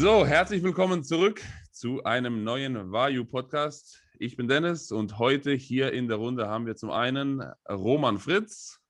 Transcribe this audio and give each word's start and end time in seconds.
So, 0.00 0.24
herzlich 0.24 0.62
willkommen 0.62 1.02
zurück 1.02 1.42
zu 1.72 2.04
einem 2.04 2.44
neuen 2.44 2.92
Vayu 2.92 3.24
Podcast. 3.24 4.00
Ich 4.20 4.36
bin 4.36 4.46
Dennis 4.46 4.92
und 4.92 5.18
heute 5.18 5.52
hier 5.54 5.92
in 5.92 6.06
der 6.06 6.18
Runde 6.18 6.46
haben 6.46 6.66
wir 6.66 6.76
zum 6.76 6.92
einen 6.92 7.42
Roman 7.68 8.18
Fritz. 8.18 8.80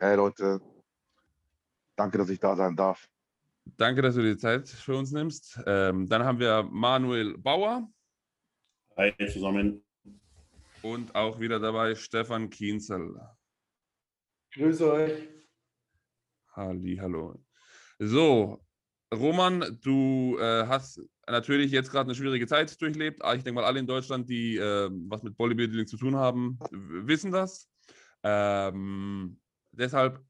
Hey 0.00 0.16
Leute, 0.16 0.60
danke, 1.94 2.18
dass 2.18 2.30
ich 2.30 2.40
da 2.40 2.56
sein 2.56 2.74
darf. 2.74 3.08
Danke, 3.76 4.02
dass 4.02 4.16
du 4.16 4.22
dir 4.22 4.36
Zeit 4.36 4.68
für 4.68 4.96
uns 4.96 5.12
nimmst. 5.12 5.60
Ähm, 5.66 6.08
dann 6.08 6.24
haben 6.24 6.40
wir 6.40 6.64
Manuel 6.64 7.38
Bauer. 7.38 7.88
Hi 8.96 9.14
zusammen. 9.28 9.84
Und 10.82 11.14
auch 11.14 11.38
wieder 11.38 11.60
dabei 11.60 11.94
Stefan 11.94 12.50
Kienzel. 12.50 13.20
Grüße 14.52 14.92
euch. 14.92 15.28
Halli, 16.56 16.96
hallo. 16.96 17.40
So, 18.00 18.60
Roman, 19.12 19.78
du 19.82 20.38
äh, 20.40 20.66
hast 20.66 21.00
natürlich 21.28 21.70
jetzt 21.70 21.90
gerade 21.90 22.08
eine 22.08 22.14
schwierige 22.14 22.46
Zeit 22.46 22.80
durchlebt. 22.80 23.22
Ah, 23.22 23.34
ich 23.34 23.44
denke 23.44 23.60
mal, 23.60 23.66
alle 23.66 23.78
in 23.78 23.86
Deutschland, 23.86 24.28
die 24.28 24.56
äh, 24.56 24.90
was 25.08 25.22
mit 25.22 25.36
Bodybuilding 25.36 25.86
zu 25.86 25.98
tun 25.98 26.16
haben, 26.16 26.58
wissen 26.70 27.30
das. 27.30 27.68
Ähm, 28.22 29.38
deshalb 29.72 30.24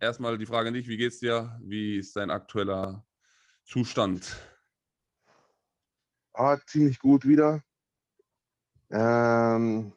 erstmal 0.00 0.36
die 0.36 0.46
Frage 0.46 0.68
an 0.68 0.74
dich: 0.74 0.86
Wie 0.86 0.98
geht's 0.98 1.18
dir? 1.18 1.58
Wie 1.62 1.98
ist 1.98 2.14
dein 2.14 2.30
aktueller 2.30 3.06
Zustand? 3.64 4.36
Ah, 6.34 6.58
ziemlich 6.66 6.98
gut 6.98 7.26
wieder. 7.26 7.62
Ähm, 8.90 9.92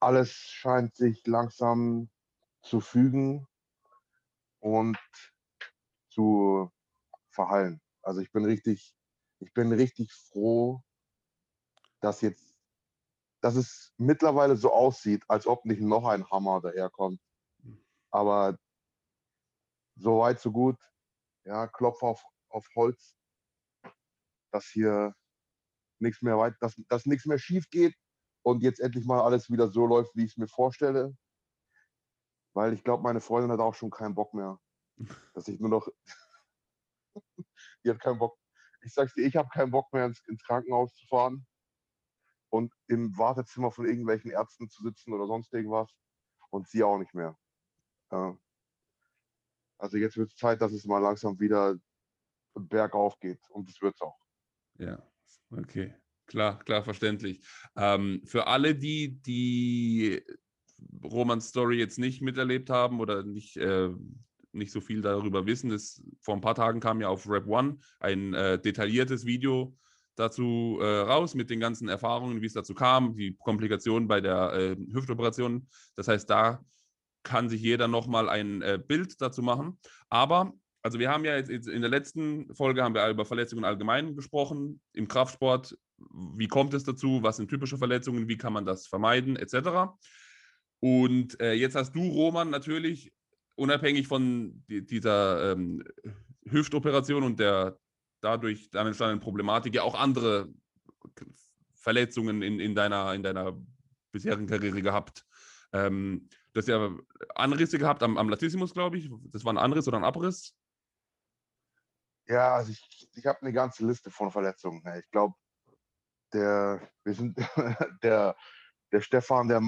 alles 0.00 0.30
scheint 0.32 0.94
sich 0.96 1.26
langsam 1.26 2.10
zu 2.62 2.80
fügen 2.80 3.46
und 4.60 4.98
zu 6.18 6.68
verhallen. 7.30 7.80
Also 8.02 8.20
ich 8.20 8.32
bin 8.32 8.44
richtig, 8.44 8.92
ich 9.38 9.54
bin 9.54 9.72
richtig 9.72 10.12
froh, 10.12 10.82
dass 12.00 12.22
jetzt, 12.22 12.56
dass 13.40 13.54
es 13.54 13.92
mittlerweile 13.98 14.56
so 14.56 14.72
aussieht, 14.72 15.22
als 15.28 15.46
ob 15.46 15.64
nicht 15.64 15.80
noch 15.80 16.06
ein 16.06 16.28
Hammer 16.28 16.60
daherkommt. 16.60 17.20
Aber 18.10 18.58
so 19.94 20.18
weit, 20.18 20.40
so 20.40 20.50
gut. 20.50 20.76
Ja, 21.44 21.68
Klopf 21.68 22.02
auf, 22.02 22.24
auf 22.48 22.66
Holz, 22.74 23.16
dass 24.50 24.66
hier 24.66 25.14
nichts 26.00 26.20
mehr 26.22 26.36
weit, 26.36 26.56
dass, 26.60 26.74
dass 26.88 27.06
nichts 27.06 27.26
mehr 27.26 27.38
schief 27.38 27.70
geht 27.70 27.94
und 28.42 28.64
jetzt 28.64 28.80
endlich 28.80 29.06
mal 29.06 29.20
alles 29.20 29.50
wieder 29.50 29.68
so 29.68 29.86
läuft, 29.86 30.16
wie 30.16 30.24
ich 30.24 30.32
es 30.32 30.36
mir 30.36 30.48
vorstelle. 30.48 31.16
Weil 32.54 32.72
ich 32.72 32.82
glaube, 32.82 33.04
meine 33.04 33.20
Freundin 33.20 33.52
hat 33.52 33.60
auch 33.60 33.74
schon 33.76 33.90
keinen 33.90 34.16
Bock 34.16 34.34
mehr. 34.34 34.58
Dass 35.34 35.48
ich 35.48 35.60
nur 35.60 35.70
noch. 35.70 35.88
die 37.84 37.90
hat 37.90 38.00
keinen 38.00 38.18
Bock. 38.18 38.38
Ich 38.82 38.92
sag's 38.92 39.14
dir, 39.14 39.26
ich 39.26 39.36
habe 39.36 39.48
keinen 39.48 39.70
Bock 39.70 39.92
mehr 39.92 40.06
ins, 40.06 40.20
ins, 40.28 40.42
Krankenhaus 40.44 40.94
zu 40.94 41.06
fahren 41.06 41.46
und 42.50 42.72
im 42.86 43.16
Wartezimmer 43.18 43.72
von 43.72 43.86
irgendwelchen 43.86 44.30
Ärzten 44.30 44.68
zu 44.68 44.82
sitzen 44.82 45.12
oder 45.12 45.26
sonst 45.26 45.52
irgendwas. 45.52 45.90
Und 46.50 46.68
sie 46.68 46.82
auch 46.82 46.98
nicht 46.98 47.12
mehr. 47.12 47.36
Ja. 48.10 48.38
Also 49.78 49.96
jetzt 49.98 50.16
wird 50.16 50.30
es 50.30 50.36
Zeit, 50.36 50.62
dass 50.62 50.72
es 50.72 50.84
mal 50.86 50.98
langsam 50.98 51.38
wieder 51.38 51.76
bergauf 52.54 53.18
geht. 53.20 53.40
Und 53.50 53.68
das 53.68 53.80
wird 53.82 53.94
es 53.94 54.00
auch. 54.00 54.18
Ja, 54.78 55.02
okay. 55.50 55.94
Klar, 56.26 56.58
klar, 56.64 56.84
verständlich. 56.84 57.42
Ähm, 57.74 58.22
für 58.24 58.46
alle, 58.46 58.74
die 58.74 59.20
die 59.22 60.22
Romans 61.02 61.48
Story 61.48 61.78
jetzt 61.78 61.98
nicht 61.98 62.20
miterlebt 62.20 62.70
haben 62.70 63.00
oder 63.00 63.22
nicht, 63.22 63.56
äh, 63.56 63.90
nicht 64.58 64.72
so 64.72 64.80
viel 64.80 65.00
darüber 65.00 65.46
wissen, 65.46 65.70
das, 65.70 66.02
vor 66.20 66.34
ein 66.34 66.40
paar 66.40 66.54
Tagen 66.54 66.80
kam 66.80 67.00
ja 67.00 67.08
auf 67.08 67.28
Rap 67.28 67.46
One 67.46 67.78
ein 68.00 68.34
äh, 68.34 68.60
detailliertes 68.60 69.24
Video 69.24 69.76
dazu 70.16 70.78
äh, 70.80 70.84
raus 70.84 71.34
mit 71.34 71.48
den 71.48 71.60
ganzen 71.60 71.88
Erfahrungen, 71.88 72.42
wie 72.42 72.46
es 72.46 72.52
dazu 72.52 72.74
kam, 72.74 73.16
die 73.16 73.36
Komplikationen 73.36 74.08
bei 74.08 74.20
der 74.20 74.52
äh, 74.52 74.76
Hüftoperation. 74.92 75.68
Das 75.96 76.08
heißt, 76.08 76.28
da 76.28 76.64
kann 77.22 77.48
sich 77.48 77.62
jeder 77.62 77.88
nochmal 77.88 78.28
ein 78.28 78.62
äh, 78.62 78.78
Bild 78.84 79.20
dazu 79.20 79.42
machen. 79.42 79.78
Aber 80.08 80.52
also 80.82 80.98
wir 80.98 81.10
haben 81.10 81.24
ja 81.24 81.36
jetzt 81.36 81.68
in 81.68 81.80
der 81.80 81.90
letzten 81.90 82.54
Folge 82.54 82.82
haben 82.82 82.94
wir 82.94 83.08
über 83.08 83.24
Verletzungen 83.24 83.64
allgemein 83.64 84.14
gesprochen. 84.14 84.80
Im 84.92 85.08
Kraftsport, 85.08 85.76
wie 86.36 86.48
kommt 86.48 86.74
es 86.74 86.84
dazu? 86.84 87.22
Was 87.22 87.36
sind 87.36 87.48
typische 87.48 87.78
Verletzungen? 87.78 88.28
Wie 88.28 88.36
kann 88.36 88.52
man 88.52 88.64
das 88.64 88.86
vermeiden? 88.86 89.36
Etc. 89.36 89.54
Und 90.80 91.40
äh, 91.40 91.52
jetzt 91.52 91.74
hast 91.74 91.94
du, 91.94 92.08
Roman, 92.08 92.50
natürlich 92.50 93.12
unabhängig 93.58 94.06
von 94.06 94.64
die, 94.68 94.86
dieser 94.86 95.52
ähm, 95.52 95.84
Hüftoperation 96.44 97.24
und 97.24 97.40
der 97.40 97.78
dadurch 98.20 98.70
dann 98.70 98.86
entstandenen 98.86 99.20
Problematik 99.20 99.74
ja 99.74 99.82
auch 99.82 99.94
andere 99.94 100.48
Verletzungen 101.74 102.42
in, 102.42 102.60
in, 102.60 102.74
deiner, 102.74 103.14
in 103.14 103.22
deiner 103.22 103.56
bisherigen 104.12 104.46
Karriere 104.46 104.82
gehabt. 104.82 105.26
Ähm, 105.72 106.28
du 106.52 106.60
hast 106.60 106.68
ja 106.68 106.96
Anrisse 107.34 107.78
gehabt 107.78 108.02
am, 108.02 108.16
am 108.16 108.28
Latissimus, 108.28 108.72
glaube 108.72 108.98
ich. 108.98 109.10
Das 109.30 109.44
war 109.44 109.52
ein 109.52 109.58
Anriss 109.58 109.86
oder 109.86 109.98
ein 109.98 110.04
Abriss? 110.04 110.54
Ja, 112.26 112.54
also 112.56 112.72
ich, 112.72 113.08
ich 113.14 113.26
habe 113.26 113.40
eine 113.42 113.52
ganze 113.52 113.86
Liste 113.86 114.10
von 114.10 114.30
Verletzungen. 114.30 114.82
Ich 114.98 115.10
glaube, 115.10 115.34
der, 116.32 116.90
wir 117.04 117.14
sind 117.14 117.38
der, 118.02 118.36
der 118.92 119.00
Stefan, 119.00 119.48
der 119.48 119.62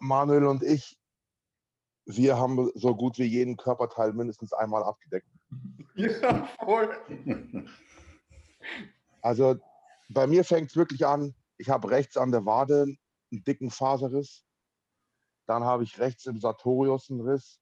Manuel 0.00 0.46
und 0.46 0.62
ich, 0.62 0.98
wir 2.06 2.36
haben 2.36 2.70
so 2.74 2.94
gut 2.94 3.18
wie 3.18 3.24
jeden 3.24 3.56
Körperteil 3.56 4.12
mindestens 4.12 4.52
einmal 4.52 4.82
abgedeckt. 4.82 5.28
Ja, 5.94 6.48
voll. 6.64 6.90
Also 9.20 9.56
bei 10.08 10.26
mir 10.26 10.44
fängt 10.44 10.70
es 10.70 10.76
wirklich 10.76 11.06
an, 11.06 11.34
ich 11.58 11.70
habe 11.70 11.90
rechts 11.90 12.16
an 12.16 12.32
der 12.32 12.44
Wade 12.44 12.82
einen 13.30 13.44
dicken 13.44 13.70
Faserriss. 13.70 14.44
Dann 15.46 15.64
habe 15.64 15.84
ich 15.84 15.98
rechts 15.98 16.26
im 16.26 16.40
Sartorius 16.40 17.10
einen 17.10 17.20
Riss. 17.20 17.60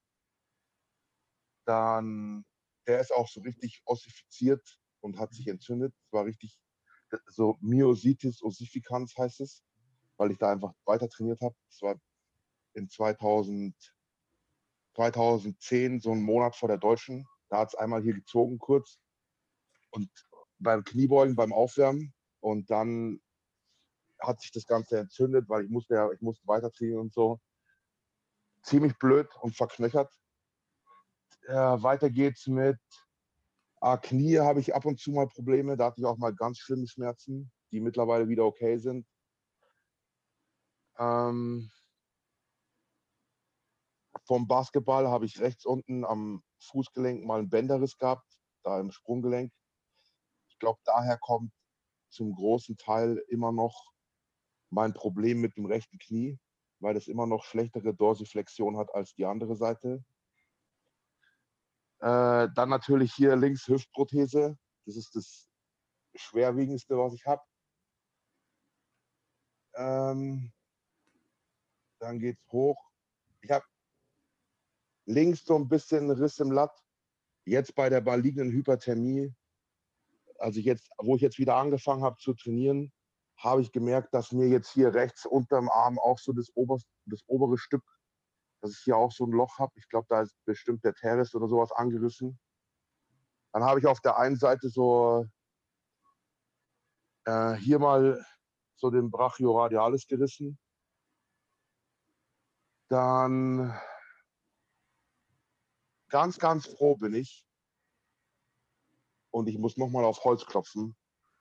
Dann, 1.65 2.45
der 2.87 2.99
ist 2.99 3.13
auch 3.13 3.27
so 3.27 3.41
richtig 3.41 3.81
ossifiziert 3.85 4.79
und 5.01 5.19
hat 5.19 5.33
sich 5.33 5.47
entzündet. 5.47 5.93
Es 6.05 6.13
war 6.13 6.25
richtig 6.25 6.59
so 7.27 7.57
Myositis 7.61 8.41
ossificans 8.41 9.15
heißt 9.17 9.41
es, 9.41 9.63
weil 10.17 10.31
ich 10.31 10.37
da 10.37 10.51
einfach 10.51 10.73
weiter 10.85 11.09
trainiert 11.09 11.41
habe. 11.41 11.55
Das 11.67 11.81
war 11.81 11.99
in 12.73 12.89
2000, 12.89 13.75
2010, 14.95 15.99
so 15.99 16.11
einen 16.11 16.23
Monat 16.23 16.55
vor 16.55 16.67
der 16.67 16.77
Deutschen. 16.77 17.27
Da 17.49 17.59
hat 17.59 17.69
es 17.69 17.75
einmal 17.75 18.01
hier 18.01 18.13
gezogen 18.13 18.59
kurz 18.59 18.99
und 19.91 20.09
beim 20.59 20.83
Kniebeugen, 20.83 21.35
beim 21.35 21.53
Aufwärmen 21.53 22.13
und 22.39 22.69
dann 22.69 23.21
hat 24.19 24.41
sich 24.41 24.51
das 24.51 24.65
Ganze 24.65 24.99
entzündet, 24.99 25.49
weil 25.49 25.65
ich 25.65 25.71
musste 25.71 25.95
ja, 25.95 26.11
ich 26.11 26.21
musste 26.21 26.47
weiter 26.47 26.71
trainieren 26.71 27.01
und 27.01 27.13
so. 27.13 27.39
Ziemlich 28.63 28.97
blöd 28.99 29.27
und 29.41 29.55
verknöchert. 29.55 30.13
Äh, 31.47 31.55
weiter 31.55 32.11
geht's 32.11 32.45
mit 32.45 32.77
ah, 33.81 33.97
Knie 33.97 34.37
habe 34.39 34.59
ich 34.59 34.73
ab 34.73 34.85
und 34.85 34.99
zu 34.99 35.11
mal 35.11 35.27
Probleme. 35.27 35.75
Da 35.75 35.85
hatte 35.85 35.99
ich 35.99 36.05
auch 36.05 36.17
mal 36.17 36.33
ganz 36.33 36.59
schlimme 36.59 36.87
Schmerzen, 36.87 37.51
die 37.71 37.81
mittlerweile 37.81 38.29
wieder 38.29 38.45
okay 38.45 38.77
sind. 38.77 39.05
Ähm, 40.97 41.69
vom 44.31 44.47
Basketball 44.47 45.09
habe 45.09 45.25
ich 45.25 45.41
rechts 45.41 45.65
unten 45.65 46.05
am 46.05 46.41
Fußgelenk 46.61 47.25
mal 47.25 47.39
einen 47.39 47.49
Bänderriss 47.49 47.97
gehabt, 47.97 48.39
da 48.63 48.79
im 48.79 48.89
Sprunggelenk. 48.89 49.51
Ich 50.47 50.57
glaube, 50.57 50.79
daher 50.85 51.17
kommt 51.17 51.51
zum 52.09 52.33
großen 52.33 52.77
Teil 52.77 53.17
immer 53.27 53.51
noch 53.51 53.91
mein 54.69 54.93
Problem 54.93 55.41
mit 55.41 55.57
dem 55.57 55.65
rechten 55.65 55.97
Knie, 55.97 56.39
weil 56.79 56.95
es 56.95 57.09
immer 57.09 57.27
noch 57.27 57.43
schlechtere 57.43 57.93
Dorsiflexion 57.93 58.77
hat 58.77 58.95
als 58.95 59.13
die 59.15 59.25
andere 59.25 59.57
Seite. 59.57 60.01
Äh, 61.99 62.47
dann 62.55 62.69
natürlich 62.69 63.13
hier 63.13 63.35
links 63.35 63.67
Hüftprothese. 63.67 64.57
Das 64.85 64.95
ist 64.95 65.13
das 65.13 65.49
schwerwiegendste, 66.15 66.97
was 66.97 67.13
ich 67.15 67.25
habe. 67.25 67.43
Ähm, 69.75 70.53
dann 71.99 72.17
geht's 72.17 72.47
hoch. 72.49 72.81
Ich 73.41 73.51
habe 73.51 73.65
links 75.05 75.45
so 75.45 75.55
ein 75.55 75.67
bisschen 75.67 76.09
Riss 76.11 76.39
im 76.39 76.51
Latt. 76.51 76.77
Jetzt 77.45 77.75
bei 77.75 77.89
der 77.89 78.01
malignen 78.01 78.51
Hyperthermie, 78.51 79.33
also 80.37 80.59
jetzt, 80.59 80.89
wo 80.97 81.15
ich 81.15 81.21
jetzt 81.21 81.39
wieder 81.39 81.55
angefangen 81.55 82.03
habe 82.03 82.17
zu 82.17 82.33
trainieren, 82.33 82.91
habe 83.37 83.61
ich 83.61 83.71
gemerkt, 83.71 84.13
dass 84.13 84.31
mir 84.31 84.47
jetzt 84.47 84.71
hier 84.71 84.93
rechts 84.93 85.25
unterm 85.25 85.69
Arm 85.69 85.97
auch 85.97 86.19
so 86.19 86.33
das, 86.33 86.49
oberste, 86.55 86.89
das 87.05 87.21
obere 87.27 87.57
Stück, 87.57 87.83
dass 88.61 88.71
ich 88.71 88.83
hier 88.83 88.97
auch 88.97 89.11
so 89.11 89.25
ein 89.25 89.31
Loch 89.31 89.57
habe. 89.57 89.71
Ich 89.75 89.89
glaube, 89.89 90.05
da 90.09 90.21
ist 90.21 90.35
bestimmt 90.45 90.83
der 90.83 90.93
Teres 90.93 91.33
oder 91.33 91.47
sowas 91.47 91.71
angerissen. 91.71 92.39
Dann 93.53 93.63
habe 93.63 93.79
ich 93.79 93.87
auf 93.87 93.99
der 94.01 94.17
einen 94.17 94.37
Seite 94.37 94.69
so 94.69 95.25
äh, 97.25 97.53
hier 97.55 97.79
mal 97.79 98.23
so 98.75 98.89
den 98.89 99.09
Brachioradialis 99.09 100.07
gerissen. 100.07 100.59
Dann 102.89 103.73
ganz, 106.11 106.37
ganz 106.37 106.67
froh 106.67 106.95
bin 106.95 107.15
ich, 107.15 107.45
und 109.31 109.47
ich 109.47 109.57
muss 109.57 109.77
nochmal 109.77 110.03
auf 110.03 110.23
Holz 110.23 110.45
klopfen, 110.45 110.95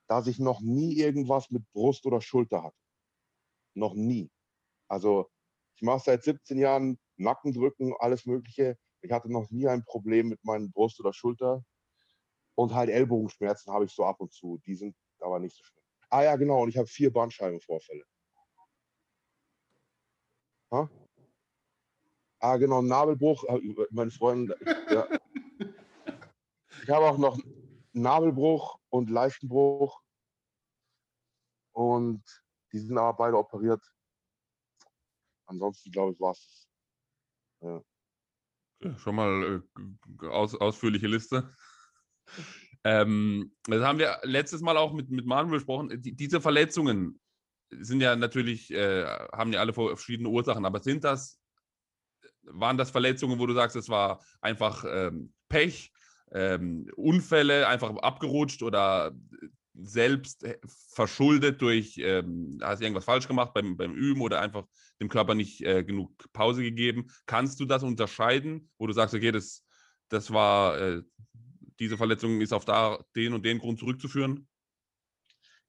dass 0.07 0.27
ich 0.27 0.39
noch 0.39 0.61
nie 0.61 0.95
irgendwas 0.95 1.51
mit 1.51 1.71
Brust 1.73 2.07
oder 2.07 2.21
Schulter 2.21 2.63
hatte. 2.63 2.77
Noch 3.75 3.95
nie. 3.95 4.31
Also 4.89 5.29
ich 5.75 5.83
mache 5.83 6.03
seit 6.05 6.23
17 6.23 6.59
Jahren 6.59 6.99
Nackendrücken, 7.17 7.95
alles 7.99 8.27
Mögliche. 8.27 8.79
Ich 9.03 9.13
hatte 9.13 9.31
noch 9.31 9.51
nie 9.51 9.67
ein 9.67 9.85
Problem 9.85 10.29
mit 10.29 10.43
meinen 10.45 10.73
Brust 10.73 11.01
oder 11.01 11.13
Schulter. 11.13 11.65
Und 12.55 12.75
halt 12.75 12.91
Ellbogenschmerzen 12.91 13.73
habe 13.73 13.85
ich 13.85 13.93
so 13.93 14.05
ab 14.05 14.21
und 14.21 14.33
zu. 14.33 14.59
Die 14.67 14.75
sind 14.75 14.97
aber 15.21 15.39
nicht 15.39 15.57
so 15.57 15.65
schlimm. 15.65 15.85
Ah 16.11 16.23
ja, 16.23 16.37
genau. 16.37 16.63
Und 16.63 16.69
ich 16.69 16.77
habe 16.77 16.87
vier 16.87 17.13
Bandscheibenvorfälle. 17.13 18.05
Ha? 20.73 20.89
Ah, 22.41 22.57
genau, 22.57 22.81
Nabelbruch. 22.83 23.45
äh, 23.45 23.61
Meine 23.91 24.11
Freunde, 24.11 24.57
ja. 24.91 25.07
Ich 26.83 26.89
habe 26.89 27.05
auch 27.07 27.19
noch 27.19 27.39
Nabelbruch 27.93 28.79
und 28.89 29.11
Leistenbruch. 29.11 30.01
Und 31.73 32.25
die 32.73 32.79
sind 32.79 32.97
aber 32.97 33.17
beide 33.17 33.37
operiert. 33.37 33.83
Ansonsten, 35.47 35.91
glaube 35.91 36.13
ich, 36.13 36.21
war 36.21 36.33
es. 36.33 36.69
Ja, 37.63 37.83
Schon 38.97 39.15
mal 39.15 39.63
äh, 40.23 40.27
aus, 40.27 40.55
ausführliche 40.55 41.07
Liste. 41.07 41.55
Ähm, 42.85 43.55
das 43.65 43.83
haben 43.83 43.99
wir 43.99 44.21
letztes 44.23 44.63
Mal 44.63 44.79
auch 44.79 44.95
mit, 44.95 45.11
mit 45.11 45.27
Manuel 45.27 45.59
besprochen. 45.59 46.01
Die, 46.01 46.15
diese 46.15 46.41
Verletzungen 46.41 47.21
sind 47.71 48.01
ja 48.01 48.17
natürlich, 48.17 48.71
äh, 48.71 49.05
haben 49.33 49.53
ja 49.53 49.61
alle 49.61 49.75
verschiedene 49.75 50.31
Ursachen, 50.31 50.65
aber 50.65 50.81
sind 50.81 51.05
das, 51.05 51.40
waren 52.43 52.79
das 52.79 52.91
Verletzungen, 52.91 53.39
wo 53.39 53.47
du 53.47 53.55
sagst, 53.55 53.77
es 53.77 53.89
war 53.89 54.21
einfach 54.41 54.85
ähm, 54.89 55.33
Pech, 55.49 55.93
ähm, 56.33 56.91
Unfälle, 56.97 57.67
einfach 57.69 57.95
abgerutscht 57.97 58.63
oder 58.63 59.13
selbst 59.75 60.45
äh, 60.45 60.59
verschuldet 60.65 61.61
durch, 61.63 61.99
ähm, 61.99 62.59
hast 62.63 62.83
irgendwas 62.83 63.05
falsch 63.05 63.29
gemacht 63.29 63.53
beim, 63.55 63.77
beim 63.77 63.95
Üben 63.95 64.21
oder 64.21 64.41
einfach 64.41 64.65
dem 65.01 65.09
Körper 65.09 65.35
nicht 65.35 65.63
äh, 65.63 65.85
genug 65.85 66.13
Pause 66.33 66.63
gegeben? 66.63 67.11
Kannst 67.27 67.61
du 67.61 67.65
das 67.65 67.83
unterscheiden, 67.83 68.71
wo 68.79 68.87
du 68.87 68.93
sagst, 68.93 69.15
okay, 69.15 69.33
das, 69.33 69.65
das 70.09 70.33
war, 70.33 70.79
äh, 70.79 71.03
diese 71.79 71.97
Verletzung 71.97 72.41
ist 72.41 72.53
auf 72.53 72.65
da, 72.65 73.03
den 73.17 73.33
und 73.33 73.45
den 73.45 73.59
Grund 73.59 73.79
zurückzuführen? 73.79 74.49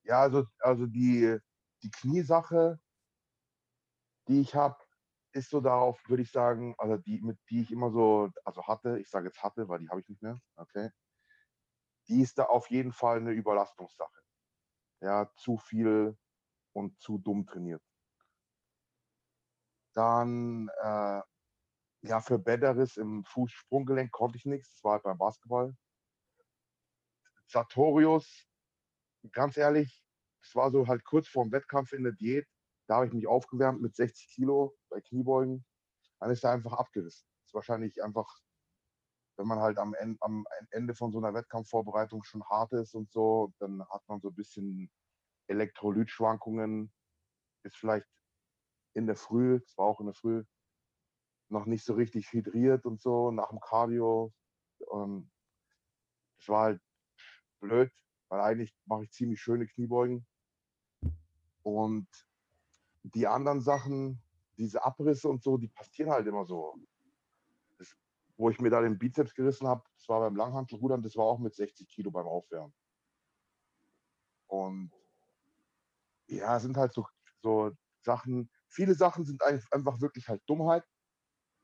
Ja, 0.04 0.22
also, 0.22 0.46
also 0.60 0.88
die, 0.88 1.38
die 1.84 1.92
Kniesache, 1.92 2.80
die 4.28 4.42
ich 4.42 4.56
habe, 4.56 4.78
ist 5.34 5.50
so 5.50 5.62
darauf, 5.62 6.02
würde 6.10 6.24
ich 6.24 6.32
sagen, 6.32 6.76
also 6.78 6.98
die, 6.98 7.22
mit 7.22 7.40
die 7.50 7.62
ich 7.62 7.72
immer 7.72 7.92
so, 7.92 8.30
also 8.44 8.68
hatte, 8.68 9.00
ich 9.00 9.10
sage 9.10 9.28
jetzt 9.28 9.44
hatte, 9.44 9.68
weil 9.70 9.80
die 9.80 9.90
habe 9.90 10.02
ich 10.02 10.10
nicht 10.10 10.22
mehr, 10.22 10.40
okay. 10.56 10.90
Die 12.08 12.22
ist 12.22 12.38
da 12.38 12.46
auf 12.46 12.70
jeden 12.70 12.92
Fall 12.92 13.18
eine 13.18 13.32
Überlastungssache. 13.32 14.22
Ja, 15.02 15.32
zu 15.36 15.58
viel 15.58 16.18
und 16.74 17.00
zu 17.02 17.18
dumm 17.18 17.46
trainiert. 17.46 17.84
Dann, 19.94 20.70
äh, 20.82 21.22
ja, 22.04 22.20
für 22.22 22.40
Bäderriss 22.40 22.98
im 22.98 23.24
Fußsprunggelenk 23.26 24.12
konnte 24.12 24.38
ich 24.38 24.46
nichts. 24.46 24.74
Das 24.76 24.84
war 24.84 24.94
halt 24.94 25.04
beim 25.04 25.18
Basketball. 25.18 25.76
Sartorius, 27.48 28.48
ganz 29.32 29.58
ehrlich, 29.58 30.04
es 30.42 30.56
war 30.56 30.72
so 30.72 30.88
halt 30.88 31.04
kurz 31.04 31.28
vor 31.28 31.44
dem 31.44 31.52
Wettkampf 31.52 31.94
in 31.94 32.04
der 32.04 32.14
Diät. 32.14 32.48
Da 32.92 32.98
habe 32.98 33.08
ich 33.08 33.14
mich 33.14 33.26
aufgewärmt 33.26 33.82
mit 33.82 33.96
60 33.96 34.28
Kilo 34.28 34.76
bei 34.90 35.00
Kniebeugen. 35.00 35.64
Dann 36.20 36.30
ist 36.30 36.44
er 36.44 36.52
einfach 36.52 36.74
abgerissen. 36.74 37.26
Das 37.38 37.48
ist 37.48 37.54
wahrscheinlich 37.54 38.04
einfach, 38.04 38.28
wenn 39.38 39.48
man 39.48 39.62
halt 39.62 39.78
am 39.78 39.94
Ende, 39.94 40.18
am 40.20 40.46
Ende 40.72 40.94
von 40.94 41.14
so 41.14 41.20
einer 41.20 41.34
Wettkampfvorbereitung 41.34 42.22
schon 42.26 42.44
hart 42.50 42.74
ist 42.74 42.94
und 42.94 43.10
so, 43.10 43.54
dann 43.60 43.82
hat 43.88 44.06
man 44.10 44.20
so 44.20 44.28
ein 44.28 44.36
bisschen 44.36 44.92
Elektrolytschwankungen. 45.48 46.92
Ist 47.64 47.78
vielleicht 47.78 48.10
in 48.94 49.08
der 49.08 49.16
Früh, 49.16 49.62
es 49.66 49.78
war 49.78 49.86
auch 49.86 50.02
in 50.02 50.08
der 50.08 50.16
Früh, 50.16 50.44
noch 51.48 51.68
nicht 51.68 51.86
so 51.86 51.94
richtig 51.94 52.34
hydriert 52.34 52.86
und 52.86 53.02
so 53.02 53.32
nach 53.32 53.52
dem 53.52 53.62
Cardio. 53.62 54.34
Ähm, 54.92 55.32
das 56.40 56.50
war 56.50 56.64
halt 56.64 56.82
blöd, 57.62 57.90
weil 58.28 58.42
eigentlich 58.42 58.76
mache 58.84 59.06
ich 59.06 59.12
ziemlich 59.12 59.40
schöne 59.40 59.66
Kniebeugen. 59.66 60.28
Und 61.64 62.10
die 63.04 63.28
anderen 63.28 63.62
Sachen, 63.62 64.22
diese 64.58 64.84
Abrisse 64.84 65.28
und 65.28 65.44
so, 65.44 65.58
die 65.58 65.68
passieren 65.68 66.12
halt 66.12 66.28
immer 66.28 66.46
so. 66.46 66.76
Das, 67.78 67.96
wo 68.38 68.50
ich 68.50 68.60
mir 68.60 68.70
da 68.70 68.82
den 68.82 68.98
Bizeps 68.98 69.34
gerissen 69.34 69.68
habe, 69.68 69.84
das 69.96 70.08
war 70.08 70.20
beim 70.20 70.36
Langhantelrudern, 70.36 71.02
das 71.02 71.16
war 71.16 71.26
auch 71.26 71.40
mit 71.40 71.56
60 71.56 71.88
Kilo 71.88 72.12
beim 72.12 72.28
Aufwärmen. 72.28 72.74
Und 74.48 74.92
ja, 76.28 76.58
es 76.58 76.64
sind 76.64 76.78
halt 76.78 76.94
so, 76.94 77.06
so 77.42 77.72
Sachen, 78.02 78.50
viele 78.68 78.96
Sachen 78.96 79.26
sind 79.26 79.42
einfach 79.44 80.00
wirklich 80.02 80.28
halt 80.28 80.42
Dummheit 80.48 80.84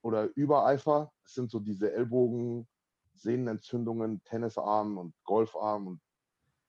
oder 0.02 0.30
Übereifer. 0.36 1.12
Es 1.26 1.34
sind 1.34 1.52
so 1.52 1.60
diese 1.60 1.92
Ellbogen, 1.92 2.68
Sehnenentzündungen, 3.14 4.24
Tennisarm 4.24 4.98
und 4.98 5.16
Golfarm. 5.24 5.88
Und 5.88 6.02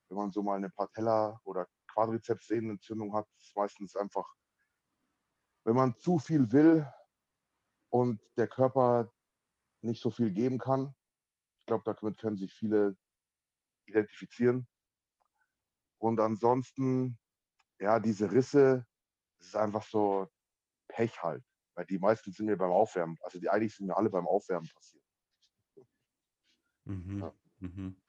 wenn 0.08 0.18
man 0.18 0.32
so 0.32 0.42
mal 0.42 0.56
eine 0.56 0.70
Patella- 0.70 1.40
oder 1.44 1.66
Quadrizeps-Sehnenentzündung 1.92 3.14
hat, 3.14 3.26
ist 3.38 3.54
meistens 3.56 3.96
einfach, 3.96 4.26
wenn 5.68 5.76
man 5.76 5.94
zu 5.98 6.18
viel 6.18 6.50
will 6.50 6.90
und 7.90 8.22
der 8.38 8.48
Körper 8.48 9.12
nicht 9.82 10.00
so 10.00 10.10
viel 10.10 10.30
geben 10.30 10.56
kann. 10.56 10.94
Ich 11.60 11.66
glaube, 11.66 11.84
damit 11.84 12.16
können 12.16 12.38
sich 12.38 12.54
viele 12.54 12.96
identifizieren. 13.86 14.66
Und 15.98 16.20
ansonsten, 16.20 17.18
ja, 17.78 18.00
diese 18.00 18.32
Risse, 18.32 18.86
das 19.36 19.48
ist 19.48 19.56
einfach 19.56 19.82
so 19.82 20.26
Pech 20.88 21.22
halt. 21.22 21.44
Weil 21.74 21.84
die 21.84 21.98
meisten 21.98 22.32
sind 22.32 22.46
mir 22.46 22.56
beim 22.56 22.70
Aufwärmen, 22.70 23.18
also 23.20 23.38
die 23.38 23.50
eigentlich 23.50 23.76
sind 23.76 23.88
mir 23.88 23.96
alle 23.96 24.08
beim 24.08 24.26
Aufwärmen 24.26 24.70
passiert. 24.72 25.04
Mhm. 26.84 27.18
Ja. 27.20 27.34
Mhm. 27.58 28.00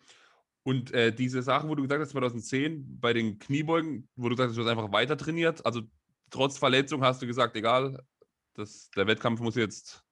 Und 0.63 0.94
äh, 0.94 1.13
diese 1.13 1.41
Sachen, 1.41 1.69
wo 1.69 1.75
du 1.75 1.81
gesagt 1.81 2.01
hast, 2.01 2.12
2010 2.12 3.01
bei 3.01 3.12
den 3.12 3.38
Kniebeugen, 3.38 4.07
wo 4.15 4.29
du 4.29 4.35
gesagt 4.35 4.51
hast, 4.51 4.57
du 4.57 4.62
hast 4.62 4.69
einfach 4.69 4.94
weiter 4.94 5.17
trainiert, 5.17 5.65
also 5.65 5.81
trotz 6.29 6.57
Verletzung 6.57 7.03
hast 7.03 7.21
du 7.21 7.27
gesagt, 7.27 7.55
egal, 7.55 8.05
das, 8.53 8.89
der 8.91 9.07
Wettkampf 9.07 9.39
muss 9.39 9.55
jetzt. 9.55 10.03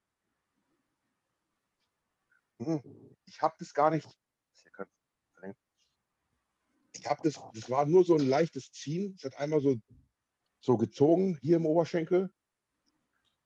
Hm, 2.60 2.82
Ich 3.26 3.42
habe 3.42 3.56
das 3.60 3.74
gar 3.74 3.90
nicht. 3.90 4.08
Ich 6.94 7.06
habe 7.06 7.22
das, 7.24 7.40
das 7.54 7.70
war 7.70 7.86
nur 7.86 8.04
so 8.04 8.16
ein 8.16 8.28
leichtes 8.28 8.72
Ziehen. 8.72 9.14
Es 9.18 9.24
hat 9.24 9.38
einmal 9.38 9.62
so, 9.62 9.78
so 10.60 10.78
gezogen 10.78 11.38
hier 11.42 11.58
im 11.58 11.66
Oberschenkel. 11.66 12.34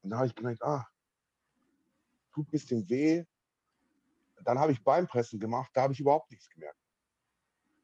Und 0.02 0.10
da 0.10 0.18
habe 0.18 0.28
ich 0.28 0.36
gemerkt, 0.36 0.64
ah, 0.64 0.88
tut 2.34 2.48
ein 2.48 2.52
bisschen 2.52 2.90
weh. 2.90 3.26
Dann 4.44 4.58
habe 4.58 4.72
ich 4.72 4.84
Beinpressen 4.84 5.40
gemacht, 5.40 5.70
da 5.74 5.84
habe 5.84 5.94
ich 5.94 6.00
überhaupt 6.00 6.32
nichts 6.32 6.50
gemerkt. 6.50 6.80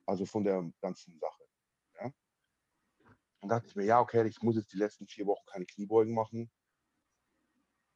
Also 0.06 0.25
von 0.25 0.44
der 0.44 0.72
ganzen 0.82 1.20
Sache. 1.20 1.37
Und 3.39 3.50
dachte 3.50 3.67
ich 3.67 3.75
mir, 3.75 3.86
ja, 3.86 4.00
okay, 4.00 4.27
ich 4.27 4.41
muss 4.41 4.56
jetzt 4.56 4.74
die 4.74 4.77
letzten 4.77 5.08
vier 5.08 5.25
Wochen 5.25 5.46
keine 5.46 5.65
Kniebeugen 5.65 6.13
machen. 6.13 6.50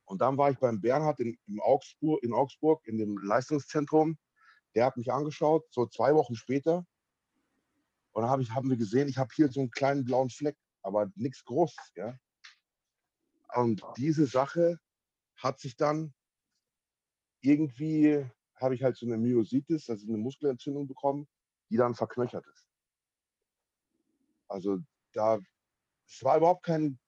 Und 0.05 0.21
dann 0.21 0.37
war 0.37 0.51
ich 0.51 0.57
beim 0.59 0.81
Bernhard 0.81 1.19
in, 1.19 1.37
in, 1.47 1.59
Augsburg, 1.59 2.21
in 2.23 2.33
Augsburg 2.33 2.85
in 2.85 2.97
dem 2.97 3.17
Leistungszentrum. 3.17 4.17
Der 4.75 4.85
hat 4.85 4.97
mich 4.97 5.11
angeschaut, 5.11 5.65
so 5.71 5.85
zwei 5.87 6.13
Wochen 6.13 6.35
später. 6.35 6.85
Und 8.11 8.23
dann 8.23 8.31
hab 8.31 8.39
ich, 8.39 8.51
haben 8.51 8.69
wir 8.69 8.77
gesehen, 8.77 9.07
ich 9.07 9.17
habe 9.17 9.29
hier 9.33 9.49
so 9.49 9.61
einen 9.61 9.71
kleinen 9.71 10.03
blauen 10.03 10.29
Fleck, 10.29 10.57
aber 10.81 11.09
nichts 11.15 11.43
Großes. 11.45 11.93
Ja? 11.95 12.17
Und 13.53 13.83
diese 13.97 14.25
Sache 14.25 14.79
hat 15.37 15.59
sich 15.59 15.75
dann 15.75 16.13
irgendwie, 17.41 18.25
habe 18.55 18.75
ich 18.75 18.83
halt 18.83 18.97
so 18.97 19.05
eine 19.05 19.17
Myositis, 19.17 19.89
also 19.89 20.07
eine 20.07 20.17
Muskelentzündung 20.17 20.87
bekommen, 20.87 21.27
die 21.69 21.77
dann 21.77 21.95
verknöchert 21.95 22.45
ist. 22.47 22.67
Also 24.47 24.79
da, 25.13 25.39
es 26.07 26.23
war 26.23 26.37
überhaupt 26.37 26.63
kein, 26.63 26.99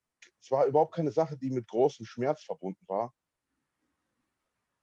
es 0.41 0.51
war 0.51 0.65
überhaupt 0.65 0.95
keine 0.95 1.11
Sache, 1.11 1.37
die 1.37 1.49
mit 1.49 1.67
großem 1.67 2.05
Schmerz 2.05 2.43
verbunden 2.43 2.87
war. 2.87 3.13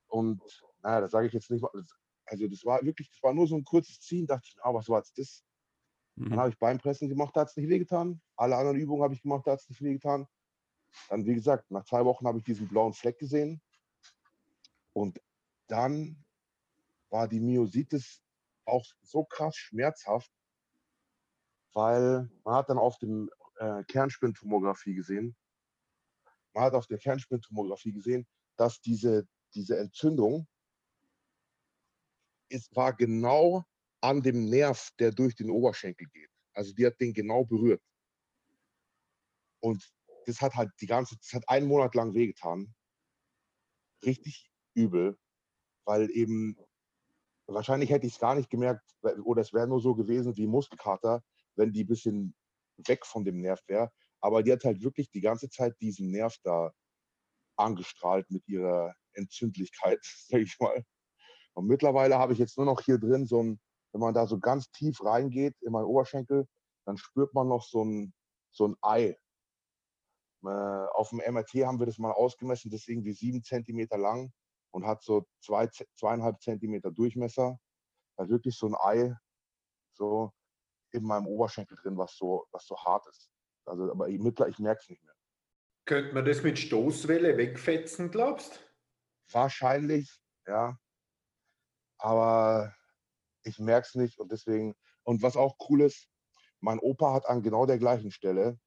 Und 0.09 0.43
naja, 0.83 1.03
das 1.03 1.13
sage 1.13 1.29
ich 1.29 1.33
jetzt 1.33 1.51
nicht 1.51 1.63
mal. 1.63 1.71
Also 2.27 2.47
das 2.49 2.65
war 2.65 2.83
wirklich, 2.83 3.11
das 3.11 3.23
war 3.23 3.35
nur 3.35 3.47
so 3.47 3.57
ein 3.57 3.65
kurzes 3.65 4.01
Ziehen, 4.01 4.27
dachte 4.27 4.49
ich, 4.49 4.57
ah, 4.63 4.75
was 4.75 4.89
war 4.89 4.99
jetzt 4.99 5.19
das? 5.19 5.45
Dann 6.29 6.39
Mhm. 6.39 6.41
habe 6.41 6.51
ich 6.51 6.59
Beinpressen 6.59 7.09
gemacht, 7.09 7.37
da 7.37 7.43
hat 7.43 7.49
es 7.49 7.57
nicht 7.57 7.69
wehgetan. 7.69 8.21
Alle 8.37 8.57
anderen 8.57 8.79
Übungen 8.79 9.03
habe 9.03 9.15
ich 9.15 9.23
gemacht, 9.23 9.47
da 9.47 9.53
hat 9.53 9.61
es 9.61 9.69
nicht 9.69 9.83
wehgetan. 9.83 10.27
Dann, 11.09 11.25
wie 11.27 11.35
gesagt, 11.35 11.71
nach 11.71 11.85
zwei 11.85 12.05
Wochen 12.05 12.27
habe 12.27 12.39
ich 12.39 12.45
diesen 12.45 12.69
blauen 12.69 12.93
Fleck 12.93 13.19
gesehen. 13.19 13.63
Und 14.93 15.21
dann 15.69 16.25
war 17.11 17.29
die 17.29 17.41
Myositis 17.41 18.23
auch 18.65 18.85
so 19.03 19.25
krass 19.25 19.57
schmerzhaft, 19.57 20.31
weil 21.73 22.31
man 22.45 22.55
hat 22.55 22.69
dann 22.69 22.79
auf 22.79 22.99
dem 22.99 23.31
äh, 23.57 23.85
Kernspintomographie 23.85 24.95
gesehen, 24.95 25.37
man 26.55 26.65
hat 26.65 26.75
auf 26.75 26.87
der 26.87 26.99
Kernspintomographie 26.99 27.93
gesehen, 27.93 28.27
dass 28.57 28.81
diese, 28.81 29.27
diese 29.55 29.79
Entzündung 29.79 30.47
ist, 32.49 32.75
war 32.75 32.93
genau 32.95 33.65
an 34.01 34.23
dem 34.23 34.47
Nerv, 34.47 34.91
der 34.99 35.13
durch 35.13 35.35
den 35.35 35.51
Oberschenkel 35.51 36.07
geht. 36.09 36.31
Also 36.55 36.73
die 36.75 36.87
hat 36.87 37.01
den 37.01 37.13
genau 37.13 37.45
berührt. 37.45 37.83
Und 39.61 39.89
das 40.27 40.41
hat 40.41 40.55
halt 40.55 40.71
die 40.81 40.87
ganze, 40.87 41.17
das 41.19 41.33
hat 41.33 41.49
einen 41.49 41.69
Monat 41.69 41.95
lang 41.95 42.15
wehgetan. 42.15 42.75
Richtig 44.05 44.51
übel, 44.75 45.19
weil 45.85 46.11
eben, 46.11 46.57
wahrscheinlich 47.47 47.91
hätte 47.91 48.07
ich 48.07 48.15
es 48.15 48.21
gar 48.21 48.35
nicht 48.35 48.51
gemerkt, 48.51 48.83
oder 49.25 49.43
es 49.43 49.53
wäre 49.53 49.69
nur 49.69 49.81
so 49.81 49.95
gewesen 49.95 50.37
wie 50.37 50.47
Muskelkater, 50.47 51.23
wenn 51.57 51.73
die 51.73 51.85
ein 51.85 51.89
bisschen 51.89 52.35
weg 52.87 53.07
von 53.07 53.25
dem 53.25 53.41
Nerv 53.41 53.61
wäre. 53.67 53.91
Aber 54.21 54.43
die 54.43 54.53
hat 54.53 54.65
halt 54.65 54.83
wirklich 54.83 55.11
die 55.11 55.21
ganze 55.21 55.49
Zeit 55.49 55.75
diesen 55.81 56.11
Nerv 56.11 56.37
da 56.43 56.73
angestrahlt 57.57 58.31
mit 58.31 58.47
ihrer 58.49 58.95
Entzündlichkeit, 59.13 60.01
sag 60.29 60.41
ich 60.41 60.59
mal. 60.61 60.85
Und 61.55 61.67
mittlerweile 61.67 62.19
habe 62.19 62.33
ich 62.33 62.39
jetzt 62.39 62.57
nur 62.57 62.67
noch 62.67 62.81
hier 62.81 62.99
drin 62.99 63.27
so 63.27 63.43
ein, 63.43 63.61
wenn 63.93 64.01
man 64.01 64.15
da 64.15 64.27
so 64.27 64.39
ganz 64.39 64.71
tief 64.71 65.03
reingeht 65.05 65.57
in 65.63 65.73
meinen 65.73 65.85
Oberschenkel, 65.85 66.47
dann 66.87 66.97
spürt 66.97 67.35
man 67.35 67.49
noch 67.49 67.65
so 67.65 67.85
ein, 67.85 68.15
so 68.51 68.69
ein 68.69 68.77
Ei. 68.83 69.17
Äh, 70.45 70.49
auf 70.49 71.11
dem 71.11 71.19
MRT 71.19 71.67
haben 71.67 71.79
wir 71.79 71.87
das 71.87 71.99
mal 71.99 72.13
ausgemessen, 72.13 72.71
das 72.71 72.83
ist 72.83 72.89
irgendwie 72.89 73.13
sieben 73.13 73.43
Zentimeter 73.43 73.99
lang 73.99 74.33
und 74.71 74.87
hat 74.87 75.03
so 75.03 75.27
zwei, 75.43 75.69
zweieinhalb 75.99 76.41
Zentimeter 76.41 76.91
Durchmesser. 76.91 77.59
Da 78.17 78.29
wirklich 78.29 78.57
so 78.57 78.67
ein 78.67 78.75
Ei 78.75 79.15
so 79.95 80.33
in 80.93 81.05
meinem 81.05 81.27
Oberschenkel 81.27 81.77
drin, 81.77 81.97
was 81.97 82.17
so, 82.17 82.47
was 82.53 82.67
so 82.67 82.77
hart 82.77 83.07
ist. 83.09 83.31
Also, 83.65 83.91
aber 83.91 84.09
ich, 84.09 84.15
ich 84.17 84.59
merke 84.59 84.81
es 84.83 84.89
nicht 84.89 85.03
mehr. 85.03 85.15
Könnte 85.87 86.15
man 86.15 86.25
das 86.25 86.43
mit 86.43 86.59
Stoßwelle 86.59 87.37
wegfetzen, 87.37 88.11
glaubst 88.11 88.65
Wahrscheinlich, 89.33 90.21
ja. 90.47 90.79
Aber 91.99 92.75
ich 93.45 93.59
merke 93.59 93.87
es 93.87 93.95
nicht 93.95 94.19
und 94.19 94.33
deswegen, 94.33 94.75
und 95.05 95.23
was 95.23 95.37
auch 95.37 95.57
cool 95.69 95.83
ist, 95.83 96.09
mein 96.61 96.79
Opa 96.79 97.13
hat 97.13 97.27
an 97.27 97.43
genau 97.43 97.67
der 97.67 97.79
gleichen 97.79 98.11
Stelle 98.11 98.59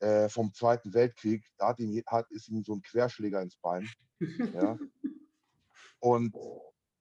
äh, 0.00 0.28
vom 0.28 0.52
Zweiten 0.52 0.94
Weltkrieg, 0.94 1.44
da 1.58 1.68
hat 1.68 1.80
ihm, 1.80 2.02
hat, 2.06 2.30
ist 2.30 2.48
ihm 2.48 2.62
so 2.62 2.74
ein 2.74 2.82
Querschläger 2.82 3.42
ins 3.42 3.56
Bein. 3.56 3.88
ja. 4.20 4.78
Und 6.00 6.34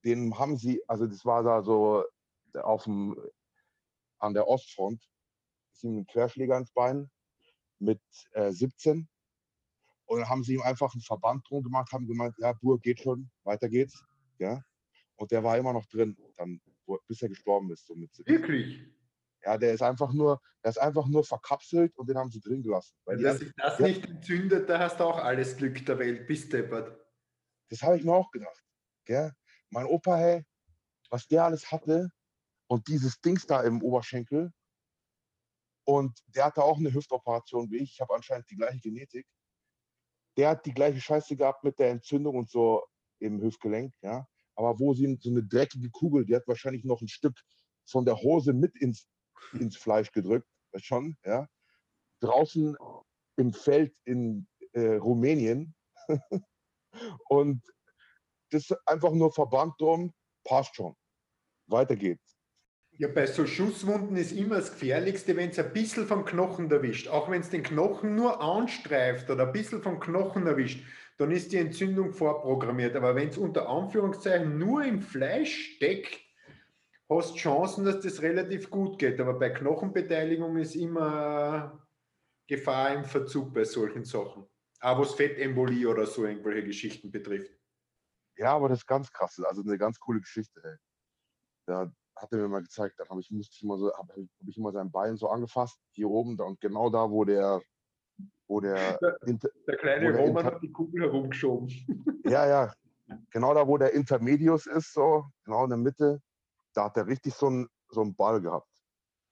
den 0.04 0.38
haben 0.38 0.58
sie, 0.58 0.82
also 0.88 1.06
das 1.06 1.24
war 1.24 1.44
da 1.44 1.62
so 1.62 2.04
auf 2.54 2.86
dem, 2.86 3.16
an 4.20 4.34
der 4.34 4.48
Ostfront, 4.48 5.02
ist 5.74 5.84
ihm 5.84 6.00
ein 6.00 6.08
Querschläger 6.08 6.58
ins 6.58 6.72
Bein 6.72 7.10
mit 7.80 8.02
äh, 8.32 8.52
17. 8.52 9.08
Und 10.06 10.20
dann 10.20 10.30
haben 10.30 10.44
sie 10.44 10.56
ihm 10.56 10.62
einfach 10.62 10.94
einen 10.94 11.02
Verband 11.02 11.46
drum 11.50 11.64
gemacht, 11.64 11.92
haben 11.92 12.08
gemeint, 12.08 12.36
ja, 12.38 12.54
Bur, 12.54 12.80
geht 12.80 13.02
schon, 13.02 13.30
weiter 13.44 13.68
geht's. 13.68 14.04
Ja. 14.40 14.62
Und 15.18 15.32
der 15.32 15.44
war 15.44 15.58
immer 15.58 15.74
noch 15.74 15.86
drin, 15.88 16.18
dann, 16.38 16.62
bis 17.08 17.22
er 17.22 17.30
gestorben 17.30 17.72
ist. 17.72 17.86
So 17.88 17.96
mit 17.96 18.12
Wirklich? 18.26 18.82
Ja, 19.44 19.58
der 19.58 19.74
ist 19.74 19.82
einfach 19.82 20.14
nur, 20.14 20.42
der 20.64 20.70
ist 20.70 20.78
einfach 20.78 21.08
nur 21.08 21.24
verkapselt 21.24 21.96
und 21.98 22.10
den 22.10 22.18
haben 22.18 22.32
sie 22.32 22.40
drin 22.40 22.64
gelassen. 22.64 22.96
Weil 23.06 23.22
Dass 23.22 23.40
sich 23.40 23.52
das 23.58 23.80
ja, 23.80 23.88
nicht 23.88 24.06
entzündet, 24.06 24.70
da 24.70 24.80
hast 24.80 25.00
du 25.00 25.04
auch 25.04 25.20
alles 25.20 25.58
Glück 25.58 25.86
der 25.86 26.00
Welt, 26.00 26.28
bist 26.28 26.52
deppert. 26.54 26.98
Das 27.70 27.82
habe 27.82 27.98
ich 27.98 28.04
mir 28.04 28.14
auch 28.14 28.32
gedacht. 28.32 28.64
Gell? 29.06 29.32
Mein 29.70 29.86
Opa, 29.86 30.18
hey, 30.18 30.46
was 31.10 31.28
der 31.28 31.46
alles 31.46 31.72
hatte 31.72 32.10
und 32.68 32.88
dieses 32.88 33.20
Dings 33.22 33.46
da 33.46 33.64
im 33.64 33.82
Oberschenkel. 33.82 34.52
Und 35.86 36.20
der 36.28 36.46
hatte 36.46 36.64
auch 36.64 36.78
eine 36.78 36.94
Hüftoperation 36.94 37.72
wie 37.72 37.78
ich. 37.78 37.94
Ich 37.94 38.02
habe 38.02 38.14
anscheinend 38.14 38.50
die 38.50 38.56
gleiche 38.56 38.80
Genetik. 38.80 39.26
Der 40.36 40.50
hat 40.50 40.66
die 40.66 40.74
gleiche 40.74 41.00
Scheiße 41.00 41.36
gehabt 41.36 41.64
mit 41.64 41.80
der 41.80 41.92
Entzündung 41.92 42.36
und 42.36 42.50
so 42.50 42.86
im 43.20 43.42
Hüftgelenk, 43.42 43.94
ja 44.02 44.28
aber 44.58 44.80
wo 44.80 44.94
sie 44.94 45.18
so 45.22 45.30
eine 45.30 45.44
dreckige 45.44 45.90
Kugel, 45.92 46.26
die 46.26 46.36
hat 46.36 46.48
wahrscheinlich 46.48 46.84
noch 46.84 47.00
ein 47.00 47.08
Stück 47.08 47.40
von 47.86 48.06
der 48.06 48.18
Hose 48.18 48.54
mit 48.54 48.76
ins, 48.76 49.08
ins 49.54 49.78
Fleisch 49.78 50.12
gedrückt, 50.12 50.48
schon, 50.78 51.16
ja. 51.24 51.48
Draußen 52.20 52.76
im 53.38 53.54
Feld 53.54 53.96
in 54.06 54.48
äh, 54.74 54.96
Rumänien. 54.96 55.76
und 57.30 57.62
das 58.50 58.72
einfach 58.88 59.12
nur 59.12 59.32
Verband 59.32 59.80
drum, 59.80 60.12
passt 60.44 60.76
schon. 60.76 60.96
Weiter 61.68 61.96
geht's. 61.96 62.37
Ja, 63.00 63.08
bei 63.08 63.28
so 63.28 63.46
Schusswunden 63.46 64.18
ist 64.18 64.32
immer 64.32 64.56
das 64.56 64.72
Gefährlichste, 64.72 65.36
wenn 65.38 65.52
es 65.52 65.60
ein 65.60 65.72
bisschen 65.72 66.08
vom 66.08 66.26
Knochen 66.26 66.72
erwischt. 66.72 67.08
Auch 67.08 67.30
wenn 67.30 67.42
es 67.42 67.52
den 67.52 67.62
Knochen 67.62 68.16
nur 68.16 68.42
anstreift 68.42 69.30
oder 69.30 69.46
ein 69.46 69.54
bisschen 69.54 69.84
vom 69.84 70.00
Knochen 70.00 70.48
erwischt, 70.48 70.84
dann 71.18 71.30
ist 71.30 71.52
die 71.52 71.58
Entzündung 71.58 72.12
vorprogrammiert. 72.12 72.96
Aber 72.96 73.14
wenn 73.16 73.30
es 73.30 73.38
unter 73.38 73.70
Anführungszeichen 73.70 74.58
nur 74.58 74.84
im 74.84 75.02
Fleisch 75.02 75.76
steckt, 75.76 76.20
hast 77.08 77.36
du 77.36 77.38
Chancen, 77.38 77.86
dass 77.86 78.00
das 78.00 78.24
relativ 78.24 78.72
gut 78.72 78.98
geht. 78.98 79.20
Aber 79.20 79.38
bei 79.38 79.52
Knochenbeteiligung 79.52 80.58
ist 80.58 80.76
immer 80.76 81.88
Gefahr 82.48 82.96
im 82.96 83.06
Verzug 83.06 83.54
bei 83.54 83.64
solchen 83.64 84.06
Sachen. 84.06 84.48
Auch 84.80 85.00
was 85.00 85.14
Fettembolie 85.14 85.88
oder 85.88 86.08
so 86.08 86.26
irgendwelche 86.26 86.66
Geschichten 86.66 87.12
betrifft. 87.12 87.52
Ja, 88.38 88.56
aber 88.56 88.70
das 88.70 88.80
ist 88.80 88.88
ganz 88.88 89.12
krass. 89.12 89.40
Also 89.40 89.62
eine 89.62 89.78
ganz 89.78 90.00
coole 90.00 90.20
Geschichte. 90.20 90.62
Ey. 90.64 90.78
Da 91.68 91.92
hat 92.22 92.32
er 92.32 92.40
mir 92.40 92.48
mal 92.48 92.62
gezeigt, 92.62 93.00
dann 93.00 93.10
habe 93.10 93.22
ich, 93.22 93.32
musste 93.32 93.54
ich 93.56 93.64
immer 93.64 93.78
so, 93.78 93.94
habe 93.96 94.14
hab 94.14 94.48
ich 94.48 94.58
immer 94.58 94.72
sein 94.72 94.92
Bein 94.92 95.18
so 95.18 95.30
angefasst, 95.30 95.80
hier 95.92 96.10
oben, 96.10 96.38
da, 96.38 96.46
und 96.46 96.60
genau 96.62 96.90
da, 96.90 97.10
wo 97.10 97.24
der 97.26 97.62
wo 98.48 98.60
der, 98.60 98.98
der, 99.26 99.40
der 99.68 99.78
kleine 99.78 100.12
der 100.12 100.22
Roman 100.22 100.46
Inter 100.46 100.56
hat 100.56 100.64
die 100.64 100.72
Kugel 100.72 101.04
herumgeschoben. 101.04 101.70
Ja, 102.26 102.46
ja. 102.46 102.74
Genau 103.32 103.54
da, 103.54 103.66
wo 103.66 103.78
der 103.78 103.94
Intermedius 103.94 104.66
ist, 104.66 104.92
so, 104.92 105.26
genau 105.46 105.64
in 105.64 105.70
der 105.70 105.78
Mitte, 105.78 106.22
da 106.74 106.86
hat 106.86 106.98
er 106.98 107.08
richtig 107.08 107.34
so 107.36 107.48
einen 107.48 107.70
so 107.90 108.02
einen 108.02 108.16
Ball 108.16 108.42
gehabt. 108.42 108.70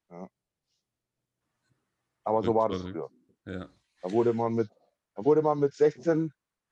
Ja. 0.09 0.29
Aber 2.23 2.41
so 2.41 2.55
war 2.55 2.69
das 2.69 2.81
früher. 2.81 3.09
Ja. 3.45 3.69
Da 4.01 4.11
wurde 4.11 4.33
man 4.33 4.53
mit, 4.53 4.69
da 5.15 5.25
wurde 5.25 5.41
man 5.41 5.59
mit 5.59 5.73
16 5.73 6.31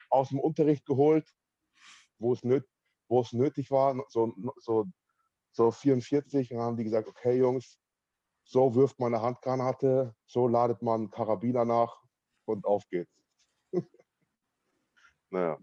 aus 0.10 0.29
dem 0.29 0.39
Unterricht 0.39 0.86
geholt, 0.86 1.29
wo 2.20 2.34
es, 2.34 2.43
nöt, 2.43 2.65
wo 3.10 3.22
es 3.22 3.34
nötig 3.34 3.70
war, 3.70 3.96
so, 4.10 4.34
so, 4.58 4.86
so 5.53 5.72
44, 5.72 6.51
und 6.51 6.57
dann 6.57 6.65
haben 6.65 6.77
die 6.77 6.83
gesagt, 6.83 7.07
okay 7.07 7.38
Jungs, 7.38 7.79
so 8.43 8.75
wirft 8.75 9.00
man 9.00 9.13
eine 9.13 9.24
Handgranate, 9.24 10.13
so 10.25 10.48
ladet 10.48 10.81
man 10.81 11.10
Karabiner 11.10 11.63
nach, 11.63 12.01
und 12.45 12.65
auf 12.65 12.88
geht's. 12.89 13.15
naja. 15.29 15.57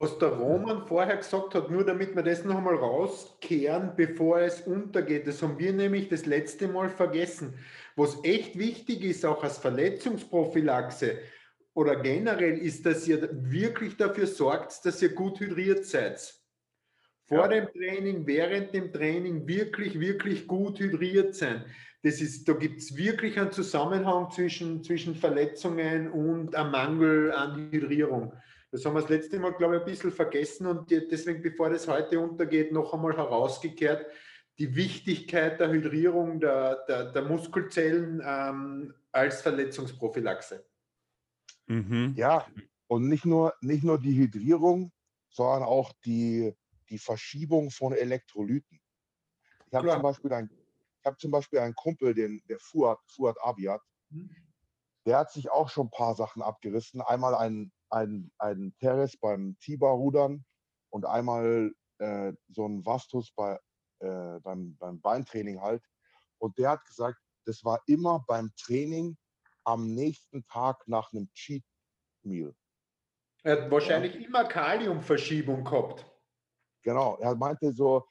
Was 0.00 0.16
der 0.18 0.28
Roman 0.28 0.86
vorher 0.86 1.16
gesagt 1.16 1.56
hat, 1.56 1.70
nur 1.70 1.84
damit 1.84 2.14
wir 2.14 2.22
das 2.22 2.44
noch 2.44 2.56
einmal 2.56 2.76
rauskehren, 2.76 3.94
bevor 3.96 4.38
es 4.38 4.60
untergeht, 4.60 5.26
das 5.26 5.42
haben 5.42 5.58
wir 5.58 5.72
nämlich 5.72 6.08
das 6.08 6.24
letzte 6.24 6.68
Mal 6.68 6.88
vergessen. 6.88 7.58
Was 7.96 8.22
echt 8.22 8.56
wichtig 8.56 9.02
ist, 9.02 9.26
auch 9.26 9.42
als 9.42 9.58
Verletzungsprophylaxe 9.58 11.18
oder 11.74 11.96
generell, 11.96 12.58
ist, 12.58 12.86
dass 12.86 13.08
ihr 13.08 13.28
wirklich 13.50 13.96
dafür 13.96 14.28
sorgt, 14.28 14.84
dass 14.84 15.02
ihr 15.02 15.12
gut 15.12 15.40
hydriert 15.40 15.84
seid. 15.84 16.32
Vor 17.28 17.38
ja. 17.38 17.48
dem 17.48 17.68
Training, 17.72 18.26
während 18.26 18.74
dem 18.74 18.92
Training 18.92 19.46
wirklich, 19.46 20.00
wirklich 20.00 20.46
gut 20.46 20.80
hydriert 20.80 21.34
sein 21.34 21.64
das 22.02 22.20
ist, 22.20 22.48
da 22.48 22.52
gibt 22.52 22.78
es 22.78 22.96
wirklich 22.96 23.38
einen 23.38 23.50
Zusammenhang 23.50 24.30
zwischen, 24.30 24.82
zwischen 24.84 25.14
Verletzungen 25.14 26.10
und 26.10 26.54
einem 26.54 26.70
Mangel 26.70 27.32
an 27.32 27.70
Hydrierung. 27.72 28.32
Das 28.70 28.84
haben 28.84 28.94
wir 28.94 29.00
das 29.00 29.10
letzte 29.10 29.40
Mal, 29.40 29.52
glaube 29.54 29.76
ich, 29.76 29.80
ein 29.80 29.86
bisschen 29.86 30.12
vergessen 30.12 30.66
und 30.66 30.90
deswegen, 30.90 31.42
bevor 31.42 31.70
das 31.70 31.88
heute 31.88 32.20
untergeht, 32.20 32.70
noch 32.70 32.92
einmal 32.92 33.16
herausgekehrt, 33.16 34.06
die 34.58 34.74
Wichtigkeit 34.76 35.58
der 35.58 35.70
Hydrierung 35.70 36.40
der, 36.40 36.84
der, 36.88 37.12
der 37.12 37.22
Muskelzellen 37.22 38.22
ähm, 38.24 38.94
als 39.10 39.42
Verletzungsprophylaxe. 39.42 40.64
Mhm. 41.66 42.14
Ja, 42.16 42.46
und 42.86 43.08
nicht 43.08 43.24
nur, 43.24 43.54
nicht 43.60 43.84
nur 43.84 43.98
die 43.98 44.16
Hydrierung, 44.16 44.92
sondern 45.30 45.62
auch 45.62 45.92
die, 46.04 46.54
die 46.90 46.98
Verschiebung 46.98 47.70
von 47.70 47.92
Elektrolyten. 47.92 48.80
Ich 49.66 49.74
habe 49.74 49.88
zum 49.88 50.02
Beispiel 50.02 50.32
ein 50.32 50.50
ich 51.00 51.06
habe 51.06 51.16
zum 51.16 51.30
Beispiel 51.30 51.60
einen 51.60 51.74
Kumpel, 51.74 52.14
den, 52.14 52.42
der 52.48 52.58
Fuad, 52.58 52.98
Fuad 53.06 53.36
Abiat, 53.42 53.80
mhm. 54.10 54.30
der 55.06 55.18
hat 55.18 55.32
sich 55.32 55.50
auch 55.50 55.68
schon 55.68 55.86
ein 55.86 55.90
paar 55.90 56.14
Sachen 56.14 56.42
abgerissen. 56.42 57.00
Einmal 57.00 57.34
ein, 57.34 57.72
ein, 57.90 58.30
ein 58.38 58.74
Teres 58.78 59.16
beim 59.16 59.56
Tiba-Rudern 59.60 60.44
und 60.90 61.06
einmal 61.06 61.72
äh, 61.98 62.32
so 62.48 62.66
ein 62.66 62.84
Vastus 62.84 63.32
bei, 63.34 63.58
äh, 64.00 64.40
beim, 64.40 64.76
beim 64.76 65.00
Beintraining 65.00 65.60
halt. 65.60 65.82
Und 66.38 66.58
der 66.58 66.70
hat 66.70 66.84
gesagt, 66.84 67.18
das 67.44 67.64
war 67.64 67.80
immer 67.86 68.24
beim 68.26 68.50
Training 68.56 69.16
am 69.64 69.94
nächsten 69.94 70.46
Tag 70.46 70.86
nach 70.86 71.12
einem 71.12 71.30
Cheat 71.32 71.64
Meal. 72.22 72.54
Er 73.44 73.62
hat 73.62 73.70
wahrscheinlich 73.70 74.14
ja. 74.14 74.20
immer 74.20 74.44
Kaliumverschiebung 74.44 75.64
gehabt. 75.64 76.04
Genau, 76.82 77.16
er 77.18 77.34
meinte 77.36 77.72
so, 77.72 78.04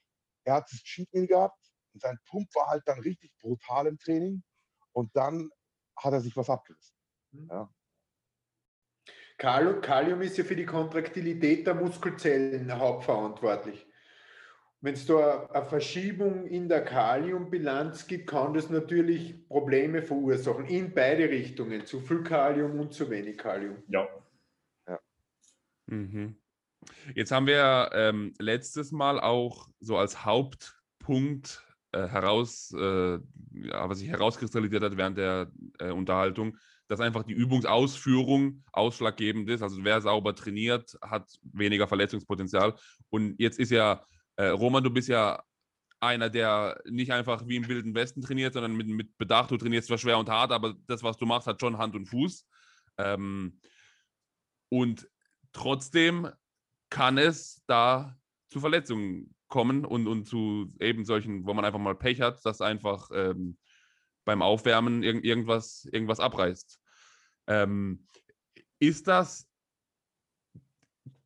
er 0.46 0.56
hat 0.56 0.72
das 0.72 0.80
Cheat 0.84 1.12
Meal 1.14 1.28
gehabt 1.28 1.60
und 1.94 2.02
sein 2.02 2.18
Pump 2.30 2.48
war 2.56 2.68
halt 2.68 2.84
dann 2.86 3.00
richtig 3.00 3.32
brutal 3.42 3.88
im 3.88 3.98
Training. 3.98 4.44
Und 4.94 5.16
dann 5.16 5.50
hat 5.98 6.14
er 6.14 6.22
sich 6.22 6.36
was 6.38 6.50
abgerissen. 6.50 6.96
Mhm. 7.32 7.48
Ja. 7.52 7.70
Kalium 9.38 10.22
ist 10.22 10.38
ja 10.38 10.44
für 10.44 10.56
die 10.56 10.66
Kontraktilität 10.66 11.66
der 11.68 11.76
Muskelzellen 11.76 12.72
hauptverantwortlich. 12.78 13.88
wenn 14.82 14.94
es 14.94 15.06
da 15.06 15.48
eine 15.48 15.66
Verschiebung 15.66 16.46
in 16.48 16.70
der 16.70 16.84
Kaliumbilanz 16.86 18.08
gibt, 18.08 18.28
kann 18.30 18.54
das 18.54 18.70
natürlich 18.70 19.48
Probleme 19.48 20.02
verursachen 20.04 20.66
in 20.66 20.94
beide 20.94 21.30
Richtungen, 21.30 21.86
zu 21.86 22.00
viel 22.00 22.24
Kalium 22.24 22.80
und 22.80 22.94
zu 22.94 23.10
wenig 23.10 23.38
Kalium. 23.38 23.84
Ja. 23.88 24.08
Mhm. 25.88 26.38
Jetzt 27.16 27.32
haben 27.32 27.48
wir 27.48 27.90
ähm, 27.94 28.34
letztes 28.40 28.92
Mal 28.92 29.20
auch 29.20 29.68
so 29.80 29.98
als 29.98 30.26
Hauptpunkt 30.26 31.64
äh, 31.92 32.08
heraus, 32.08 32.74
äh, 32.78 33.14
ja, 33.14 33.90
was 33.90 34.00
sich 34.00 34.10
herauskristallisiert 34.10 34.84
hat 34.84 34.98
während 34.98 35.18
der 35.18 35.52
äh, 35.80 35.92
Unterhaltung, 35.92 36.58
dass 36.88 37.00
einfach 37.00 37.24
die 37.24 37.34
Übungsausführung 37.34 38.64
ausschlaggebend 38.72 39.50
ist. 39.50 39.62
Also 39.62 39.84
wer 39.84 40.02
sauber 40.02 40.36
trainiert, 40.36 40.98
hat 41.02 41.28
weniger 41.44 41.88
Verletzungspotenzial. 41.88 42.76
Und 43.10 43.36
jetzt 43.40 43.60
ist 43.60 43.72
ja, 43.72 44.04
äh, 44.36 44.48
Roman, 44.48 44.84
du 44.84 44.90
bist 44.90 45.10
ja 45.10 45.42
einer, 46.00 46.30
der 46.30 46.82
nicht 46.86 47.12
einfach 47.12 47.48
wie 47.48 47.56
im 47.56 47.68
Wilden 47.68 47.96
Westen 47.96 48.22
trainiert, 48.22 48.54
sondern 48.54 48.76
mit, 48.76 48.88
mit 48.88 49.18
Bedacht. 49.18 49.52
Du 49.52 49.58
trainierst 49.58 49.88
zwar 49.88 49.98
schwer 49.98 50.20
und 50.20 50.30
hart, 50.30 50.52
aber 50.52 50.76
das, 50.88 51.04
was 51.04 51.18
du 51.18 51.26
machst, 51.26 51.48
hat 51.48 51.60
schon 51.60 51.78
Hand 51.78 51.96
und 51.96 52.06
Fuß. 52.06 52.46
Ähm, 52.98 53.60
und 54.70 55.08
trotzdem 55.54 56.30
kann 56.90 57.18
es 57.18 57.64
da 57.68 58.18
zu 58.50 58.60
Verletzungen 58.60 59.36
kommen 59.48 59.86
und, 59.86 60.08
und 60.08 60.26
zu 60.26 60.74
eben 60.80 61.06
solchen, 61.06 61.46
wo 61.46 61.54
man 61.54 61.66
einfach 61.66 61.80
mal 61.80 61.96
Pech 61.96 62.22
hat, 62.22 62.46
dass 62.46 62.62
einfach 62.62 63.10
ähm, 63.14 63.58
beim 64.26 64.42
Aufwärmen 64.42 65.04
irg 65.04 65.24
irgendwas, 65.24 65.88
irgendwas 65.92 66.20
abreißt. 66.20 66.80
Ähm, 67.48 68.06
ist 68.80 69.08
das 69.08 69.48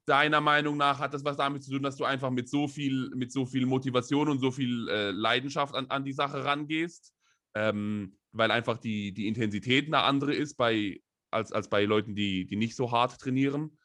deiner 0.06 0.42
Meinung 0.42 0.78
nach, 0.78 1.00
hat 1.00 1.14
das 1.14 1.24
was 1.24 1.38
damit 1.38 1.64
zu 1.64 1.72
tun, 1.72 1.84
dass 1.84 1.96
du 1.96 2.06
einfach 2.06 2.30
mit 2.30 2.50
so 2.50 2.68
viel, 2.68 3.10
mit 3.16 3.32
so 3.32 3.46
viel 3.46 3.66
Motivation 3.66 4.30
und 4.30 4.40
so 4.40 4.52
viel 4.52 4.88
äh, 4.90 5.12
Leidenschaft 5.12 5.76
an, 5.76 5.88
an 5.88 6.04
die 6.04 6.14
Sache 6.14 6.44
rangehst? 6.44 7.14
Ähm, 7.54 8.18
weil 8.32 8.52
einfach 8.52 8.78
die, 8.78 9.14
die 9.14 9.28
Intensität 9.28 9.88
eine 9.88 10.04
andere 10.04 10.34
ist 10.34 10.56
bei, 10.56 11.02
als, 11.32 11.52
als 11.52 11.70
bei 11.70 11.86
Leuten, 11.86 12.16
die, 12.16 12.46
die 12.46 12.56
nicht 12.56 12.76
so 12.76 12.92
hart 12.92 13.20
trainieren? 13.20 13.78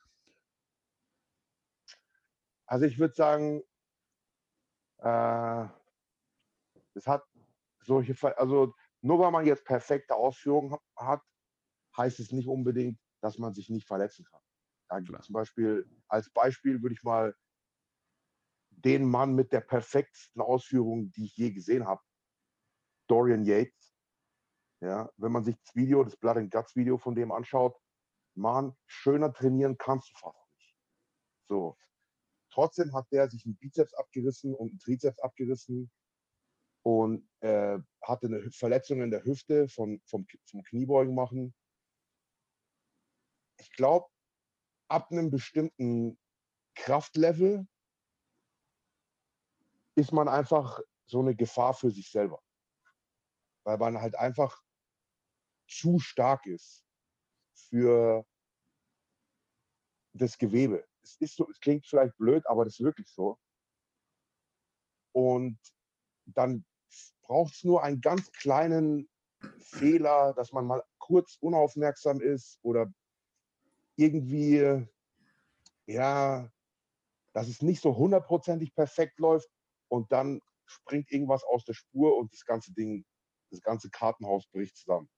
Also 2.67 2.85
ich 2.85 2.99
würde 2.99 3.15
sagen, 3.15 3.63
äh, 4.99 5.69
es 6.95 7.07
hat 7.07 7.25
solche, 7.83 8.15
also 8.39 8.75
nur 9.03 9.19
weil 9.21 9.31
man 9.31 9.47
jetzt 9.47 9.65
perfekte 9.65 10.15
Ausführungen 10.15 10.77
hat, 10.97 11.23
heißt 11.97 12.21
es 12.21 12.33
nicht 12.33 12.49
unbedingt, 12.49 12.99
dass 13.21 13.39
man 13.39 13.55
sich 13.55 13.71
nicht 13.71 13.87
verletzen 13.87 14.25
kann. 14.25 14.41
Da 14.89 15.03
zum 15.03 15.33
Beispiel, 15.33 15.89
als 16.09 16.31
Beispiel 16.31 16.83
würde 16.83 16.95
ich 16.95 17.03
mal 17.03 17.35
den 18.71 19.09
Mann 19.09 19.35
mit 19.35 19.53
der 19.53 19.61
perfektesten 19.61 20.41
Ausführung, 20.41 21.11
die 21.13 21.25
ich 21.25 21.37
je 21.37 21.51
gesehen 21.51 21.87
habe, 21.87 22.03
Dorian 23.09 23.45
Yates. 23.45 23.95
Ja, 24.81 25.11
wenn 25.17 25.33
man 25.33 25.45
sich 25.45 25.57
das 25.59 25.75
Video, 25.75 26.05
das 26.05 26.17
Blood 26.17 26.37
and 26.37 26.53
Guts 26.53 26.77
Video 26.77 26.99
von 26.99 27.15
dem 27.15 27.33
anschaut, 27.33 27.77
Mann, 28.35 28.77
schöner 28.87 29.33
trainieren 29.33 29.79
kannst 29.79 30.11
du 30.11 30.19
fast 30.19 30.47
nicht. 30.55 30.77
So. 31.49 31.77
Trotzdem 32.57 32.95
hat 32.95 33.13
der 33.13 33.29
sich 33.29 33.45
einen 33.45 33.57
Bizeps 33.57 33.93
abgerissen 33.93 34.55
und 34.55 34.71
einen 34.71 34.79
Trizeps 34.79 35.19
abgerissen 35.19 35.91
und 36.83 37.29
äh, 37.41 37.79
hatte 38.01 38.29
eine 38.29 38.51
Verletzung 38.51 39.03
in 39.03 39.11
der 39.11 39.23
Hüfte 39.27 39.69
von, 39.69 40.01
vom, 40.07 40.27
vom 40.47 40.63
Kniebeugen 40.63 41.15
machen. 41.15 41.55
Ich 43.59 43.71
glaube, 43.73 44.07
ab 44.89 45.11
einem 45.11 45.31
bestimmten 45.31 46.19
Kraftlevel 46.75 47.69
ist 49.95 50.13
man 50.13 50.27
einfach 50.27 50.81
so 51.05 51.21
eine 51.21 51.37
Gefahr 51.37 51.75
für 51.75 51.91
sich 51.91 52.11
selber. 52.11 52.43
Weil 53.65 53.77
man 53.77 54.01
halt 54.01 54.15
einfach 54.15 54.63
zu 55.69 55.99
stark 55.99 56.47
ist 56.47 56.87
für 57.53 58.25
das 60.15 60.39
Gewebe. 60.39 60.89
Es, 61.07 61.17
ist 61.21 61.37
so, 61.37 61.49
es 61.49 61.61
klingt 61.61 61.87
vielleicht 61.87 62.17
blöd, 62.17 62.45
aber 62.47 62.65
das 62.65 62.75
ist 62.75 62.85
wirklich 62.85 63.09
so. 63.09 63.39
Und 65.13 65.59
dann 66.27 66.65
braucht 67.23 67.55
es 67.55 67.65
nur 67.65 67.83
einen 67.83 68.01
ganz 68.01 68.31
kleinen 68.33 69.09
Fehler, 69.59 70.35
dass 70.35 70.53
man 70.53 70.67
mal 70.67 70.83
kurz 70.99 71.37
unaufmerksam 71.41 72.21
ist 72.21 72.59
oder 72.63 72.93
irgendwie, 73.97 74.87
ja, 75.87 76.51
dass 77.33 77.49
es 77.49 77.63
nicht 77.63 77.81
so 77.81 77.97
hundertprozentig 77.97 78.75
perfekt 78.75 79.19
läuft 79.19 79.49
und 79.89 80.11
dann 80.11 80.41
springt 80.67 81.11
irgendwas 81.13 81.45
aus 81.45 81.65
der 81.65 81.75
Spur 81.75 82.17
und 82.17 82.33
das 82.33 82.45
ganze 82.45 82.73
Ding, 82.73 83.05
das 83.51 83.63
ganze 83.63 83.89
Kartenhaus 83.91 84.47
bricht 84.49 84.77
zusammen. 84.77 85.09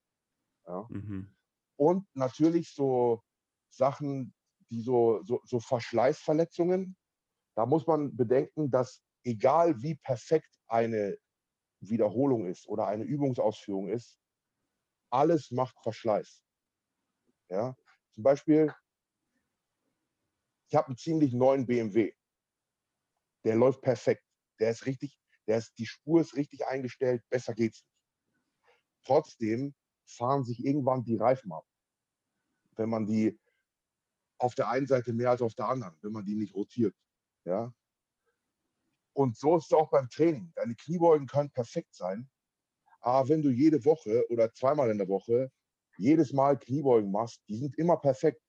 Ja. 0.66 0.86
Mhm. 0.90 1.34
Und 1.76 2.06
natürlich 2.14 2.74
so 2.74 3.22
Sachen, 3.70 4.34
die 4.70 4.82
so, 4.82 5.22
so, 5.24 5.40
so 5.44 5.60
Verschleißverletzungen, 5.60 6.96
da 7.54 7.66
muss 7.66 7.86
man 7.86 8.16
bedenken, 8.16 8.70
dass 8.70 9.02
egal 9.24 9.80
wie 9.82 9.96
perfekt 9.96 10.50
eine 10.68 11.18
Wiederholung 11.80 12.46
ist 12.46 12.68
oder 12.68 12.86
eine 12.86 13.04
Übungsausführung 13.04 13.88
ist, 13.88 14.18
alles 15.10 15.50
macht 15.50 15.80
Verschleiß. 15.82 16.44
Ja? 17.48 17.74
Zum 18.14 18.22
Beispiel, 18.22 18.74
ich 20.68 20.74
habe 20.74 20.88
einen 20.88 20.96
ziemlich 20.96 21.32
neuen 21.32 21.66
BMW. 21.66 22.12
Der 23.44 23.56
läuft 23.56 23.80
perfekt. 23.80 24.24
Der 24.60 24.70
ist 24.70 24.86
richtig, 24.86 25.18
der 25.46 25.58
ist, 25.58 25.72
die 25.78 25.86
Spur 25.86 26.20
ist 26.20 26.36
richtig 26.36 26.66
eingestellt, 26.66 27.22
besser 27.30 27.54
geht's 27.54 27.82
nicht. 27.82 27.98
Trotzdem 29.04 29.74
fahren 30.04 30.44
sich 30.44 30.64
irgendwann 30.64 31.04
die 31.04 31.16
Reifen 31.16 31.52
ab. 31.52 31.64
Wenn 32.76 32.90
man 32.90 33.06
die 33.06 33.38
auf 34.38 34.54
der 34.54 34.68
einen 34.68 34.86
Seite 34.86 35.12
mehr 35.12 35.30
als 35.30 35.42
auf 35.42 35.54
der 35.54 35.68
anderen, 35.68 35.96
wenn 36.02 36.12
man 36.12 36.24
die 36.24 36.34
nicht 36.34 36.54
rotiert. 36.54 36.94
Ja? 37.44 37.72
Und 39.12 39.36
so 39.36 39.56
ist 39.56 39.66
es 39.66 39.72
auch 39.72 39.90
beim 39.90 40.08
Training. 40.08 40.52
Deine 40.54 40.74
Kniebeugen 40.76 41.26
können 41.26 41.50
perfekt 41.50 41.94
sein, 41.94 42.30
aber 43.00 43.28
wenn 43.28 43.42
du 43.42 43.50
jede 43.50 43.84
Woche 43.84 44.24
oder 44.30 44.52
zweimal 44.52 44.90
in 44.90 44.98
der 44.98 45.08
Woche 45.08 45.50
jedes 45.96 46.32
Mal 46.32 46.58
Kniebeugen 46.58 47.10
machst, 47.10 47.42
die 47.48 47.56
sind 47.56 47.76
immer 47.78 47.96
perfekt. 47.96 48.40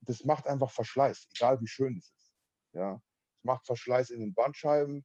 Das 0.00 0.24
macht 0.24 0.46
einfach 0.46 0.70
Verschleiß, 0.70 1.28
egal 1.34 1.60
wie 1.60 1.68
schön 1.68 1.96
es 1.96 2.10
ist. 2.10 2.34
Ja, 2.72 3.00
es 3.36 3.44
macht 3.44 3.66
Verschleiß 3.66 4.10
in 4.10 4.20
den 4.20 4.34
Bandscheiben, 4.34 5.04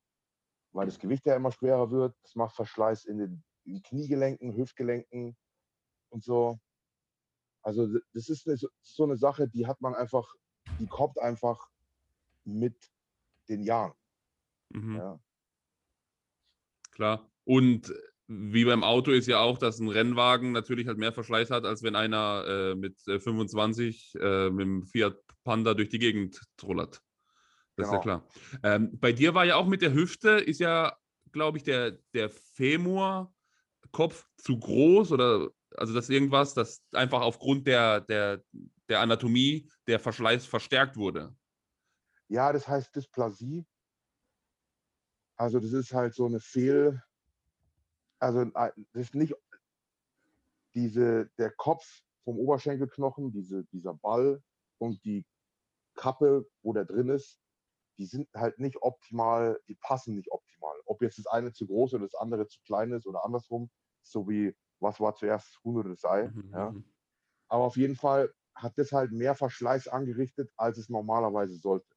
weil 0.71 0.85
das 0.87 0.99
Gewicht 0.99 1.25
ja 1.25 1.35
immer 1.35 1.51
schwerer 1.51 1.91
wird. 1.91 2.15
Es 2.23 2.35
macht 2.35 2.55
Verschleiß 2.55 3.05
in 3.05 3.17
den, 3.17 3.43
in 3.65 3.81
Kniegelenken, 3.81 4.55
Hüftgelenken 4.55 5.37
und 6.09 6.23
so. 6.23 6.59
Also 7.65 7.87
das 8.13 8.29
ist 8.29 8.47
eine, 8.47 8.57
so 8.81 9.03
eine 9.03 9.17
Sache, 9.17 9.47
die 9.47 9.65
hat 9.65 9.81
man 9.81 9.95
einfach, 9.95 10.35
die 10.79 10.85
kommt 10.85 11.19
einfach 11.19 11.67
mit 12.43 12.75
den 13.49 13.63
Jahren. 13.63 13.93
Mhm. 14.69 14.95
Ja. 14.95 15.19
Klar. 16.91 17.31
Und 17.43 17.91
wie 18.27 18.65
beim 18.65 18.83
Auto 18.83 19.11
ist 19.11 19.27
ja 19.27 19.39
auch, 19.39 19.57
dass 19.57 19.79
ein 19.79 19.89
Rennwagen 19.89 20.51
natürlich 20.51 20.85
halt 20.87 20.99
mehr 20.99 21.11
Verschleiß 21.11 21.49
hat, 21.49 21.65
als 21.65 21.81
wenn 21.81 21.95
einer 21.95 22.45
äh, 22.47 22.75
mit 22.75 22.99
25 23.01 24.13
äh, 24.19 24.51
mit 24.51 24.65
dem 24.65 24.85
Fiat 24.85 25.17
Panda 25.43 25.73
durch 25.73 25.89
die 25.89 25.99
Gegend 25.99 26.39
trollert. 26.57 27.01
Das 27.75 27.89
genau. 27.89 27.99
ist 27.99 28.05
ja 28.05 28.17
genau. 28.17 28.27
klar. 28.61 28.75
Ähm, 28.75 28.99
bei 28.99 29.11
dir 29.11 29.33
war 29.33 29.45
ja 29.45 29.55
auch 29.55 29.67
mit 29.67 29.81
der 29.81 29.93
Hüfte, 29.93 30.29
ist 30.31 30.59
ja, 30.59 30.95
glaube 31.31 31.57
ich, 31.57 31.63
der, 31.63 31.97
der 32.13 32.29
Femur-Kopf 32.29 34.27
zu 34.37 34.59
groß 34.59 35.11
oder 35.11 35.49
also 35.77 35.93
das 35.93 36.09
irgendwas, 36.09 36.53
das 36.53 36.81
einfach 36.91 37.21
aufgrund 37.21 37.67
der, 37.67 38.01
der, 38.01 38.43
der 38.89 39.01
Anatomie 39.01 39.69
der 39.87 39.99
Verschleiß 39.99 40.45
verstärkt 40.45 40.97
wurde. 40.97 41.35
Ja, 42.27 42.51
das 42.51 42.67
heißt 42.67 42.95
Dysplasie. 42.95 43.65
Also 45.37 45.59
das 45.59 45.73
ist 45.73 45.93
halt 45.93 46.13
so 46.15 46.25
eine 46.25 46.39
Fehl, 46.39 47.01
also 48.19 48.45
das 48.45 48.73
ist 48.93 49.15
nicht 49.15 49.35
diese, 50.73 51.29
der 51.37 51.51
Kopf 51.51 51.85
vom 52.23 52.37
Oberschenkelknochen, 52.39 53.31
diese, 53.31 53.65
dieser 53.65 53.93
Ball 53.93 54.41
und 54.77 55.03
die 55.03 55.25
Kappe, 55.95 56.47
wo 56.61 56.73
der 56.73 56.85
drin 56.85 57.09
ist, 57.09 57.39
die 57.97 58.05
sind 58.05 58.27
halt 58.33 58.59
nicht 58.59 58.81
optimal, 58.81 59.59
die 59.67 59.75
passen 59.75 60.15
nicht 60.15 60.31
optimal. 60.31 60.75
Ob 60.85 61.01
jetzt 61.01 61.17
das 61.17 61.27
eine 61.27 61.53
zu 61.53 61.65
groß 61.65 61.93
oder 61.93 62.05
das 62.05 62.15
andere 62.15 62.47
zu 62.47 62.59
klein 62.65 62.91
ist 62.91 63.07
oder 63.07 63.23
andersrum, 63.23 63.69
so 64.01 64.27
wie 64.27 64.53
was 64.85 64.99
war 64.99 65.15
zuerst 65.15 65.59
Huhn 65.63 65.77
oder 65.77 65.89
das 65.89 66.05
Ei. 66.05 66.27
Mhm. 66.27 66.51
Ja. 66.53 66.71
Mhm. 66.71 66.85
Aber 67.47 67.63
auf 67.65 67.77
jeden 67.77 67.95
Fall 67.95 68.31
hat 68.53 68.77
das 68.77 68.91
halt 68.91 69.11
mehr 69.11 69.35
Verschleiß 69.35 69.87
angerichtet, 69.87 70.51
als 70.55 70.77
es 70.77 70.89
normalerweise 70.89 71.55
sollte 71.57 71.93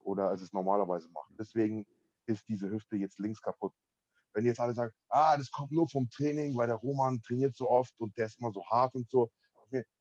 oder 0.00 0.28
als 0.28 0.42
es 0.42 0.52
normalerweise 0.52 1.08
macht. 1.10 1.30
Deswegen 1.38 1.86
ist 2.26 2.46
diese 2.48 2.70
Hüfte 2.70 2.96
jetzt 2.96 3.18
links 3.18 3.40
kaputt. 3.40 3.74
Wenn 4.32 4.44
jetzt 4.44 4.60
alle 4.60 4.74
sagen, 4.74 4.92
ah, 5.08 5.36
das 5.36 5.50
kommt 5.50 5.70
nur 5.72 5.88
vom 5.88 6.08
Training, 6.10 6.56
weil 6.56 6.66
der 6.66 6.76
Roman 6.76 7.20
trainiert 7.22 7.56
so 7.56 7.68
oft 7.68 7.98
und 8.00 8.16
der 8.16 8.26
ist 8.26 8.38
immer 8.38 8.52
so 8.52 8.64
hart 8.66 8.94
und 8.94 9.08
so, 9.08 9.30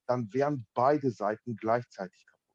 dann 0.06 0.34
wären 0.34 0.66
beide 0.74 1.12
Seiten 1.12 1.56
gleichzeitig 1.58 2.26
kaputt. 2.26 2.52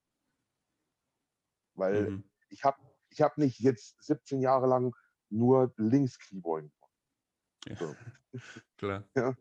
Weil 1.74 2.10
mhm. 2.10 2.24
ich 2.48 2.64
habe 2.64 2.78
ich 3.10 3.20
habe 3.20 3.40
nicht 3.40 3.60
jetzt 3.60 4.02
17 4.02 4.40
Jahre 4.40 4.66
lang 4.66 4.94
nur 5.28 5.72
links 5.76 6.18
Kniebeugen. 6.18 6.72
Ja. 7.66 7.76
So. 7.76 7.94
Klar. 8.78 9.04
Ja. 9.14 9.36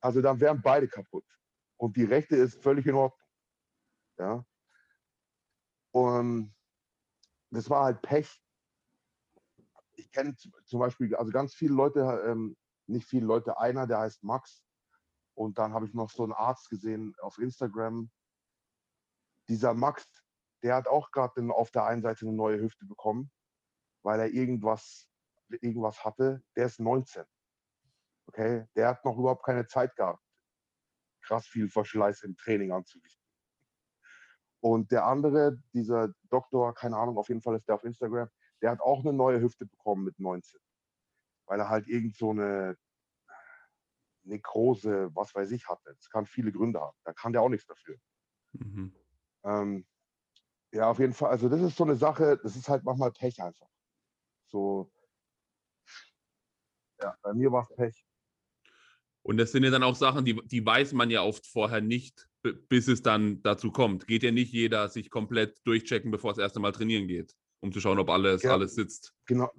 Also 0.00 0.22
dann 0.22 0.40
wären 0.40 0.62
beide 0.62 0.88
kaputt. 0.88 1.24
Und 1.76 1.96
die 1.96 2.04
rechte 2.04 2.36
ist 2.36 2.62
völlig 2.62 2.86
in 2.86 2.94
Ordnung. 2.94 3.20
Ja. 4.18 4.44
Und 5.92 6.54
das 7.50 7.68
war 7.68 7.84
halt 7.84 8.02
Pech. 8.02 8.42
Ich 9.94 10.10
kenne 10.12 10.34
zum 10.36 10.80
Beispiel, 10.80 11.14
also 11.16 11.30
ganz 11.32 11.54
viele 11.54 11.74
Leute, 11.74 12.00
ähm, 12.26 12.56
nicht 12.86 13.06
viele 13.06 13.26
Leute, 13.26 13.58
einer, 13.58 13.86
der 13.86 13.98
heißt 13.98 14.22
Max. 14.22 14.62
Und 15.34 15.58
dann 15.58 15.72
habe 15.72 15.86
ich 15.86 15.94
noch 15.94 16.10
so 16.10 16.22
einen 16.22 16.32
Arzt 16.32 16.70
gesehen 16.70 17.14
auf 17.20 17.38
Instagram. 17.38 18.10
Dieser 19.48 19.74
Max, 19.74 20.06
der 20.62 20.76
hat 20.76 20.86
auch 20.86 21.10
gerade 21.10 21.52
auf 21.52 21.70
der 21.70 21.84
einen 21.84 22.02
Seite 22.02 22.26
eine 22.26 22.34
neue 22.34 22.60
Hüfte 22.60 22.86
bekommen, 22.86 23.30
weil 24.02 24.20
er 24.20 24.28
irgendwas, 24.28 25.09
irgendwas 25.50 26.04
hatte. 26.04 26.42
Der 26.56 26.66
ist 26.66 26.80
19. 26.80 27.24
Okay, 28.26 28.66
der 28.76 28.88
hat 28.88 29.04
noch 29.04 29.18
überhaupt 29.18 29.44
keine 29.44 29.66
Zeit 29.66 29.96
gehabt, 29.96 30.22
krass 31.22 31.46
viel 31.46 31.68
Verschleiß 31.68 32.22
im 32.22 32.36
Training 32.36 32.70
anzurichten. 32.72 33.20
Und 34.60 34.92
der 34.92 35.06
andere, 35.06 35.58
dieser 35.72 36.12
Doktor, 36.24 36.74
keine 36.74 36.96
Ahnung, 36.96 37.18
auf 37.18 37.28
jeden 37.28 37.42
Fall 37.42 37.56
ist 37.56 37.66
der 37.66 37.74
auf 37.76 37.84
Instagram, 37.84 38.28
der 38.62 38.70
hat 38.70 38.80
auch 38.80 39.00
eine 39.00 39.12
neue 39.12 39.40
Hüfte 39.40 39.66
bekommen 39.66 40.04
mit 40.04 40.18
19. 40.18 40.60
Weil 41.46 41.60
er 41.60 41.68
halt 41.68 41.88
irgend 41.88 42.14
so 42.14 42.30
eine 42.30 42.76
Nekrose, 44.22 45.10
was 45.14 45.34
weiß 45.34 45.50
ich, 45.52 45.66
hatte. 45.68 45.94
Das 45.94 46.10
kann 46.10 46.26
viele 46.26 46.52
Gründe 46.52 46.80
haben. 46.80 46.96
Da 47.04 47.12
kann 47.12 47.32
der 47.32 47.42
auch 47.42 47.48
nichts 47.48 47.66
dafür. 47.66 47.96
Mhm. 48.52 48.94
Ähm, 49.44 49.86
ja, 50.72 50.90
auf 50.90 50.98
jeden 50.98 51.14
Fall. 51.14 51.30
Also 51.30 51.48
das 51.48 51.60
ist 51.60 51.76
so 51.76 51.84
eine 51.84 51.96
Sache, 51.96 52.38
das 52.42 52.54
ist 52.54 52.68
halt 52.68 52.84
manchmal 52.84 53.12
Pech 53.12 53.42
einfach. 53.42 53.68
So, 54.46 54.92
ja, 57.02 57.16
bei 57.22 57.32
mir 57.34 57.50
war 57.52 57.62
es 57.68 57.76
Pech. 57.76 58.04
Und 59.22 59.36
das 59.36 59.52
sind 59.52 59.64
ja 59.64 59.70
dann 59.70 59.82
auch 59.82 59.96
Sachen, 59.96 60.24
die, 60.24 60.40
die 60.46 60.64
weiß 60.64 60.92
man 60.94 61.10
ja 61.10 61.22
oft 61.22 61.46
vorher 61.46 61.80
nicht, 61.80 62.28
bis 62.42 62.88
es 62.88 63.02
dann 63.02 63.42
dazu 63.42 63.70
kommt. 63.70 64.06
Geht 64.06 64.22
ja 64.22 64.30
nicht 64.30 64.52
jeder 64.52 64.88
sich 64.88 65.10
komplett 65.10 65.60
durchchecken, 65.66 66.10
bevor 66.10 66.30
es 66.30 66.36
das 66.36 66.44
erste 66.44 66.60
Mal 66.60 66.72
trainieren 66.72 67.06
geht, 67.06 67.36
um 67.60 67.70
zu 67.70 67.80
schauen, 67.80 67.98
ob 67.98 68.08
alles, 68.08 68.42
Ja. 68.42 68.52
alles 68.52 68.74
sitzt. 68.74 69.14
Genau. 69.26 69.50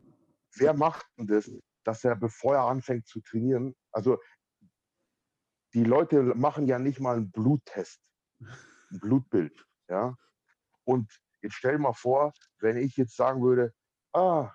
Wer 0.56 0.74
macht 0.74 1.06
denn 1.18 1.28
das, 1.28 1.52
dass 1.84 2.04
er, 2.04 2.16
bevor 2.16 2.56
er 2.56 2.64
anfängt 2.64 3.08
zu 3.08 3.22
trainieren, 3.22 3.76
also 3.92 4.20
die 5.74 5.84
Leute 5.84 6.22
machen 6.24 6.68
ja 6.68 6.80
nicht 6.80 7.00
mal 7.00 7.18
einen 7.18 7.32
Bluttest, 7.32 8.02
ein 8.40 9.00
Blutbild, 9.00 9.66
ja. 9.90 10.18
Und 10.84 11.10
jetzt 11.42 11.54
stell 11.54 11.74
dir 11.74 11.80
mal 11.80 11.94
vor, 11.94 12.34
wenn 12.60 12.78
ich 12.78 12.98
jetzt 12.98 13.16
sagen 13.16 13.42
würde, 13.42 13.74
ah, 14.14 14.52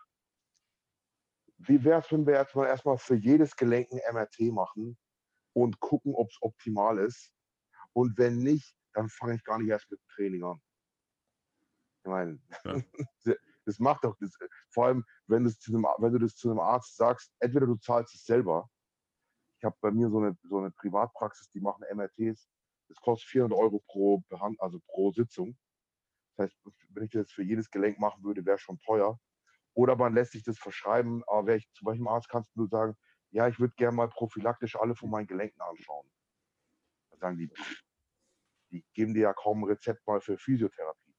wie 1.59 1.83
wäre 1.85 2.01
es, 2.01 2.13
wenn 2.13 2.27
wir 2.27 2.35
jetzt 2.35 2.55
mal 2.55 2.67
erstmal 2.67 2.99
für 2.99 3.15
jedes 3.15 3.57
Gelenk 3.57 3.89
ein 3.91 4.15
MRT 4.15 4.53
machen 4.53 4.99
und 5.55 5.81
gucken, 5.81 6.15
ob 6.15 6.31
es 6.31 6.39
optimal 6.43 6.99
ist. 6.99 7.33
Und 7.93 8.19
wenn 8.19 8.39
nicht, 8.39 8.77
dann 8.93 9.09
fange 9.09 9.37
ich 9.37 9.45
gar 9.45 9.59
nicht 9.59 9.71
erst 9.71 9.91
mit 9.91 10.01
dem 10.01 10.09
Training 10.09 10.45
an. 10.45 10.61
Ich 12.03 12.11
meine, 12.11 12.39
Ja. 12.65 12.83
das 13.65 13.79
macht 13.79 14.05
doch 14.05 14.17
das. 14.21 14.37
Vor 14.71 14.87
allem, 14.87 15.05
wenn, 15.27 15.45
das 15.45 15.59
zu 15.59 15.73
einem, 15.73 15.87
wenn 15.99 16.13
du 16.13 16.19
das 16.19 16.37
zu 16.37 16.51
einem 16.51 16.61
Arzt 16.61 16.97
sagst, 16.97 17.35
entweder 17.41 17.67
du 17.67 17.77
zahlst 17.77 18.15
es 18.15 18.25
selber. 18.25 18.71
Ich 19.59 19.65
habe 19.65 19.77
bei 19.81 19.91
mir 19.91 20.09
so 20.11 20.19
eine, 20.19 20.37
so 20.45 20.59
eine 20.59 20.71
Privatpraxis, 20.71 21.49
die 21.51 21.61
machen 21.61 21.85
MRTs. 21.91 22.49
Das 22.89 22.99
kostet 22.99 23.29
400 23.31 23.59
Euro 23.59 23.83
pro, 23.87 24.19
Behand 24.29 24.61
also 24.61 24.79
pro 24.87 25.11
Sitzung. 25.11 25.59
Das 26.37 26.51
heißt, 26.51 26.59
wenn 26.91 27.05
ich 27.05 27.11
das 27.11 27.33
für 27.33 27.43
jedes 27.43 27.71
Gelenk 27.71 27.99
machen 27.99 28.23
würde, 28.23 28.45
wäre 28.45 28.59
schon 28.59 28.79
teuer. 28.81 29.19
Oder 29.77 29.97
man 29.97 30.15
lässt 30.15 30.33
sich 30.33 30.45
das 30.45 30.59
verschreiben, 30.59 31.23
aber 31.29 31.49
wäre 31.49 31.59
ich 31.59 31.71
zu 31.73 31.87
welchem 31.87 32.09
Arzt 32.09 32.31
kannst 32.31 32.57
du 32.57 32.61
nur 32.63 32.69
sagen, 32.69 32.97
ja, 33.31 33.49
ich 33.49 33.61
würde 33.61 33.75
gerne 33.77 33.97
mal 33.97 34.09
prophylaktisch 34.11 34.77
alle 34.77 34.97
von 34.97 35.11
meinen 35.11 35.29
Gelenken 35.29 35.63
anschauen. 35.63 36.11
Dann 37.11 37.19
sagen 37.19 37.39
die, 37.39 37.49
pff, 37.49 37.83
die 38.71 38.85
geben 38.95 39.15
dir 39.15 39.23
ja 39.23 39.35
kaum 39.35 39.63
ein 39.65 39.69
Rezept 39.71 40.07
mal 40.07 40.21
für 40.21 40.39
Physiotherapie, 40.39 41.15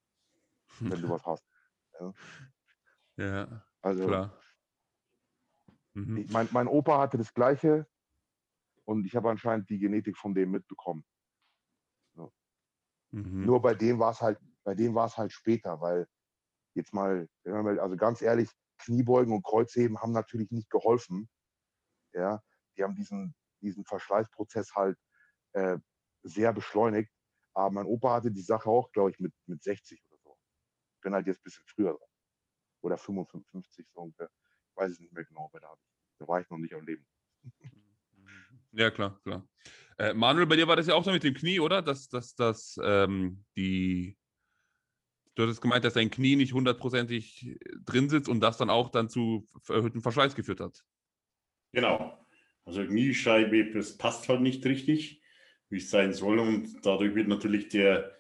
wenn 0.90 1.02
du 1.02 1.10
was 1.10 1.26
hast. 1.26 1.46
Ja, 3.18 3.66
Also 3.82 4.06
klar. 4.06 4.32
Mhm. 5.96 6.18
ich, 6.18 6.30
mein, 6.30 6.50
mein 6.52 6.68
Opa 6.68 7.00
hatte 7.00 7.18
das 7.18 7.34
gleiche 7.34 7.88
und 8.86 9.06
ich 9.06 9.16
habe 9.16 9.30
anscheinend 9.30 9.70
die 9.70 9.80
Genetik 9.80 10.18
von 10.18 10.34
dem 10.34 10.52
mitbekommen. 10.52 11.06
Mhm. 13.12 13.46
Nur 13.46 13.62
bei 13.64 13.74
dem 13.74 13.98
war 14.00 14.12
es 14.12 14.22
halt, 14.22 14.40
bei 14.64 14.76
dem 14.76 14.94
war 14.96 15.08
es 15.08 15.18
halt 15.18 15.32
später, 15.32 15.82
weil 15.82 16.08
jetzt 16.78 16.94
mal, 16.94 17.28
also 17.44 17.98
ganz 17.98 18.22
ehrlich, 18.22 18.50
Kniebeugen 18.78 19.34
und 19.34 19.44
Kreuzheben 19.44 20.00
haben 20.00 20.14
natürlich 20.14 20.52
nicht 20.52 20.70
geholfen. 20.70 21.30
Ja, 22.14 22.42
die 22.78 22.84
haben 22.84 22.96
diesen, 22.96 23.36
diesen 23.62 23.84
Verschleißprozess 23.86 24.74
halt 24.76 24.98
äh, 25.54 25.78
sehr 26.24 26.54
beschleunigt. 26.54 27.12
Aber 27.54 27.72
mein 27.72 27.86
Opa 27.86 28.14
hatte 28.14 28.32
die 28.32 28.42
Sache 28.42 28.70
auch, 28.70 28.92
glaube 28.92 29.12
ich, 29.12 29.20
mit, 29.20 29.34
mit 29.48 29.64
60 29.64 30.02
oder 30.06 30.20
so. 30.24 30.38
Ich 30.96 31.02
bin 31.02 31.14
halt 31.14 31.26
jetzt 31.28 31.40
ein 31.40 31.44
bisschen 31.44 31.66
früher 31.66 31.90
dran. 31.90 32.10
Oder 32.82 32.98
55 32.98 33.88
so 33.90 34.02
ungefähr. 34.02 34.30
Ich 34.70 34.78
weiß 34.78 34.92
es 34.92 35.00
nicht 35.00 35.12
mehr 35.12 35.26
genau, 35.26 35.46
aber 35.46 35.60
da, 35.60 35.74
da 36.20 36.28
war 36.28 36.40
ich 36.40 36.50
noch 36.50 36.60
nicht 36.60 36.76
am 36.76 36.86
Leben. 36.86 37.06
Ja, 38.72 38.92
klar, 38.92 39.20
klar. 39.24 39.48
Äh, 39.98 40.14
Manuel, 40.14 40.46
bei 40.46 40.56
dir 40.56 40.68
war 40.68 40.76
das 40.76 40.86
ja 40.86 40.94
auch 40.94 41.04
so 41.04 41.12
mit 41.12 41.24
dem 41.24 41.34
Knie, 41.34 41.60
oder? 41.60 41.82
Dass, 41.82 42.10
dass, 42.10 42.36
dass 42.36 42.78
ähm, 42.84 43.44
die. 43.56 44.18
Du 45.38 45.44
hattest 45.44 45.62
gemeint, 45.62 45.86
dass 45.86 45.94
dein 45.94 46.10
Knie 46.10 46.36
nicht 46.36 46.54
hundertprozentig 46.54 47.60
drin 47.86 48.10
sitzt 48.10 48.28
und 48.28 48.40
das 48.40 48.58
dann 48.58 48.72
auch 48.72 48.90
dann 48.90 49.08
zu 49.08 49.48
erhöhtem 49.70 50.02
Verschleiß 50.02 50.34
geführt 50.34 50.60
hat. 50.60 50.84
Genau. 51.74 52.18
Also 52.66 52.84
Kniescheibe, 52.84 53.70
das 53.72 54.00
passt 54.00 54.28
halt 54.30 54.42
nicht 54.42 54.66
richtig, 54.66 55.22
wie 55.70 55.78
es 55.78 55.92
sein 55.92 56.12
soll. 56.12 56.40
Und 56.40 56.84
dadurch 56.84 57.14
wird 57.14 57.28
natürlich 57.28 57.70
der 57.70 58.18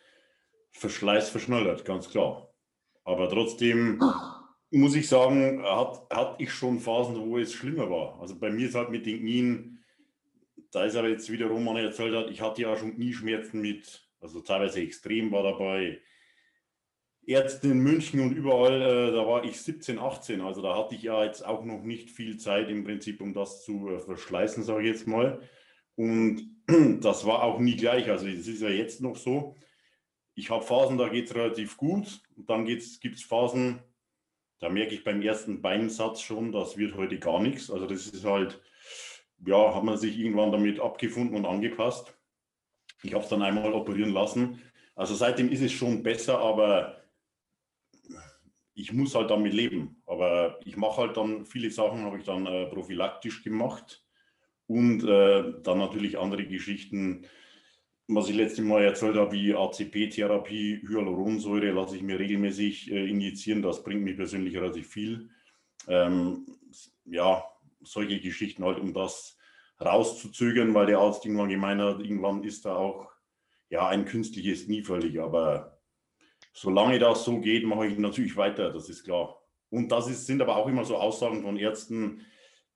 Verschleiß 0.73 1.31
verschnellert, 1.31 1.85
ganz 1.85 2.07
klar. 2.07 2.53
Aber 3.03 3.27
trotzdem 3.29 3.99
muss 4.69 4.93
ich 4.93 5.09
sagen, 5.09 5.63
hat, 5.63 6.07
hatte 6.11 6.43
ich 6.43 6.51
schon 6.51 6.79
Phasen, 6.79 7.15
wo 7.15 7.39
es 7.39 7.51
schlimmer 7.51 7.89
war. 7.89 8.21
Also 8.21 8.37
bei 8.37 8.51
mir 8.51 8.67
ist 8.67 8.75
halt 8.75 8.91
mit 8.91 9.07
den 9.07 9.21
Knien, 9.21 9.83
da 10.69 10.85
ist 10.85 10.95
aber 10.95 11.09
jetzt, 11.09 11.31
wie 11.31 11.37
der 11.37 11.47
Roman 11.47 11.77
erzählt 11.77 12.13
hat, 12.13 12.29
ich 12.29 12.41
hatte 12.41 12.61
ja 12.61 12.77
schon 12.77 12.93
Knieschmerzen 12.93 13.59
mit, 13.59 14.07
also 14.19 14.39
teilweise 14.41 14.81
extrem 14.81 15.31
war 15.31 15.41
dabei. 15.41 15.99
Ärzte 17.27 17.67
in 17.67 17.79
München 17.79 18.21
und 18.21 18.31
überall, 18.31 18.81
äh, 18.81 19.11
da 19.11 19.27
war 19.27 19.43
ich 19.43 19.61
17, 19.61 19.99
18. 19.99 20.39
Also 20.39 20.61
da 20.61 20.77
hatte 20.77 20.95
ich 20.95 21.03
ja 21.03 21.25
jetzt 21.25 21.45
auch 21.45 21.65
noch 21.65 21.83
nicht 21.83 22.09
viel 22.09 22.37
Zeit 22.37 22.69
im 22.69 22.85
Prinzip, 22.85 23.19
um 23.19 23.33
das 23.33 23.65
zu 23.65 23.89
äh, 23.89 23.99
verschleißen, 23.99 24.63
sage 24.63 24.83
ich 24.83 24.87
jetzt 24.87 25.07
mal. 25.07 25.41
Und 25.95 26.55
das 27.01 27.25
war 27.25 27.43
auch 27.43 27.59
nie 27.59 27.75
gleich. 27.75 28.09
Also 28.09 28.27
es 28.27 28.47
ist 28.47 28.61
ja 28.61 28.69
jetzt 28.69 29.01
noch 29.01 29.17
so. 29.17 29.55
Ich 30.35 30.49
habe 30.49 30.63
Phasen, 30.63 30.97
da 30.97 31.09
geht 31.09 31.25
es 31.25 31.35
relativ 31.35 31.75
gut. 31.75 32.21
Und 32.37 32.49
dann 32.49 32.65
gibt 32.65 32.81
es 32.81 33.23
Phasen, 33.23 33.79
da 34.59 34.69
merke 34.69 34.95
ich 34.95 35.03
beim 35.03 35.21
ersten 35.21 35.61
Beinsatz 35.61 36.21
schon, 36.21 36.53
das 36.53 36.77
wird 36.77 36.95
heute 36.95 37.19
gar 37.19 37.41
nichts. 37.41 37.69
Also 37.69 37.87
das 37.87 38.07
ist 38.07 38.23
halt, 38.23 38.61
ja, 39.45 39.75
hat 39.75 39.83
man 39.83 39.97
sich 39.97 40.17
irgendwann 40.17 40.53
damit 40.53 40.79
abgefunden 40.79 41.35
und 41.35 41.45
angepasst. 41.45 42.13
Ich 43.03 43.13
habe 43.13 43.23
es 43.23 43.29
dann 43.29 43.41
einmal 43.41 43.73
operieren 43.73 44.13
lassen. 44.13 44.61
Also 44.95 45.13
seitdem 45.13 45.51
ist 45.51 45.61
es 45.61 45.73
schon 45.73 46.03
besser, 46.03 46.39
aber 46.39 46.97
ich 48.77 48.93
muss 48.93 49.15
halt 49.15 49.31
damit 49.31 49.53
leben. 49.53 50.01
Aber 50.05 50.59
ich 50.63 50.77
mache 50.77 51.01
halt 51.01 51.17
dann 51.17 51.45
viele 51.47 51.71
Sachen, 51.71 52.03
habe 52.03 52.19
ich 52.19 52.25
dann 52.25 52.45
äh, 52.45 52.67
prophylaktisch 52.67 53.43
gemacht. 53.43 54.05
Und 54.67 55.03
äh, 55.03 55.53
dann 55.63 55.79
natürlich 55.79 56.19
andere 56.19 56.45
Geschichten, 56.45 57.25
was 58.07 58.29
ich 58.29 58.35
letztes 58.35 58.63
Mal 58.63 58.83
erzählt 58.83 59.15
habe, 59.15 59.31
wie 59.31 59.55
ACP-Therapie, 59.55 60.83
Hyaluronsäure, 60.87 61.71
lasse 61.71 61.95
ich 61.95 62.03
mir 62.03 62.19
regelmäßig 62.19 62.91
äh, 62.91 63.09
injizieren. 63.09 63.63
Das 63.63 63.83
bringt 63.83 64.03
mir 64.03 64.15
persönlich 64.15 64.55
relativ 64.55 64.87
viel. 64.89 65.31
Ähm, 65.87 66.45
ja, 67.05 67.43
solche 67.81 68.19
Geschichten 68.19 68.63
halt, 68.63 68.79
um 68.79 68.93
das 68.93 69.39
rauszuzögern, 69.81 70.75
weil 70.75 70.85
der 70.85 70.99
Arzt 70.99 71.25
irgendwann 71.25 71.49
gemeint 71.49 71.81
hat, 71.81 71.99
irgendwann 71.99 72.43
ist 72.43 72.65
da 72.65 72.75
auch 72.75 73.11
ja 73.69 73.87
ein 73.87 74.05
künstliches 74.05 74.65
Knie 74.65 74.83
völlig. 74.83 75.19
Aber 75.19 75.76
solange 76.57 76.97
das 76.97 77.23
so 77.23 77.39
geht, 77.39 77.65
mache 77.65 77.85
ich 77.85 77.99
natürlich 77.99 78.35
weiter, 78.35 78.71
das 78.71 78.89
ist 78.89 79.03
klar. 79.03 79.39
Und 79.69 79.91
das 79.91 80.09
ist, 80.09 80.25
sind 80.25 80.41
aber 80.41 80.55
auch 80.55 80.67
immer 80.67 80.85
so 80.85 80.97
Aussagen 80.97 81.43
von 81.43 81.55
Ärzten, 81.55 82.25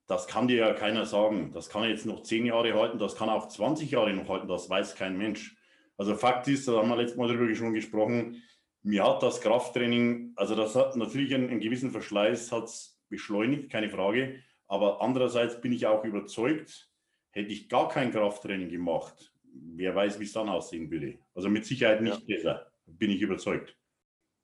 das 0.06 0.28
kann 0.28 0.46
dir 0.46 0.58
ja 0.58 0.74
keiner 0.74 1.04
sagen. 1.04 1.52
Das 1.52 1.68
kann 1.68 1.88
jetzt 1.88 2.06
noch 2.06 2.22
zehn 2.22 2.46
Jahre 2.46 2.74
halten, 2.74 2.98
das 2.98 3.16
kann 3.16 3.28
auch 3.28 3.48
20 3.48 3.90
Jahre 3.90 4.12
noch 4.12 4.28
halten, 4.28 4.46
das 4.46 4.70
weiß 4.70 4.94
kein 4.94 5.18
Mensch. 5.18 5.56
Also 5.96 6.14
Fakt 6.14 6.46
ist, 6.46 6.68
da 6.68 6.74
haben 6.74 6.88
wir 6.88 6.96
letztes 6.96 7.18
Mal 7.18 7.28
darüber 7.28 7.52
schon 7.54 7.74
gesprochen, 7.74 8.42
mir 8.82 9.04
hat 9.04 9.22
das 9.22 9.40
Krafttraining, 9.40 10.32
also 10.36 10.54
das 10.54 10.76
hat 10.76 10.96
natürlich 10.96 11.34
einen, 11.34 11.50
einen 11.50 11.60
gewissen 11.60 11.90
Verschleiß 11.90 12.52
hat's 12.52 13.00
beschleunigt, 13.08 13.70
keine 13.70 13.90
Frage. 13.90 14.42
Aber 14.68 15.02
andererseits 15.02 15.60
bin 15.60 15.72
ich 15.72 15.86
auch 15.86 16.04
überzeugt, 16.04 16.90
hätte 17.30 17.52
ich 17.52 17.68
gar 17.68 17.88
kein 17.88 18.12
Krafttraining 18.12 18.68
gemacht, 18.68 19.32
wer 19.44 19.94
weiß, 19.94 20.20
wie 20.20 20.24
es 20.24 20.32
dann 20.32 20.48
aussehen 20.48 20.90
würde. 20.90 21.18
Also 21.34 21.48
mit 21.48 21.64
Sicherheit 21.64 22.00
nicht 22.00 22.26
besser, 22.26 22.71
bin 22.98 23.10
ich 23.10 23.22
überzeugt. 23.22 23.76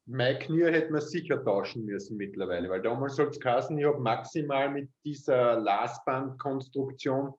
mein 0.06 0.38
Knie 0.38 0.64
hätte 0.64 0.92
man 0.92 1.00
sicher 1.00 1.42
tauschen 1.44 1.84
müssen 1.84 2.16
mittlerweile, 2.16 2.68
weil 2.70 2.82
damals 2.82 3.18
hat 3.18 3.30
es 3.30 3.40
geheißen, 3.40 3.76
ich 3.78 3.84
habe 3.84 4.00
maximal 4.00 4.70
mit 4.70 4.88
dieser 5.04 5.60
Lastbandkonstruktion 5.60 7.34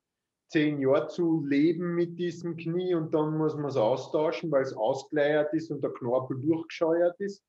zehn 0.51 0.79
Jahre 0.79 1.07
zu 1.07 1.45
leben 1.45 1.95
mit 1.95 2.17
diesem 2.17 2.57
Knie 2.57 2.95
und 2.95 3.13
dann 3.13 3.37
muss 3.37 3.55
man 3.55 3.67
es 3.67 3.77
austauschen, 3.77 4.51
weil 4.51 4.63
es 4.63 4.73
ausgeleiert 4.73 5.53
ist 5.53 5.71
und 5.71 5.83
der 5.83 5.91
Knorpel 5.91 6.39
durchgescheuert 6.39 7.19
ist. 7.19 7.43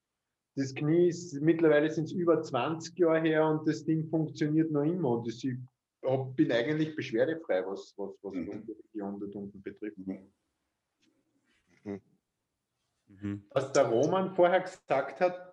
Das 0.56 0.74
Knie 0.74 1.08
ist, 1.08 1.40
mittlerweile 1.40 1.90
sind 1.90 2.04
es 2.04 2.12
über 2.12 2.42
20 2.42 2.98
Jahre 2.98 3.20
her 3.20 3.46
und 3.46 3.66
das 3.66 3.84
Ding 3.84 4.06
funktioniert 4.08 4.70
noch 4.70 4.82
immer 4.82 5.10
und 5.10 5.28
ich 5.28 5.56
bin 6.36 6.52
eigentlich 6.52 6.96
beschwerdefrei, 6.96 7.64
was, 7.66 7.94
was, 7.96 8.10
was 8.22 8.34
mhm. 8.34 8.66
die 8.66 8.72
Region 8.72 9.20
dort 9.20 9.34
unten 9.34 9.62
betrifft. 9.62 9.98
Mhm. 9.98 10.32
Mhm. 13.10 13.44
Was 13.50 13.72
der 13.72 13.86
Roman 13.86 14.34
vorher 14.34 14.60
gesagt 14.60 15.20
hat, 15.20 15.50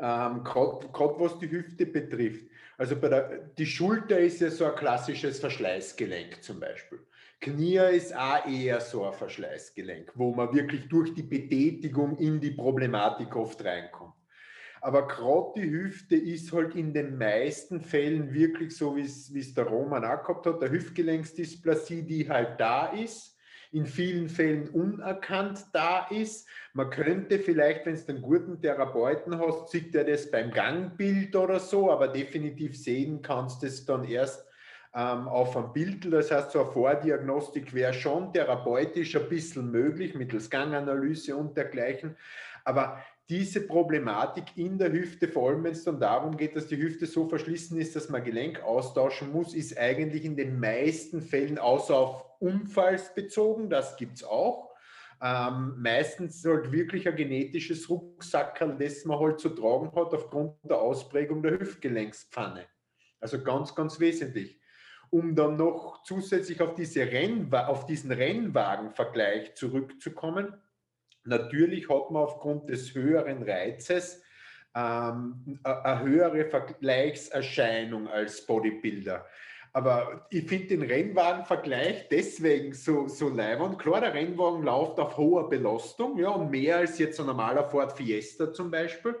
ähm, 0.00 0.44
gerade 0.44 1.14
was 1.18 1.38
die 1.38 1.50
Hüfte 1.50 1.86
betrifft. 1.86 2.48
Also 2.76 2.96
bei 2.96 3.08
der, 3.08 3.38
die 3.58 3.66
Schulter 3.66 4.18
ist 4.18 4.40
ja 4.40 4.50
so 4.50 4.66
ein 4.66 4.76
klassisches 4.76 5.40
Verschleißgelenk 5.40 6.42
zum 6.42 6.60
Beispiel. 6.60 7.00
Knie 7.40 7.78
ist 7.92 8.16
auch 8.16 8.46
eher 8.46 8.80
so 8.80 9.04
ein 9.04 9.12
Verschleißgelenk, 9.12 10.12
wo 10.14 10.34
man 10.34 10.52
wirklich 10.54 10.88
durch 10.88 11.14
die 11.14 11.22
Betätigung 11.22 12.16
in 12.18 12.40
die 12.40 12.50
Problematik 12.50 13.34
oft 13.36 13.64
reinkommt. 13.64 14.14
Aber 14.80 15.08
gerade 15.08 15.60
die 15.60 15.70
Hüfte 15.70 16.16
ist 16.16 16.52
halt 16.52 16.76
in 16.76 16.94
den 16.94 17.18
meisten 17.18 17.80
Fällen 17.80 18.32
wirklich 18.32 18.76
so, 18.76 18.96
wie 18.96 19.02
es 19.02 19.54
der 19.54 19.66
Roman 19.66 20.04
auch 20.04 20.22
gehabt 20.22 20.46
hat, 20.46 20.62
der 20.62 20.70
Hüftgelenksdysplasie, 20.70 22.02
die 22.02 22.28
halt 22.28 22.60
da 22.60 22.86
ist 22.86 23.36
in 23.72 23.86
vielen 23.86 24.28
Fällen 24.28 24.68
unerkannt 24.68 25.66
da 25.72 26.06
ist. 26.08 26.48
Man 26.72 26.90
könnte 26.90 27.38
vielleicht, 27.38 27.86
wenn 27.86 27.94
es 27.94 28.08
einen 28.08 28.22
guten 28.22 28.60
Therapeuten 28.60 29.38
hast, 29.38 29.70
sieht 29.70 29.94
er 29.94 30.04
das 30.04 30.30
beim 30.30 30.50
Gangbild 30.50 31.34
oder 31.36 31.58
so, 31.58 31.90
aber 31.90 32.08
definitiv 32.08 32.76
sehen 32.76 33.20
kannst 33.22 33.62
du 33.62 33.66
es 33.66 33.84
dann 33.84 34.04
erst 34.04 34.46
ähm, 34.94 35.28
auf 35.28 35.56
einem 35.56 35.72
Bild. 35.72 36.10
Das 36.12 36.30
heißt, 36.30 36.52
so 36.52 36.62
eine 36.62 36.70
Vordiagnostik 36.70 37.74
wäre 37.74 37.92
schon 37.92 38.32
therapeutisch 38.32 39.16
ein 39.16 39.28
bisschen 39.28 39.70
möglich, 39.70 40.14
mittels 40.14 40.48
Ganganalyse 40.48 41.36
und 41.36 41.56
dergleichen. 41.56 42.16
Aber 42.64 43.02
diese 43.28 43.60
Problematik 43.66 44.44
in 44.56 44.78
der 44.78 44.90
Hüfte, 44.90 45.28
vor 45.28 45.50
allem 45.50 45.64
wenn 45.64 45.72
es 45.72 45.84
dann 45.84 46.00
darum 46.00 46.36
geht, 46.36 46.56
dass 46.56 46.68
die 46.68 46.78
Hüfte 46.78 47.04
so 47.04 47.28
verschlissen 47.28 47.78
ist, 47.78 47.94
dass 47.94 48.08
man 48.08 48.24
Gelenk 48.24 48.62
austauschen 48.62 49.30
muss, 49.32 49.54
ist 49.54 49.76
eigentlich 49.76 50.24
in 50.24 50.36
den 50.36 50.58
meisten 50.58 51.20
Fällen 51.20 51.58
außer 51.58 51.94
auf 51.94 52.27
unfallsbezogen, 52.38 53.70
das 53.70 53.96
gibt 53.96 54.16
es 54.16 54.24
auch. 54.24 54.74
Ähm, 55.20 55.74
meistens 55.78 56.44
halt 56.44 56.70
wirklich 56.70 57.08
ein 57.08 57.16
genetisches 57.16 57.88
Rucksackerl, 57.90 58.76
das 58.78 59.04
man 59.04 59.18
halt 59.18 59.40
zu 59.40 59.48
tragen 59.48 59.90
hat 59.94 60.14
aufgrund 60.14 60.54
der 60.62 60.78
Ausprägung 60.78 61.42
der 61.42 61.58
Hüftgelenkspfanne. 61.58 62.66
Also 63.20 63.42
ganz, 63.42 63.74
ganz 63.74 63.98
wesentlich. 63.98 64.60
Um 65.10 65.34
dann 65.34 65.56
noch 65.56 66.02
zusätzlich 66.04 66.60
auf, 66.60 66.74
diese 66.74 67.00
Rennwa 67.00 67.66
auf 67.66 67.86
diesen 67.86 68.12
Rennwagenvergleich 68.12 69.54
zurückzukommen, 69.54 70.54
Natürlich 71.28 71.88
hat 71.88 72.10
man 72.10 72.22
aufgrund 72.22 72.70
des 72.70 72.94
höheren 72.94 73.42
Reizes 73.42 74.22
ähm, 74.74 75.60
eine 75.62 76.00
höhere 76.00 76.46
Vergleichserscheinung 76.46 78.08
als 78.08 78.44
Bodybuilder. 78.46 79.26
Aber 79.72 80.26
ich 80.30 80.46
finde 80.48 80.66
den 80.68 80.82
Rennwagenvergleich 80.82 82.08
deswegen 82.10 82.72
so, 82.72 83.08
so 83.08 83.28
leibend. 83.28 83.78
Klar, 83.78 84.00
der 84.00 84.14
Rennwagen 84.14 84.62
läuft 84.62 84.98
auf 84.98 85.16
hoher 85.16 85.48
Belastung, 85.48 86.18
ja, 86.18 86.30
und 86.30 86.50
mehr 86.50 86.78
als 86.78 86.98
jetzt 86.98 87.20
ein 87.20 87.26
normaler 87.26 87.64
Ford 87.64 87.92
Fiesta 87.92 88.52
zum 88.52 88.70
Beispiel. 88.70 89.14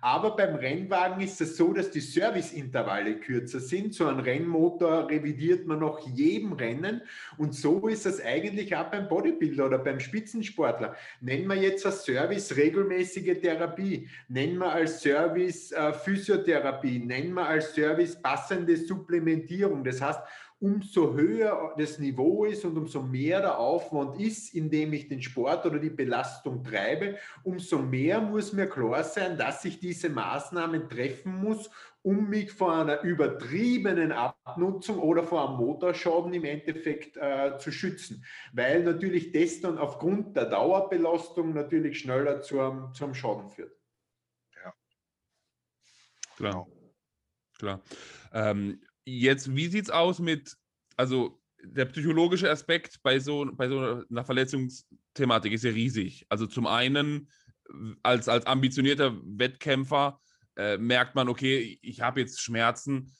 Aber 0.00 0.36
beim 0.36 0.54
Rennwagen 0.54 1.20
ist 1.20 1.40
es 1.40 1.56
so, 1.56 1.72
dass 1.72 1.90
die 1.90 2.00
Serviceintervalle 2.00 3.16
kürzer 3.16 3.60
sind. 3.60 3.94
So 3.94 4.06
ein 4.06 4.20
Rennmotor 4.20 5.08
revidiert 5.08 5.66
man 5.66 5.80
nach 5.80 6.00
jedem 6.00 6.52
Rennen. 6.52 7.02
Und 7.36 7.54
so 7.54 7.88
ist 7.88 8.06
es 8.06 8.24
eigentlich 8.24 8.74
auch 8.76 8.90
beim 8.90 9.08
Bodybuilder 9.08 9.66
oder 9.66 9.78
beim 9.78 10.00
Spitzensportler. 10.00 10.94
Nennen 11.20 11.46
wir 11.46 11.56
jetzt 11.56 11.84
als 11.86 12.04
Service 12.04 12.56
regelmäßige 12.56 13.40
Therapie, 13.40 14.08
nennen 14.28 14.58
wir 14.58 14.72
als 14.72 15.00
Service 15.02 15.72
äh, 15.72 15.92
Physiotherapie, 15.92 16.98
nennen 16.98 17.34
wir 17.34 17.46
als 17.46 17.74
Service 17.74 18.20
passende 18.20 18.76
Supplementierung. 18.76 19.84
Das 19.84 19.99
heißt, 20.00 20.20
umso 20.60 21.14
höher 21.14 21.74
das 21.78 21.98
Niveau 21.98 22.44
ist 22.44 22.64
und 22.66 22.76
umso 22.76 23.02
mehr 23.02 23.40
der 23.40 23.58
Aufwand 23.58 24.20
ist, 24.20 24.54
indem 24.54 24.92
ich 24.92 25.08
den 25.08 25.22
Sport 25.22 25.64
oder 25.64 25.78
die 25.78 25.90
Belastung 25.90 26.62
treibe, 26.62 27.16
umso 27.42 27.78
mehr 27.78 28.20
muss 28.20 28.52
mir 28.52 28.68
klar 28.68 29.02
sein, 29.02 29.38
dass 29.38 29.64
ich 29.64 29.80
diese 29.80 30.10
Maßnahmen 30.10 30.88
treffen 30.88 31.36
muss, 31.42 31.70
um 32.02 32.28
mich 32.28 32.52
vor 32.52 32.74
einer 32.74 33.00
übertriebenen 33.02 34.12
Abnutzung 34.12 34.98
oder 34.98 35.22
vor 35.22 35.48
einem 35.48 35.58
Motorschaden 35.58 36.32
im 36.34 36.44
Endeffekt 36.44 37.16
äh, 37.16 37.56
zu 37.58 37.72
schützen. 37.72 38.24
Weil 38.52 38.84
natürlich 38.84 39.32
das 39.32 39.60
dann 39.62 39.78
aufgrund 39.78 40.36
der 40.36 40.46
Dauerbelastung 40.46 41.54
natürlich 41.54 42.00
schneller 42.00 42.42
zum, 42.42 42.92
zum 42.92 43.14
Schaden 43.14 43.48
führt. 43.48 43.72
Ja. 44.62 44.74
Klar. 46.36 46.66
Klar. 47.58 47.82
Ähm, 48.32 48.80
Jetzt, 49.18 49.54
wie 49.54 49.66
sieht 49.66 49.84
es 49.84 49.90
aus 49.90 50.18
mit, 50.20 50.56
also 50.96 51.40
der 51.62 51.86
psychologische 51.86 52.50
Aspekt 52.50 53.02
bei 53.02 53.18
so, 53.18 53.46
bei 53.52 53.68
so 53.68 54.04
einer 54.10 54.24
Verletzungsthematik 54.24 55.52
ist 55.52 55.64
ja 55.64 55.70
riesig. 55.70 56.26
Also 56.28 56.46
zum 56.46 56.66
einen, 56.66 57.28
als, 58.02 58.28
als 58.28 58.46
ambitionierter 58.46 59.16
Wettkämpfer 59.24 60.20
äh, 60.56 60.78
merkt 60.78 61.14
man, 61.14 61.28
okay, 61.28 61.78
ich 61.82 62.00
habe 62.00 62.20
jetzt 62.20 62.40
Schmerzen, 62.40 63.12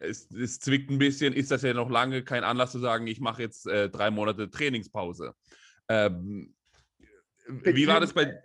es, 0.00 0.30
es, 0.30 0.58
zwickt 0.58 0.90
ein 0.90 0.98
bisschen, 0.98 1.32
ist 1.32 1.50
das 1.50 1.62
ja 1.62 1.74
noch 1.74 1.90
lange 1.90 2.22
kein 2.22 2.44
Anlass 2.44 2.72
zu 2.72 2.78
sagen, 2.78 3.06
ich 3.06 3.20
mache 3.20 3.42
jetzt 3.42 3.66
äh, 3.66 3.88
drei 3.88 4.10
Monate 4.10 4.50
Trainingspause. 4.50 5.34
Ähm, 5.88 6.54
wie 7.48 7.86
war 7.86 8.00
das 8.00 8.12
bei... 8.12 8.40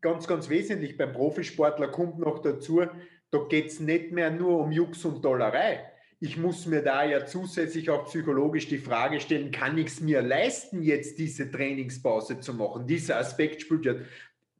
Ganz, 0.00 0.28
ganz 0.28 0.48
wesentlich 0.48 0.96
beim 0.96 1.12
Profisportler 1.12 1.88
kommt 1.88 2.20
noch 2.20 2.40
dazu, 2.40 2.82
da 3.30 3.38
geht 3.48 3.66
es 3.66 3.80
nicht 3.80 4.12
mehr 4.12 4.30
nur 4.30 4.60
um 4.60 4.72
Jux 4.72 5.04
und 5.04 5.24
Dollerei. 5.24 5.84
Ich 6.20 6.36
muss 6.36 6.66
mir 6.66 6.82
da 6.82 7.04
ja 7.04 7.26
zusätzlich 7.26 7.90
auch 7.90 8.06
psychologisch 8.06 8.66
die 8.68 8.78
Frage 8.78 9.20
stellen, 9.20 9.52
kann 9.52 9.78
ich 9.78 9.86
es 9.86 10.00
mir 10.00 10.20
leisten, 10.20 10.82
jetzt 10.82 11.18
diese 11.18 11.50
Trainingspause 11.50 12.40
zu 12.40 12.54
machen? 12.54 12.86
Dieser 12.86 13.18
Aspekt 13.18 13.62
spielt 13.62 13.84
ja 13.84 13.94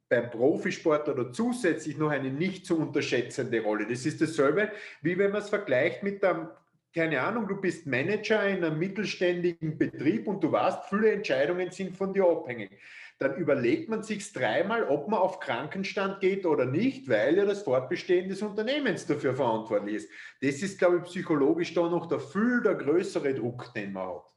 beim 0.07 0.29
Profisport 0.31 1.09
oder 1.09 1.31
zusätzlich 1.31 1.97
noch 1.97 2.09
eine 2.09 2.31
nicht 2.31 2.65
zu 2.65 2.77
unterschätzende 2.77 3.61
Rolle. 3.61 3.85
Das 3.87 4.05
ist 4.05 4.21
dasselbe, 4.21 4.71
wie 5.01 5.17
wenn 5.17 5.31
man 5.31 5.41
es 5.41 5.49
vergleicht 5.49 6.03
mit 6.03 6.23
einem 6.23 6.49
keine 6.91 7.21
Ahnung, 7.21 7.47
du 7.47 7.55
bist 7.55 7.85
Manager 7.85 8.47
in 8.47 8.63
einem 8.63 8.79
mittelständigen 8.79 9.77
Betrieb 9.77 10.27
und 10.27 10.43
du 10.43 10.51
weißt, 10.51 10.85
viele 10.89 11.11
Entscheidungen 11.11 11.69
sind 11.69 11.95
von 11.95 12.13
dir 12.13 12.25
abhängig 12.25 12.71
dann 13.19 13.35
überlegt 13.35 13.89
man 13.89 14.01
sich 14.01 14.31
dreimal, 14.31 14.87
ob 14.87 15.09
man 15.09 15.19
auf 15.19 15.41
Krankenstand 15.41 16.21
geht 16.21 16.45
oder 16.45 16.65
nicht, 16.65 17.09
weil 17.09 17.35
ja 17.35 17.45
das 17.45 17.63
Fortbestehen 17.63 18.29
des 18.29 18.41
Unternehmens 18.41 19.05
dafür 19.05 19.35
verantwortlich 19.35 19.95
ist. 19.95 20.09
Das 20.41 20.61
ist, 20.61 20.79
glaube 20.79 20.97
ich, 20.97 21.03
psychologisch 21.03 21.73
da 21.73 21.89
noch 21.89 22.07
der 22.07 22.21
viel 22.21 22.61
der 22.63 22.75
größere 22.75 23.33
Druck, 23.33 23.73
den 23.73 23.91
man 23.91 24.07
hat. 24.07 24.33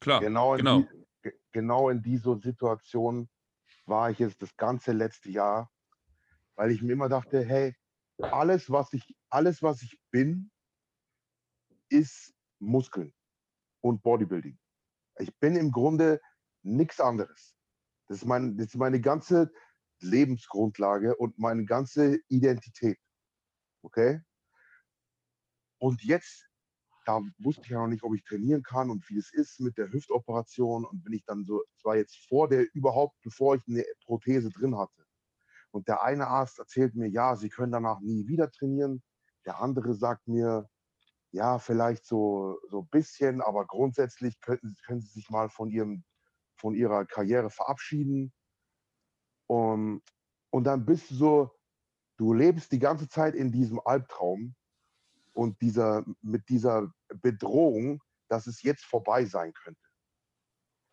Klar, 0.00 0.20
genau. 0.20 0.52
In 0.52 0.58
genau. 0.58 0.82
Die, 1.24 1.32
genau 1.52 1.88
in 1.88 2.02
dieser 2.02 2.38
Situation 2.38 3.28
war 3.86 4.10
ich 4.10 4.18
jetzt 4.18 4.42
das 4.42 4.54
ganze 4.54 4.92
letzte 4.92 5.30
Jahr, 5.30 5.70
weil 6.56 6.72
ich 6.72 6.82
mir 6.82 6.92
immer 6.92 7.08
dachte, 7.08 7.42
hey, 7.42 7.74
alles, 8.18 8.70
was 8.70 8.92
ich, 8.92 9.16
alles, 9.30 9.62
was 9.62 9.80
ich 9.80 9.98
bin, 10.10 10.50
ist 11.88 12.34
Muskeln 12.58 13.14
und 13.80 14.02
Bodybuilding. 14.02 14.58
Ich 15.18 15.34
bin 15.38 15.56
im 15.56 15.72
Grunde 15.72 16.20
nichts 16.62 17.00
anderes. 17.00 17.56
Das 18.10 18.22
ist, 18.22 18.26
mein, 18.26 18.56
das 18.56 18.66
ist 18.66 18.74
meine 18.74 19.00
ganze 19.00 19.52
Lebensgrundlage 20.00 21.14
und 21.14 21.38
meine 21.38 21.64
ganze 21.64 22.18
Identität. 22.26 22.98
Okay? 23.82 24.20
Und 25.78 26.02
jetzt, 26.02 26.48
da 27.04 27.20
wusste 27.38 27.62
ich 27.62 27.68
ja 27.68 27.78
noch 27.78 27.86
nicht, 27.86 28.02
ob 28.02 28.16
ich 28.16 28.24
trainieren 28.24 28.64
kann 28.64 28.90
und 28.90 29.08
wie 29.08 29.16
es 29.16 29.32
ist 29.32 29.60
mit 29.60 29.78
der 29.78 29.92
Hüftoperation. 29.92 30.84
Und 30.86 31.04
bin 31.04 31.12
ich 31.12 31.24
dann 31.24 31.44
so, 31.44 31.62
es 31.76 31.84
war 31.84 31.94
jetzt 31.94 32.16
vor 32.26 32.48
der 32.48 32.66
überhaupt, 32.74 33.14
bevor 33.22 33.54
ich 33.54 33.62
eine 33.68 33.84
Prothese 34.04 34.50
drin 34.50 34.76
hatte. 34.76 35.06
Und 35.70 35.86
der 35.86 36.02
eine 36.02 36.26
Arzt 36.26 36.58
erzählt 36.58 36.96
mir, 36.96 37.08
ja, 37.08 37.36
Sie 37.36 37.48
können 37.48 37.70
danach 37.70 38.00
nie 38.00 38.26
wieder 38.26 38.50
trainieren. 38.50 39.04
Der 39.46 39.60
andere 39.60 39.94
sagt 39.94 40.26
mir, 40.26 40.68
ja, 41.30 41.60
vielleicht 41.60 42.04
so, 42.04 42.58
so 42.70 42.80
ein 42.80 42.88
bisschen, 42.88 43.40
aber 43.40 43.66
grundsätzlich 43.66 44.40
können, 44.40 44.74
können 44.84 45.00
Sie 45.00 45.12
sich 45.12 45.30
mal 45.30 45.48
von 45.48 45.70
Ihrem 45.70 46.02
von 46.60 46.74
ihrer 46.74 47.06
Karriere 47.06 47.50
verabschieden. 47.50 48.32
Und, 49.46 50.02
und 50.50 50.64
dann 50.64 50.84
bist 50.84 51.10
du 51.10 51.14
so, 51.14 51.58
du 52.18 52.32
lebst 52.32 52.70
die 52.72 52.78
ganze 52.78 53.08
Zeit 53.08 53.34
in 53.34 53.50
diesem 53.50 53.80
Albtraum 53.84 54.54
und 55.32 55.60
dieser, 55.60 56.04
mit 56.20 56.48
dieser 56.48 56.92
Bedrohung, 57.08 58.02
dass 58.28 58.46
es 58.46 58.62
jetzt 58.62 58.84
vorbei 58.84 59.24
sein 59.24 59.52
könnte. 59.54 59.80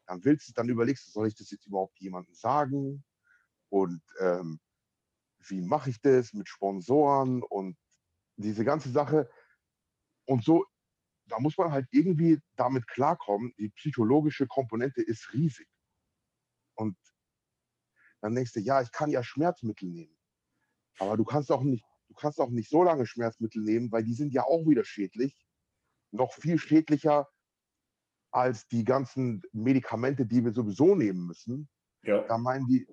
Dann 0.07 0.23
willst 0.23 0.47
du, 0.47 0.53
dann 0.53 0.69
überlegst 0.69 1.07
du, 1.07 1.11
soll 1.11 1.27
ich 1.27 1.35
das 1.35 1.51
jetzt 1.51 1.67
überhaupt 1.67 1.99
jemandem 1.99 2.33
sagen? 2.33 3.03
Und 3.69 4.01
ähm, 4.19 4.59
wie 5.47 5.61
mache 5.61 5.89
ich 5.89 6.01
das 6.01 6.33
mit 6.33 6.47
Sponsoren 6.47 7.43
und 7.43 7.77
diese 8.37 8.63
ganze 8.63 8.89
Sache. 8.89 9.29
Und 10.25 10.43
so, 10.43 10.65
da 11.29 11.39
muss 11.39 11.57
man 11.57 11.71
halt 11.71 11.87
irgendwie 11.91 12.39
damit 12.55 12.87
klarkommen, 12.87 13.53
die 13.57 13.69
psychologische 13.69 14.47
Komponente 14.47 15.01
ist 15.01 15.33
riesig. 15.33 15.67
Und 16.75 16.97
dann 18.21 18.35
denkst 18.35 18.53
du, 18.53 18.59
ja, 18.59 18.81
ich 18.81 18.91
kann 18.91 19.09
ja 19.09 19.23
Schmerzmittel 19.23 19.89
nehmen. 19.89 20.17
Aber 20.99 21.17
du 21.17 21.23
kannst 21.23 21.51
auch 21.51 21.61
nicht, 21.61 21.85
du 22.07 22.15
kannst 22.15 22.39
auch 22.39 22.49
nicht 22.49 22.69
so 22.69 22.83
lange 22.83 23.05
Schmerzmittel 23.05 23.61
nehmen, 23.61 23.91
weil 23.91 24.03
die 24.03 24.13
sind 24.13 24.33
ja 24.33 24.43
auch 24.43 24.65
wieder 24.67 24.83
schädlich. 24.83 25.45
Noch 26.11 26.33
viel 26.33 26.57
schädlicher 26.57 27.27
als 28.31 28.67
die 28.67 28.83
ganzen 28.83 29.41
Medikamente, 29.51 30.25
die 30.25 30.43
wir 30.43 30.53
sowieso 30.53 30.95
nehmen 30.95 31.27
müssen. 31.27 31.69
Ja. 32.03 32.23
Da 32.27 32.37
meinen 32.37 32.67
die, 32.67 32.87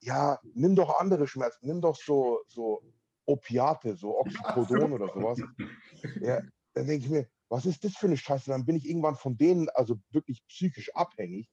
ja, 0.00 0.38
nimm 0.54 0.74
doch 0.74 0.98
andere 0.98 1.26
Schmerzen, 1.26 1.66
nimm 1.66 1.80
doch 1.80 1.96
so, 1.96 2.40
so 2.48 2.82
Opiate, 3.26 3.96
so 3.96 4.18
Oxycodon 4.18 4.92
oder 4.92 5.08
sowas. 5.08 5.40
Ja, 6.20 6.40
dann 6.74 6.86
denke 6.86 7.04
ich 7.04 7.10
mir, 7.10 7.28
was 7.52 7.66
ist 7.66 7.84
das 7.84 7.94
für 7.96 8.06
eine 8.06 8.16
Scheiße? 8.16 8.50
Dann 8.50 8.64
bin 8.64 8.76
ich 8.76 8.88
irgendwann 8.88 9.14
von 9.14 9.36
denen 9.36 9.68
also 9.68 10.00
wirklich 10.08 10.42
psychisch 10.46 10.90
abhängig. 10.94 11.50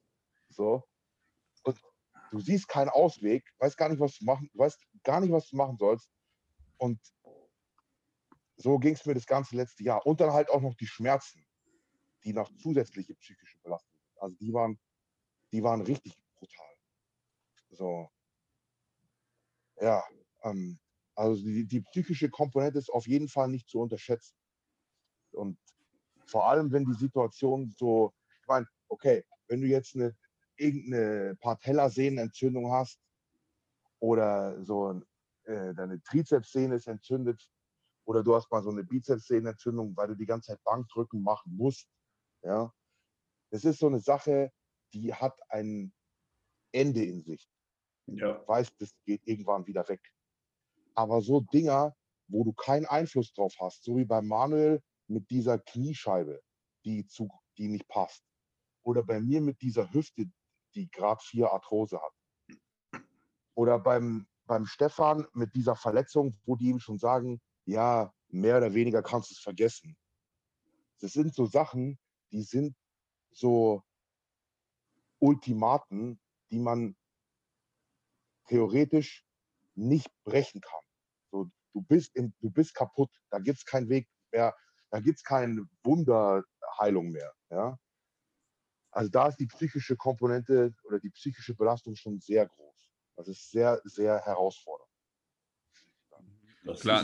So. 0.48 0.82
Und 1.62 1.78
du 2.30 2.40
siehst 2.40 2.68
keinen 2.68 2.88
Ausweg, 2.88 3.44
weißt 3.58 3.76
gar 3.76 3.90
nicht, 3.90 4.00
was 4.00 4.16
du 4.16 4.24
machen, 4.24 4.50
weißt 4.54 4.82
gar 5.04 5.20
nicht, 5.20 5.30
was 5.30 5.50
du 5.50 5.56
machen 5.56 5.76
sollst. 5.76 6.10
Und 6.78 6.98
so 8.56 8.78
ging 8.78 8.94
es 8.94 9.04
mir 9.04 9.12
das 9.12 9.26
ganze 9.26 9.54
letzte 9.56 9.84
Jahr. 9.84 10.06
Und 10.06 10.22
dann 10.22 10.32
halt 10.32 10.48
auch 10.48 10.62
noch 10.62 10.74
die 10.74 10.86
Schmerzen, 10.86 11.46
die 12.24 12.32
noch 12.32 12.50
zusätzliche 12.56 13.14
psychische 13.16 13.58
Belastung 13.58 14.00
sind. 14.00 14.22
Also 14.22 14.36
die 14.36 14.54
waren, 14.54 14.80
die 15.52 15.62
waren 15.62 15.82
richtig 15.82 16.16
brutal. 16.34 16.76
So. 17.72 18.08
Ja, 19.82 20.02
ähm, 20.44 20.78
also 21.14 21.44
die, 21.44 21.66
die 21.66 21.82
psychische 21.82 22.30
Komponente 22.30 22.78
ist 22.78 22.88
auf 22.88 23.06
jeden 23.06 23.28
Fall 23.28 23.48
nicht 23.48 23.68
zu 23.68 23.80
unterschätzen. 23.80 24.34
Und 25.32 25.58
vor 26.30 26.48
allem, 26.48 26.70
wenn 26.72 26.84
die 26.84 26.94
Situation 26.94 27.74
so, 27.76 28.12
ich 28.40 28.46
meine, 28.46 28.66
okay, 28.88 29.24
wenn 29.48 29.60
du 29.60 29.66
jetzt 29.66 29.94
eine 29.96 30.16
irgendeine 30.56 31.36
Patellasehnenentzündung 31.36 32.70
hast 32.72 33.00
oder 33.98 34.62
so 34.64 35.00
äh, 35.44 35.74
deine 35.74 36.02
Trizepssehne 36.02 36.76
ist 36.76 36.86
entzündet 36.86 37.50
oder 38.04 38.22
du 38.22 38.34
hast 38.34 38.50
mal 38.50 38.62
so 38.62 38.70
eine 38.70 38.84
Bizepssehnenentzündung, 38.84 39.96
weil 39.96 40.08
du 40.08 40.14
die 40.14 40.26
ganze 40.26 40.52
Zeit 40.52 40.62
Bankdrücken 40.64 41.22
machen 41.22 41.56
musst, 41.56 41.88
ja, 42.42 42.72
das 43.50 43.64
ist 43.64 43.78
so 43.78 43.86
eine 43.86 44.00
Sache, 44.00 44.52
die 44.92 45.12
hat 45.12 45.38
ein 45.48 45.92
Ende 46.72 47.04
in 47.04 47.22
sich. 47.22 47.48
Ja. 48.06 48.34
Du 48.34 48.48
weißt, 48.48 48.74
das 48.78 48.94
geht 49.04 49.26
irgendwann 49.26 49.66
wieder 49.66 49.88
weg. 49.88 50.00
Aber 50.94 51.20
so 51.20 51.40
Dinger, 51.40 51.94
wo 52.28 52.44
du 52.44 52.52
keinen 52.52 52.86
Einfluss 52.86 53.32
drauf 53.32 53.54
hast, 53.60 53.84
so 53.84 53.96
wie 53.96 54.04
bei 54.04 54.20
Manuel 54.20 54.82
mit 55.10 55.28
dieser 55.30 55.58
Kniescheibe, 55.58 56.40
die, 56.84 57.06
zu, 57.06 57.28
die 57.58 57.68
nicht 57.68 57.88
passt. 57.88 58.24
Oder 58.82 59.02
bei 59.02 59.20
mir 59.20 59.40
mit 59.40 59.60
dieser 59.60 59.92
Hüfte, 59.92 60.30
die 60.74 60.90
Grad 60.90 61.22
4 61.22 61.50
Arthrose 61.50 62.00
hat. 62.00 63.02
Oder 63.54 63.78
beim, 63.78 64.26
beim 64.46 64.64
Stefan 64.64 65.26
mit 65.34 65.54
dieser 65.54 65.76
Verletzung, 65.76 66.38
wo 66.44 66.56
die 66.56 66.68
ihm 66.68 66.78
schon 66.78 66.98
sagen, 66.98 67.40
ja, 67.66 68.14
mehr 68.28 68.56
oder 68.56 68.72
weniger 68.72 69.02
kannst 69.02 69.30
du 69.30 69.34
es 69.34 69.40
vergessen. 69.40 69.96
Das 71.00 71.12
sind 71.12 71.34
so 71.34 71.46
Sachen, 71.46 71.98
die 72.30 72.42
sind 72.42 72.76
so 73.32 73.82
Ultimaten, 75.18 76.20
die 76.50 76.58
man 76.58 76.96
theoretisch 78.46 79.24
nicht 79.74 80.10
brechen 80.24 80.60
kann. 80.60 80.80
So, 81.30 81.50
du, 81.72 81.82
bist 81.82 82.14
in, 82.16 82.34
du 82.40 82.50
bist 82.50 82.74
kaputt, 82.74 83.10
da 83.30 83.38
gibt 83.38 83.58
es 83.58 83.64
keinen 83.64 83.88
Weg 83.88 84.08
mehr, 84.32 84.54
da 84.90 85.00
gibt 85.00 85.18
es 85.18 85.24
keine 85.24 85.66
Wunderheilung 85.82 87.10
mehr. 87.10 87.32
Ja? 87.50 87.78
Also 88.90 89.10
da 89.10 89.28
ist 89.28 89.36
die 89.36 89.46
psychische 89.46 89.96
Komponente 89.96 90.74
oder 90.84 90.98
die 90.98 91.10
psychische 91.10 91.54
Belastung 91.54 91.94
schon 91.94 92.18
sehr 92.18 92.46
groß. 92.46 92.90
Das 93.16 93.28
ist 93.28 93.50
sehr, 93.50 93.80
sehr 93.84 94.18
herausfordernd. 94.24 94.90
Das 96.64 96.80
Klar. 96.80 97.02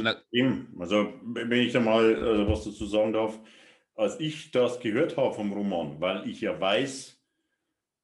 Also, 0.78 1.14
wenn 1.22 1.52
ich 1.52 1.72
da 1.72 1.80
mal 1.80 2.04
äh, 2.14 2.48
was 2.48 2.64
dazu 2.64 2.86
sagen 2.86 3.12
darf, 3.12 3.38
als 3.94 4.20
ich 4.20 4.50
das 4.50 4.80
gehört 4.80 5.16
habe 5.16 5.34
vom 5.34 5.52
Roman, 5.52 6.00
weil 6.00 6.28
ich 6.28 6.42
ja 6.42 6.60
weiß, 6.60 7.18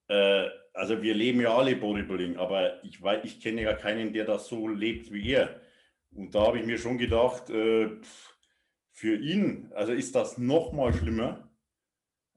äh, 0.08 0.48
also 0.72 1.02
wir 1.02 1.14
leben 1.14 1.40
ja 1.40 1.54
alle 1.54 1.76
Bodybuilding, 1.76 2.38
aber 2.38 2.82
ich, 2.84 3.02
weiß, 3.02 3.24
ich 3.24 3.40
kenne 3.40 3.62
ja 3.62 3.74
keinen, 3.74 4.14
der 4.14 4.24
das 4.24 4.46
so 4.46 4.66
lebt 4.66 5.12
wie 5.12 5.32
er. 5.32 5.60
Und 6.12 6.34
da 6.34 6.46
habe 6.46 6.58
ich 6.58 6.66
mir 6.66 6.78
schon 6.78 6.96
gedacht, 6.96 7.50
äh, 7.50 7.88
pff, 8.00 8.31
für 8.92 9.16
ihn, 9.16 9.70
also 9.74 9.92
ist 9.92 10.14
das 10.14 10.38
noch 10.38 10.72
mal 10.72 10.92
schlimmer, 10.92 11.50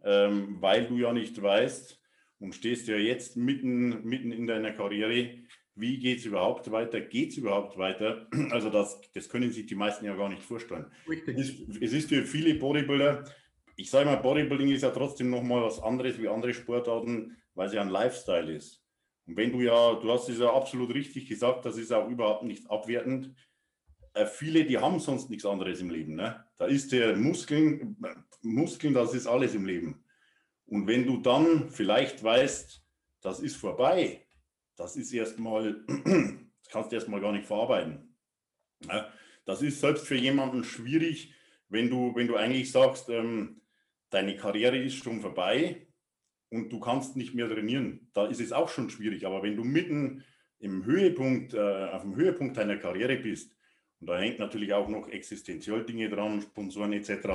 ähm, 0.03 0.57
weil 0.61 0.87
du 0.87 0.97
ja 0.97 1.13
nicht 1.13 1.41
weißt 1.41 2.01
und 2.39 2.55
stehst 2.55 2.87
ja 2.87 2.97
jetzt 2.97 3.37
mitten, 3.37 4.03
mitten 4.03 4.31
in 4.31 4.47
deiner 4.47 4.71
Karriere, 4.71 5.29
wie 5.75 5.99
geht 5.99 6.19
es 6.19 6.25
überhaupt 6.25 6.71
weiter? 6.71 7.01
Geht 7.01 7.31
es 7.31 7.37
überhaupt 7.37 7.77
weiter? 7.77 8.27
Also 8.51 8.69
das, 8.69 9.01
das 9.13 9.27
können 9.29 9.51
sich 9.51 9.65
die 9.65 9.75
meisten 9.75 10.05
ja 10.05 10.15
gar 10.15 10.29
nicht 10.29 10.43
vorstellen. 10.43 10.85
Es 11.03 11.09
Richtig. 11.09 11.37
ist, 11.37 11.81
es 11.81 11.93
ist 11.93 12.09
für 12.09 12.23
viele 12.23 12.55
Bodybuilder, 12.55 13.25
ich 13.75 13.89
sage 13.89 14.05
mal, 14.05 14.15
Bodybuilding 14.15 14.69
ist 14.69 14.83
ja 14.83 14.91
trotzdem 14.91 15.29
nochmal 15.29 15.63
was 15.63 15.81
anderes 15.81 16.21
wie 16.21 16.29
andere 16.29 16.53
Sportarten, 16.53 17.35
weil 17.53 17.67
es 17.67 17.73
ja 17.73 17.81
ein 17.81 17.89
Lifestyle 17.89 18.51
ist. 18.53 18.81
Und 19.27 19.37
wenn 19.37 19.51
du 19.51 19.61
ja, 19.61 19.95
du 19.95 20.11
hast 20.11 20.29
es 20.29 20.39
ja 20.39 20.53
absolut 20.53 20.93
richtig 20.93 21.27
gesagt, 21.27 21.65
das 21.65 21.77
ist 21.77 21.91
auch 21.91 22.09
überhaupt 22.09 22.43
nicht 22.43 22.69
abwertend. 22.69 23.33
Äh, 24.15 24.25
viele, 24.25 24.63
die 24.63 24.77
haben 24.77 24.99
sonst 24.99 25.29
nichts 25.29 25.45
anderes 25.45 25.81
im 25.81 25.89
Leben. 25.89 26.15
Ne? 26.15 26.43
Da 26.57 26.65
ist 26.65 26.91
der 26.93 27.15
Muskeln, 27.17 27.97
Muskeln, 28.41 28.93
das 28.93 29.13
ist 29.13 29.27
alles 29.27 29.53
im 29.53 29.65
Leben. 29.65 30.03
Und 30.65 30.87
wenn 30.87 31.05
du 31.05 31.17
dann 31.17 31.69
vielleicht 31.69 32.23
weißt, 32.23 32.81
das 33.21 33.39
ist 33.41 33.57
vorbei, 33.57 34.25
das 34.77 34.95
ist 34.95 35.13
erstmal, 35.13 35.83
das 35.87 36.69
kannst 36.71 36.91
du 36.91 36.95
erstmal 36.95 37.19
gar 37.19 37.33
nicht 37.33 37.45
verarbeiten. 37.45 38.15
Ja, 38.87 39.11
das 39.45 39.61
ist 39.61 39.81
selbst 39.81 40.07
für 40.07 40.15
jemanden 40.15 40.63
schwierig, 40.63 41.33
wenn 41.67 41.89
du, 41.89 42.15
wenn 42.15 42.27
du 42.27 42.37
eigentlich 42.37 42.71
sagst, 42.71 43.09
ähm, 43.09 43.61
deine 44.09 44.37
Karriere 44.37 44.77
ist 44.77 44.95
schon 44.95 45.19
vorbei 45.19 45.87
und 46.49 46.71
du 46.71 46.79
kannst 46.79 47.17
nicht 47.17 47.35
mehr 47.35 47.49
trainieren. 47.49 48.09
Da 48.13 48.27
ist 48.27 48.39
es 48.39 48.53
auch 48.53 48.69
schon 48.69 48.89
schwierig. 48.89 49.25
Aber 49.25 49.43
wenn 49.43 49.57
du 49.57 49.63
mitten 49.65 50.23
im 50.59 50.85
Höhepunkt, 50.85 51.53
äh, 51.53 51.89
auf 51.91 52.03
dem 52.03 52.15
Höhepunkt 52.15 52.55
deiner 52.55 52.77
Karriere 52.77 53.17
bist, 53.17 53.54
und 53.99 54.07
da 54.07 54.17
hängt 54.17 54.39
natürlich 54.39 54.73
auch 54.73 54.87
noch 54.87 55.07
existenziell 55.09 55.85
Dinge 55.85 56.09
dran, 56.09 56.41
Sponsoren 56.41 56.93
etc. 56.93 57.27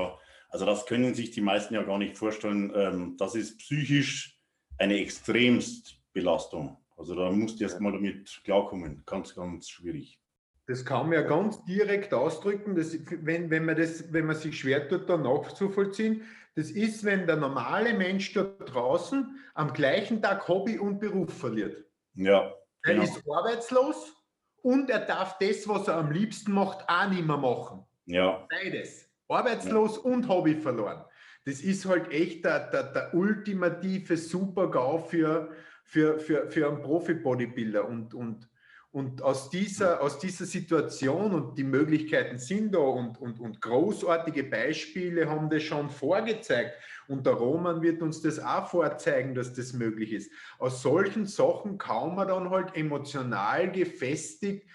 Also 0.49 0.67
das 0.67 0.87
können 0.87 1.15
sich 1.15 1.31
die 1.31 1.41
meisten 1.41 1.75
ja 1.75 1.83
gar 1.83 1.99
nicht 1.99 2.17
vorstellen. 2.17 2.73
Ähm, 2.75 3.17
das 3.19 3.35
ist 3.35 3.59
psychisch 3.59 4.39
eine 4.79 4.99
extremst 4.99 5.99
Belastung. 6.13 6.77
Also 6.97 7.15
da 7.15 7.31
musst 7.31 7.59
du 7.59 7.65
erst 7.65 7.81
mal 7.81 7.93
damit 7.93 8.41
klarkommen. 8.45 9.03
Ganz, 9.07 9.35
ganz 9.35 9.69
schwierig. 9.69 10.21
Das 10.67 10.85
kann 10.85 11.09
man 11.09 11.15
ja 11.15 11.23
ganz 11.23 11.65
direkt 11.65 12.13
ausdrücken, 12.15 12.77
dass, 12.77 12.97
wenn, 13.25 13.51
wenn, 13.51 13.65
man 13.65 13.77
das, 13.77 14.13
wenn 14.13 14.27
man 14.27 14.37
sich 14.37 14.59
schwer 14.59 14.89
tut, 14.89 15.09
da 15.09 15.17
nachzuvollziehen. 15.17 16.23
Das 16.55 16.71
ist, 16.71 17.05
wenn 17.05 17.27
der 17.27 17.37
normale 17.37 17.95
Mensch 17.95 18.33
da 18.35 18.43
draußen 18.43 19.37
am 19.55 19.73
gleichen 19.73 20.21
Tag 20.21 20.47
Hobby 20.47 20.79
und 20.79 21.01
Beruf 21.01 21.33
verliert. 21.33 21.85
Ja, 22.15 22.53
Er 22.83 22.95
genau. 22.95 23.03
ist 23.05 23.23
arbeitslos 23.29 24.20
und 24.63 24.91
er 24.91 25.01
darf 25.01 25.39
das, 25.39 25.67
was 25.69 25.89
er 25.89 25.97
am 25.97 26.11
liebsten 26.11 26.53
macht, 26.53 26.89
auch 26.89 27.09
nicht 27.09 27.27
mehr 27.27 27.37
machen. 27.37 27.85
ja, 28.07 28.47
Beides. 28.51 29.09
Arbeitslos 29.29 29.97
und 29.99 30.29
Hobby 30.29 30.57
verloren. 30.57 31.05
Das 31.45 31.61
ist 31.61 31.87
halt 31.87 32.11
echt 32.11 32.45
der, 32.45 32.71
der, 32.71 32.93
der 32.93 33.15
ultimative 33.15 34.17
Super-GAU 34.17 34.99
für, 34.99 35.53
für, 35.85 36.19
für, 36.19 36.51
für 36.51 36.69
einen 36.69 36.83
Profi-Bodybuilder. 36.83 37.87
Und, 37.87 38.13
und, 38.13 38.50
und 38.93 39.23
aus, 39.23 39.51
dieser, 39.51 40.03
aus 40.03 40.19
dieser 40.19 40.47
Situation 40.47 41.33
und 41.33 41.57
die 41.57 41.65
Möglichkeiten 41.65 42.39
sind 42.39 42.75
da 42.75 42.81
und, 42.81 43.21
und, 43.21 43.39
und 43.39 43.61
großartige 43.61 44.43
Beispiele 44.45 45.31
haben 45.31 45.49
das 45.49 45.63
schon 45.63 45.89
vorgezeigt. 45.91 46.73
Und 47.07 47.25
der 47.25 47.35
Roman 47.35 47.83
wird 47.83 48.03
uns 48.03 48.21
das 48.21 48.41
auch 48.41 48.69
vorzeigen, 48.69 49.35
dass 49.35 49.55
das 49.55 49.73
möglich 49.75 50.13
ist. 50.13 50.33
Aus 50.59 50.83
solchen 50.83 51.27
Sachen 51.27 51.79
kann 51.79 52.17
man 52.17 52.27
dann 52.27 52.51
halt 52.51 52.77
emotional 52.77 53.71
gefestigt 53.71 54.67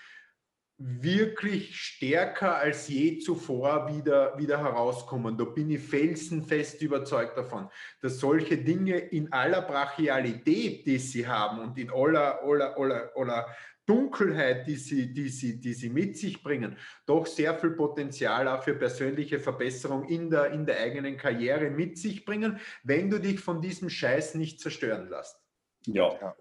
wirklich 0.78 1.78
stärker 1.78 2.58
als 2.58 2.90
je 2.90 3.20
zuvor 3.20 3.88
wieder, 3.96 4.38
wieder 4.38 4.58
herauskommen. 4.60 5.38
Da 5.38 5.46
bin 5.46 5.72
ich 5.72 5.80
felsenfest 5.80 6.82
überzeugt 6.82 7.38
davon, 7.38 7.70
dass 8.02 8.20
solche 8.20 8.58
Dinge 8.58 8.98
in 8.98 9.32
aller 9.32 9.62
Brachialität, 9.62 10.86
die 10.86 10.98
sie 10.98 11.26
haben 11.26 11.60
und 11.60 11.78
in 11.78 11.90
aller, 11.90 12.42
aller, 12.44 12.78
aller, 12.78 13.12
aller 13.16 13.48
Dunkelheit, 13.86 14.68
die 14.68 14.76
sie, 14.76 15.14
die, 15.14 15.30
sie, 15.30 15.60
die 15.60 15.74
sie 15.74 15.90
mit 15.90 16.18
sich 16.18 16.42
bringen, 16.42 16.78
doch 17.06 17.26
sehr 17.26 17.58
viel 17.58 17.72
Potenzial 17.72 18.48
auch 18.48 18.64
für 18.64 18.74
persönliche 18.76 19.40
Verbesserung 19.40 20.08
in 20.08 20.30
der, 20.30 20.52
in 20.52 20.66
der 20.66 20.80
eigenen 20.80 21.18
Karriere 21.18 21.70
mit 21.70 21.98
sich 21.98 22.26
bringen, 22.26 22.60
wenn 22.84 23.10
du 23.10 23.20
dich 23.20 23.40
von 23.40 23.62
diesem 23.62 23.90
Scheiß 23.90 24.36
nicht 24.36 24.60
zerstören 24.60 25.10
lässt. 25.10 25.40
ja. 25.86 26.12
Ja. 26.20 26.36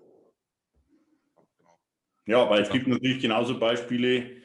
Ja, 2.27 2.49
weil 2.49 2.63
es 2.63 2.71
gibt 2.71 2.87
natürlich 2.87 3.21
genauso 3.21 3.59
Beispiele, 3.59 4.39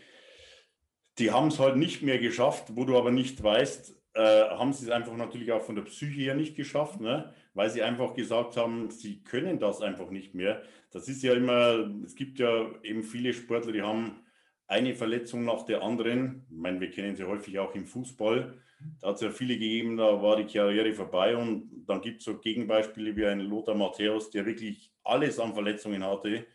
die 1.18 1.32
haben 1.32 1.48
es 1.48 1.60
halt 1.60 1.78
nicht 1.78 2.02
mehr 2.02 2.20
geschafft, 2.20 2.76
wo 2.76 2.86
du 2.86 2.98
aber 2.98 3.12
nicht 3.12 3.42
weißt, 3.42 3.96
äh, 4.14 4.50
haben 4.50 4.74
sie 4.74 4.86
es 4.86 4.92
einfach 4.92 5.16
natürlich 5.16 5.52
auch 5.52 5.62
von 5.62 5.76
der 5.76 5.84
Psyche 5.84 6.22
her 6.22 6.36
nicht 6.36 6.56
geschafft, 6.56 7.00
ne? 7.00 7.34
weil 7.54 7.70
sie 7.70 7.84
einfach 7.84 8.14
gesagt 8.14 8.58
haben, 8.58 8.90
sie 8.90 9.24
können 9.24 9.60
das 9.60 9.82
einfach 9.82 10.10
nicht 10.10 10.34
mehr. 10.34 10.62
Das 10.92 11.08
ist 11.08 11.22
ja 11.24 11.34
immer, 11.34 11.90
es 12.04 12.16
gibt 12.16 12.40
ja 12.40 12.72
eben 12.84 13.04
viele 13.04 13.34
Sportler, 13.34 13.72
die 13.72 13.82
haben 13.82 14.24
eine 14.68 14.96
Verletzung 14.96 15.46
nach 15.46 15.64
der 15.64 15.82
anderen. 15.82 16.46
Ich 16.50 16.58
meine, 16.58 16.80
wir 16.80 16.92
kennen 16.92 17.16
sie 17.16 17.24
häufig 17.24 17.58
auch 17.60 17.74
im 17.76 17.86
Fußball. 17.86 18.54
Da 19.02 19.10
hat 19.10 19.16
es 19.16 19.22
ja 19.22 19.30
viele 19.30 19.56
gegeben, 19.56 19.98
da 19.98 20.22
war 20.22 20.38
die 20.38 20.46
Karriere 20.46 20.94
vorbei 20.94 21.36
und 21.36 21.86
dann 21.86 22.02
gibt 22.02 22.20
es 22.20 22.26
so 22.26 22.38
Gegenbeispiele 22.38 23.16
wie 23.16 23.26
ein 23.26 23.42
Lothar 23.42 23.76
Matthäus, 23.76 24.30
der 24.30 24.46
wirklich 24.46 24.92
alles 25.04 25.40
an 25.40 25.54
Verletzungen 25.54 26.04
hatte, 26.04 26.46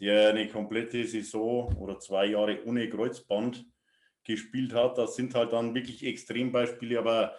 der 0.00 0.30
eine 0.30 0.48
komplette 0.48 1.04
Saison 1.04 1.74
oder 1.76 1.98
zwei 1.98 2.26
Jahre 2.26 2.64
ohne 2.64 2.88
Kreuzband 2.88 3.66
gespielt 4.24 4.74
hat. 4.74 4.98
Das 4.98 5.16
sind 5.16 5.34
halt 5.34 5.52
dann 5.52 5.74
wirklich 5.74 6.04
Extrembeispiele, 6.04 6.98
aber 6.98 7.34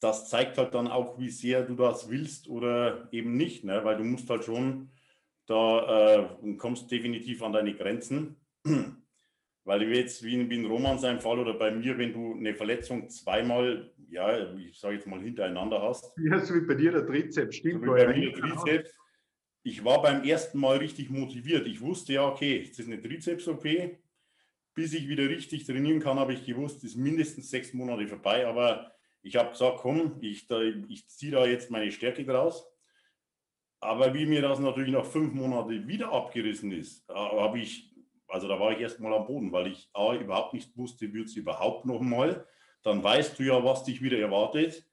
das 0.00 0.28
zeigt 0.28 0.58
halt 0.58 0.74
dann 0.74 0.88
auch, 0.88 1.18
wie 1.18 1.30
sehr 1.30 1.62
du 1.62 1.74
das 1.74 2.10
willst 2.10 2.48
oder 2.48 3.08
eben 3.12 3.36
nicht, 3.36 3.64
ne? 3.64 3.80
weil 3.84 3.96
du 3.96 4.04
musst 4.04 4.30
halt 4.30 4.44
schon, 4.44 4.90
da 5.46 6.16
äh, 6.42 6.54
kommst 6.56 6.90
definitiv 6.90 7.42
an 7.42 7.52
deine 7.52 7.74
Grenzen. 7.74 8.36
Weil 9.64 9.82
jetzt, 9.82 10.22
wie 10.24 10.32
in, 10.32 10.48
wie 10.48 10.56
in 10.56 10.64
Roman 10.64 10.98
sein 10.98 11.20
Fall 11.20 11.38
oder 11.38 11.52
bei 11.52 11.70
mir, 11.70 11.98
wenn 11.98 12.14
du 12.14 12.32
eine 12.32 12.54
Verletzung 12.54 13.06
zweimal, 13.10 13.92
ja, 14.08 14.56
ich 14.56 14.78
sage 14.80 14.94
jetzt 14.94 15.06
mal 15.06 15.20
hintereinander 15.20 15.82
hast. 15.82 16.10
Ja, 16.16 16.38
so 16.40 16.54
wie 16.54 16.62
bei 16.62 16.72
dir 16.72 16.90
der 16.90 17.04
Trizeps, 17.04 17.56
stimmt. 17.56 17.84
So 17.84 17.94
wie 17.94 18.04
bei 18.04 18.16
mir 18.16 18.32
der 18.32 18.40
Trizeps. 18.40 18.98
Ich 19.64 19.84
war 19.84 20.00
beim 20.00 20.24
ersten 20.24 20.58
Mal 20.58 20.78
richtig 20.78 21.10
motiviert. 21.10 21.66
Ich 21.66 21.82
wusste 21.82 22.14
ja, 22.14 22.26
okay, 22.26 22.62
es 22.62 22.78
ist 22.78 22.86
eine 22.86 22.98
Trizeps-OP. 22.98 23.66
Bis 24.78 24.94
ich 24.94 25.08
wieder 25.08 25.28
richtig 25.28 25.64
trainieren 25.64 25.98
kann, 25.98 26.20
habe 26.20 26.34
ich 26.34 26.46
gewusst, 26.46 26.84
ist 26.84 26.96
mindestens 26.96 27.50
sechs 27.50 27.74
Monate 27.74 28.06
vorbei. 28.06 28.46
Aber 28.46 28.92
ich 29.22 29.34
habe 29.34 29.50
gesagt, 29.50 29.78
komm, 29.78 30.18
ich, 30.20 30.46
ich 30.88 31.08
ziehe 31.08 31.32
da 31.32 31.44
jetzt 31.44 31.70
meine 31.72 31.90
Stärke 31.90 32.24
draus. 32.24 32.64
Aber 33.80 34.14
wie 34.14 34.26
mir 34.26 34.40
das 34.40 34.60
natürlich 34.60 34.92
nach 34.92 35.04
fünf 35.04 35.32
Monaten 35.34 35.88
wieder 35.88 36.12
abgerissen 36.12 36.70
ist, 36.70 37.08
habe 37.08 37.58
ich 37.58 37.88
also 38.28 38.46
da 38.46 38.60
war 38.60 38.72
ich 38.72 38.80
erst 38.80 39.00
mal 39.00 39.14
am 39.14 39.26
Boden, 39.26 39.50
weil 39.52 39.68
ich 39.68 39.88
A, 39.94 40.14
überhaupt 40.14 40.52
nicht 40.52 40.76
wusste, 40.76 41.12
wird 41.12 41.28
es 41.28 41.36
überhaupt 41.36 41.86
noch 41.86 42.00
mal. 42.00 42.46
Dann 42.82 43.02
weißt 43.02 43.38
du 43.38 43.44
ja, 43.44 43.64
was 43.64 43.84
dich 43.84 44.02
wieder 44.02 44.18
erwartet. 44.18 44.84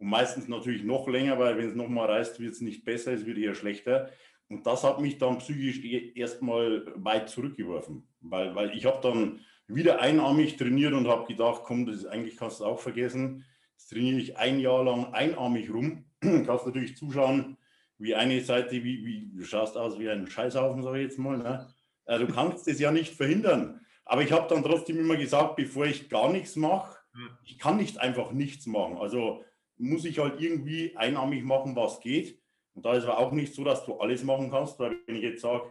Und 0.00 0.08
meistens 0.08 0.48
natürlich 0.48 0.82
noch 0.82 1.06
länger, 1.06 1.38
weil 1.38 1.56
wenn 1.56 1.68
es 1.68 1.76
noch 1.76 1.88
mal 1.88 2.06
reißt, 2.06 2.40
wird 2.40 2.52
es 2.52 2.60
nicht 2.60 2.84
besser, 2.84 3.12
es 3.12 3.24
wird 3.24 3.38
eher 3.38 3.54
schlechter. 3.54 4.10
Und 4.48 4.66
das 4.66 4.82
hat 4.82 5.00
mich 5.00 5.18
dann 5.18 5.38
psychisch 5.38 5.82
e-, 5.84 6.12
erstmal 6.14 6.84
weit 6.96 7.30
zurückgeworfen, 7.30 8.06
weil, 8.24 8.54
weil 8.54 8.76
ich 8.76 8.86
habe 8.86 9.00
dann 9.02 9.40
wieder 9.66 10.00
einarmig 10.00 10.56
trainiert 10.56 10.92
und 10.92 11.08
habe 11.08 11.26
gedacht, 11.26 11.62
komm, 11.64 11.86
das 11.86 11.96
ist, 11.96 12.06
eigentlich 12.06 12.36
kannst 12.36 12.60
du 12.60 12.64
auch 12.64 12.80
vergessen. 12.80 13.44
Jetzt 13.72 13.88
trainiere 13.88 14.18
ich 14.18 14.36
ein 14.36 14.60
Jahr 14.60 14.84
lang 14.84 15.12
einarmig 15.12 15.72
rum. 15.72 16.04
kannst 16.20 16.66
natürlich 16.66 16.96
zuschauen, 16.96 17.56
wie 17.98 18.14
eine 18.14 18.40
Seite, 18.40 18.72
wie, 18.72 19.04
wie 19.04 19.30
du 19.34 19.44
schaust 19.44 19.76
aus 19.76 19.98
wie 19.98 20.10
ein 20.10 20.26
Scheißhaufen, 20.26 20.82
sage 20.82 20.98
ich 20.98 21.04
jetzt 21.04 21.18
mal. 21.18 21.38
Ne? 21.38 21.68
Äh, 22.06 22.18
du 22.18 22.26
kannst 22.26 22.68
es 22.68 22.78
ja 22.78 22.90
nicht 22.90 23.14
verhindern. 23.14 23.80
Aber 24.04 24.22
ich 24.22 24.32
habe 24.32 24.48
dann 24.48 24.62
trotzdem 24.62 24.98
immer 24.98 25.16
gesagt, 25.16 25.56
bevor 25.56 25.86
ich 25.86 26.10
gar 26.10 26.30
nichts 26.30 26.56
mache, 26.56 26.98
ich 27.44 27.58
kann 27.58 27.76
nicht 27.76 27.98
einfach 27.98 28.32
nichts 28.32 28.66
machen. 28.66 28.98
Also 28.98 29.44
muss 29.76 30.04
ich 30.04 30.18
halt 30.18 30.40
irgendwie 30.40 30.96
einarmig 30.96 31.44
machen, 31.44 31.76
was 31.76 32.00
geht. 32.00 32.40
Und 32.74 32.84
da 32.84 32.94
ist 32.94 33.04
aber 33.04 33.18
auch 33.18 33.32
nicht 33.32 33.54
so, 33.54 33.64
dass 33.64 33.84
du 33.84 33.94
alles 33.98 34.24
machen 34.24 34.50
kannst, 34.50 34.78
weil 34.78 34.96
wenn 35.06 35.16
ich 35.16 35.22
jetzt 35.22 35.42
sage, 35.42 35.64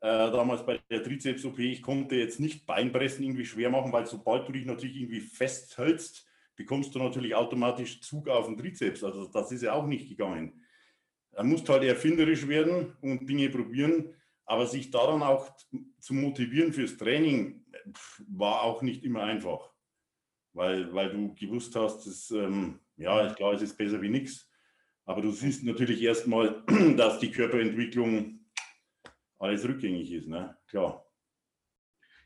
äh, 0.00 0.30
damals 0.30 0.64
bei 0.64 0.78
der 0.90 1.02
Trizeps-OP, 1.02 1.58
ich 1.58 1.82
konnte 1.82 2.16
jetzt 2.16 2.40
nicht 2.40 2.66
Beinpressen 2.66 3.24
irgendwie 3.24 3.46
schwer 3.46 3.70
machen, 3.70 3.92
weil 3.92 4.06
sobald 4.06 4.46
du 4.46 4.52
dich 4.52 4.66
natürlich 4.66 4.96
irgendwie 4.96 5.20
festhältst, 5.20 6.26
bekommst 6.54 6.94
du 6.94 6.98
natürlich 6.98 7.34
automatisch 7.34 8.00
Zug 8.00 8.28
auf 8.28 8.46
den 8.46 8.56
Trizeps. 8.56 9.04
Also 9.04 9.26
das 9.26 9.52
ist 9.52 9.62
ja 9.62 9.72
auch 9.72 9.86
nicht 9.86 10.08
gegangen. 10.08 10.62
Da 11.32 11.42
musst 11.42 11.68
halt 11.68 11.84
erfinderisch 11.84 12.48
werden 12.48 12.96
und 13.02 13.28
Dinge 13.28 13.50
probieren. 13.50 14.14
Aber 14.46 14.66
sich 14.66 14.90
daran 14.90 15.22
auch 15.22 15.50
zu 15.98 16.14
motivieren 16.14 16.72
fürs 16.72 16.96
Training 16.96 17.64
war 18.28 18.62
auch 18.62 18.80
nicht 18.80 19.04
immer 19.04 19.24
einfach, 19.24 19.72
weil, 20.52 20.94
weil 20.94 21.10
du 21.10 21.34
gewusst 21.34 21.74
hast, 21.74 22.06
dass, 22.06 22.30
ähm, 22.30 22.78
ja, 22.96 23.34
klar, 23.34 23.54
es 23.54 23.62
ist 23.62 23.76
besser 23.76 24.00
wie 24.00 24.08
nichts. 24.08 24.48
Aber 25.04 25.20
du 25.20 25.30
siehst 25.32 25.64
natürlich 25.64 26.00
erstmal, 26.00 26.62
dass 26.96 27.18
die 27.18 27.30
Körperentwicklung 27.30 28.35
alles 29.38 29.66
rückgängig 29.66 30.12
ist, 30.12 30.28
ne? 30.28 30.56
Klar. 30.68 31.04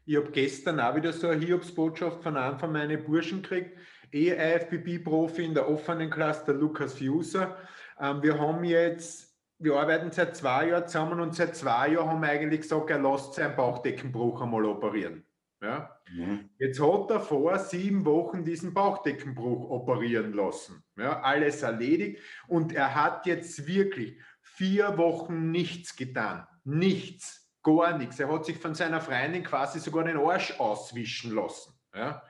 Ich 0.07 0.17
habe 0.17 0.31
gestern 0.31 0.81
auch 0.81 0.97
wieder 0.97 1.13
so 1.13 1.29
eine 1.29 1.45
Hiobsbotschaft 1.45 2.23
von 2.23 2.37
einem 2.37 2.59
von 2.59 2.73
meinen 2.73 3.05
Burschen 3.05 3.43
gekriegt, 3.43 3.79
eh 4.13 4.31
IFBB-Profi 4.31 5.45
in 5.45 5.55
der 5.55 5.69
offenen 5.69 6.11
Klasse, 6.11 6.47
der 6.47 6.55
Lukas 6.55 6.95
Fuser. 6.95 7.57
Ähm, 8.01 8.23
wir 8.23 8.39
haben 8.39 8.65
jetzt 8.65 9.31
wir 9.61 9.77
arbeiten 9.77 10.11
seit 10.11 10.37
zwei 10.37 10.69
Jahren 10.69 10.87
zusammen 10.87 11.21
und 11.21 11.35
seit 11.35 11.55
zwei 11.55 11.91
Jahren 11.91 12.09
haben 12.09 12.23
wir 12.23 12.31
eigentlich 12.31 12.63
gesagt, 12.63 12.89
er 12.91 12.99
lässt 12.99 13.35
seinen 13.35 13.55
Bauchdeckenbruch 13.57 14.41
einmal 14.41 14.65
operieren. 14.65 15.27
Ja? 15.63 16.01
Mhm. 16.11 16.49
Jetzt 16.59 16.81
hat 16.81 17.11
er 17.11 17.21
vor 17.21 17.59
sieben 17.59 18.07
Wochen 18.07 18.43
diesen 18.43 18.73
Bauchdeckenbruch 18.73 19.69
operieren 19.69 20.33
lassen. 20.33 20.83
Ja? 20.97 21.21
Alles 21.21 21.63
erledigt 21.63 22.23
und 22.49 22.73
er 22.73 22.95
hat 22.95 23.27
jetzt 23.27 23.67
wirklich 23.67 24.19
vier 24.41 24.97
Wochen 24.97 25.51
nichts 25.51 25.95
getan. 25.95 26.47
Nichts, 26.65 27.51
gar 27.63 27.97
nichts. 27.99 28.19
Er 28.21 28.33
hat 28.33 28.45
sich 28.45 28.59
von 28.59 28.75
seiner 28.75 29.01
Freundin 29.01 29.43
quasi 29.45 29.79
sogar 29.81 30.05
den 30.05 30.17
Arsch 30.17 30.59
auswischen 30.59 31.35
lassen. 31.35 31.73
Ja? 31.95 32.23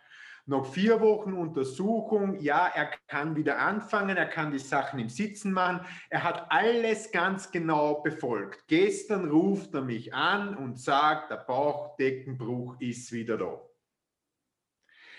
Nach 0.46 0.64
vier 0.64 1.00
Wochen 1.00 1.34
Untersuchung, 1.34 2.40
ja, 2.40 2.66
er 2.74 2.90
kann 3.06 3.36
wieder 3.36 3.58
anfangen, 3.58 4.16
er 4.16 4.26
kann 4.26 4.50
die 4.50 4.58
Sachen 4.58 4.98
im 4.98 5.08
Sitzen 5.08 5.52
machen. 5.52 5.86
Er 6.08 6.24
hat 6.24 6.46
alles 6.50 7.12
ganz 7.12 7.50
genau 7.52 8.00
befolgt. 8.02 8.66
Gestern 8.66 9.30
ruft 9.30 9.74
er 9.74 9.82
mich 9.82 10.12
an 10.12 10.56
und 10.56 10.80
sagt, 10.80 11.30
der 11.30 11.36
Bauchdeckenbruch 11.36 12.80
ist 12.80 13.12
wieder 13.12 13.36
da. 13.36 13.60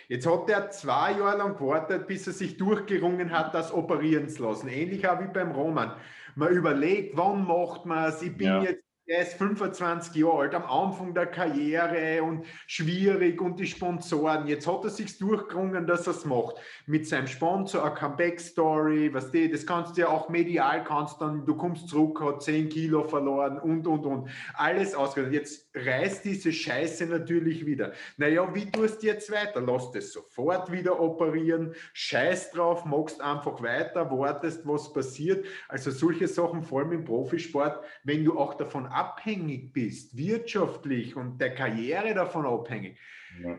Jetzt 0.09 0.28
hat 0.28 0.49
er 0.49 0.70
zwei 0.72 1.14
Jahre 1.14 1.38
lang 1.38 1.55
gewartet, 1.55 2.07
bis 2.07 2.28
er 2.28 2.34
sich 2.34 2.57
durchgerungen 2.57 3.32
hat, 3.32 3.55
das 3.55 3.74
operieren 3.74 4.28
zu 4.28 4.43
lassen. 4.43 4.68
Ähnlich 4.68 5.07
auch 5.07 5.22
wie 5.22 5.32
beim 5.32 5.51
Roman. 5.51 5.95
Man 6.36 6.49
überlegt, 6.49 7.16
wann 7.16 7.47
macht 7.47 7.86
man 7.86 8.09
es? 8.09 8.22
Ich 8.22 8.36
bin 8.36 8.47
ja. 8.47 8.62
jetzt 8.64 8.84
er 9.12 9.24
ist 9.24 9.34
25 9.34 10.16
Jahre 10.16 10.39
alt, 10.39 10.55
am 10.55 10.64
Anfang 10.64 11.14
der 11.14 11.26
Karriere 11.26 12.24
und 12.24 12.45
schwierig 12.66 13.41
und 13.41 13.59
die 13.59 13.68
Sponsoren. 13.68 14.47
Jetzt 14.47 14.66
hat 14.68 14.86
er 14.86 14.89
sich 14.89 15.18
durchgerungen, 15.18 15.86
dass 15.86 16.07
er 16.07 16.14
es 16.14 16.24
macht. 16.24 16.55
Mit 16.86 17.05
seinem 17.05 17.28
Sponsor, 17.28 17.84
eine 17.84 17.93
Comeback-Story, 17.93 19.14
was 19.14 19.30
die, 19.30 19.51
das 19.51 19.66
kannst 19.66 19.97
du 19.97 20.01
ja 20.01 20.07
auch 20.07 20.30
medial, 20.30 20.86
kannst 20.86 21.20
dann, 21.20 21.45
du 21.45 21.57
kommst 21.57 21.89
zurück, 21.89 22.22
hat 22.22 22.41
10 22.41 22.70
Kilo 22.70 23.03
verloren 23.03 23.59
und, 23.59 23.86
und, 23.86 24.05
und. 24.05 24.30
Alles 24.53 24.95
ausgegangen. 24.95 25.34
Jetzt 25.34 25.70
reißt 25.76 26.24
diese 26.24 26.53
Scheiße 26.53 27.05
natürlich 27.07 27.66
wieder. 27.66 27.91
Naja, 28.16 28.47
wie 28.55 28.72
tust 28.72 29.03
du 29.03 29.07
jetzt 29.07 29.30
weiter? 29.30 29.59
Lass 29.59 29.91
das 29.91 30.14
sofort 30.14 30.72
wieder 30.72 30.97
operieren, 31.01 31.76
scheiß 31.91 32.51
drauf, 32.51 32.86
magst 32.86 33.20
einfach 33.20 33.62
weiter, 33.62 34.09
wartest, 34.09 34.66
was 34.66 34.93
passiert. 34.93 35.45
Also 35.68 35.91
solche 35.91 36.30
Sachen, 36.30 36.64
vor 36.64 36.80
allem 36.80 36.93
im 36.93 37.03
Profisport, 37.03 37.84
wenn 38.05 38.24
du 38.24 38.39
auch 38.39 38.53
davon 38.53 38.86
ab 38.86 39.01
abhängig 39.02 39.74
bist, 39.74 40.16
wirtschaftlich 40.16 41.16
und 41.16 41.39
der 41.39 41.56
Karriere 41.56 42.14
davon 42.14 42.45
abhängig, 42.45 42.99
ja. 43.41 43.58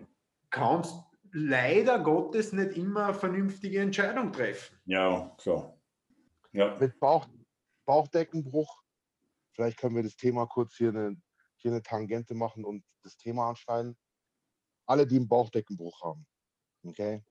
kannst 0.50 0.94
leider 1.32 1.98
Gottes 1.98 2.52
nicht 2.52 2.76
immer 2.76 3.06
eine 3.06 3.14
vernünftige 3.14 3.80
Entscheidung 3.80 4.32
treffen. 4.32 4.78
Ja, 4.84 5.34
klar. 5.38 5.76
Ja. 6.52 6.76
Mit 6.78 6.98
Bauch, 7.00 7.26
Bauchdeckenbruch, 7.86 8.82
vielleicht 9.52 9.78
können 9.78 9.96
wir 9.96 10.02
das 10.02 10.16
Thema 10.16 10.46
kurz 10.46 10.76
hier 10.76 10.90
eine, 10.90 11.20
hier 11.56 11.72
eine 11.72 11.82
Tangente 11.82 12.34
machen 12.34 12.64
und 12.64 12.84
das 13.02 13.16
Thema 13.16 13.48
anschneiden. 13.48 13.96
Alle, 14.86 15.06
die 15.06 15.16
einen 15.16 15.28
Bauchdeckenbruch 15.28 16.02
haben. 16.02 16.26
Okay? 16.84 17.24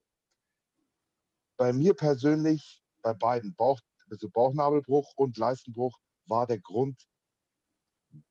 Bei 1.57 1.72
mir 1.72 1.93
persönlich, 1.93 2.84
bei 3.01 3.14
beiden, 3.14 3.55
Bauch, 3.55 3.80
also 4.09 4.30
Bauchnabelbruch 4.30 5.14
und 5.16 5.38
Leistenbruch, 5.38 5.97
war 6.26 6.47
der 6.47 6.59
Grund 6.59 7.07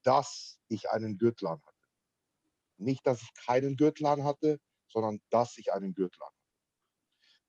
dass 0.03 0.61
ich 0.69 0.91
einen 0.91 1.19
Gürtel 1.19 1.51
hatte. 1.51 1.71
Nicht, 2.79 3.07
dass 3.07 3.23
ich 3.23 3.33
keinen 3.35 3.77
Gürtel 3.77 4.07
hatte, 4.25 4.59
sondern 4.89 5.21
dass 5.31 5.57
ich 5.59 5.73
einen 5.73 5.95
Gürtel 5.95 6.21
hatte. 6.21 6.37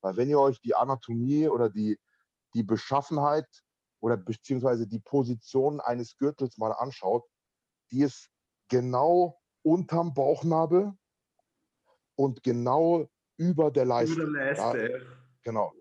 Weil 0.00 0.16
wenn 0.16 0.28
ihr 0.28 0.40
euch 0.40 0.60
die 0.60 0.74
Anatomie 0.74 1.48
oder 1.48 1.70
die, 1.70 1.98
die 2.54 2.62
Beschaffenheit 2.62 3.46
oder 4.00 4.16
beziehungsweise 4.16 4.86
die 4.86 4.98
Position 4.98 5.80
eines 5.80 6.16
Gürtels 6.16 6.58
mal 6.58 6.72
anschaut, 6.72 7.24
die 7.90 8.02
ist 8.02 8.28
genau 8.68 9.40
unterm 9.62 10.12
Bauchnabel 10.12 10.92
und 12.16 12.42
genau 12.42 13.08
über 13.36 13.70
der 13.70 13.84
Leiste. 13.84 14.14
Über 14.14 14.32
der 14.32 14.54
Leiste. 14.54 14.92
Ja, 14.92 14.98
genau. 15.42 15.72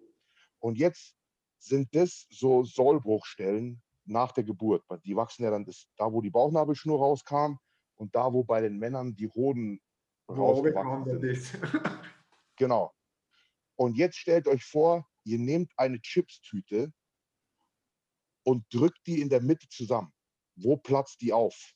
Und 0.59 0.77
jetzt 0.77 1.15
sind 1.57 1.93
das 1.95 2.27
so 2.29 2.63
Sollbruchstellen, 2.63 3.81
nach 4.11 4.31
der 4.31 4.43
Geburt. 4.43 4.83
Die 5.05 5.15
wachsen 5.15 5.43
ja 5.43 5.51
dann 5.51 5.65
das, 5.65 5.87
da, 5.97 6.11
wo 6.11 6.21
die 6.21 6.29
Bauchnabelschnur 6.29 6.99
rauskam 6.99 7.57
und 7.95 8.15
da, 8.15 8.31
wo 8.31 8.43
bei 8.43 8.61
den 8.61 8.77
Männern 8.77 9.15
die 9.15 9.29
Hoden 9.29 9.79
rausgewachsen 10.29 11.19
sind. 11.19 11.61
Genau. 12.57 12.93
Und 13.75 13.97
jetzt 13.97 14.17
stellt 14.17 14.47
euch 14.47 14.63
vor, 14.63 15.07
ihr 15.23 15.39
nehmt 15.39 15.71
eine 15.77 15.99
Chips-Tüte 15.99 16.93
und 18.43 18.63
drückt 18.71 18.99
die 19.07 19.19
in 19.19 19.29
der 19.29 19.41
Mitte 19.41 19.67
zusammen. 19.67 20.13
Wo 20.55 20.77
platzt 20.77 21.21
die 21.21 21.33
auf? 21.33 21.73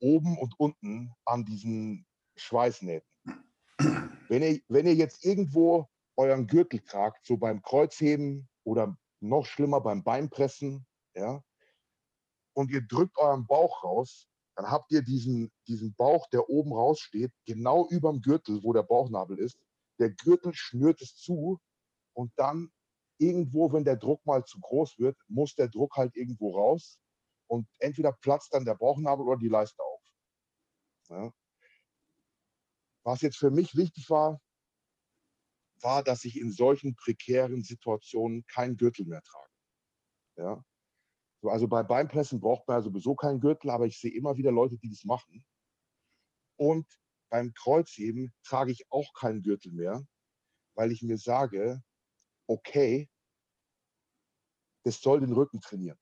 Oben 0.00 0.36
und 0.38 0.58
unten 0.58 1.12
an 1.24 1.44
diesen 1.44 2.04
Schweißnähten. 2.36 3.08
Wenn 4.28 4.42
ihr, 4.42 4.60
wenn 4.66 4.86
ihr 4.86 4.94
jetzt 4.94 5.24
irgendwo 5.24 5.88
euren 6.16 6.48
Gürtel 6.48 6.80
tragt, 6.80 7.24
so 7.24 7.36
beim 7.36 7.62
Kreuzheben 7.62 8.48
oder 8.64 8.96
noch 9.20 9.46
schlimmer 9.46 9.80
beim 9.80 10.02
Beinpressen, 10.02 10.84
ja, 11.14 11.44
und 12.58 12.72
ihr 12.72 12.80
drückt 12.80 13.16
euren 13.18 13.46
Bauch 13.46 13.84
raus, 13.84 14.28
dann 14.56 14.68
habt 14.68 14.90
ihr 14.90 15.02
diesen, 15.02 15.52
diesen 15.68 15.94
Bauch, 15.94 16.28
der 16.30 16.50
oben 16.50 16.72
raussteht, 16.72 17.32
genau 17.46 17.86
über 17.88 18.10
dem 18.10 18.20
Gürtel, 18.20 18.64
wo 18.64 18.72
der 18.72 18.82
Bauchnabel 18.82 19.38
ist. 19.38 19.60
Der 20.00 20.10
Gürtel 20.10 20.52
schnürt 20.52 21.00
es 21.00 21.14
zu 21.14 21.60
und 22.14 22.32
dann 22.34 22.72
irgendwo, 23.18 23.72
wenn 23.72 23.84
der 23.84 23.94
Druck 23.94 24.26
mal 24.26 24.44
zu 24.44 24.58
groß 24.58 24.98
wird, 24.98 25.16
muss 25.28 25.54
der 25.54 25.68
Druck 25.68 25.96
halt 25.96 26.16
irgendwo 26.16 26.50
raus 26.50 26.98
und 27.46 27.68
entweder 27.78 28.10
platzt 28.10 28.52
dann 28.52 28.64
der 28.64 28.74
Bauchnabel 28.74 29.24
oder 29.24 29.38
die 29.38 29.46
Leiste 29.46 29.80
auf. 29.80 30.02
Ja. 31.10 31.32
Was 33.04 33.20
jetzt 33.20 33.36
für 33.36 33.52
mich 33.52 33.76
wichtig 33.76 34.10
war, 34.10 34.40
war, 35.80 36.02
dass 36.02 36.24
ich 36.24 36.36
in 36.36 36.50
solchen 36.50 36.96
prekären 36.96 37.62
Situationen 37.62 38.44
keinen 38.46 38.76
Gürtel 38.76 39.06
mehr 39.06 39.22
trage. 39.22 39.52
Ja. 40.38 40.64
Also 41.42 41.68
bei 41.68 41.82
Beinpressen 41.82 42.40
braucht 42.40 42.66
man 42.66 42.78
ja 42.78 42.82
sowieso 42.82 43.14
keinen 43.14 43.40
Gürtel, 43.40 43.70
aber 43.70 43.86
ich 43.86 43.98
sehe 43.98 44.12
immer 44.12 44.36
wieder 44.36 44.50
Leute, 44.50 44.76
die 44.76 44.88
das 44.88 45.04
machen. 45.04 45.44
Und 46.56 46.86
beim 47.30 47.52
Kreuzheben 47.54 48.34
trage 48.42 48.72
ich 48.72 48.90
auch 48.90 49.12
keinen 49.14 49.42
Gürtel 49.42 49.72
mehr, 49.72 50.04
weil 50.74 50.90
ich 50.90 51.02
mir 51.02 51.18
sage, 51.18 51.82
okay, 52.48 53.08
das 54.84 55.00
soll 55.00 55.20
den 55.20 55.32
Rücken 55.32 55.60
trainieren. 55.60 55.98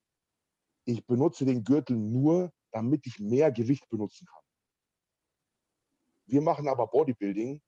Ich 0.85 1.05
benutze 1.05 1.45
den 1.45 1.65
Gürtel 1.65 1.97
nur, 1.97 2.53
damit 2.71 3.07
ich 3.07 3.19
mehr 3.19 3.51
Gewicht 3.53 3.89
benutzen 3.89 4.27
kann. 4.27 4.43
Wir 6.27 6.41
machen 6.41 6.69
aber 6.69 6.87
Bodybuilding. 6.87 7.61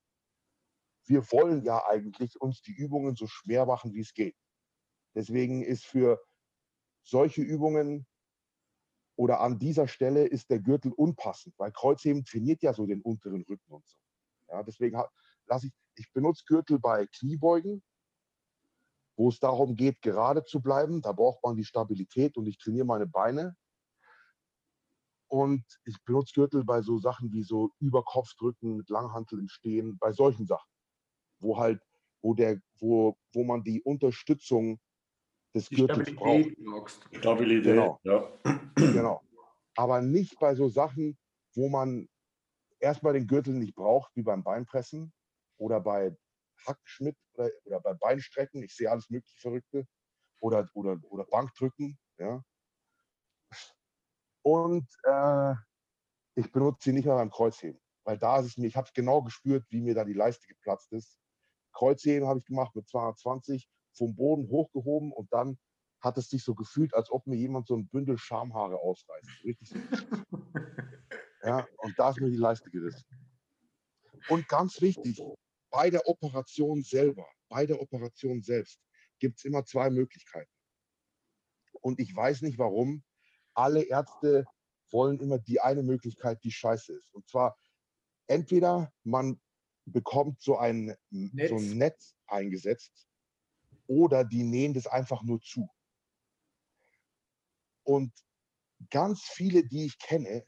Wir 1.07 1.23
wollen 1.33 1.65
ja 1.65 1.85
eigentlich 1.87 2.41
uns 2.41 2.63
die 2.63 2.73
Übungen 2.73 3.17
so 3.17 3.27
schwer 3.27 3.67
machen, 3.67 3.93
wie 3.95 4.01
es 4.01 4.15
geht. 4.15 4.37
Deswegen 5.15 5.63
ist 5.63 5.85
für 5.85 6.23
solche 7.09 7.43
Übungen 7.43 8.07
oder 9.17 9.41
an 9.41 9.59
dieser 9.59 9.89
Stelle 9.89 10.27
ist 10.27 10.51
der 10.51 10.61
Gürtel 10.61 10.93
unpassend, 10.93 11.55
weil 11.59 11.73
Kreuzheben 11.73 12.25
trainiert 12.25 12.63
ja 12.63 12.73
so 12.73 12.87
den 12.87 13.03
unteren 13.03 13.43
Rücken 13.43 13.73
und 13.73 13.87
so. 13.87 13.97
Ja, 14.49 14.63
deswegen 14.63 15.03
lasse 15.47 15.67
ich, 15.69 15.73
ich 15.97 16.13
benutze 16.13 16.45
Gürtel 16.47 16.79
bei 16.79 17.07
Kniebeugen, 17.07 17.83
wo 19.17 19.29
es 19.31 19.41
darum 19.41 19.75
geht, 19.75 20.01
gerade 20.03 20.45
zu 20.45 20.61
bleiben. 20.61 21.03
Da 21.03 21.13
braucht 21.13 21.43
man 21.43 21.57
die 21.57 21.65
Stabilität 21.65 22.37
und 22.37 22.47
ich 22.47 22.59
trainiere 22.59 22.87
meine 22.87 23.07
Beine. 23.07 23.57
Und 25.31 25.65
ich 25.85 25.97
benutze 26.05 26.33
Gürtel 26.35 26.65
bei 26.65 26.81
so 26.81 26.99
Sachen 26.99 27.33
wie 27.33 27.43
so 27.43 27.71
Überkopfdrücken 27.81 28.77
mit 28.77 28.89
Langhantel 28.89 29.41
im 29.41 29.49
Stehen, 29.49 29.99
bei 29.99 30.13
solchen 30.13 30.47
Sachen, 30.47 30.71
wo 31.41 31.59
halt, 31.59 31.83
wo 32.23 32.35
der, 32.35 32.61
wo, 32.79 33.19
wo 33.33 33.45
man 33.45 33.63
die 33.63 33.83
Unterstützung 33.83 34.81
des 35.55 35.69
Gürtels 35.71 36.15
braucht. 36.15 36.51
Stabilität, 37.13 37.65
genau. 37.65 38.01
ja. 38.05 38.31
Genau. 38.77 39.23
Aber 39.77 40.01
nicht 40.01 40.39
bei 40.39 40.55
so 40.55 40.69
Sachen, 40.69 41.19
wo 41.55 41.69
man 41.69 42.09
erstmal 42.81 43.13
den 43.13 43.27
Gürtel 43.27 43.55
nicht 43.55 43.75
braucht, 43.75 44.15
wie 44.15 44.23
beim 44.23 44.43
Beinpressen 44.43 45.13
oder 45.57 45.81
bei 45.81 46.17
Hackschmidt 46.67 47.17
oder, 47.35 47.51
oder 47.65 47.81
bei 47.81 47.95
Beinstrecken. 47.95 48.63
Ich 48.63 48.75
sehe 48.75 48.91
alles 48.91 49.11
mögliche 49.11 49.39
Verrückte. 49.41 49.87
Oder, 50.41 50.69
oder, 50.75 50.99
oder 51.11 51.25
Bankdrücken. 51.25 51.99
Ja. 52.19 52.43
Und 54.43 54.87
äh, 55.03 55.55
ich 56.37 56.53
benutze 56.53 56.85
sie 56.85 56.93
nicht 56.93 57.07
mehr 57.07 57.17
beim 57.17 57.31
Kreuzheben. 57.31 57.81
Weil 58.05 58.19
da 58.19 58.39
ist 58.39 58.47
es 58.47 58.57
mir, 58.57 58.67
ich 58.67 58.77
habe 58.77 58.89
genau 58.95 59.23
gespürt, 59.23 59.67
wie 59.71 59.81
mir 59.81 59.95
da 59.95 60.05
die 60.05 60.13
Leiste 60.13 60.47
geplatzt 60.47 60.93
ist. 60.93 61.19
Kreuzheben 61.73 62.29
habe 62.29 62.39
ich 62.39 62.45
gemacht 62.45 62.75
mit 62.75 62.89
220 62.89 63.69
vom 63.99 64.17
Boden 64.17 64.49
hochgehoben 64.49 65.13
und 65.13 65.33
dann 65.33 65.59
hat 66.01 66.17
es 66.17 66.31
sich 66.31 66.45
so 66.45 66.55
gefühlt, 66.55 66.95
als 66.95 67.11
ob 67.11 67.27
mir 67.27 67.37
jemand 67.37 67.67
so 67.67 67.77
ein 67.77 67.89
Bündel 67.89 68.19
Schamhaare 68.19 68.79
ausreißt. 68.79 69.45
Richtig 69.45 69.69
so. 69.69 69.77
ja, 71.43 71.67
und 71.79 71.99
da 71.99 72.11
ist 72.11 72.21
mir 72.21 72.31
die 72.31 72.37
Leiste 72.37 72.71
gerissen. 72.71 73.05
Und 74.29 74.49
ganz 74.49 74.81
wichtig, 74.81 75.21
bei 75.71 75.91
der 75.91 76.07
Operation 76.07 76.83
selber, 76.83 77.27
bei 77.49 77.67
der 77.67 77.81
Operation 77.81 78.43
selbst, 78.43 78.81
gibt 79.19 79.39
es 79.39 79.45
immer 79.45 79.65
zwei 79.65 79.91
Möglichkeiten. 79.91 80.51
Und 81.81 81.99
ich 82.01 82.15
weiß 82.15 82.43
nicht 82.43 82.59
warum. 82.59 83.03
Alle 83.55 83.83
Ärzte 83.83 84.47
wollen 84.91 85.19
immer 85.21 85.39
die 85.39 85.61
eine 85.61 85.83
Möglichkeit, 85.83 86.43
die 86.45 86.53
scheiße 86.53 86.93
ist. 86.93 87.13
Und 87.13 87.29
zwar 87.29 87.57
entweder 88.29 88.93
man 89.03 89.41
bekommt 89.85 90.41
so 90.41 90.57
ein 90.59 90.97
Netz, 91.11 91.49
so 91.49 91.57
ein 91.57 91.79
Netz 91.79 92.15
eingesetzt, 92.27 93.08
oder 93.89 94.25
die 94.25 94.45
nähen 94.45 94.75
das 94.75 94.87
einfach 94.87 95.25
nur 95.25 95.41
zu. 95.41 95.69
Und 97.83 98.13
ganz 98.91 99.23
viele, 99.23 99.65
die 99.65 99.87
ich 99.87 99.99
kenne, 99.99 100.47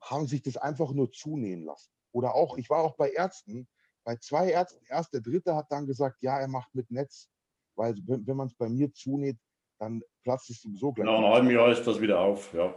haben 0.00 0.26
sich 0.28 0.42
das 0.42 0.56
einfach 0.56 0.92
nur 0.92 1.10
zunähen 1.10 1.64
lassen. 1.64 1.90
Oder 2.12 2.34
auch, 2.34 2.56
ich 2.56 2.70
war 2.70 2.84
auch 2.84 2.96
bei 2.96 3.10
Ärzten, 3.10 3.66
bei 4.04 4.16
zwei 4.16 4.50
Ärzten, 4.50 4.84
erst 4.86 5.12
der 5.12 5.20
dritte 5.20 5.56
hat 5.56 5.72
dann 5.72 5.86
gesagt, 5.86 6.22
ja, 6.22 6.38
er 6.38 6.48
macht 6.48 6.72
mit 6.74 6.90
Netz, 6.90 7.28
weil 7.74 7.96
wenn, 8.06 8.26
wenn 8.26 8.36
man 8.36 8.46
es 8.46 8.54
bei 8.54 8.68
mir 8.68 8.92
zunäht, 8.92 9.38
dann 9.78 10.02
platzt 10.22 10.50
es 10.50 10.62
sowieso 10.62 10.92
gleich. 10.92 11.06
Nach 11.06 11.16
einem 11.16 11.32
halben 11.32 11.50
Jahr 11.50 11.72
ist 11.72 11.84
das 11.86 12.00
wieder 12.00 12.20
auf, 12.20 12.52
ja. 12.54 12.74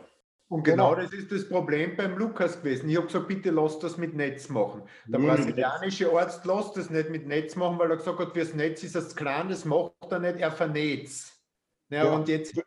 Und 0.49 0.63
genau, 0.63 0.95
genau, 0.95 1.01
das 1.03 1.13
ist 1.13 1.31
das 1.31 1.47
Problem 1.47 1.95
beim 1.95 2.17
Lukas 2.17 2.57
gewesen. 2.57 2.89
Ich 2.89 2.97
habe 2.97 3.05
gesagt, 3.05 3.27
bitte 3.27 3.51
lass 3.51 3.77
das 3.77 3.97
mit 3.97 4.15
Netz 4.15 4.49
machen. 4.49 4.81
Der 5.05 5.19
brasilianische 5.19 6.11
Arzt 6.11 6.43
lässt 6.43 6.75
das 6.75 6.89
nicht 6.89 7.11
mit 7.11 7.27
Netz 7.27 7.55
machen, 7.55 7.77
weil 7.77 7.91
er 7.91 7.97
gesagt 7.97 8.17
hat, 8.17 8.33
fürs 8.33 8.55
Netz 8.55 8.81
ist 8.81 8.95
das 8.95 9.15
klein, 9.15 9.49
das 9.49 9.63
macht 9.63 9.93
er 10.09 10.17
nicht, 10.17 10.39
er 10.39 10.51
vernetzt. 10.51 11.39
Ja, 11.89 12.05
ja, 12.05 12.15
und 12.15 12.27
jetzt 12.27 12.59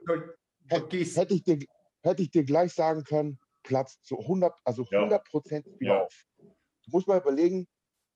vergiss. 0.68 1.16
Hätte 1.16 1.34
ich, 1.34 1.42
dir, 1.42 1.58
hätte 2.02 2.22
ich 2.22 2.30
dir 2.30 2.44
gleich 2.44 2.72
sagen 2.72 3.02
können, 3.02 3.40
platzt 3.64 4.04
zu 4.06 4.16
100, 4.16 4.54
also 4.64 4.86
100 4.88 5.24
Prozent 5.24 5.66
ja. 5.66 5.80
wieder 5.80 5.94
ja. 5.94 6.04
auf. 6.04 6.24
Du 6.38 6.90
musst 6.92 7.08
mal 7.08 7.18
überlegen, 7.18 7.66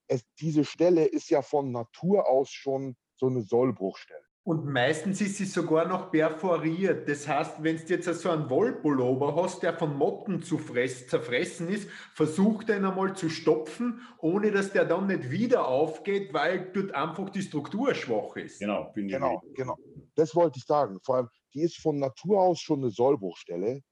es, 0.06 0.24
diese 0.38 0.64
Stelle 0.64 1.06
ist 1.06 1.28
ja 1.28 1.42
von 1.42 1.72
Natur 1.72 2.28
aus 2.28 2.50
schon 2.50 2.96
so 3.16 3.26
eine 3.26 3.42
Sollbruchstelle. 3.42 4.25
Und 4.46 4.64
meistens 4.64 5.20
ist 5.20 5.38
sie 5.38 5.44
sogar 5.44 5.88
noch 5.88 6.12
perforiert. 6.12 7.08
Das 7.08 7.26
heißt, 7.26 7.64
wenn 7.64 7.78
du 7.78 7.82
jetzt 7.82 8.04
so 8.04 8.30
einen 8.30 8.48
Wollpullover 8.48 9.34
hast, 9.34 9.64
der 9.64 9.76
von 9.76 9.98
Motten 9.98 10.40
zu 10.40 10.56
fress, 10.56 11.08
zerfressen 11.08 11.68
ist, 11.68 11.90
versuch 12.14 12.62
den 12.62 12.84
einmal 12.84 13.16
zu 13.16 13.28
stopfen, 13.28 14.00
ohne 14.18 14.52
dass 14.52 14.70
der 14.70 14.84
dann 14.84 15.08
nicht 15.08 15.32
wieder 15.32 15.66
aufgeht, 15.66 16.32
weil 16.32 16.70
dort 16.72 16.94
einfach 16.94 17.28
die 17.30 17.42
Struktur 17.42 17.92
schwach 17.96 18.36
ist. 18.36 18.60
Genau, 18.60 18.84
bin 18.92 19.08
genau, 19.08 19.42
genau. 19.52 19.76
Das 20.14 20.32
wollte 20.36 20.60
ich 20.60 20.64
sagen. 20.64 21.00
Vor 21.02 21.16
allem, 21.16 21.28
die 21.52 21.62
ist 21.62 21.78
von 21.78 21.98
Natur 21.98 22.40
aus 22.40 22.60
schon 22.60 22.84
eine 22.84 22.90
Sollbruchstelle 22.90 23.82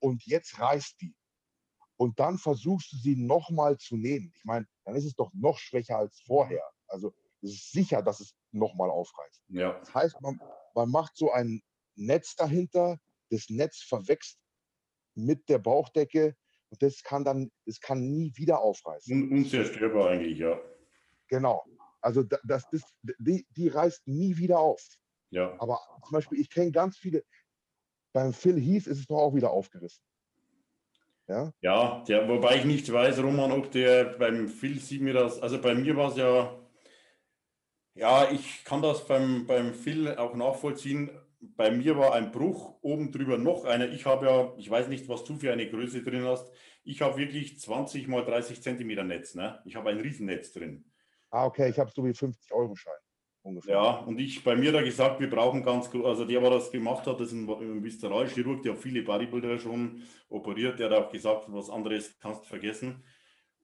und 0.00 0.22
jetzt 0.26 0.60
reißt 0.60 1.00
die. 1.00 1.14
Und 1.96 2.20
dann 2.20 2.36
versuchst 2.36 2.92
du 2.92 2.96
sie 2.98 3.16
nochmal 3.16 3.78
zu 3.78 3.96
nähen. 3.96 4.34
Ich 4.36 4.44
meine, 4.44 4.66
dann 4.84 4.96
ist 4.96 5.06
es 5.06 5.14
doch 5.14 5.30
noch 5.32 5.56
schwächer 5.56 5.96
als 5.96 6.20
vorher. 6.26 6.62
Also 6.88 7.14
es 7.40 7.52
ist 7.52 7.72
sicher, 7.72 8.02
dass 8.02 8.20
es 8.20 8.34
nochmal 8.52 8.90
aufreißt. 8.90 9.42
Ja. 9.48 9.78
Das 9.78 9.94
heißt, 9.94 10.20
man, 10.20 10.40
man 10.74 10.90
macht 10.90 11.16
so 11.16 11.30
ein 11.32 11.62
Netz 11.96 12.36
dahinter, 12.36 12.98
das 13.30 13.48
Netz 13.48 13.82
verwächst 13.82 14.38
mit 15.14 15.48
der 15.48 15.58
Bauchdecke 15.58 16.36
und 16.70 16.82
das 16.82 17.02
kann 17.02 17.24
dann, 17.24 17.50
das 17.66 17.80
kann 17.80 18.00
nie 18.00 18.32
wieder 18.36 18.60
aufreißen. 18.60 19.32
unzerstörbar 19.32 20.10
eigentlich, 20.10 20.38
ja. 20.38 20.60
Genau. 21.28 21.64
Also 22.00 22.22
das, 22.22 22.64
das, 22.70 22.82
die, 23.18 23.46
die 23.50 23.68
reißt 23.68 24.06
nie 24.06 24.36
wieder 24.36 24.58
auf. 24.58 24.82
Ja. 25.30 25.54
Aber 25.58 25.80
zum 26.04 26.12
Beispiel, 26.12 26.40
ich 26.40 26.48
kenne 26.48 26.70
ganz 26.70 26.96
viele, 26.96 27.24
beim 28.12 28.32
Phil 28.32 28.58
Heath 28.58 28.86
ist 28.86 29.00
es 29.00 29.06
doch 29.06 29.18
auch 29.18 29.34
wieder 29.34 29.50
aufgerissen. 29.50 30.02
Ja, 31.26 31.52
ja 31.60 32.04
der, 32.08 32.26
wobei 32.28 32.56
ich 32.56 32.64
nicht 32.64 32.90
weiß, 32.90 33.18
Roman, 33.22 33.52
ob 33.52 33.70
der 33.70 34.04
beim 34.04 34.48
Phil 34.48 34.78
sieht 34.80 35.02
mir 35.02 35.12
das, 35.12 35.40
also 35.40 35.60
bei 35.60 35.74
mir 35.74 35.94
war 35.96 36.10
es 36.10 36.16
ja 36.16 36.58
ja, 37.98 38.30
ich 38.30 38.64
kann 38.64 38.80
das 38.80 39.06
beim, 39.06 39.46
beim 39.46 39.74
Phil 39.74 40.16
auch 40.16 40.34
nachvollziehen. 40.34 41.10
Bei 41.40 41.70
mir 41.70 41.96
war 41.96 42.14
ein 42.14 42.30
Bruch, 42.30 42.76
oben 42.80 43.12
drüber 43.12 43.38
noch 43.38 43.64
einer. 43.64 43.88
Ich 43.90 44.06
habe 44.06 44.26
ja, 44.26 44.52
ich 44.56 44.70
weiß 44.70 44.88
nicht, 44.88 45.08
was 45.08 45.24
du 45.24 45.36
für 45.36 45.52
eine 45.52 45.68
Größe 45.68 46.02
drin 46.02 46.24
hast. 46.24 46.50
Ich 46.84 47.02
habe 47.02 47.16
wirklich 47.16 47.58
20 47.58 48.08
mal 48.08 48.24
30 48.24 48.62
Zentimeter 48.62 49.04
Netz. 49.04 49.34
Ne? 49.34 49.60
Ich 49.64 49.76
habe 49.76 49.90
ein 49.90 50.00
Riesennetz 50.00 50.52
drin. 50.52 50.84
Ah, 51.30 51.46
okay, 51.46 51.68
ich 51.68 51.78
habe 51.78 51.90
so 51.90 52.04
wie 52.04 52.14
50 52.14 52.52
Euro 52.52 52.74
Schein. 52.74 52.94
Ungefähr. 53.42 53.74
Ja, 53.74 53.90
und 54.00 54.18
ich 54.18 54.42
bei 54.42 54.56
mir 54.56 54.72
da 54.72 54.82
gesagt, 54.82 55.20
wir 55.20 55.30
brauchen 55.30 55.62
ganz, 55.62 55.90
also 55.94 56.24
der, 56.24 56.40
der 56.40 56.50
das 56.50 56.70
gemacht 56.70 57.06
hat, 57.06 57.20
das 57.20 57.28
ist 57.28 57.34
ein, 57.34 57.48
ein 57.48 57.82
Visceralchirurg, 57.82 58.62
der 58.62 58.72
hat 58.72 58.80
viele 58.80 59.02
Bodybuilder 59.02 59.58
schon 59.58 60.02
operiert, 60.28 60.78
der 60.78 60.90
hat 60.90 60.98
auch 60.98 61.10
gesagt, 61.10 61.44
was 61.48 61.70
anderes 61.70 62.18
kannst 62.18 62.42
du 62.42 62.46
vergessen. 62.46 63.02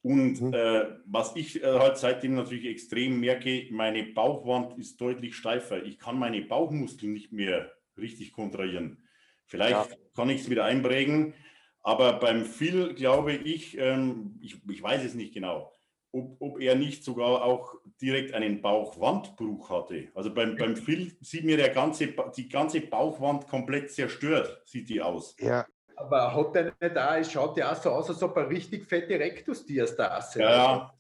Und 0.04 0.38
Mhm. 0.38 0.52
äh, 0.52 0.84
was 1.06 1.34
ich 1.34 1.62
äh, 1.62 1.66
halt 1.66 1.96
seitdem 1.96 2.34
natürlich 2.34 2.66
extrem 2.66 3.20
merke, 3.20 3.68
meine 3.70 4.02
Bauchwand 4.04 4.78
ist 4.78 5.00
deutlich 5.00 5.34
steifer. 5.34 5.82
Ich 5.82 5.98
kann 5.98 6.18
meine 6.18 6.42
Bauchmuskeln 6.42 7.14
nicht 7.14 7.32
mehr 7.32 7.72
richtig 7.96 8.34
kontrahieren. 8.34 9.08
Vielleicht 9.46 9.98
kann 10.14 10.28
ich 10.28 10.42
es 10.42 10.50
wieder 10.50 10.66
einprägen, 10.66 11.32
aber 11.80 12.18
beim 12.18 12.44
Phil 12.44 12.92
glaube 12.92 13.32
ich, 13.32 13.78
ähm, 13.78 14.38
ich, 14.42 14.60
ich 14.68 14.82
weiß 14.82 15.02
es 15.04 15.14
nicht 15.14 15.32
genau, 15.32 15.72
ob, 16.12 16.36
ob 16.38 16.60
er 16.60 16.74
nicht 16.74 17.02
sogar 17.02 17.42
auch 17.42 17.74
direkt 17.98 18.34
einen 18.34 18.60
Bauchwandbruch 18.60 19.70
hatte. 19.70 20.08
Also 20.14 20.34
beim, 20.34 20.56
beim 20.56 20.76
Phil 20.76 21.16
sieht 21.22 21.44
mir 21.44 21.56
der 21.56 21.70
ganze, 21.70 22.14
die 22.36 22.50
ganze 22.50 22.82
Bauchwand 22.82 23.48
komplett 23.48 23.90
zerstört, 23.90 24.60
sieht 24.66 24.90
die 24.90 25.00
aus. 25.00 25.34
Ja, 25.40 25.66
Aber 25.96 26.34
hat 26.34 26.54
der 26.54 26.64
nicht 26.80 26.98
auch, 26.98 27.14
es 27.14 27.30
schaut 27.32 27.56
ja 27.56 27.72
auch 27.72 27.76
so 27.76 27.90
aus, 27.90 28.08
als 28.08 28.22
ob 28.22 28.36
er 28.36 28.48
richtig 28.48 28.84
fette 28.84 29.18
Rektusdiastase 29.18 30.40
Ja, 30.40 30.48
hat. 30.48 30.56
ja, 30.56 30.74
ja, 30.74 30.94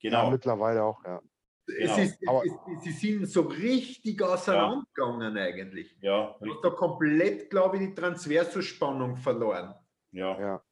genau. 0.00 0.30
mittlerweile 0.30 0.82
auch, 0.82 1.02
ja. 1.04 1.20
Es 1.66 1.76
Genau. 1.94 1.98
ist, 1.98 2.28
Aber- 2.28 2.42
es, 2.44 2.82
sie 2.84 2.90
sind 2.92 3.26
so 3.28 3.42
richtig 3.42 4.20
auseinandergegangen 4.20 5.38
eigentlich. 5.38 5.96
Ja, 6.00 6.34
Du 6.40 6.52
hast 6.52 6.62
da 6.64 6.70
komplett, 6.70 7.48
glaube 7.48 7.76
ich, 7.76 7.88
die 7.88 7.94
Transversusspannung 7.94 9.16
verloren. 9.16 9.74
ja. 10.12 10.40
Ja. 10.40 10.62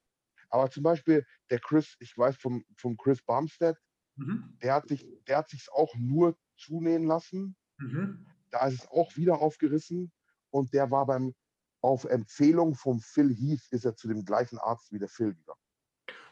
Aber 0.51 0.71
zum 0.71 0.83
Beispiel 0.83 1.27
der 1.51 1.61
Chris, 1.61 1.95
ich 2.01 2.17
weiß 2.17 2.37
vom, 2.39 2.65
vom 2.79 2.97
Chris 2.97 3.23
Bumstead, 3.23 3.77
Mhm. 4.17 4.57
der 4.63 4.75
hat 4.75 4.89
sich, 4.89 5.07
der 5.29 5.37
hat 5.39 5.49
sich 5.51 5.69
auch 5.71 5.95
nur 5.95 6.37
zunähen 6.57 7.05
lassen. 7.07 7.55
Mhm. 7.77 8.27
Da 8.51 8.67
ist 8.67 8.81
es 8.83 8.89
auch 8.89 9.15
wieder 9.17 9.39
aufgerissen 9.41 10.11
und 10.51 10.73
der 10.73 10.91
war 10.91 11.05
beim, 11.07 11.35
auf 11.81 12.05
Empfehlung 12.05 12.75
vom 12.75 13.01
Phil 13.01 13.35
Heath 13.35 13.67
ist 13.71 13.85
er 13.85 13.95
zu 13.95 14.09
dem 14.09 14.25
gleichen 14.25 14.59
Arzt 14.59 14.93
wie 14.93 14.99
der 14.99 15.09
Phil 15.09 15.35
gegangen. 15.35 15.61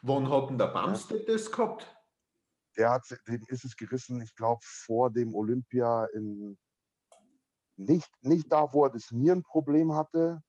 Wann 0.03 0.31
hat 0.31 0.51
denn 0.51 0.59
der 0.59 0.69
Bumstead 0.69 1.29
das 1.29 1.51
gehabt? 1.51 1.93
Der 2.77 2.91
hat, 2.91 3.05
dem 3.27 3.43
ist 3.49 3.65
es 3.65 3.77
gerissen, 3.77 4.21
ich 4.21 4.35
glaube, 4.35 4.61
vor 4.63 5.11
dem 5.11 5.35
Olympia 5.35 6.05
in, 6.07 6.59
nicht, 7.77 8.11
nicht 8.21 8.53
da, 8.53 8.73
wo 8.73 8.85
er 8.85 8.91
das 8.91 9.11
Nierenproblem 9.11 9.95
hatte, 9.95 10.43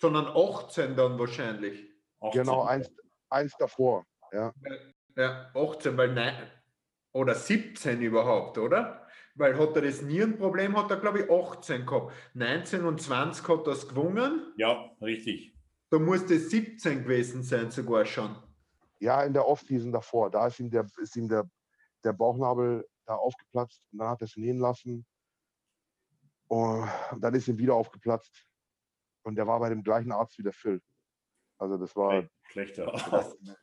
Sondern 0.00 0.28
18 0.28 0.96
dann 0.96 1.18
wahrscheinlich. 1.18 1.90
18. 2.20 2.40
genau 2.40 2.64
eins, 2.64 2.90
eins 3.30 3.52
davor. 3.58 4.06
Ja, 4.32 4.52
Ja, 5.16 5.50
18, 5.54 5.96
weil 5.96 6.14
nein, 6.14 6.50
oder 7.12 7.34
17 7.34 8.00
überhaupt, 8.02 8.58
oder? 8.58 9.07
Weil 9.38 9.56
hat 9.58 9.76
er 9.76 9.82
das 9.82 10.02
Nierenproblem, 10.02 10.76
hat 10.76 10.90
er 10.90 10.96
glaube 10.98 11.20
ich 11.20 11.30
18 11.30 11.86
gehabt. 11.86 12.12
19 12.34 12.84
und 12.84 13.00
20 13.00 13.48
hat 13.48 13.66
er 13.66 13.72
es 13.72 13.88
gewungen. 13.88 14.52
Ja, 14.56 14.90
richtig. 15.00 15.54
Da 15.90 15.98
muss 15.98 16.26
das 16.26 16.50
17 16.50 17.04
gewesen 17.04 17.42
sein, 17.42 17.70
sogar 17.70 18.04
schon. 18.04 18.36
ja 19.00 19.22
in 19.22 19.32
der 19.32 19.46
Off-Season 19.46 19.92
davor, 19.92 20.30
da 20.30 20.48
ist 20.48 20.58
ihm 20.60 20.70
der, 20.70 20.86
ist 20.98 21.16
ihm 21.16 21.28
der, 21.28 21.48
der 22.04 22.12
Bauchnabel 22.12 22.86
da 23.06 23.14
aufgeplatzt 23.14 23.82
und 23.92 23.98
dann 24.00 24.08
hat 24.08 24.20
er 24.20 24.26
es 24.26 24.36
nähen 24.36 24.58
lassen. 24.58 25.06
Und 26.48 26.88
dann 27.20 27.34
ist 27.34 27.48
ihm 27.48 27.58
wieder 27.58 27.74
aufgeplatzt. 27.74 28.44
Und 29.22 29.36
der 29.36 29.46
war 29.46 29.60
bei 29.60 29.68
dem 29.68 29.82
gleichen 29.82 30.12
Arzt 30.12 30.38
wie 30.38 30.42
der 30.42 30.52
Phil. 30.52 30.80
Also 31.58 31.76
das 31.76 31.94
war. 31.94 32.26
Schlechter 32.42 32.92
Arzt. 32.92 33.36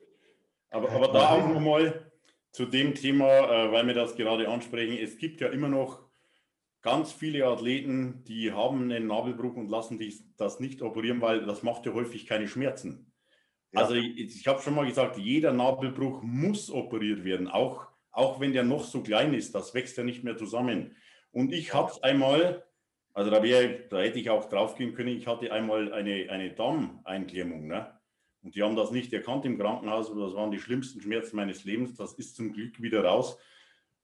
Aber, 0.72 0.92
aber 0.92 1.08
da 1.08 1.30
auch 1.30 1.48
nochmal 1.48 2.12
zu 2.56 2.66
dem 2.66 2.96
Thema, 2.96 3.28
äh, 3.28 3.72
weil 3.74 3.86
wir 3.86 3.94
das 3.94 4.16
gerade 4.16 4.48
ansprechen. 4.48 4.98
Es 4.98 5.18
gibt 5.18 5.42
ja 5.42 5.50
immer 5.50 5.68
noch 5.68 6.02
ganz 6.82 7.12
viele 7.12 7.46
Athleten, 7.46 8.24
die 8.24 8.54
haben 8.54 8.84
einen 8.84 9.08
Nabelbruch 9.08 9.58
und 9.58 9.70
lassen 9.70 9.98
sich 9.98 10.24
das 10.38 10.62
nicht 10.62 10.82
operieren, 10.82 11.20
weil 11.20 11.46
das 11.46 11.64
macht 11.64 11.86
ja 11.86 11.94
häufig 11.94 12.26
keine 12.26 12.48
Schmerzen. 12.48 13.12
Ja. 13.74 13.82
Also 13.82 13.96
ich, 13.96 14.18
ich 14.18 14.48
habe 14.48 14.62
schon 14.62 14.74
mal 14.74 14.86
gesagt, 14.86 15.18
jeder 15.18 15.52
Nabelbruch 15.52 16.22
muss 16.24 16.72
operiert 16.72 17.26
werden, 17.26 17.50
auch, 17.50 17.88
auch 18.12 18.40
wenn 18.40 18.54
der 18.54 18.64
noch 18.64 18.86
so 18.86 19.04
klein 19.04 19.34
ist, 19.34 19.54
das 19.54 19.74
wächst 19.74 19.98
ja 19.98 20.06
nicht 20.06 20.24
mehr 20.24 20.38
zusammen. 20.38 20.96
Und 21.32 21.52
ich 21.52 21.74
hatte 21.74 21.92
es 21.92 22.04
einmal, 22.04 22.64
also 23.14 23.32
da, 23.32 23.44
wär, 23.44 23.68
da 23.90 24.00
hätte 24.00 24.20
ich 24.20 24.30
auch 24.30 24.48
drauf 24.48 24.76
gehen 24.76 24.94
können, 24.94 25.10
ich 25.10 25.28
hatte 25.28 25.52
einmal 25.52 25.92
eine, 25.92 26.30
eine 26.30 26.52
Darmeinklemmung. 26.52 27.68
Ne? 27.68 27.95
Und 28.46 28.56
die 28.56 28.62
haben 28.62 28.76
das 28.76 28.92
nicht 28.92 29.12
erkannt 29.12 29.44
im 29.46 29.58
Krankenhaus, 29.58 30.08
und 30.10 30.20
das 30.20 30.36
waren 30.36 30.52
die 30.52 30.60
schlimmsten 30.60 31.02
Schmerzen 31.02 31.36
meines 31.36 31.66
Lebens. 31.66 31.96
Das 31.96 32.14
ist 32.14 32.36
zum 32.36 32.54
Glück 32.54 32.80
wieder 32.80 33.04
raus. 33.04 33.40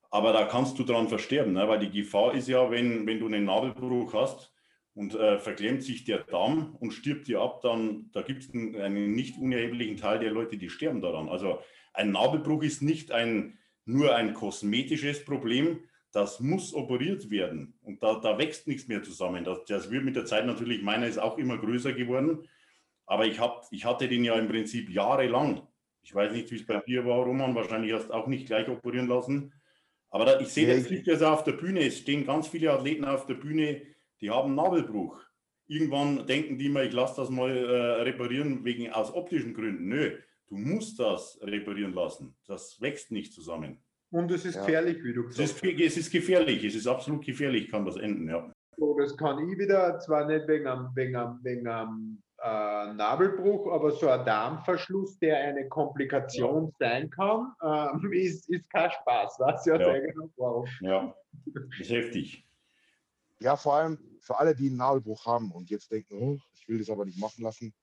Aber 0.10 0.34
da 0.34 0.46
kannst 0.46 0.80
du 0.80 0.84
dran 0.84 1.08
versterben, 1.08 1.54
ne? 1.54 1.68
weil 1.68 1.78
die 1.78 1.92
Gefahr 1.92 2.34
ist 2.34 2.48
ja, 2.48 2.70
wenn, 2.72 3.06
wenn 3.06 3.20
du 3.20 3.28
einen 3.28 3.46
Nabelbruch 3.46 4.14
hast 4.16 4.52
und 4.96 5.14
äh, 5.14 5.38
verklemmt 5.38 5.84
sich 5.84 6.06
der 6.06 6.24
Darm 6.24 6.76
und 6.80 6.92
stirbt 6.92 7.28
dir 7.28 7.40
ab, 7.40 7.62
dann 7.62 8.10
da 8.14 8.24
gibt 8.24 8.42
es 8.42 8.54
einen, 8.54 8.76
einen 8.76 9.12
nicht 9.14 9.38
unerheblichen 9.38 9.96
Teil 9.96 10.20
der 10.20 10.32
Leute, 10.32 10.58
die 10.58 10.70
sterben 10.70 11.02
daran. 11.02 11.30
Also 11.30 11.60
ein 11.94 12.12
Nabelbruch 12.12 12.64
ist 12.64 12.82
nicht 12.82 13.12
ein, 13.12 13.60
nur 13.86 14.16
ein 14.16 14.34
kosmetisches 14.34 15.24
Problem, 15.24 15.82
das 16.12 16.40
muss 16.40 16.74
operiert 16.74 17.30
werden. 17.30 17.76
Und 17.84 18.02
da, 18.02 18.16
da 18.16 18.38
wächst 18.40 18.68
nichts 18.68 18.88
mehr 18.88 19.04
zusammen. 19.04 19.44
Das, 19.44 19.64
das 19.66 19.92
wird 19.92 20.04
mit 20.04 20.16
der 20.16 20.26
Zeit 20.26 20.48
natürlich, 20.48 20.82
meiner 20.82 21.06
ist 21.06 21.20
auch 21.20 21.38
immer 21.38 21.60
größer 21.60 21.94
geworden. 21.94 22.48
Aber 23.12 23.26
ich, 23.26 23.42
hab, 23.42 23.68
ich 23.72 23.84
hatte 23.84 24.08
den 24.08 24.24
ja 24.24 24.36
im 24.36 24.48
Prinzip 24.48 24.90
jahrelang. 24.90 25.68
Ich 26.02 26.16
weiß 26.16 26.32
nicht, 26.32 26.50
wie 26.50 26.56
es 26.56 26.66
bei 26.66 26.80
dir 26.80 27.06
war, 27.06 27.26
Roman. 27.26 27.54
Wahrscheinlich 27.54 27.92
hast 27.92 28.08
du 28.08 28.14
auch 28.14 28.28
nicht 28.28 28.48
gleich 28.48 28.70
operieren 28.70 29.10
lassen. 29.10 29.52
Aber 30.12 30.24
da, 30.24 30.40
ich 30.40 30.48
sehe 30.48 30.66
Ja, 30.70 30.76
das 30.76 30.90
liegt 30.90 31.08
ja 31.08 31.18
so 31.18 31.28
auf 31.28 31.44
der 31.44 31.52
Bühne. 31.52 31.82
Es 31.82 31.98
stehen 31.98 32.26
ganz 32.26 32.48
viele 32.48 32.72
Athleten 32.72 33.04
auf 33.04 33.26
der 33.26 33.34
Bühne, 33.34 33.82
die 34.22 34.30
haben 34.30 34.56
Nabelbruch. 34.56 35.20
Irgendwann 35.68 36.26
denken 36.26 36.58
die 36.58 36.70
mal, 36.70 36.86
ich 36.88 36.94
lasse 36.94 37.20
das 37.20 37.30
mal 37.30 37.50
äh, 37.52 38.02
reparieren 38.04 38.64
wegen 38.64 38.90
aus 38.90 39.14
optischen 39.14 39.54
Gründen. 39.54 39.90
Nö, 39.90 40.18
du 40.48 40.56
musst 40.56 40.98
das 40.98 41.38
reparieren 41.42 41.94
lassen. 41.94 42.34
Das 42.48 42.80
wächst 42.80 43.12
nicht 43.12 43.34
zusammen. 43.34 43.84
Und 44.12 44.32
es 44.32 44.46
ist 44.46 44.56
Ja. 44.56 44.62
gefährlich, 44.66 45.04
wie 45.04 45.14
du 45.14 45.28
Es 45.28 45.36
gesagt 45.36 45.66
ist, 45.66 45.98
es 45.98 45.98
ist 45.98 46.12
gefährlich, 46.12 46.64
es 46.64 46.76
ist 46.76 46.88
absolut 46.88 47.26
gefährlich, 47.26 47.70
kann 47.70 47.86
das 47.86 47.98
enden, 47.98 48.30
ja. 48.30 48.42
hast. 48.42 48.54
So, 48.78 48.98
das 48.98 49.18
kann 49.18 49.38
ich 49.50 49.58
wieder, 49.58 50.00
zwar 50.00 50.28
nicht 50.28 50.48
wegen 50.48 50.66
einem, 50.66 50.88
wegen 50.96 51.16
einem, 51.18 51.40
wegen 51.44 51.68
einem 51.68 52.22
äh, 52.44 52.94
Nabelbruch, 52.94 53.72
aber 53.72 53.92
so 53.92 54.10
ein 54.10 54.26
Darmverschluss, 54.26 55.18
der 55.20 55.38
eine 55.38 55.68
Komplikation 55.70 56.74
sein 56.80 57.10
kann, 57.10 57.54
ähm, 57.64 58.12
ist, 58.14 58.50
ist 58.50 58.70
kein 58.70 58.92
Spaß. 58.92 59.36
Was 59.40 59.66
ja, 59.66 59.80
Ja. 59.80 60.00
genau. 60.00 60.66
Ja, 60.82 61.16
ist 61.80 61.90
heftig. 61.92 62.48
Ja, 63.40 63.56
vor 63.56 63.76
allem 63.76 63.98
für 64.20 64.38
alle, 64.38 64.56
die 64.56 64.68
einen 64.68 64.78
Nabelbruch 64.78 65.26
haben 65.26 65.52
und 65.52 65.70
jetzt 65.70 65.92
denken, 65.92 66.16
oh, 66.20 66.38
ich 66.54 66.68
will 66.68 66.78
das 66.80 66.90
aber 66.90 67.06
nicht 67.06 67.20
machen 67.20 67.44
lassen. 67.44 67.74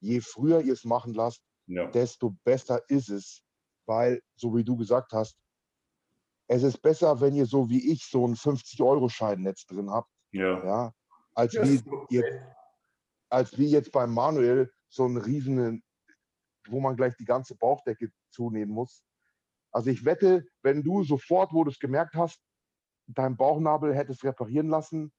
Je 0.00 0.20
früher 0.20 0.60
ihr 0.60 0.74
es 0.74 0.84
machen 0.84 1.14
lasst, 1.14 1.42
Ja, 1.66 1.86
desto 1.86 2.36
besser 2.44 2.80
ist 2.88 3.08
es. 3.08 3.42
Weil, 3.86 4.20
so 4.34 4.54
wie 4.54 4.64
du 4.64 4.76
gesagt 4.76 5.12
hast, 5.12 5.36
es 6.48 6.62
ist 6.62 6.78
besser, 6.78 7.20
wenn 7.20 7.34
ihr 7.34 7.46
so 7.46 7.68
wie 7.68 7.92
ich 7.92 8.04
so 8.04 8.24
einen 8.24 8.34
50-Euro-Schein-Netz 8.34 9.66
drin 9.66 9.90
habt, 9.90 10.10
ja, 10.32 10.64
ja, 10.64 10.92
als 11.34 11.54
Ja, 11.54 11.62
wie 11.64 11.78
fest. 11.78 12.40
Als 13.28 13.58
wie 13.58 13.68
jetzt 13.68 13.92
beim 13.92 14.12
Manuel 14.12 14.70
so 14.88 15.04
einen 15.04 15.16
riesen, 15.16 15.82
wo 16.68 16.80
man 16.80 16.96
gleich 16.96 17.16
die 17.16 17.24
ganze 17.24 17.56
Bauchdecke 17.56 18.10
zunehmen 18.30 18.74
muss. 18.74 19.02
Also 19.72 19.90
ich 19.90 20.04
wette, 20.04 20.46
wenn 20.62 20.82
du 20.82 21.04
sofort, 21.04 21.52
wo 21.52 21.64
du 21.64 21.70
es 21.70 21.78
gemerkt 21.78 22.14
hast, 22.14 22.40
deinen 23.06 23.36
Bauchnabel 23.36 23.94
hättest 23.94 24.24
reparieren 24.24 24.68
lassen, 24.68 25.12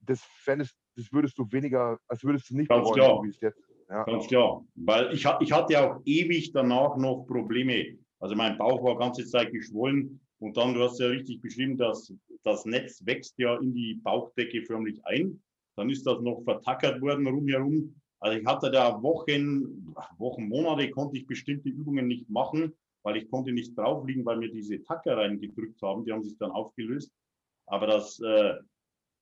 das, 0.00 0.20
fändest, 0.22 0.76
das 0.96 1.12
würdest 1.12 1.38
du 1.38 1.50
weniger, 1.50 1.98
als 2.06 2.22
würdest 2.22 2.50
du 2.50 2.56
nicht 2.56 2.68
Ganz 2.68 2.88
bereuen, 2.88 2.94
klar. 2.94 3.22
wie 3.22 3.30
es 3.30 3.40
jetzt. 3.40 3.60
Ja. 3.88 4.04
ganz 4.04 4.26
klar. 4.26 4.64
Weil 4.74 5.12
ich, 5.14 5.26
ich 5.40 5.52
hatte 5.52 5.80
auch 5.80 6.00
ewig 6.04 6.52
danach 6.52 6.96
noch 6.96 7.24
Probleme. 7.26 7.98
Also 8.20 8.34
mein 8.34 8.58
Bauch 8.58 8.82
war 8.84 8.98
ganze 8.98 9.24
Zeit 9.24 9.50
geschwollen 9.52 10.20
und 10.38 10.56
dann, 10.56 10.74
du 10.74 10.82
hast 10.82 11.00
ja 11.00 11.06
richtig 11.06 11.40
beschrieben, 11.40 11.76
dass 11.76 12.12
das 12.42 12.64
Netz 12.64 13.04
wächst 13.04 13.38
ja 13.38 13.56
in 13.56 13.74
die 13.74 13.94
Bauchdecke 13.94 14.62
förmlich 14.62 15.04
ein. 15.06 15.42
Dann 15.78 15.90
ist 15.90 16.04
das 16.04 16.20
noch 16.20 16.42
vertackert 16.42 17.00
worden 17.00 17.28
rumherum. 17.28 17.94
Also 18.18 18.36
ich 18.36 18.44
hatte 18.44 18.68
da 18.68 19.00
Wochen, 19.00 19.94
Wochen, 20.18 20.48
Monate 20.48 20.90
konnte 20.90 21.18
ich 21.18 21.26
bestimmte 21.26 21.68
Übungen 21.68 22.08
nicht 22.08 22.28
machen, 22.28 22.74
weil 23.04 23.16
ich 23.16 23.30
konnte 23.30 23.52
nicht 23.52 23.78
drauf 23.78 24.04
liegen, 24.04 24.24
weil 24.24 24.38
mir 24.38 24.50
diese 24.50 24.82
Tacker 24.82 25.16
reingedrückt 25.16 25.80
haben. 25.80 26.04
Die 26.04 26.12
haben 26.12 26.24
sich 26.24 26.36
dann 26.36 26.50
aufgelöst. 26.50 27.12
Aber 27.66 27.86
das, 27.86 28.18
äh, 28.18 28.54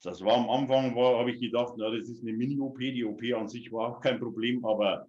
das 0.02 0.22
war 0.22 0.38
am 0.38 0.48
Anfang, 0.48 0.96
habe 0.96 1.30
ich 1.30 1.40
gedacht, 1.40 1.74
na, 1.76 1.90
das 1.90 2.08
ist 2.08 2.22
eine 2.22 2.32
Mini-OP. 2.32 2.78
Die 2.78 3.04
OP 3.04 3.22
an 3.34 3.48
sich 3.48 3.70
war 3.70 3.90
auch 3.90 4.00
kein 4.00 4.18
Problem, 4.18 4.64
aber 4.64 5.06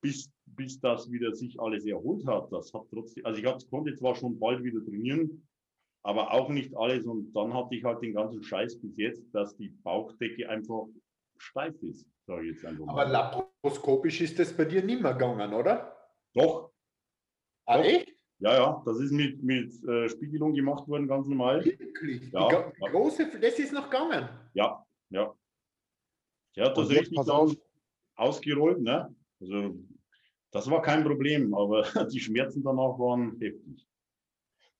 bis, 0.00 0.28
bis 0.46 0.80
das 0.80 1.08
wieder 1.12 1.32
sich 1.32 1.60
alles 1.60 1.86
erholt 1.86 2.26
hat, 2.26 2.52
das 2.52 2.74
hat 2.74 2.86
trotzdem, 2.90 3.24
also 3.24 3.40
ich 3.40 3.46
hat, 3.46 3.68
konnte 3.70 3.94
zwar 3.94 4.16
schon 4.16 4.38
bald 4.38 4.64
wieder 4.64 4.84
trainieren, 4.84 5.47
aber 6.02 6.32
auch 6.32 6.48
nicht 6.48 6.74
alles. 6.76 7.06
Und 7.06 7.32
dann 7.34 7.52
hatte 7.54 7.74
ich 7.74 7.84
halt 7.84 8.02
den 8.02 8.14
ganzen 8.14 8.42
Scheiß 8.42 8.80
bis 8.80 8.96
jetzt, 8.96 9.22
dass 9.34 9.56
die 9.56 9.68
Bauchdecke 9.68 10.48
einfach 10.48 10.86
steif 11.38 11.74
ist, 11.82 12.06
sage 12.26 12.46
ich 12.48 12.54
jetzt 12.56 12.64
einfach 12.64 12.84
Aber 12.88 13.04
mal. 13.06 13.10
laparoskopisch 13.10 14.20
ist 14.20 14.38
das 14.38 14.56
bei 14.56 14.64
dir 14.64 14.82
nicht 14.82 15.00
mehr 15.02 15.12
gegangen, 15.14 15.52
oder? 15.52 15.94
Doch, 16.34 16.72
Ah, 17.66 17.76
Doch. 17.78 17.84
echt? 17.84 18.14
ja, 18.38 18.54
ja, 18.54 18.82
das 18.86 18.98
ist 19.00 19.12
mit, 19.12 19.42
mit 19.42 19.70
äh, 19.84 20.08
Spiegelung 20.08 20.54
gemacht 20.54 20.88
worden, 20.88 21.06
ganz 21.06 21.26
normal. 21.28 21.62
Wirklich? 21.64 22.32
Ja, 22.32 22.50
ja. 22.50 22.72
große, 22.90 23.38
das 23.40 23.58
ist 23.58 23.72
noch 23.74 23.90
gegangen. 23.90 24.26
Ja, 24.54 24.82
ja. 25.10 25.34
Der 26.56 26.64
hat 26.66 26.78
das 26.78 26.88
jetzt 26.90 27.00
richtig 27.12 27.18
auf. 27.28 27.54
ausgerollt, 28.16 28.80
ne? 28.80 29.14
Also, 29.40 29.76
das 30.50 30.70
war 30.70 30.80
kein 30.80 31.04
Problem, 31.04 31.52
aber 31.54 31.82
die 32.10 32.20
Schmerzen 32.20 32.62
danach 32.62 32.98
waren 32.98 33.38
heftig. 33.38 33.86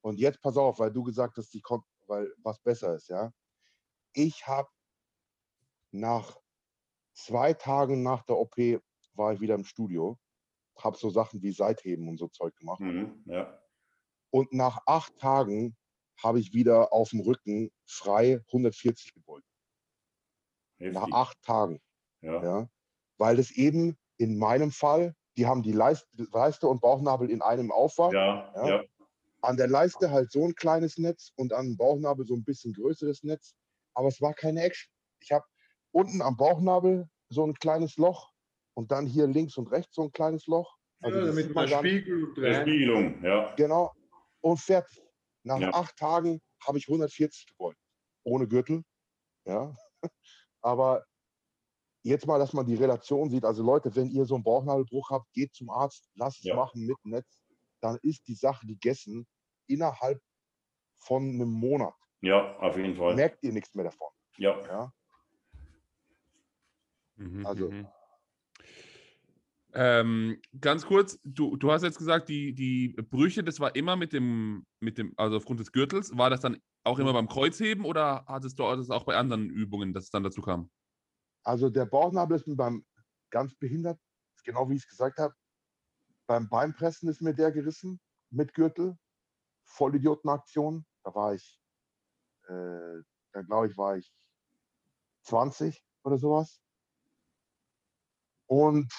Und 0.01 0.19
jetzt 0.19 0.41
pass 0.41 0.57
auf, 0.57 0.79
weil 0.79 0.93
du 0.93 1.03
gesagt 1.03 1.37
hast, 1.37 1.53
die 1.53 1.61
kommt, 1.61 1.85
weil 2.07 2.33
was 2.43 2.59
besser 2.61 2.95
ist, 2.95 3.09
ja. 3.09 3.33
Ich 4.13 4.47
habe 4.47 4.69
nach 5.91 6.39
zwei 7.15 7.53
Tagen 7.53 8.03
nach 8.03 8.23
der 8.23 8.37
OP 8.37 8.57
war 9.15 9.33
ich 9.33 9.41
wieder 9.41 9.55
im 9.55 9.65
Studio, 9.65 10.19
habe 10.79 10.97
so 10.97 11.11
Sachen 11.11 11.43
wie 11.43 11.53
Seitheben 11.53 12.09
und 12.09 12.19
so 12.19 12.29
Zeug 12.29 12.55
gemacht. 12.57 12.81
Mhm, 12.81 13.23
ja. 13.27 13.61
Und 14.31 14.53
nach 14.53 14.79
acht 14.87 15.17
Tagen 15.19 15.77
habe 16.23 16.41
ich 16.41 16.53
wieder 16.53 16.93
auf 16.93 17.11
dem 17.11 17.21
Rücken 17.21 17.71
frei 17.87 18.43
140 18.49 19.15
gebeugt. 19.15 19.47
Nach 20.79 21.11
acht 21.11 21.41
Tagen. 21.43 21.81
Ja. 22.21 22.43
Ja. 22.43 22.69
Weil 23.17 23.37
das 23.37 23.51
eben 23.51 23.97
in 24.17 24.39
meinem 24.39 24.71
Fall, 24.71 25.15
die 25.37 25.47
haben 25.47 25.63
die 25.63 25.73
Leiste, 25.73 26.07
Leiste 26.33 26.69
und 26.69 26.81
Bauchnabel 26.81 27.31
in 27.31 27.43
einem 27.43 27.73
Aufwand. 27.73 28.15
Ja, 28.15 28.53
Ja. 28.69 28.85
Ja, 29.43 29.49
An 29.49 29.57
der 29.57 29.69
Leiste 29.69 30.11
halt 30.11 30.31
so 30.33 30.45
ein 30.45 30.55
kleines 30.55 30.99
Netz 30.99 31.31
und 31.37 31.53
an 31.53 31.67
dem 31.67 31.77
Bauchnabel 31.77 32.27
so 32.27 32.35
ein 32.35 32.45
bisschen 32.45 32.73
größeres 32.73 33.23
Netz. 33.23 33.55
Aber 33.95 34.09
es 34.09 34.21
war 34.21 34.35
keine 34.35 34.63
Action. 34.63 34.93
Ich 35.21 35.33
habe 35.33 35.45
unten 35.93 36.23
am 36.23 36.37
Bauchnabel 36.37 37.09
so 37.31 37.45
ein 37.45 37.55
kleines 37.55 37.97
Loch 37.97 38.31
und 38.75 38.91
dann 38.93 39.07
hier 39.07 39.27
links 39.27 39.57
und 39.57 39.71
rechts 39.71 39.95
so 39.95 40.03
ein 40.03 40.13
kleines 40.13 40.47
Loch. 40.47 40.77
Ja, 41.01 41.09
Also 41.09 41.21
das 41.21 41.29
damit 41.37 41.55
man 41.55 41.69
dann- 41.69 41.79
Spiegel 41.81 42.25
und 42.25 42.35
Der 42.39 42.57
rein. 42.59 42.63
Spiegelung, 42.63 43.25
ja. 43.25 43.55
Genau. 43.57 43.93
Und 44.41 44.59
fertig. 44.61 45.03
Nach 45.45 45.59
Ja. 45.61 45.71
acht 45.73 45.97
Tagen 45.97 46.41
habe 46.67 46.79
ich 46.79 46.89
140 46.89 47.47
gebeugt. 47.47 47.79
Ohne 48.25 48.47
Gürtel. 48.49 48.83
Ja. 49.47 49.75
Aber 50.63 51.05
jetzt 52.03 52.27
mal, 52.27 52.39
dass 52.39 52.53
man 52.53 52.67
die 52.67 52.75
Relation 52.75 53.31
sieht. 53.31 53.45
Also 53.45 53.63
Leute, 53.63 53.95
wenn 53.97 54.11
ihr 54.11 54.25
so 54.25 54.35
einen 54.35 54.45
Bauchnabelbruch 54.45 55.11
habt, 55.11 55.33
geht 55.33 55.55
zum 55.55 55.71
Arzt, 55.71 56.09
lasst 56.15 56.39
es 56.39 56.45
Ja. 56.45 56.57
machen 56.57 56.85
mit 56.87 56.97
Netz. 57.05 57.27
Dann 57.81 57.99
ist 58.03 58.27
die 58.29 58.35
Sache 58.35 58.67
gegessen 58.67 59.27
innerhalb 59.67 60.21
von 60.97 61.23
einem 61.23 61.51
Monat. 61.51 61.95
Ja, 62.21 62.57
auf 62.59 62.77
jeden 62.77 62.97
Fall. 62.97 63.15
Merkt 63.15 63.43
ihr 63.45 63.53
nichts 63.53 63.75
mehr 63.75 63.85
davon. 63.85 64.09
Ja, 64.37 64.61
Ja. 64.67 64.93
Mhm, 67.17 67.47
Also- 67.47 67.71
mhm. 67.71 67.89
Ähm, 69.75 70.41
ganz 70.59 70.87
kurz, 70.87 71.21
du, 71.25 71.57
du 71.57 71.71
hast 71.71 71.83
jetzt 71.83 71.99
gesagt, 71.99 72.29
die, 72.31 72.55
die 72.55 72.89
Brüche, 73.11 73.45
das 73.45 73.61
war 73.61 73.77
immer 73.77 73.97
mit 73.97 74.15
dem, 74.15 74.65
mit 74.81 74.97
dem, 74.97 75.13
also 75.19 75.37
aufgrund 75.37 75.61
des 75.61 75.73
Gürtels. 75.73 76.17
War 76.17 76.31
das 76.31 76.41
dann 76.41 76.59
auch 76.85 76.99
immer 76.99 77.13
beim 77.13 77.29
Kreuzheben 77.29 77.85
oder 77.85 78.25
hattest 78.27 78.59
du 78.59 78.63
das 78.63 78.89
auch 78.89 79.05
bei 79.05 79.15
anderen 79.15 79.51
Übungen, 79.51 79.93
dass 79.93 80.05
es 80.05 80.11
dann 80.11 80.23
dazu 80.23 80.41
kam? 80.41 80.71
Also 81.45 81.69
der 81.69 81.85
Bauchnabel 81.85 82.39
ist 82.39 82.47
mir 82.47 82.57
beim 82.57 82.85
ganz 83.31 83.55
behindert, 83.55 84.01
genau 84.43 84.69
wie 84.71 84.75
ich 84.75 84.83
es 84.85 84.89
gesagt 84.89 85.19
habe. 85.19 85.35
Beim 86.29 86.47
Beinpressen 86.47 87.09
ist 87.09 87.23
mir 87.23 87.35
der 87.35 87.51
gerissen 87.51 88.01
mit 88.31 88.53
Gürtel. 88.53 88.99
Vollidiotenaktion. 89.65 90.85
Da 91.03 91.15
war 91.15 91.35
ich, 91.35 91.59
äh, 92.49 93.03
da 93.33 93.43
glaube 93.43 93.69
ich, 93.69 93.79
war 93.79 93.97
ich 93.97 94.13
20 95.23 95.83
oder 96.05 96.19
sowas. 96.19 96.61
Und 98.47 98.93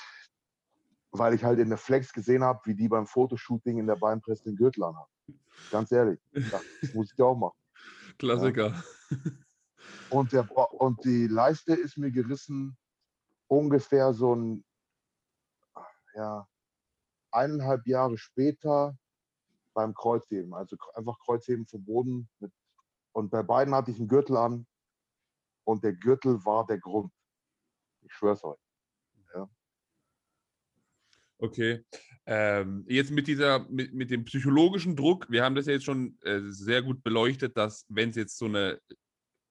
weil 1.11 1.35
ich 1.35 1.43
halt 1.43 1.59
in 1.59 1.69
der 1.69 1.77
Flex 1.77 2.11
gesehen 2.13 2.43
habe, 2.43 2.61
wie 2.65 2.75
die 2.75 2.87
beim 2.87 3.05
Fotoshooting 3.05 3.77
in 3.77 3.85
der 3.85 3.95
Beinpresse 3.95 4.45
den 4.45 4.55
Gürtel 4.55 4.83
anhaben. 4.83 5.11
Ganz 5.69 5.91
ehrlich, 5.91 6.19
das 6.31 6.93
muss 6.95 7.13
ich 7.13 7.21
auch 7.21 7.35
machen. 7.35 7.57
Klassiker. 8.17 8.83
Und, 10.09 10.33
der, 10.33 10.49
und 10.73 11.03
die 11.05 11.27
Leiste 11.27 11.73
ist 11.73 11.97
mir 11.97 12.11
gerissen 12.11 12.75
ungefähr 13.47 14.13
so 14.13 14.35
ein, 14.35 14.65
ja, 16.15 16.47
eineinhalb 17.31 17.87
Jahre 17.87 18.17
später 18.17 18.97
beim 19.73 19.93
Kreuzheben. 19.93 20.53
Also 20.53 20.77
einfach 20.93 21.19
Kreuzheben 21.19 21.65
vom 21.67 21.83
Boden. 21.83 22.29
Mit, 22.39 22.51
und 23.13 23.29
bei 23.29 23.43
beiden 23.43 23.73
hatte 23.73 23.91
ich 23.91 23.99
einen 23.99 24.07
Gürtel 24.07 24.37
an. 24.37 24.65
Und 25.63 25.83
der 25.83 25.93
Gürtel 25.93 26.43
war 26.45 26.65
der 26.65 26.79
Grund. 26.79 27.13
Ich 28.01 28.13
schwör's 28.13 28.43
euch. 28.43 28.59
Okay. 31.39 31.85
Ähm, 32.25 32.85
jetzt 32.87 33.11
mit 33.11 33.27
dieser, 33.27 33.59
mit, 33.69 33.93
mit 33.93 34.11
dem 34.11 34.25
psychologischen 34.25 34.95
Druck, 34.95 35.25
wir 35.29 35.43
haben 35.43 35.55
das 35.55 35.65
ja 35.65 35.73
jetzt 35.73 35.85
schon 35.85 36.17
äh, 36.21 36.41
sehr 36.43 36.81
gut 36.81 37.01
beleuchtet, 37.01 37.57
dass 37.57 37.85
wenn 37.87 38.09
es 38.09 38.17
jetzt 38.17 38.37
so 38.37 38.45
eine 38.45 38.79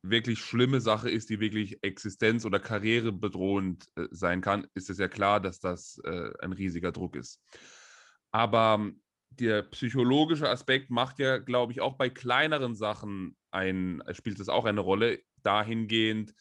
wirklich 0.03 0.41
schlimme 0.41 0.81
Sache 0.81 1.11
ist, 1.11 1.31
die 1.31 1.41
wirklich 1.41 1.83
existenz- 1.83 2.47
oder 2.47 2.61
karrierebedrohend 2.61 3.87
äh, 3.97 4.07
sein 4.11 4.41
kann, 4.41 4.67
ist 4.75 4.91
es 4.91 4.99
ja 4.99 5.09
klar, 5.09 5.41
dass 5.41 5.61
das 5.61 6.01
äh, 6.05 6.31
ein 6.41 6.53
riesiger 6.53 6.93
Druck 6.93 7.17
ist. 7.17 7.41
Aber 8.31 8.77
ähm, 8.79 9.01
der 9.31 9.63
psychologische 9.63 10.49
Aspekt 10.49 10.91
macht 10.91 11.19
ja, 11.19 11.39
glaube 11.39 11.73
ich, 11.73 11.81
auch 11.81 11.97
bei 11.97 12.09
kleineren 12.09 12.75
Sachen 12.75 13.37
ein, 13.51 14.03
spielt 14.13 14.41
es 14.41 14.49
auch 14.49 14.65
eine 14.65 14.81
Rolle, 14.81 15.21
dahingehend, 15.43 16.35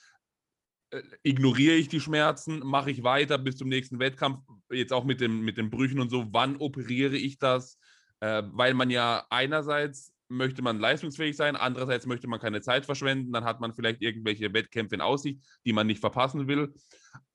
äh, 0.91 1.01
ignoriere 1.23 1.75
ich 1.75 1.89
die 1.89 1.99
Schmerzen, 1.99 2.59
mache 2.59 2.91
ich 2.91 3.03
weiter 3.03 3.37
bis 3.37 3.57
zum 3.57 3.69
nächsten 3.69 3.99
Wettkampf, 3.99 4.39
jetzt 4.71 4.93
auch 4.93 5.03
mit, 5.03 5.21
dem, 5.21 5.41
mit 5.41 5.57
den 5.57 5.69
Brüchen 5.69 5.99
und 5.99 6.09
so, 6.09 6.27
wann 6.31 6.57
operiere 6.57 7.17
ich 7.17 7.37
das? 7.37 7.77
Äh, 8.19 8.43
weil 8.47 8.73
man 8.73 8.89
ja 8.89 9.25
einerseits 9.29 10.13
möchte 10.29 10.61
man 10.61 10.79
leistungsfähig 10.79 11.35
sein, 11.35 11.55
andererseits 11.55 12.05
möchte 12.05 12.27
man 12.27 12.39
keine 12.39 12.61
Zeit 12.61 12.85
verschwenden, 12.85 13.31
dann 13.31 13.45
hat 13.45 13.59
man 13.59 13.73
vielleicht 13.73 14.01
irgendwelche 14.01 14.53
Wettkämpfe 14.53 14.95
in 14.95 15.01
Aussicht, 15.01 15.41
die 15.65 15.73
man 15.73 15.87
nicht 15.87 15.99
verpassen 15.99 16.47
will. 16.47 16.73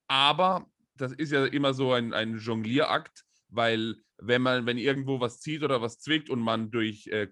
Aber 0.07 0.67
das 0.95 1.11
ist 1.11 1.31
ja 1.31 1.45
immer 1.45 1.73
so 1.73 1.93
ein, 1.93 2.13
ein 2.13 2.37
Jonglierakt, 2.37 3.23
weil 3.49 3.95
wenn 4.17 4.41
man, 4.41 4.65
wenn 4.65 4.77
irgendwo 4.77 5.19
was 5.19 5.39
zieht 5.39 5.63
oder 5.63 5.81
was 5.81 5.99
zwickt 5.99 6.29
und 6.29 6.39
man 6.39 6.71
durch 6.71 7.07
äh, 7.07 7.27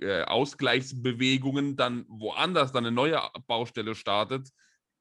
äh, 0.00 0.22
Ausgleichsbewegungen 0.22 1.76
dann 1.76 2.04
woanders 2.08 2.72
dann 2.72 2.86
eine 2.86 2.94
neue 2.94 3.20
Baustelle 3.46 3.94
startet, 3.94 4.48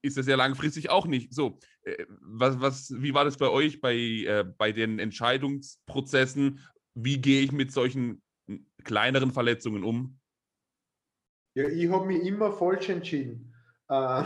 ist 0.02 0.18
das 0.18 0.28
ja 0.28 0.36
langfristig 0.36 0.90
auch 0.90 1.06
nicht 1.06 1.34
so. 1.34 1.60
Äh, 1.84 2.06
was, 2.22 2.60
was, 2.60 2.94
wie 3.02 3.14
war 3.14 3.26
das 3.26 3.38
bei 3.38 3.50
euch 3.50 3.82
bei, 3.82 3.96
äh, 3.96 4.46
bei 4.58 4.72
den 4.72 5.00
Entscheidungsprozessen? 5.00 6.60
Wie 6.96 7.20
gehe 7.20 7.42
ich 7.42 7.52
mit 7.52 7.72
solchen 7.72 8.22
kleineren 8.84 9.32
Verletzungen 9.32 9.84
um? 9.84 10.20
Ja, 11.56 11.68
ich 11.68 11.90
habe 11.90 12.08
mich 12.08 12.24
immer 12.24 12.52
falsch 12.52 12.90
entschieden. 12.90 13.54
Ähm, 13.90 14.26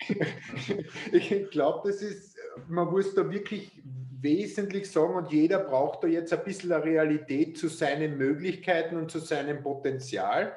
ich 1.12 1.50
glaube, 1.50 1.88
das 1.88 2.02
ist, 2.02 2.36
man 2.68 2.90
muss 2.90 3.14
da 3.14 3.28
wirklich 3.28 3.72
wesentlich 4.20 4.90
sagen 4.90 5.14
und 5.14 5.32
jeder 5.32 5.58
braucht 5.58 6.04
da 6.04 6.08
jetzt 6.08 6.32
ein 6.32 6.44
bisschen 6.44 6.72
eine 6.72 6.84
Realität 6.84 7.58
zu 7.58 7.68
seinen 7.68 8.16
Möglichkeiten 8.16 8.96
und 8.96 9.10
zu 9.10 9.18
seinem 9.18 9.62
Potenzial. 9.62 10.56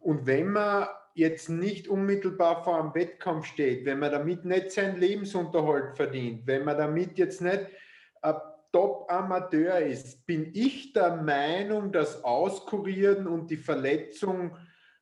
Und 0.00 0.26
wenn 0.26 0.52
man 0.52 0.88
jetzt 1.14 1.48
nicht 1.48 1.88
unmittelbar 1.88 2.62
vor 2.62 2.80
einem 2.80 2.94
Wettkampf 2.94 3.46
steht, 3.46 3.84
wenn 3.84 3.98
man 3.98 4.12
damit 4.12 4.44
nicht 4.44 4.70
seinen 4.70 5.00
Lebensunterhalt 5.00 5.96
verdient, 5.96 6.46
wenn 6.46 6.64
man 6.64 6.78
damit 6.78 7.18
jetzt 7.18 7.40
nicht 7.40 7.66
ein 8.22 8.34
Top-Amateur 8.72 9.78
ist, 9.78 10.26
bin 10.26 10.50
ich 10.54 10.92
der 10.92 11.16
Meinung, 11.16 11.90
dass 11.90 12.22
Auskurieren 12.22 13.26
und 13.26 13.50
die 13.50 13.56
Verletzung 13.56 14.56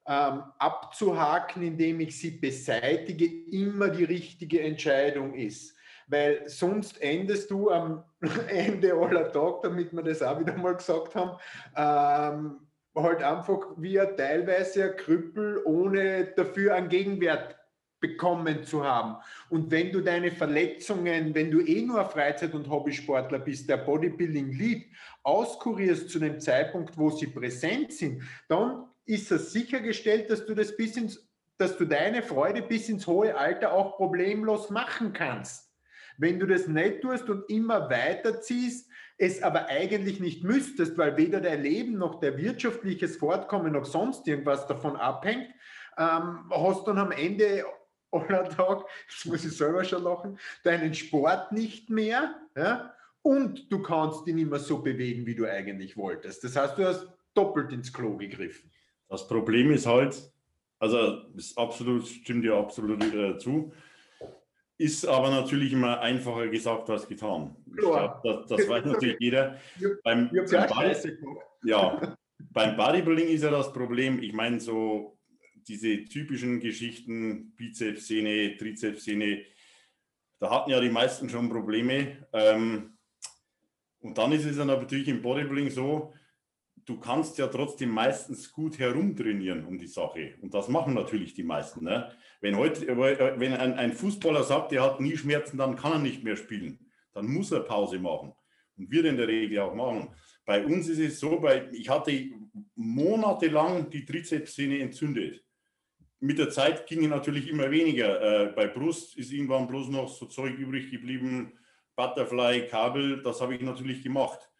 ähm, 0.06 0.42
abzuhaken, 0.58 1.62
indem 1.62 2.00
ich 2.00 2.18
sie 2.18 2.30
beseitige, 2.30 3.26
immer 3.50 3.88
die 3.88 4.04
richtige 4.04 4.60
Entscheidung 4.60 5.34
ist. 5.34 5.74
Weil 6.06 6.48
sonst 6.48 7.02
endest 7.02 7.50
du 7.50 7.70
am 7.70 8.04
Ende 8.48 8.94
aller 8.94 9.32
Tag, 9.32 9.62
damit 9.62 9.92
wir 9.92 10.02
das 10.02 10.22
auch 10.22 10.38
wieder 10.38 10.56
mal 10.56 10.76
gesagt 10.76 11.14
haben, 11.16 11.36
ähm, 11.76 12.60
halt 12.94 13.22
einfach 13.22 13.74
wie 13.76 14.00
teilweise 14.16 14.84
ein 14.84 14.96
Krüppel, 14.96 15.62
ohne 15.64 16.32
dafür 16.36 16.74
einen 16.74 16.88
Gegenwert 16.88 17.55
bekommen 18.00 18.64
zu 18.64 18.84
haben. 18.84 19.16
Und 19.48 19.70
wenn 19.70 19.90
du 19.90 20.00
deine 20.00 20.30
Verletzungen, 20.30 21.34
wenn 21.34 21.50
du 21.50 21.60
eh 21.60 21.82
nur 21.82 22.04
Freizeit- 22.04 22.54
und 22.54 22.68
Hobbysportler 22.68 23.38
bist, 23.38 23.68
der 23.68 23.78
Bodybuilding 23.78 24.52
liebt, 24.52 24.94
auskurierst 25.22 26.10
zu 26.10 26.18
dem 26.18 26.40
Zeitpunkt, 26.40 26.96
wo 26.96 27.10
sie 27.10 27.26
präsent 27.26 27.92
sind, 27.92 28.22
dann 28.48 28.84
ist 29.06 29.30
es 29.30 29.52
sichergestellt, 29.52 30.30
dass 30.30 30.44
du 30.44 30.54
das 30.54 30.76
bis 30.76 30.96
ins, 30.96 31.28
dass 31.58 31.76
du 31.78 31.84
deine 31.84 32.22
Freude 32.22 32.62
bis 32.62 32.88
ins 32.88 33.06
hohe 33.06 33.36
Alter 33.36 33.72
auch 33.72 33.96
problemlos 33.96 34.70
machen 34.70 35.12
kannst. 35.12 35.72
Wenn 36.18 36.38
du 36.38 36.46
das 36.46 36.66
nicht 36.66 37.02
tust 37.02 37.28
und 37.28 37.48
immer 37.50 37.90
weiterziehst, 37.90 38.90
es 39.18 39.42
aber 39.42 39.66
eigentlich 39.66 40.20
nicht 40.20 40.44
müsstest, 40.44 40.98
weil 40.98 41.16
weder 41.16 41.40
dein 41.40 41.62
Leben 41.62 41.96
noch 41.96 42.20
der 42.20 42.36
wirtschaftliches 42.36 43.16
Fortkommen 43.16 43.72
noch 43.72 43.86
sonst 43.86 44.26
irgendwas 44.28 44.66
davon 44.66 44.96
abhängt, 44.96 45.48
ähm, 45.96 46.50
hast 46.50 46.86
dann 46.86 46.98
am 46.98 47.12
Ende 47.12 47.64
aller 48.10 48.48
Tag, 48.48 48.84
das 49.08 49.24
muss 49.24 49.44
ich 49.44 49.56
selber 49.56 49.84
schon 49.84 50.02
lachen, 50.02 50.38
deinen 50.64 50.94
Sport 50.94 51.52
nicht 51.52 51.90
mehr 51.90 52.34
ja? 52.56 52.94
und 53.22 53.70
du 53.70 53.82
kannst 53.82 54.26
ihn 54.26 54.48
mehr 54.48 54.58
so 54.58 54.78
bewegen, 54.78 55.26
wie 55.26 55.34
du 55.34 55.46
eigentlich 55.46 55.96
wolltest. 55.96 56.44
Das 56.44 56.56
heißt, 56.56 56.78
du 56.78 56.86
hast 56.86 57.08
doppelt 57.34 57.72
ins 57.72 57.92
Klo 57.92 58.16
gegriffen. 58.16 58.70
Das 59.08 59.26
Problem 59.26 59.70
ist 59.70 59.86
halt, 59.86 60.16
also 60.78 61.22
ist 61.36 61.56
absolut, 61.58 62.06
stimmt 62.06 62.44
dir 62.44 62.54
absolut 62.54 63.02
äh, 63.14 63.38
zu, 63.38 63.72
ist 64.78 65.06
aber 65.06 65.30
natürlich 65.30 65.72
immer 65.72 66.00
einfacher 66.00 66.48
gesagt 66.48 66.90
als 66.90 67.08
getan. 67.08 67.56
Glaub, 67.74 68.22
das, 68.22 68.46
das 68.46 68.68
weiß 68.68 68.84
natürlich 68.86 69.16
jeder. 69.20 69.56
Beim, 70.04 70.30
beim 70.30 70.42
gemacht. 70.42 71.46
ja, 71.64 72.16
beim 72.52 72.76
Bodybuilding 72.76 73.28
ist 73.28 73.42
ja 73.42 73.50
das 73.50 73.72
Problem, 73.72 74.22
ich 74.22 74.32
meine, 74.32 74.60
so 74.60 75.15
diese 75.68 76.04
typischen 76.04 76.60
Geschichten, 76.60 77.54
Bizepssehne, 77.56 78.56
Trizepssehne, 78.56 79.44
da 80.38 80.50
hatten 80.50 80.70
ja 80.70 80.80
die 80.80 80.90
meisten 80.90 81.28
schon 81.28 81.48
Probleme. 81.48 82.26
Ähm, 82.32 82.98
und 84.00 84.18
dann 84.18 84.32
ist 84.32 84.44
es 84.44 84.56
dann 84.56 84.68
natürlich 84.68 85.08
im 85.08 85.22
Bodybuilding 85.22 85.70
so, 85.70 86.12
du 86.84 86.98
kannst 86.98 87.38
ja 87.38 87.48
trotzdem 87.48 87.90
meistens 87.90 88.50
gut 88.52 88.78
herumtrainieren 88.78 89.64
um 89.64 89.78
die 89.78 89.86
Sache. 89.86 90.34
Und 90.40 90.54
das 90.54 90.68
machen 90.68 90.94
natürlich 90.94 91.34
die 91.34 91.42
meisten. 91.42 91.84
Ne? 91.84 92.12
Wenn, 92.40 92.56
heute, 92.56 92.86
wenn 92.86 93.54
ein, 93.54 93.74
ein 93.74 93.92
Fußballer 93.92 94.44
sagt, 94.44 94.72
er 94.72 94.82
hat 94.82 95.00
nie 95.00 95.16
Schmerzen, 95.16 95.58
dann 95.58 95.76
kann 95.76 95.92
er 95.92 95.98
nicht 95.98 96.22
mehr 96.22 96.36
spielen. 96.36 96.78
Dann 97.12 97.26
muss 97.26 97.50
er 97.50 97.60
Pause 97.60 97.98
machen. 97.98 98.32
Und 98.76 98.90
wir 98.90 99.04
in 99.06 99.16
der 99.16 99.26
Regel 99.26 99.58
auch 99.60 99.74
machen. 99.74 100.10
Bei 100.44 100.64
uns 100.64 100.86
ist 100.88 101.00
es 101.00 101.18
so, 101.18 101.40
bei, 101.40 101.68
ich 101.72 101.88
hatte 101.88 102.30
monatelang 102.74 103.90
die 103.90 104.04
Trizepssehne 104.04 104.78
entzündet. 104.80 105.45
Mit 106.20 106.38
der 106.38 106.50
Zeit 106.50 106.86
ging 106.86 107.04
es 107.04 107.10
natürlich 107.10 107.48
immer 107.48 107.70
weniger. 107.70 108.20
Äh, 108.20 108.52
bei 108.52 108.66
Brust 108.66 109.16
ist 109.16 109.32
irgendwann 109.32 109.66
bloß 109.66 109.88
noch 109.88 110.08
so 110.08 110.26
Zeug 110.26 110.56
übrig 110.58 110.90
geblieben, 110.90 111.52
Butterfly, 111.94 112.66
Kabel, 112.66 113.22
das 113.22 113.40
habe 113.40 113.54
ich 113.54 113.62
natürlich 113.62 114.02
gemacht. 114.02 114.50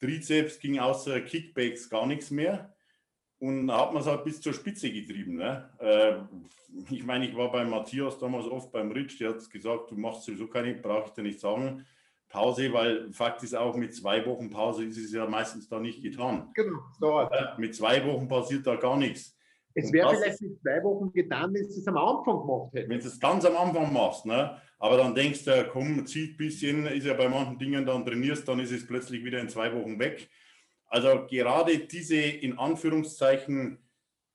Trizeps 0.00 0.58
ging 0.58 0.78
außer 0.78 1.20
Kickbacks 1.20 1.88
gar 1.88 2.06
nichts 2.06 2.30
mehr. 2.30 2.74
Und 3.38 3.66
da 3.66 3.80
hat 3.80 3.92
man 3.92 4.02
es 4.02 4.08
halt 4.08 4.24
bis 4.24 4.40
zur 4.40 4.52
Spitze 4.52 4.92
getrieben. 4.92 5.36
Ne? 5.36 5.68
Äh, 5.80 6.94
ich 6.94 7.04
meine, 7.04 7.28
ich 7.28 7.36
war 7.36 7.50
bei 7.50 7.64
Matthias 7.64 8.18
damals 8.18 8.46
oft 8.46 8.70
beim 8.70 8.92
Rich, 8.92 9.18
der 9.18 9.30
hat 9.30 9.50
gesagt, 9.50 9.90
du 9.90 9.96
machst 9.96 10.24
sowieso 10.24 10.46
keine, 10.46 10.74
brauche 10.74 11.08
ich 11.08 11.12
dir 11.12 11.22
nicht 11.22 11.40
sagen, 11.40 11.84
Pause, 12.28 12.72
weil 12.72 13.12
Fakt 13.12 13.42
ist 13.42 13.54
auch, 13.54 13.76
mit 13.76 13.94
zwei 13.94 14.24
Wochen 14.24 14.48
Pause 14.48 14.84
ist 14.84 14.96
es 14.96 15.12
ja 15.12 15.26
meistens 15.26 15.68
da 15.68 15.80
nicht 15.80 16.02
getan. 16.02 16.50
Genau, 16.54 16.78
dauert. 17.00 17.32
Äh, 17.32 17.60
mit 17.60 17.74
zwei 17.74 18.04
Wochen 18.06 18.28
passiert 18.28 18.66
da 18.66 18.76
gar 18.76 18.96
nichts. 18.96 19.36
Es 19.74 19.92
wäre 19.92 20.14
vielleicht 20.14 20.40
mit 20.40 20.60
zwei 20.60 20.82
Wochen 20.82 21.12
getan, 21.12 21.54
wenn 21.54 21.62
du 21.62 21.68
es 21.68 21.86
am 21.86 21.96
Anfang 21.96 22.40
gemacht 22.40 22.72
hättest. 22.72 22.90
Wenn 22.90 23.00
du 23.00 23.06
es 23.06 23.20
ganz 23.20 23.44
am 23.44 23.56
Anfang 23.56 23.92
machst, 23.92 24.26
ne? 24.26 24.56
aber 24.78 24.96
dann 24.96 25.14
denkst 25.14 25.44
du, 25.44 25.68
komm, 25.70 26.04
zieh 26.06 26.32
ein 26.32 26.36
bisschen, 26.36 26.86
ist 26.86 27.06
ja 27.06 27.14
bei 27.14 27.28
manchen 27.28 27.58
Dingen, 27.58 27.86
dann 27.86 28.04
trainierst, 28.04 28.46
dann 28.48 28.60
ist 28.60 28.72
es 28.72 28.86
plötzlich 28.86 29.24
wieder 29.24 29.40
in 29.40 29.48
zwei 29.48 29.72
Wochen 29.74 29.98
weg. 29.98 30.28
Also 30.86 31.26
gerade 31.26 31.78
diese 31.78 32.16
in 32.16 32.58
Anführungszeichen 32.58 33.78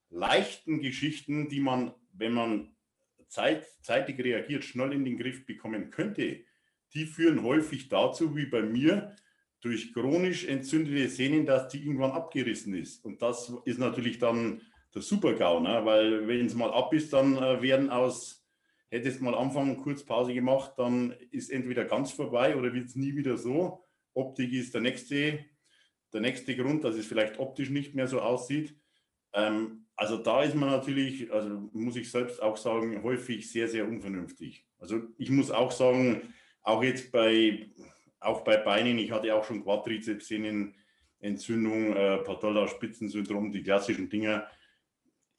leichten 0.09 0.79
Geschichten, 0.79 1.49
die 1.49 1.59
man, 1.59 1.93
wenn 2.13 2.31
man 2.33 2.75
zeit, 3.27 3.67
zeitig 3.81 4.19
reagiert, 4.23 4.63
schnell 4.63 4.93
in 4.93 5.05
den 5.05 5.17
Griff 5.17 5.45
bekommen 5.45 5.91
könnte, 5.91 6.39
die 6.93 7.05
führen 7.05 7.43
häufig 7.43 7.89
dazu, 7.89 8.35
wie 8.35 8.45
bei 8.45 8.61
mir, 8.61 9.15
durch 9.61 9.93
chronisch 9.93 10.45
entzündete 10.45 11.09
Sehnen, 11.09 11.45
dass 11.45 11.67
die 11.67 11.79
irgendwann 11.79 12.11
abgerissen 12.11 12.73
ist. 12.75 13.03
Und 13.03 13.21
das 13.21 13.51
ist 13.65 13.79
natürlich 13.79 14.19
dann 14.19 14.61
der 14.93 15.01
Super-GAU, 15.01 15.59
ne? 15.59 15.81
weil 15.83 16.27
wenn 16.27 16.45
es 16.45 16.55
mal 16.55 16.71
ab 16.71 16.93
ist, 16.93 17.13
dann 17.13 17.37
äh, 17.37 17.61
werden 17.61 17.89
aus, 17.89 18.45
hättest 18.89 19.21
mal 19.21 19.35
Anfang 19.35 19.77
kurz 19.77 20.03
Pause 20.03 20.33
gemacht, 20.33 20.73
dann 20.77 21.13
ist 21.31 21.51
entweder 21.51 21.85
ganz 21.85 22.11
vorbei 22.11 22.55
oder 22.55 22.73
wird 22.73 22.87
es 22.87 22.95
nie 22.95 23.15
wieder 23.15 23.37
so. 23.37 23.83
Optik 24.13 24.53
ist 24.53 24.73
der 24.73 24.81
nächste, 24.81 25.45
der 26.13 26.21
nächste 26.21 26.55
Grund, 26.55 26.83
dass 26.83 26.95
es 26.95 27.05
vielleicht 27.05 27.39
optisch 27.39 27.69
nicht 27.69 27.95
mehr 27.95 28.07
so 28.07 28.21
aussieht. 28.21 28.75
Ähm, 29.33 29.85
also 29.95 30.17
da 30.17 30.43
ist 30.43 30.55
man 30.55 30.69
natürlich, 30.69 31.31
also 31.31 31.69
muss 31.73 31.95
ich 31.95 32.11
selbst 32.11 32.41
auch 32.41 32.57
sagen, 32.57 33.03
häufig 33.03 33.51
sehr, 33.51 33.67
sehr 33.67 33.87
unvernünftig. 33.87 34.65
Also 34.79 35.01
ich 35.17 35.29
muss 35.29 35.51
auch 35.51 35.71
sagen, 35.71 36.33
auch 36.61 36.83
jetzt 36.83 37.11
bei, 37.11 37.69
auch 38.19 38.41
bei 38.41 38.57
Beinen, 38.57 38.99
ich 38.99 39.11
hatte 39.11 39.33
auch 39.33 39.43
schon 39.43 39.63
Quadrizepssehnenentzündung, 39.63 41.95
äh, 41.95 42.17
Patellar-Spitzensyndrom, 42.19 43.51
die 43.51 43.63
klassischen 43.63 44.09
Dinge 44.09 44.45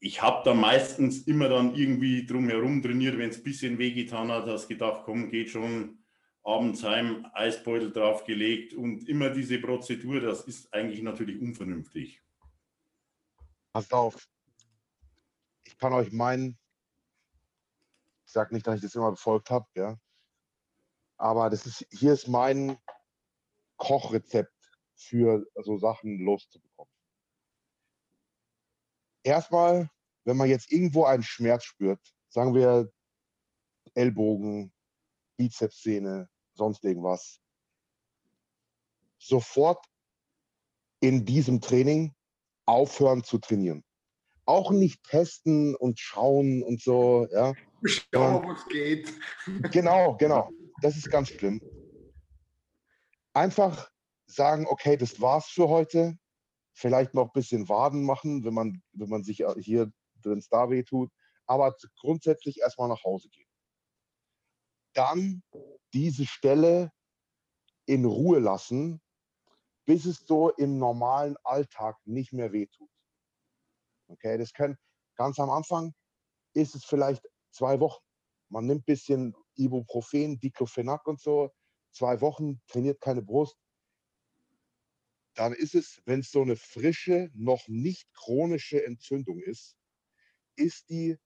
ich 0.00 0.22
habe 0.22 0.42
da 0.44 0.54
meistens 0.54 1.26
immer 1.26 1.48
dann 1.48 1.74
irgendwie 1.74 2.24
drumherum 2.24 2.82
trainiert, 2.82 3.18
wenn 3.18 3.30
es 3.30 3.38
ein 3.38 3.42
bisschen 3.42 3.78
wehgetan 3.78 4.30
hat, 4.30 4.46
hast 4.46 4.68
gedacht, 4.68 5.02
komm, 5.04 5.28
geht 5.28 5.50
schon 5.50 5.98
abends 6.44 6.84
heim, 6.84 7.26
Eisbeutel 7.32 7.92
draufgelegt 7.92 8.74
und 8.74 9.08
immer 9.08 9.30
diese 9.30 9.58
Prozedur, 9.58 10.20
das 10.20 10.42
ist 10.42 10.72
eigentlich 10.72 11.02
natürlich 11.02 11.40
unvernünftig. 11.40 12.22
Passt 13.72 13.92
auf. 13.92 14.28
Ich 15.64 15.76
kann 15.76 15.92
euch 15.92 16.12
meinen, 16.12 16.58
ich 18.24 18.32
sage 18.32 18.54
nicht, 18.54 18.66
dass 18.66 18.76
ich 18.76 18.82
das 18.82 18.94
immer 18.94 19.10
befolgt 19.10 19.50
habe, 19.50 19.66
ja. 19.74 19.98
Aber 21.16 21.50
das 21.50 21.66
ist, 21.66 21.86
hier 21.90 22.12
ist 22.12 22.28
mein 22.28 22.78
Kochrezept 23.76 24.54
für 24.94 25.44
so 25.56 25.76
Sachen 25.76 26.20
loszubekommen 26.20 26.87
erstmal, 29.28 29.90
wenn 30.24 30.36
man 30.36 30.48
jetzt 30.48 30.72
irgendwo 30.72 31.04
einen 31.04 31.22
Schmerz 31.22 31.64
spürt, 31.64 32.00
sagen 32.28 32.54
wir 32.54 32.90
Ellbogen, 33.94 34.72
Bizepssehne, 35.36 36.28
sonst 36.54 36.84
irgendwas, 36.84 37.40
sofort 39.18 39.84
in 41.00 41.24
diesem 41.24 41.60
Training 41.60 42.14
aufhören 42.66 43.22
zu 43.22 43.38
trainieren. 43.38 43.84
Auch 44.44 44.70
nicht 44.70 45.02
testen 45.04 45.76
und 45.76 46.00
schauen 46.00 46.62
und 46.62 46.82
so, 46.82 47.26
ja. 47.30 47.52
Schauen, 47.84 48.44
wo 48.44 48.52
es 48.52 48.66
geht. 48.66 49.12
Genau, 49.72 50.16
genau. 50.16 50.50
Das 50.82 50.96
ist 50.96 51.10
ganz 51.10 51.28
schlimm. 51.28 51.60
Einfach 53.34 53.90
sagen, 54.26 54.66
okay, 54.66 54.96
das 54.96 55.20
war's 55.20 55.46
für 55.46 55.68
heute 55.68 56.18
vielleicht 56.78 57.14
noch 57.14 57.26
ein 57.26 57.32
bisschen 57.32 57.68
Waden 57.68 58.04
machen, 58.04 58.44
wenn 58.44 58.54
man, 58.54 58.82
wenn 58.92 59.08
man 59.08 59.24
sich 59.24 59.40
äh, 59.40 59.54
hier 59.60 59.92
drin 60.22 60.42
da 60.50 60.70
weh 60.70 60.84
tut, 60.84 61.10
aber 61.46 61.74
grundsätzlich 62.00 62.60
erstmal 62.60 62.88
nach 62.88 63.02
Hause 63.04 63.28
gehen. 63.30 63.48
Dann 64.94 65.42
diese 65.92 66.26
Stelle 66.26 66.92
in 67.86 68.04
Ruhe 68.04 68.38
lassen, 68.38 69.00
bis 69.86 70.04
es 70.04 70.18
so 70.26 70.50
im 70.50 70.78
normalen 70.78 71.36
Alltag 71.44 71.96
nicht 72.04 72.32
mehr 72.32 72.52
weh 72.52 72.66
tut. 72.66 72.90
Okay, 74.08 74.38
das 74.38 74.52
kann 74.52 74.76
ganz 75.16 75.38
am 75.40 75.50
Anfang 75.50 75.94
ist 76.54 76.74
es 76.74 76.84
vielleicht 76.84 77.28
zwei 77.50 77.80
Wochen. 77.80 78.02
Man 78.50 78.66
nimmt 78.66 78.82
ein 78.82 78.84
bisschen 78.84 79.34
Ibuprofen, 79.56 80.38
Diclofenac 80.40 81.06
und 81.06 81.20
so, 81.20 81.50
zwei 81.92 82.20
Wochen, 82.20 82.60
trainiert 82.66 83.00
keine 83.00 83.22
Brust, 83.22 83.56
dann 85.38 85.52
ist 85.52 85.76
es, 85.76 86.02
wenn 86.04 86.18
es 86.20 86.32
so 86.32 86.42
eine 86.42 86.56
frische, 86.56 87.30
noch 87.32 87.68
nicht 87.68 88.12
chronische 88.12 88.84
Entzündung 88.84 89.38
ist, 89.38 89.76
ist 90.56 90.90
die 90.90 91.16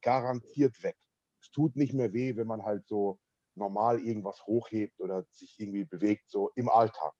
garantiert 0.00 0.82
weg. 0.82 0.96
Es 1.40 1.52
tut 1.52 1.76
nicht 1.76 1.92
mehr 1.92 2.12
weh, 2.12 2.34
wenn 2.34 2.48
man 2.48 2.64
halt 2.64 2.84
so 2.88 3.20
normal 3.54 4.00
irgendwas 4.00 4.44
hochhebt 4.44 4.98
oder 5.00 5.24
sich 5.30 5.54
irgendwie 5.60 5.84
bewegt, 5.84 6.28
so 6.30 6.50
im 6.56 6.68
Alltag. 6.68 7.12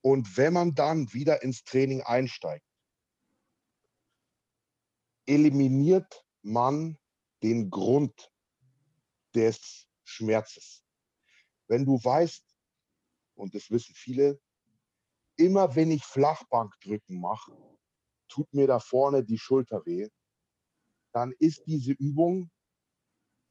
Und 0.00 0.36
wenn 0.36 0.52
man 0.52 0.74
dann 0.74 1.12
wieder 1.12 1.44
ins 1.44 1.62
Training 1.62 2.02
einsteigt, 2.02 2.66
eliminiert 5.26 6.26
man 6.42 6.98
den 7.44 7.70
Grund 7.70 8.32
des 9.32 9.86
Schmerzes. 10.02 10.82
Wenn 11.68 11.84
du 11.84 12.02
weißt, 12.02 12.44
und 13.34 13.54
das 13.54 13.70
wissen 13.70 13.94
viele, 13.94 14.40
immer 15.36 15.74
wenn 15.74 15.90
ich 15.90 16.04
Flachbankdrücken 16.04 17.20
mache, 17.20 17.52
tut 18.28 18.52
mir 18.52 18.66
da 18.66 18.78
vorne 18.78 19.24
die 19.24 19.38
Schulter 19.38 19.84
weh, 19.84 20.08
dann 21.12 21.32
ist 21.38 21.66
diese 21.66 21.92
Übung 21.92 22.50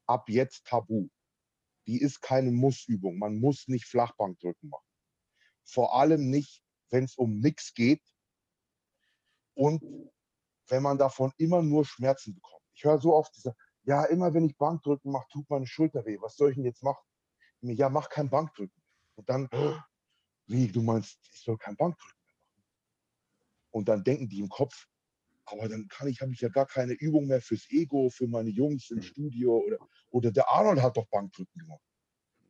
ab 0.08 0.28
jetzt 0.30 0.66
tabu. 0.66 1.10
Die 1.88 2.00
ist 2.02 2.22
keine 2.22 2.52
Mussübung. 2.52 3.18
Man 3.18 3.40
muss 3.40 3.68
nicht 3.68 3.86
Flachbankdrücken 3.86 4.70
machen. 4.70 4.88
Vor 5.64 5.96
allem 5.96 6.30
nicht, 6.30 6.64
wenn 6.90 7.06
es 7.06 7.16
um 7.16 7.40
nichts 7.40 7.74
geht 7.74 8.04
und 9.54 9.84
wenn 10.68 10.84
man 10.84 10.98
davon 10.98 11.32
immer 11.38 11.62
nur 11.62 11.86
Schmerzen 11.86 12.36
bekommt. 12.36 12.64
Ich 12.74 12.84
höre 12.84 13.00
so 13.00 13.14
oft 13.14 13.36
diese, 13.36 13.56
ja, 13.84 14.06
immer 14.06 14.34
wenn 14.34 14.46
ich 14.46 14.58
Bankdrücken 14.58 15.12
mache, 15.12 15.28
tut 15.32 15.50
meine 15.50 15.68
Schulter 15.68 16.06
weh. 16.06 16.18
Was 16.22 16.36
soll 16.36 16.50
ich 16.50 16.56
denn 16.56 16.66
jetzt 16.66 16.84
machen? 16.84 17.04
Ja, 17.62 17.90
mach 17.90 18.10
kein 18.10 18.30
Bankdrücken. 18.30 18.82
Und 19.16 19.30
dann, 19.30 19.50
wie, 20.48 20.68
du 20.68 20.82
meinst, 20.82 21.18
ich 21.32 21.42
soll 21.42 21.58
kein 21.58 21.76
Bankdrücken 21.76 22.22
mehr 22.28 22.38
machen. 22.38 22.64
Und 23.72 23.88
dann 23.88 24.04
denken 24.04 24.28
die 24.30 24.40
im 24.40 24.50
Kopf, 24.50 24.88
aber 25.46 25.68
dann 25.68 25.88
kann 25.88 26.08
ich, 26.08 26.22
habe 26.22 26.34
ich 26.34 26.42
ja 26.42 26.50
gar 26.50 26.66
keine 26.66 26.94
Übung 26.94 27.28
mehr 27.28 27.42
fürs 27.42 27.70
Ego, 27.70 28.10
für 28.10 28.28
meine 28.28 28.50
Jungs 28.50 28.90
im 28.92 28.98
hm. 28.98 29.04
Studio 29.04 29.58
oder, 29.58 29.78
oder 30.10 30.32
der 30.32 30.50
Arnold 30.50 30.82
hat 30.82 30.98
doch 30.98 31.08
Bankdrücken 31.08 31.60
gemacht. 31.60 31.82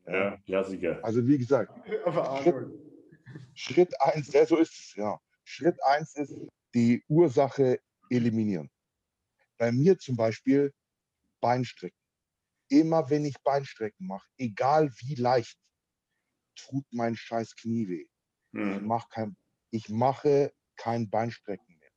Ja, 0.08 0.38
Klassiker. 0.46 1.04
Also 1.04 1.26
wie 1.26 1.38
gesagt, 1.38 1.72
Schritt, 2.42 2.56
Schritt 3.54 4.02
eins, 4.02 4.34
ja, 4.34 4.46
so 4.46 4.58
ist 4.58 4.72
es, 4.72 4.96
ja. 4.96 5.20
Schritt 5.44 5.78
eins 5.84 6.16
ist 6.16 6.36
die 6.74 7.04
Ursache 7.08 7.80
eliminieren. 8.10 8.70
Bei 9.58 9.72
mir 9.72 9.98
zum 9.98 10.16
Beispiel 10.16 10.74
Beinstrecken. 11.40 11.98
Immer 12.70 13.10
wenn 13.10 13.26
ich 13.26 13.36
Beinstrecken 13.44 14.08
mache, 14.08 14.28
egal 14.38 14.92
wie 14.98 15.16
leicht, 15.16 15.58
tut 16.68 16.86
mein 16.92 17.16
scheiß 17.16 17.56
Knie 17.56 17.88
weh. 17.88 18.08
Mhm. 18.52 18.72
Ich, 18.74 18.82
mach 18.82 19.10
kein, 19.10 19.38
ich 19.72 19.90
mache 19.90 20.54
kein 20.76 21.10
Beinstrecken 21.10 21.78
mehr. 21.78 21.92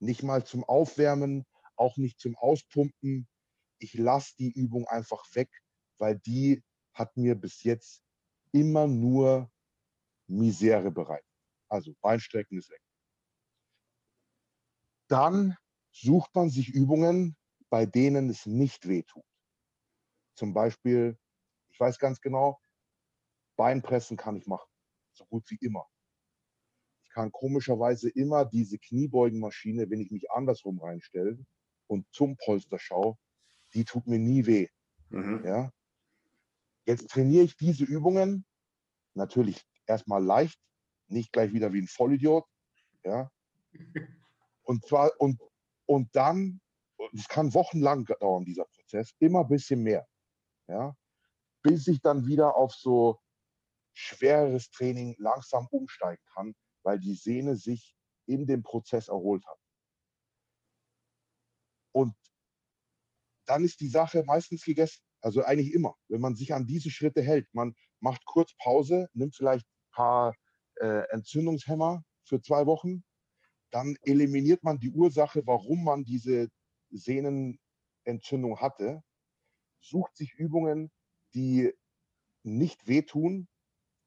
Nicht 0.00 0.22
mal 0.22 0.44
zum 0.44 0.64
Aufwärmen, 0.64 1.46
auch 1.76 1.96
nicht 1.96 2.20
zum 2.20 2.36
Auspumpen. 2.36 3.28
Ich 3.78 3.94
lasse 3.94 4.34
die 4.38 4.50
Übung 4.50 4.86
einfach 4.88 5.24
weg, 5.34 5.50
weil 5.98 6.18
die 6.18 6.62
hat 6.94 7.16
mir 7.16 7.34
bis 7.34 7.62
jetzt 7.62 8.02
immer 8.52 8.86
nur 8.86 9.50
Misere 10.26 10.90
bereitet. 10.90 11.26
Also 11.68 11.94
Beinstrecken 12.00 12.58
ist 12.58 12.70
weg. 12.70 12.80
Dann 15.08 15.56
sucht 15.92 16.34
man 16.34 16.50
sich 16.50 16.68
Übungen, 16.68 17.36
bei 17.70 17.86
denen 17.86 18.28
es 18.30 18.46
nicht 18.46 18.88
wehtut. 18.88 19.24
Zum 20.34 20.52
Beispiel, 20.52 21.18
ich 21.68 21.78
weiß 21.80 21.98
ganz 21.98 22.20
genau, 22.20 22.60
Beinpressen 23.56 24.16
kann 24.16 24.36
ich 24.36 24.46
machen, 24.46 24.68
so 25.12 25.24
gut 25.26 25.50
wie 25.50 25.58
immer. 25.60 25.86
Ich 27.04 27.10
kann 27.10 27.32
komischerweise 27.32 28.10
immer 28.10 28.44
diese 28.44 28.78
Kniebeugenmaschine, 28.78 29.90
wenn 29.90 30.00
ich 30.00 30.10
mich 30.10 30.30
andersrum 30.30 30.78
reinstelle 30.78 31.38
und 31.86 32.06
zum 32.12 32.36
Polster 32.36 32.78
schaue, 32.78 33.16
die 33.74 33.84
tut 33.84 34.06
mir 34.06 34.18
nie 34.18 34.46
weh. 34.46 34.68
Mhm. 35.08 35.44
Ja? 35.44 35.72
Jetzt 36.84 37.08
trainiere 37.10 37.44
ich 37.44 37.56
diese 37.56 37.84
Übungen 37.84 38.44
natürlich 39.14 39.64
erstmal 39.86 40.22
leicht, 40.22 40.60
nicht 41.08 41.32
gleich 41.32 41.52
wieder 41.52 41.72
wie 41.72 41.80
ein 41.80 41.88
Vollidiot. 41.88 42.44
Ja? 43.04 43.30
Und 44.62 44.84
zwar, 44.84 45.12
und, 45.20 45.40
und 45.86 46.08
dann, 46.16 46.60
es 47.12 47.28
kann 47.28 47.54
wochenlang 47.54 48.04
dauern, 48.18 48.44
dieser 48.44 48.64
Prozess, 48.64 49.14
immer 49.20 49.42
ein 49.42 49.48
bisschen 49.48 49.80
mehr. 49.80 50.04
Ja? 50.66 50.96
Bis 51.62 51.86
ich 51.86 52.00
dann 52.00 52.26
wieder 52.26 52.56
auf 52.56 52.74
so 52.74 53.20
schwereres 53.96 54.70
Training 54.70 55.16
langsam 55.18 55.66
umsteigen 55.70 56.22
kann, 56.34 56.54
weil 56.82 57.00
die 57.00 57.14
Sehne 57.14 57.56
sich 57.56 57.96
in 58.26 58.46
dem 58.46 58.62
Prozess 58.62 59.08
erholt 59.08 59.44
hat. 59.46 59.58
Und 61.92 62.14
dann 63.46 63.64
ist 63.64 63.80
die 63.80 63.88
Sache 63.88 64.22
meistens 64.24 64.62
gegessen. 64.64 65.02
Also 65.22 65.42
eigentlich 65.42 65.72
immer, 65.72 65.96
wenn 66.08 66.20
man 66.20 66.36
sich 66.36 66.52
an 66.52 66.66
diese 66.66 66.90
Schritte 66.90 67.22
hält. 67.22 67.48
Man 67.54 67.74
macht 68.00 68.24
kurz 68.26 68.54
Pause, 68.58 69.08
nimmt 69.14 69.34
vielleicht 69.34 69.66
ein 69.66 69.90
paar 69.92 70.34
äh, 70.76 71.08
Entzündungshemmer 71.10 72.04
für 72.24 72.40
zwei 72.42 72.66
Wochen, 72.66 73.02
dann 73.70 73.96
eliminiert 74.02 74.62
man 74.62 74.78
die 74.78 74.90
Ursache, 74.90 75.46
warum 75.46 75.84
man 75.84 76.04
diese 76.04 76.48
Sehnenentzündung 76.90 78.60
hatte, 78.60 79.02
sucht 79.80 80.16
sich 80.16 80.34
Übungen, 80.34 80.90
die 81.34 81.72
nicht 82.42 82.86
wehtun, 82.86 83.48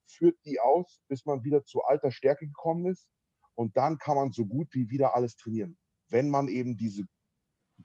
führt 0.10 0.38
die 0.46 0.60
aus, 0.60 1.02
bis 1.08 1.26
man 1.26 1.44
wieder 1.44 1.64
zu 1.64 1.84
alter 1.84 2.12
Stärke 2.12 2.48
gekommen 2.48 2.88
ist. 2.88 3.08
Und 3.56 3.78
dann 3.78 3.98
kann 3.98 4.16
man 4.16 4.32
so 4.32 4.46
gut 4.46 4.74
wie 4.74 4.90
wieder 4.90 5.16
alles 5.16 5.36
trainieren, 5.36 5.78
wenn 6.08 6.30
man 6.30 6.48
eben 6.48 6.78
diese 6.78 7.06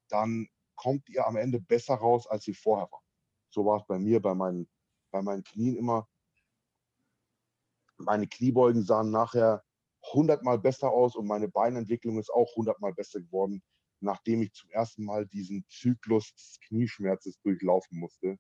dann 0.09 0.49
kommt 0.77 1.09
ihr 1.09 1.27
am 1.27 1.37
Ende 1.37 1.61
besser 1.61 1.95
raus, 1.95 2.27
als 2.27 2.47
ihr 2.47 2.55
vorher 2.55 2.91
war. 2.91 3.03
So 3.51 3.65
war 3.67 3.81
es 3.81 3.87
bei 3.87 3.99
mir, 3.99 4.21
bei 4.21 4.35
meinen, 4.35 4.69
bei 5.11 5.21
meinen 5.21 5.43
Knien 5.43 5.77
immer. 5.77 6.09
Meine 7.99 8.29
Kniebeugen 8.29 8.85
sahen 8.85 9.11
nachher 9.11 9.65
hundertmal 10.13 10.59
besser 10.59 10.91
aus 10.91 11.17
und 11.17 11.27
meine 11.27 11.49
Beinentwicklung 11.49 12.19
ist 12.19 12.31
auch 12.31 12.55
hundertmal 12.55 12.95
besser 12.95 13.21
geworden, 13.21 13.63
nachdem 14.01 14.43
ich 14.43 14.53
zum 14.53 14.71
ersten 14.71 15.05
Mal 15.05 15.27
diesen 15.27 15.67
Zyklus 15.69 16.35
des 16.35 16.59
Knieschmerzes 16.61 17.41
durchlaufen 17.41 17.99
musste, 17.99 18.39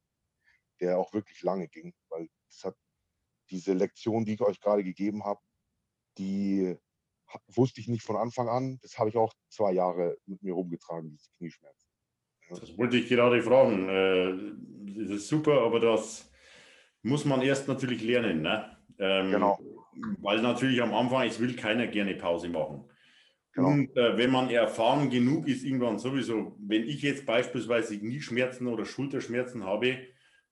der 0.81 0.99
auch 0.99 1.12
wirklich 1.12 1.43
lange 1.43 1.68
ging, 1.68 1.95
weil 2.09 2.28
es 2.49 2.64
hat 2.64 2.76
diese 3.51 3.72
Lektion, 3.72 4.24
die 4.24 4.35
ich 4.35 4.41
euch 4.41 4.61
gerade 4.61 4.85
gegeben 4.85 5.24
habe, 5.24 5.41
die 6.18 6.76
wusste 7.49 7.81
ich 7.81 7.89
nicht 7.89 8.03
von 8.03 8.16
Anfang 8.16 8.49
an. 8.49 8.78
Das 8.83 8.99
habe 8.99 9.11
ich 9.11 9.16
auch 9.16 9.33
zwei 9.49 9.72
Jahre 9.72 10.18
mit 10.26 10.43
mir 10.43 10.53
rumgetragen, 10.53 11.11
diese 11.11 11.31
Knieschmerzen. 11.39 11.89
Das 12.49 12.76
wollte 12.76 12.97
ich 12.97 13.09
gerade 13.09 13.43
fragen. 13.43 13.89
Äh, 13.89 15.01
das 15.01 15.11
ist 15.11 15.28
super, 15.28 15.62
aber 15.62 15.78
das 15.78 16.31
muss 17.03 17.24
man 17.24 17.43
erst 17.43 17.68
natürlich 17.68 18.03
lernen. 18.03 18.43
Ne? 18.43 18.76
Ähm, 18.99 19.31
genau. 19.31 19.59
Weil 20.20 20.43
natürlich 20.43 20.83
am 20.83 20.93
Anfang, 20.93 21.26
es 21.26 21.39
will 21.39 21.55
keiner 21.55 21.87
gerne 21.87 22.14
Pause 22.14 22.49
machen. 22.49 22.91
Genau. 23.53 23.68
Und 23.68 23.97
äh, 23.97 24.16
wenn 24.16 24.31
man 24.31 24.51
erfahren 24.51 25.11
genug 25.11 25.49
ist, 25.49 25.64
irgendwann 25.64 25.99
sowieso, 25.99 26.57
wenn 26.61 26.85
ich 26.85 27.03
jetzt 27.03 27.26
beispielsweise 27.26 27.99
Knieschmerzen 27.99 28.66
oder 28.68 28.85
Schulterschmerzen 28.85 29.64
habe, 29.64 29.99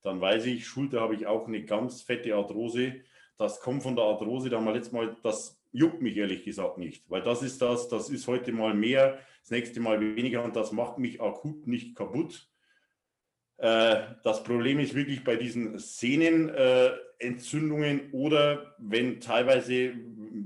dann 0.01 0.21
weiß 0.21 0.45
ich, 0.45 0.67
Schulter 0.67 1.01
habe 1.01 1.15
ich 1.15 1.27
auch 1.27 1.47
eine 1.47 1.63
ganz 1.63 2.01
fette 2.01 2.35
Arthrose. 2.35 3.01
Das 3.37 3.59
kommt 3.59 3.83
von 3.83 3.95
der 3.95 4.05
Arthrose, 4.05 4.49
da 4.49 4.59
mal 4.59 4.73
letztes 4.73 4.93
Mal, 4.93 5.15
das 5.23 5.59
juckt 5.71 6.01
mich 6.01 6.17
ehrlich 6.17 6.43
gesagt 6.43 6.77
nicht, 6.77 7.09
weil 7.09 7.21
das 7.21 7.41
ist 7.43 7.61
das, 7.61 7.87
das 7.89 8.09
ist 8.09 8.27
heute 8.27 8.51
mal 8.51 8.73
mehr, 8.73 9.19
das 9.41 9.51
nächste 9.51 9.79
Mal 9.79 10.15
weniger 10.15 10.43
und 10.43 10.55
das 10.55 10.71
macht 10.71 10.97
mich 10.97 11.21
akut 11.21 11.67
nicht 11.67 11.95
kaputt. 11.95 12.49
Äh, 13.57 14.01
das 14.23 14.43
Problem 14.43 14.79
ist 14.79 14.95
wirklich 14.95 15.23
bei 15.23 15.35
diesen 15.35 15.77
Sehnenentzündungen 15.77 18.09
oder 18.11 18.73
wenn 18.79 19.19
teilweise, 19.19 19.93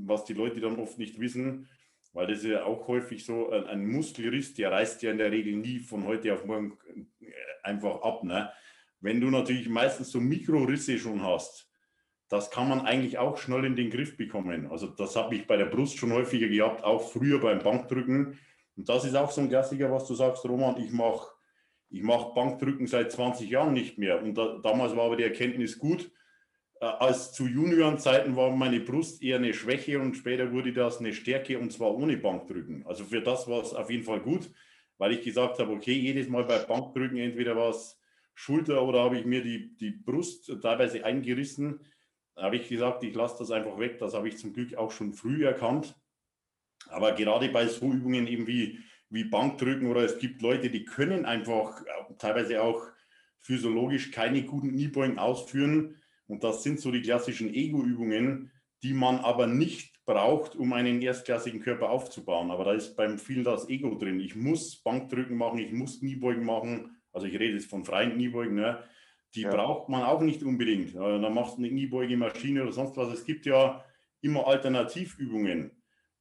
was 0.06 0.26
die 0.26 0.34
Leute 0.34 0.60
dann 0.60 0.80
oft 0.80 0.98
nicht 0.98 1.18
wissen, 1.20 1.70
weil 2.12 2.28
das 2.28 2.40
ist 2.40 2.46
ja 2.46 2.66
auch 2.66 2.86
häufig 2.88 3.24
so, 3.26 3.50
ein 3.50 3.88
Muskelriss, 3.88 4.54
der 4.54 4.72
reißt 4.72 5.02
ja 5.04 5.12
in 5.12 5.18
der 5.18 5.32
Regel 5.32 5.56
nie 5.56 5.80
von 5.80 6.06
heute 6.06 6.34
auf 6.34 6.44
morgen 6.46 6.78
äh, 7.22 7.32
einfach 7.64 8.02
ab. 8.02 8.24
Ne? 8.24 8.52
Wenn 9.04 9.20
du 9.20 9.30
natürlich 9.30 9.68
meistens 9.68 10.12
so 10.12 10.22
Mikrorisse 10.22 10.98
schon 10.98 11.22
hast, 11.22 11.70
das 12.30 12.50
kann 12.50 12.70
man 12.70 12.86
eigentlich 12.86 13.18
auch 13.18 13.38
schnell 13.38 13.66
in 13.66 13.76
den 13.76 13.90
Griff 13.90 14.16
bekommen. 14.16 14.72
Also 14.72 14.88
das 14.88 15.16
habe 15.18 15.36
ich 15.36 15.46
bei 15.46 15.58
der 15.58 15.66
Brust 15.66 15.98
schon 15.98 16.14
häufiger 16.14 16.48
gehabt, 16.48 16.84
auch 16.84 17.12
früher 17.12 17.40
beim 17.40 17.60
Bankdrücken. 17.60 18.40
Und 18.76 18.90
das 18.90 19.04
ist 19.04 19.16
auch 19.16 19.30
so 19.30 19.42
ein 19.42 19.50
Klassiker, 19.50 19.92
was 19.92 20.08
du 20.08 20.16
sagst, 20.16 20.46
Roman, 20.46 20.78
ich 20.82 20.92
mache 20.92 21.28
ich 21.90 22.02
mach 22.02 22.34
Bankdrücken 22.34 22.88
seit 22.88 23.12
20 23.12 23.50
Jahren 23.50 23.74
nicht 23.74 24.00
mehr. 24.00 24.24
Und 24.24 24.36
da, 24.36 24.58
damals 24.64 24.96
war 24.96 25.06
aber 25.06 25.16
die 25.16 25.24
Erkenntnis 25.24 25.78
gut. 25.78 26.10
Äh, 26.82 26.86
als 26.86 27.34
zu 27.34 27.46
Juniorenzeiten 27.46 28.36
war 28.36 28.50
meine 28.50 28.80
Brust 28.80 29.22
eher 29.22 29.36
eine 29.36 29.54
Schwäche 29.54 30.00
und 30.00 30.16
später 30.16 30.52
wurde 30.52 30.74
das 30.74 31.00
eine 31.00 31.14
Stärke 31.14 31.60
und 31.60 31.72
zwar 31.72 31.94
ohne 31.94 32.18
Bankdrücken. 32.18 32.84
Also 32.88 33.04
für 33.04 33.22
das 33.22 33.48
war 33.48 33.62
es 33.62 33.74
auf 33.76 33.92
jeden 33.92 34.04
Fall 34.04 34.22
gut, 34.22 34.50
weil 34.98 35.12
ich 35.12 35.22
gesagt 35.22 35.60
habe, 35.60 35.72
okay, 35.72 35.94
jedes 35.94 36.30
Mal 36.30 36.46
bei 36.46 36.58
Bankdrücken 36.58 37.18
entweder 37.18 37.56
war 37.56 37.70
es 37.70 38.00
Schulter 38.34 38.84
oder 38.84 39.04
habe 39.04 39.20
ich 39.20 39.26
mir 39.26 39.44
die, 39.44 39.76
die 39.78 39.92
Brust 39.92 40.52
teilweise 40.62 41.06
eingerissen 41.06 41.80
habe 42.36 42.58
ich 42.58 42.68
gesagt, 42.68 43.04
ich 43.04 43.14
lasse 43.14 43.38
das 43.40 43.52
einfach 43.52 43.78
weg. 43.80 44.00
Das 44.00 44.14
habe 44.14 44.28
ich 44.28 44.38
zum 44.38 44.54
Glück 44.54 44.76
auch 44.76 44.92
schon 44.92 45.14
früh 45.14 45.46
erkannt. 45.46 45.96
Aber 46.88 47.14
gerade 47.14 47.50
bei 47.50 47.68
so 47.68 47.92
Übungen 47.92 48.28
eben 48.28 48.48
wie, 48.48 48.80
wie 49.10 49.24
Bankdrücken 49.24 49.88
oder 49.88 50.02
es 50.02 50.18
gibt 50.18 50.42
Leute, 50.42 50.70
die 50.70 50.86
können 50.86 51.26
einfach 51.26 51.82
äh, 51.82 52.14
teilweise 52.18 52.62
auch 52.62 52.82
physiologisch 53.40 54.12
keine 54.12 54.44
guten 54.44 54.72
Kniebeugen 54.72 55.20
ausführen. 55.20 56.02
Und 56.28 56.44
das 56.44 56.64
sind 56.64 56.80
so 56.80 56.92
die 56.92 57.02
klassischen 57.02 57.54
Ego-Übungen, 57.54 58.52
die 58.82 58.94
man 58.94 59.20
aber 59.20 59.48
nicht 59.48 60.04
braucht, 60.06 60.56
um 60.56 60.74
einen 60.74 61.02
erstklassigen 61.02 61.62
Körper 61.62 61.90
aufzubauen. 61.90 62.52
Aber 62.52 62.66
da 62.66 62.74
ist 62.74 62.96
beim 62.96 63.18
vielen 63.18 63.44
das 63.44 63.70
Ego 63.70 63.96
drin. 63.96 64.20
Ich 64.20 64.36
muss 64.36 64.82
Bankdrücken 64.82 65.38
machen, 65.38 65.60
ich 65.60 65.72
muss 65.72 66.00
Kniebeugen 66.00 66.44
machen. 66.44 66.98
Also 67.14 67.28
ich 67.28 67.36
rede 67.36 67.54
jetzt 67.54 67.70
von 67.70 67.86
freien 67.86 68.14
Kniebeugen. 68.14 68.56
Ne? 68.56 68.84
die 69.36 69.42
ja. 69.42 69.50
braucht 69.50 69.90
man 69.90 70.04
auch 70.04 70.22
nicht 70.22 70.42
unbedingt. 70.44 70.96
Dann 70.96 71.34
machst 71.34 71.56
du 71.56 71.58
eine 71.60 71.70
Kniebeuge-Maschine 71.70 72.64
oder 72.64 72.72
sonst 72.72 72.96
was. 72.98 73.12
Es 73.12 73.26
gibt 73.26 73.48
ja 73.48 73.84
immer 74.22 74.48
Alternativübungen. 74.48 75.72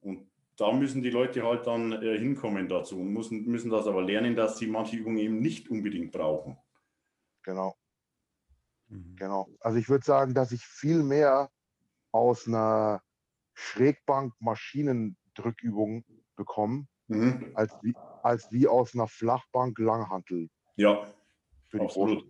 Und 0.01 0.27
da 0.57 0.71
müssen 0.71 1.03
die 1.03 1.11
Leute 1.11 1.43
halt 1.43 1.67
dann 1.67 1.91
äh, 1.93 2.17
hinkommen 2.17 2.67
dazu 2.67 2.99
und 2.99 3.13
müssen, 3.13 3.45
müssen 3.45 3.69
das 3.69 3.85
aber 3.87 4.01
lernen, 4.03 4.35
dass 4.35 4.57
sie 4.57 4.67
manche 4.67 4.97
Übungen 4.97 5.17
eben 5.17 5.39
nicht 5.39 5.69
unbedingt 5.69 6.11
brauchen. 6.11 6.57
Genau. 7.43 7.77
Mhm. 8.87 9.15
Genau. 9.15 9.47
Also 9.59 9.77
ich 9.77 9.87
würde 9.89 10.05
sagen, 10.05 10.33
dass 10.33 10.51
ich 10.51 10.65
viel 10.65 11.03
mehr 11.03 11.51
aus 12.11 12.47
einer 12.47 13.03
Schrägbank-Maschinendrückübung 13.53 16.03
bekomme, 16.35 16.87
mhm. 17.07 17.51
als, 17.53 17.71
wie, 17.81 17.93
als 18.23 18.51
wie 18.51 18.67
aus 18.67 18.95
einer 18.95 19.07
Flachbank-Langhantel. 19.07 20.49
Ja, 20.75 21.07
für 21.67 21.79
die 21.79 21.85
Absolut. 21.85 22.25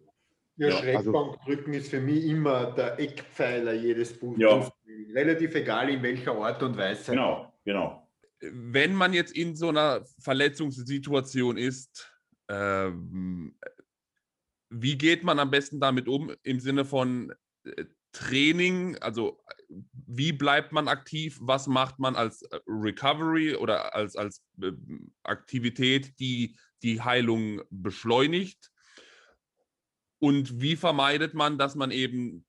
Ja, 0.56 0.70
ja 0.70 0.78
Schrägbankdrücken 0.78 1.74
also, 1.74 1.80
ist 1.80 1.90
für 1.90 2.00
mich 2.00 2.26
immer 2.26 2.72
der 2.74 3.00
Eckpfeiler 3.00 3.74
jedes 3.74 4.18
Buches. 4.18 4.40
Ja. 4.40 4.72
relativ 5.14 5.56
egal 5.56 5.90
in 5.90 6.04
welcher 6.04 6.36
Art 6.36 6.62
und 6.62 6.78
Weise. 6.78 7.12
Genau, 7.12 7.52
genau. 7.66 8.08
Wenn 8.40 8.94
man 8.94 9.14
jetzt 9.14 9.36
in 9.36 9.56
so 9.56 9.70
einer 9.70 10.06
Verletzungssituation 10.20 11.58
ist, 11.58 12.12
ähm, 12.50 13.56
wie 14.70 14.98
geht 14.98 15.24
man 15.24 15.40
am 15.40 15.52
besten 15.52 15.80
damit 15.80 16.08
um 16.08 16.32
im 16.44 16.60
Sinne 16.60 16.84
von 16.84 17.34
äh, 17.64 17.86
Training? 18.12 18.98
Also 18.98 19.40
wie 20.08 20.34
bleibt 20.34 20.72
man 20.72 20.88
aktiv? 20.88 21.38
Was 21.42 21.68
macht 21.68 22.00
man 22.00 22.16
als 22.16 22.42
äh, 22.44 22.60
Recovery 22.68 23.56
oder 23.56 23.96
als, 23.96 24.16
als 24.16 24.44
äh, 24.62 24.72
Aktivität, 25.24 26.20
die 26.20 26.58
die 26.84 27.02
Heilung 27.02 27.62
beschleunigt? 27.70 28.72
Und 30.20 30.62
wie 30.62 30.76
vermeidet 30.76 31.34
man, 31.34 31.58
dass 31.58 31.76
man 31.76 31.92
eben, 31.92 32.46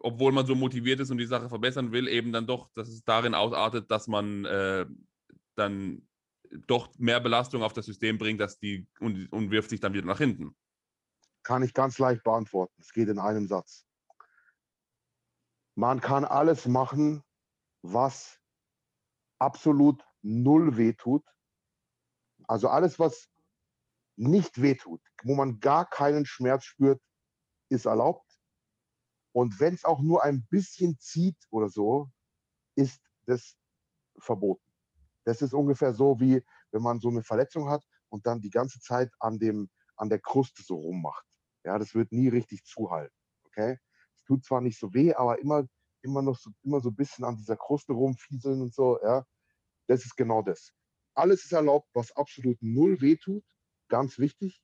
obwohl 0.00 0.32
man 0.32 0.46
so 0.46 0.54
motiviert 0.54 1.00
ist 1.00 1.10
und 1.10 1.18
die 1.18 1.26
Sache 1.26 1.48
verbessern 1.48 1.92
will, 1.92 2.08
eben 2.08 2.32
dann 2.32 2.46
doch, 2.46 2.68
dass 2.74 2.88
es 2.88 3.04
darin 3.04 3.34
ausartet, 3.34 3.90
dass 3.90 4.06
man 4.06 4.44
äh, 4.44 4.86
dann 5.54 6.06
doch 6.66 6.90
mehr 6.98 7.20
Belastung 7.20 7.62
auf 7.62 7.72
das 7.72 7.86
System 7.86 8.18
bringt, 8.18 8.40
dass 8.40 8.58
die 8.58 8.86
und, 9.00 9.32
und 9.32 9.50
wirft 9.50 9.70
sich 9.70 9.80
dann 9.80 9.94
wieder 9.94 10.06
nach 10.06 10.18
hinten? 10.18 10.54
Kann 11.42 11.62
ich 11.62 11.74
ganz 11.74 11.98
leicht 11.98 12.22
beantworten. 12.22 12.74
Es 12.80 12.92
geht 12.92 13.08
in 13.08 13.18
einem 13.18 13.46
Satz. 13.46 13.86
Man 15.74 16.00
kann 16.00 16.24
alles 16.24 16.66
machen, 16.66 17.22
was 17.82 18.40
absolut 19.38 20.02
null 20.22 20.76
wehtut. 20.76 21.24
Also 22.48 22.68
alles, 22.68 22.98
was 22.98 23.28
nicht 24.16 24.60
wehtut, 24.60 25.00
wo 25.22 25.34
man 25.34 25.60
gar 25.60 25.88
keinen 25.88 26.26
Schmerz 26.26 26.64
spürt, 26.64 27.00
ist 27.68 27.86
erlaubt. 27.86 28.26
Und 29.32 29.60
wenn 29.60 29.74
es 29.74 29.84
auch 29.84 30.00
nur 30.00 30.24
ein 30.24 30.46
bisschen 30.50 30.98
zieht 30.98 31.36
oder 31.50 31.68
so, 31.68 32.10
ist 32.74 33.00
das 33.26 33.56
verboten. 34.18 34.66
Das 35.24 35.42
ist 35.42 35.52
ungefähr 35.52 35.92
so, 35.92 36.18
wie 36.20 36.42
wenn 36.70 36.82
man 36.82 37.00
so 37.00 37.08
eine 37.08 37.22
Verletzung 37.22 37.68
hat 37.68 37.84
und 38.08 38.26
dann 38.26 38.40
die 38.40 38.50
ganze 38.50 38.80
Zeit 38.80 39.12
an, 39.18 39.38
dem, 39.38 39.68
an 39.96 40.08
der 40.08 40.20
Kruste 40.20 40.62
so 40.62 40.76
rummacht. 40.76 41.26
Ja, 41.64 41.78
das 41.78 41.94
wird 41.94 42.12
nie 42.12 42.28
richtig 42.28 42.64
zuhalten. 42.64 43.14
Okay? 43.44 43.78
Es 44.14 44.24
tut 44.24 44.44
zwar 44.44 44.60
nicht 44.60 44.78
so 44.78 44.94
weh, 44.94 45.12
aber 45.14 45.38
immer, 45.40 45.66
immer 46.02 46.22
noch 46.22 46.38
so, 46.38 46.50
immer 46.62 46.80
so 46.80 46.90
ein 46.90 46.96
bisschen 46.96 47.24
an 47.24 47.36
dieser 47.36 47.56
Kruste 47.56 47.92
rumfieseln 47.92 48.62
und 48.62 48.74
so. 48.74 48.98
Ja? 49.02 49.26
Das 49.88 50.04
ist 50.04 50.16
genau 50.16 50.42
das. 50.42 50.72
Alles 51.14 51.44
ist 51.44 51.52
erlaubt, 51.52 51.88
was 51.92 52.14
absolut 52.16 52.56
null 52.60 53.00
weh 53.00 53.16
tut. 53.16 53.44
Ganz 53.88 54.18
wichtig. 54.18 54.62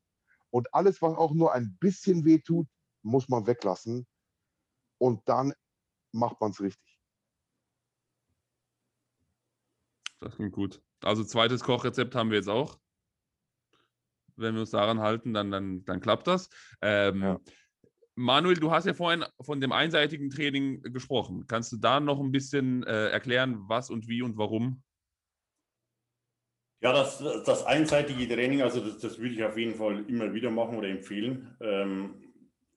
Und 0.51 0.75
alles, 0.75 1.01
was 1.01 1.17
auch 1.17 1.33
nur 1.33 1.53
ein 1.53 1.77
bisschen 1.79 2.25
weh 2.25 2.39
tut, 2.39 2.69
muss 3.03 3.29
man 3.29 3.47
weglassen. 3.47 4.07
Und 4.99 5.27
dann 5.29 5.55
macht 6.13 6.41
man 6.41 6.51
es 6.51 6.61
richtig. 6.61 7.01
Das 10.21 10.37
klingt 10.37 10.53
gut. 10.53 10.81
Also 11.01 11.25
zweites 11.25 11.65
Kochrezept 11.65 12.15
haben 12.15 12.31
wir 12.31 12.37
jetzt 12.37 12.49
auch. 12.49 12.79
Wenn 14.37 14.55
wir 14.55 14.61
uns 14.61 14.71
daran 14.71 15.01
halten, 15.01 15.35
dann, 15.35 15.51
dann, 15.51 15.85
dann 15.85 16.01
klappt 16.01 16.27
das. 16.27 16.49
Ähm, 16.81 17.23
ja. 17.23 17.41
Manuel, 18.15 18.57
du 18.57 18.71
hast 18.71 18.87
ja 18.87 18.95
vorhin 18.95 19.25
von 19.41 19.61
dem 19.61 19.73
einseitigen 19.73 20.31
Training 20.31 20.83
gesprochen. 20.83 21.47
Kannst 21.47 21.73
du 21.73 21.77
da 21.79 21.99
noch 21.99 22.21
ein 22.21 22.31
bisschen 22.31 22.85
äh, 22.85 23.09
erklären, 23.09 23.69
was 23.69 23.91
und 23.91 24.07
wie 24.07 24.23
und 24.23 24.37
warum? 24.37 24.83
Ja, 26.83 26.93
das, 26.93 27.19
das 27.47 27.65
einseitige 27.65 28.27
Training, 28.29 28.63
also 28.63 28.81
das, 28.81 28.99
das 28.99 29.19
würde 29.19 29.35
ich 29.35 29.45
auf 29.45 29.57
jeden 29.57 29.77
Fall 29.77 30.05
immer 30.09 30.35
wieder 30.35 30.51
machen 30.51 30.77
oder 30.77 30.89
empfehlen. 30.89 31.57
Ähm, 31.61 32.15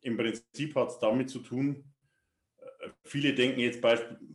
Im 0.02 0.16
Prinzip 0.16 0.76
hat 0.76 0.90
es 0.90 1.00
damit 1.00 1.30
zu 1.30 1.40
tun, 1.40 1.84
viele 3.04 3.34
denken 3.34 3.60
jetzt, 3.60 3.82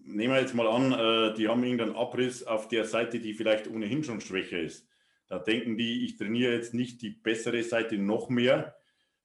nehmen 0.05 0.35
wir 0.35 0.41
jetzt 0.41 0.55
mal 0.55 0.67
an, 0.67 0.93
äh, 0.93 1.35
die 1.35 1.49
haben 1.49 1.63
irgendeinen 1.63 1.95
Abriss 1.95 2.43
auf 2.43 2.69
der 2.69 2.85
Seite, 2.85 3.21
die 3.21 3.35
vielleicht 3.35 3.69
ohnehin 3.69 4.05
schon 4.05 4.21
schwächer 4.21 4.61
ist. 4.61 4.89
Da 5.29 5.39
denken 5.39 5.77
die, 5.77 6.05
ich 6.05 6.17
trainiere 6.17 6.53
jetzt 6.55 6.75
nicht 6.75 7.03
die 7.03 7.11
bessere 7.11 7.63
Seite 7.63 7.97
noch 7.99 8.29
mehr. 8.29 8.77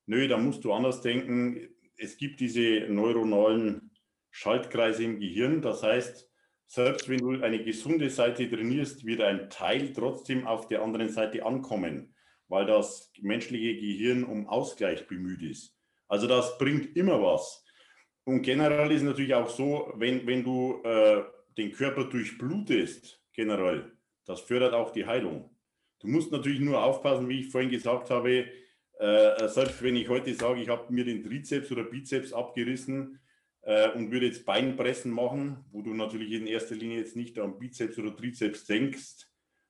Nö, 0.06 0.28
da 0.28 0.38
musst 0.38 0.64
du 0.64 0.74
anders 0.74 1.02
denken. 1.02 1.70
Es 1.98 2.18
gibt 2.18 2.40
diese 2.40 2.86
neuronalen 2.90 3.90
Schaltkreise 4.30 5.04
im 5.04 5.20
Gehirn. 5.20 5.62
Das 5.64 5.82
heißt, 5.82 6.30
selbst 6.68 7.08
wenn 7.10 7.20
du 7.20 7.42
eine 7.42 7.64
gesunde 7.64 8.10
Seite 8.10 8.50
trainierst, 8.50 9.06
wird 9.06 9.22
ein 9.22 9.50
Teil 9.50 9.94
trotzdem 9.94 10.48
auf 10.48 10.68
der 10.68 10.82
anderen 10.82 11.10
Seite 11.10 11.46
ankommen, 11.46 12.16
weil 12.48 12.66
das 12.66 13.12
menschliche 13.22 13.76
Gehirn 13.76 14.24
um 14.24 14.48
Ausgleich 14.48 15.08
bemüht 15.08 15.42
ist. 15.42 15.78
Also 16.08 16.28
das 16.28 16.58
bringt 16.58 16.96
immer 16.96 17.22
was. 17.22 17.64
Und 18.24 18.42
generell 18.42 18.92
ist 18.92 19.02
es 19.02 19.08
natürlich 19.08 19.36
auch 19.36 19.50
so, 19.50 19.94
wenn, 19.96 20.26
wenn 20.26 20.44
du 20.44 20.82
äh, 20.84 21.24
den 21.58 21.72
Körper 21.72 22.06
durchblutest, 22.06 23.22
generell, 23.34 23.92
das 24.26 24.42
fördert 24.42 24.74
auch 24.74 24.92
die 24.92 25.06
Heilung. 25.06 25.56
Du 26.00 26.08
musst 26.08 26.32
natürlich 26.32 26.60
nur 26.60 26.84
aufpassen, 26.84 27.30
wie 27.30 27.42
ich 27.42 27.52
vorhin 27.52 27.70
gesagt 27.70 28.10
habe, 28.10 28.48
äh, 29.00 29.48
selbst 29.48 29.84
wenn 29.84 29.96
ich 29.96 30.10
heute 30.10 30.34
sage, 30.34 30.62
ich 30.62 30.70
habe 30.70 30.92
mir 30.92 31.06
den 31.06 31.24
Trizeps 31.24 31.72
oder 31.72 31.84
Bizeps 31.84 32.34
abgerissen 32.34 33.20
äh, 33.66 33.90
und 33.92 34.12
würde 34.12 34.28
jetzt 34.28 34.46
Beinpressen 34.46 35.12
machen, 35.12 35.66
wo 35.72 35.82
du 35.82 35.94
natürlich 35.94 36.32
in 36.32 36.48
erster 36.48 36.76
Linie 36.76 37.00
jetzt 37.00 37.16
nicht 37.16 37.38
am 37.38 37.60
Bizeps 37.60 37.98
oder 37.98 38.16
Trizeps 38.16 38.66
denkst, 38.66 39.28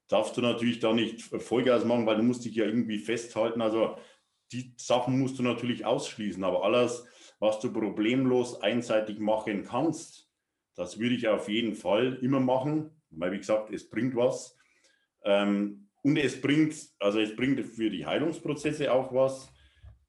darfst 0.07 0.37
du 0.37 0.41
natürlich 0.41 0.79
da 0.79 0.93
nicht 0.93 1.21
Vollgas 1.21 1.83
machen, 1.85 2.05
weil 2.05 2.17
du 2.17 2.23
musst 2.23 2.45
dich 2.45 2.55
ja 2.55 2.65
irgendwie 2.65 2.99
festhalten. 2.99 3.61
Also 3.61 3.97
die 4.51 4.73
Sachen 4.77 5.17
musst 5.19 5.39
du 5.39 5.43
natürlich 5.43 5.85
ausschließen, 5.85 6.43
aber 6.43 6.63
alles, 6.63 7.05
was 7.39 7.59
du 7.59 7.73
problemlos 7.73 8.61
einseitig 8.61 9.19
machen 9.19 9.63
kannst, 9.63 10.29
das 10.75 10.99
würde 10.99 11.15
ich 11.15 11.27
auf 11.27 11.49
jeden 11.49 11.73
Fall 11.73 12.19
immer 12.21 12.39
machen, 12.39 12.91
weil 13.09 13.31
wie 13.31 13.37
gesagt, 13.37 13.71
es 13.71 13.89
bringt 13.89 14.15
was. 14.15 14.57
Ähm, 15.23 15.87
und 16.03 16.17
es 16.17 16.39
bringt, 16.39 16.75
also 16.99 17.19
es 17.19 17.35
bringt 17.35 17.59
für 17.61 17.89
die 17.89 18.05
Heilungsprozesse 18.05 18.91
auch 18.91 19.13
was. 19.13 19.51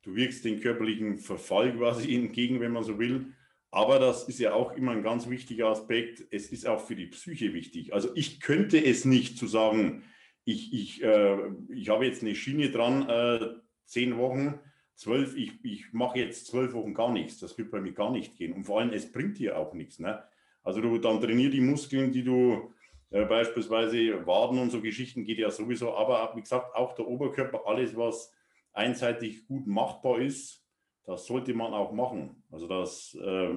Du 0.03 0.15
wirkst 0.15 0.45
den 0.45 0.61
körperlichen 0.61 1.19
Verfall 1.19 1.75
quasi 1.75 2.15
entgegen, 2.17 2.61
wenn 2.61 2.73
man 2.73 2.85
so 2.85 2.99
will. 2.99 3.33
Aber 3.77 3.99
das 3.99 4.27
ist 4.27 4.39
ja 4.39 4.55
auch 4.55 4.73
immer 4.73 4.93
ein 4.93 5.03
ganz 5.03 5.29
wichtiger 5.29 5.67
Aspekt. 5.67 6.27
Es 6.31 6.51
ist 6.51 6.67
auch 6.67 6.81
für 6.81 6.97
die 6.97 7.09
Psyche 7.09 7.53
wichtig. 7.53 7.93
Also 7.93 8.09
ich 8.15 8.41
könnte 8.41 8.83
es 8.83 9.05
nicht 9.05 9.37
zu 9.37 9.47
sagen, 9.47 10.03
ich, 10.47 10.73
ich, 10.73 11.03
äh, 11.05 11.37
ich 11.69 11.91
habe 11.91 12.07
jetzt 12.07 12.23
eine 12.23 12.35
Schiene 12.35 12.71
dran, 12.71 13.07
äh, 13.07 13.49
zehn 13.85 14.17
Wochen, 14.17 14.59
zwölf, 14.95 15.37
ich, 15.37 15.63
ich 15.63 15.93
mache 15.93 16.19
jetzt 16.21 16.47
zwölf 16.47 16.73
Wochen 16.73 16.95
gar 16.95 17.13
nichts. 17.13 17.39
Das 17.39 17.59
wird 17.59 17.71
bei 17.71 17.83
mir 17.83 17.93
gar 17.93 18.11
nicht 18.11 18.39
gehen. 18.39 18.55
Und 18.55 18.65
vor 18.65 18.81
allem, 18.81 18.95
es 18.95 19.13
bringt 19.13 19.37
dir 19.37 19.59
auch 19.59 19.75
nichts. 19.75 19.99
Ne? 19.99 20.25
Also 20.63 20.81
du 20.81 20.97
dann 20.97 21.21
trainier 21.21 21.51
die 21.51 21.61
Muskeln, 21.61 22.13
die 22.13 22.25
du 22.25 22.73
äh, 23.11 23.27
beispielsweise 23.27 24.27
Waden 24.27 24.59
und 24.59 24.71
so 24.71 24.81
Geschichten 24.81 25.23
geht 25.25 25.39
ja 25.39 25.51
sowieso, 25.51 25.93
aber 25.93 26.33
wie 26.35 26.41
gesagt, 26.41 26.75
auch 26.75 26.95
der 26.95 27.07
Oberkörper, 27.07 27.67
alles, 27.67 27.95
was 27.95 28.33
einseitig 28.73 29.47
gut 29.47 29.67
machbar 29.67 30.19
ist, 30.21 30.66
das 31.07 31.27
sollte 31.27 31.55
man 31.55 31.73
auch 31.73 31.93
machen. 31.93 32.43
Also 32.51 32.67
das 32.67 33.17
äh, 33.21 33.55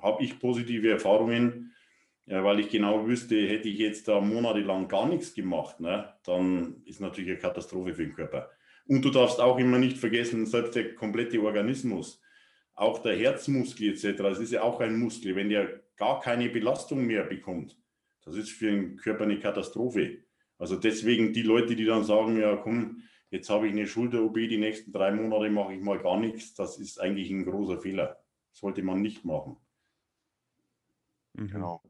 habe 0.00 0.24
ich 0.24 0.38
positive 0.40 0.90
Erfahrungen, 0.90 1.72
ja, 2.26 2.44
weil 2.44 2.60
ich 2.60 2.68
genau 2.70 3.06
wüsste, 3.06 3.36
hätte 3.48 3.68
ich 3.68 3.78
jetzt 3.78 4.08
da 4.08 4.20
monatelang 4.20 4.88
gar 4.88 5.08
nichts 5.08 5.34
gemacht, 5.34 5.80
ne, 5.80 6.12
dann 6.24 6.82
ist 6.84 7.00
natürlich 7.00 7.30
eine 7.30 7.38
Katastrophe 7.38 7.94
für 7.94 8.04
den 8.04 8.14
Körper. 8.14 8.50
Und 8.86 9.04
du 9.04 9.10
darfst 9.10 9.40
auch 9.40 9.58
immer 9.58 9.78
nicht 9.78 9.98
vergessen, 9.98 10.46
selbst 10.46 10.74
der 10.74 10.94
komplette 10.94 11.42
Organismus, 11.42 12.20
auch 12.74 12.98
der 13.00 13.16
Herzmuskel 13.16 13.90
etc., 13.90 14.18
das 14.18 14.40
ist 14.40 14.52
ja 14.52 14.62
auch 14.62 14.80
ein 14.80 14.98
Muskel, 14.98 15.36
wenn 15.36 15.48
der 15.48 15.82
gar 15.96 16.20
keine 16.20 16.48
Belastung 16.48 17.06
mehr 17.06 17.24
bekommt, 17.24 17.78
das 18.24 18.36
ist 18.36 18.50
für 18.50 18.70
den 18.70 18.96
Körper 18.96 19.24
eine 19.24 19.38
Katastrophe. 19.38 20.18
Also 20.58 20.76
deswegen 20.76 21.32
die 21.32 21.42
Leute, 21.42 21.76
die 21.76 21.84
dann 21.84 22.04
sagen, 22.04 22.38
ja 22.38 22.56
komm, 22.56 23.02
jetzt 23.30 23.50
habe 23.50 23.66
ich 23.66 23.72
eine 23.72 23.86
Schulter-OP, 23.86 24.34
die 24.34 24.58
nächsten 24.58 24.92
drei 24.92 25.10
Monate 25.10 25.50
mache 25.50 25.74
ich 25.74 25.82
mal 25.82 25.98
gar 25.98 26.18
nichts, 26.18 26.54
das 26.54 26.78
ist 26.78 27.00
eigentlich 27.00 27.30
ein 27.30 27.44
großer 27.44 27.80
Fehler. 27.80 28.22
Sollte 28.52 28.82
man 28.82 29.00
nicht 29.00 29.24
machen. 29.24 29.56
Mhm. 31.34 31.48
Genau. 31.48 31.82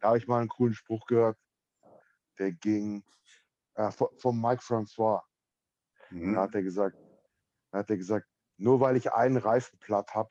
Da 0.00 0.08
habe 0.08 0.18
ich 0.18 0.28
mal 0.28 0.40
einen 0.40 0.48
coolen 0.48 0.74
Spruch 0.74 1.06
gehört, 1.06 1.38
der 2.38 2.52
ging 2.52 3.02
äh, 3.74 3.90
von 3.90 4.40
Mike 4.40 4.62
Francois. 4.62 5.22
Mhm. 6.10 6.34
Da 6.34 6.42
hat 6.42 6.54
er 6.54 6.62
gesagt, 6.62 6.96
da 7.70 7.78
hat 7.78 7.90
er 7.90 7.96
gesagt, 7.96 8.26
nur 8.56 8.80
weil 8.80 8.96
ich 8.96 9.12
einen 9.12 9.36
Reifen 9.36 9.78
platt 9.78 10.14
habe, 10.14 10.30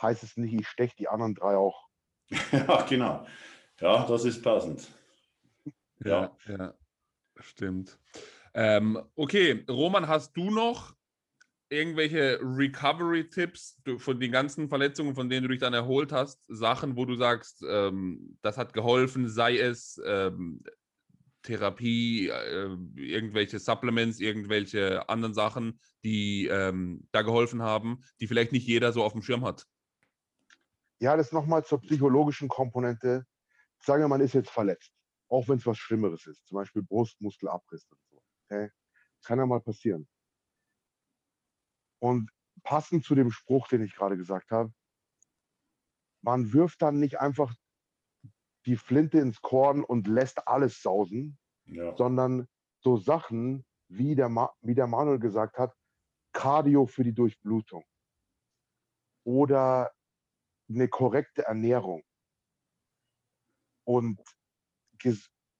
heißt 0.00 0.22
es 0.22 0.36
nicht, 0.36 0.54
ich 0.54 0.68
steche 0.68 0.96
die 0.96 1.08
anderen 1.08 1.34
drei 1.34 1.56
auch. 1.56 1.88
ja, 2.52 2.82
genau. 2.82 3.26
Ja, 3.80 4.06
das 4.06 4.24
ist 4.24 4.42
passend. 4.42 4.92
Ja, 6.04 6.36
ja, 6.46 6.56
ja 6.56 6.74
stimmt. 7.36 7.98
Ähm, 8.54 8.98
okay, 9.14 9.64
Roman, 9.68 10.08
hast 10.08 10.36
du 10.36 10.50
noch 10.50 10.94
irgendwelche 11.68 12.40
Recovery-Tipps 12.42 13.80
von 13.98 14.18
den 14.18 14.32
ganzen 14.32 14.68
Verletzungen, 14.68 15.14
von 15.14 15.28
denen 15.28 15.42
du 15.42 15.48
dich 15.48 15.60
dann 15.60 15.72
erholt 15.72 16.12
hast? 16.12 16.42
Sachen, 16.48 16.96
wo 16.96 17.04
du 17.04 17.14
sagst, 17.14 17.64
ähm, 17.68 18.36
das 18.42 18.58
hat 18.58 18.72
geholfen, 18.72 19.28
sei 19.28 19.56
es 19.58 20.00
ähm, 20.04 20.62
Therapie, 21.42 22.28
äh, 22.28 22.76
irgendwelche 22.96 23.58
Supplements, 23.58 24.18
irgendwelche 24.18 25.08
anderen 25.08 25.32
Sachen, 25.32 25.80
die 26.04 26.48
ähm, 26.48 27.06
da 27.12 27.22
geholfen 27.22 27.62
haben, 27.62 28.02
die 28.20 28.26
vielleicht 28.26 28.52
nicht 28.52 28.66
jeder 28.66 28.92
so 28.92 29.04
auf 29.04 29.12
dem 29.12 29.22
Schirm 29.22 29.44
hat? 29.44 29.66
Ja, 30.98 31.16
das 31.16 31.32
nochmal 31.32 31.64
zur 31.64 31.80
psychologischen 31.80 32.48
Komponente. 32.48 33.24
sagen 33.78 34.02
wir, 34.02 34.08
man 34.08 34.20
ist 34.20 34.34
jetzt 34.34 34.50
verletzt, 34.50 34.92
auch 35.28 35.48
wenn 35.48 35.58
es 35.58 35.66
was 35.66 35.78
Schlimmeres 35.78 36.26
ist, 36.26 36.46
zum 36.46 36.56
Beispiel 36.56 36.82
Brustmuskelabriss 36.82 37.86
Okay? 38.50 38.70
Kann 39.24 39.38
ja 39.38 39.46
mal 39.46 39.60
passieren. 39.60 40.08
Und 42.00 42.30
passend 42.62 43.04
zu 43.04 43.14
dem 43.14 43.30
Spruch, 43.30 43.68
den 43.68 43.82
ich 43.82 43.94
gerade 43.94 44.16
gesagt 44.16 44.50
habe, 44.50 44.72
man 46.22 46.52
wirft 46.52 46.82
dann 46.82 46.98
nicht 46.98 47.20
einfach 47.20 47.54
die 48.66 48.76
Flinte 48.76 49.18
ins 49.18 49.40
Korn 49.40 49.84
und 49.84 50.06
lässt 50.06 50.46
alles 50.46 50.82
sausen, 50.82 51.38
ja. 51.64 51.96
sondern 51.96 52.46
so 52.82 52.96
Sachen, 52.96 53.64
wie 53.88 54.14
der, 54.14 54.28
Ma 54.28 54.54
wie 54.60 54.74
der 54.74 54.86
Manuel 54.86 55.18
gesagt 55.18 55.58
hat, 55.58 55.74
Cardio 56.32 56.86
für 56.86 57.04
die 57.04 57.14
Durchblutung 57.14 57.84
oder 59.24 59.92
eine 60.68 60.88
korrekte 60.88 61.44
Ernährung 61.44 62.02
und 63.84 64.20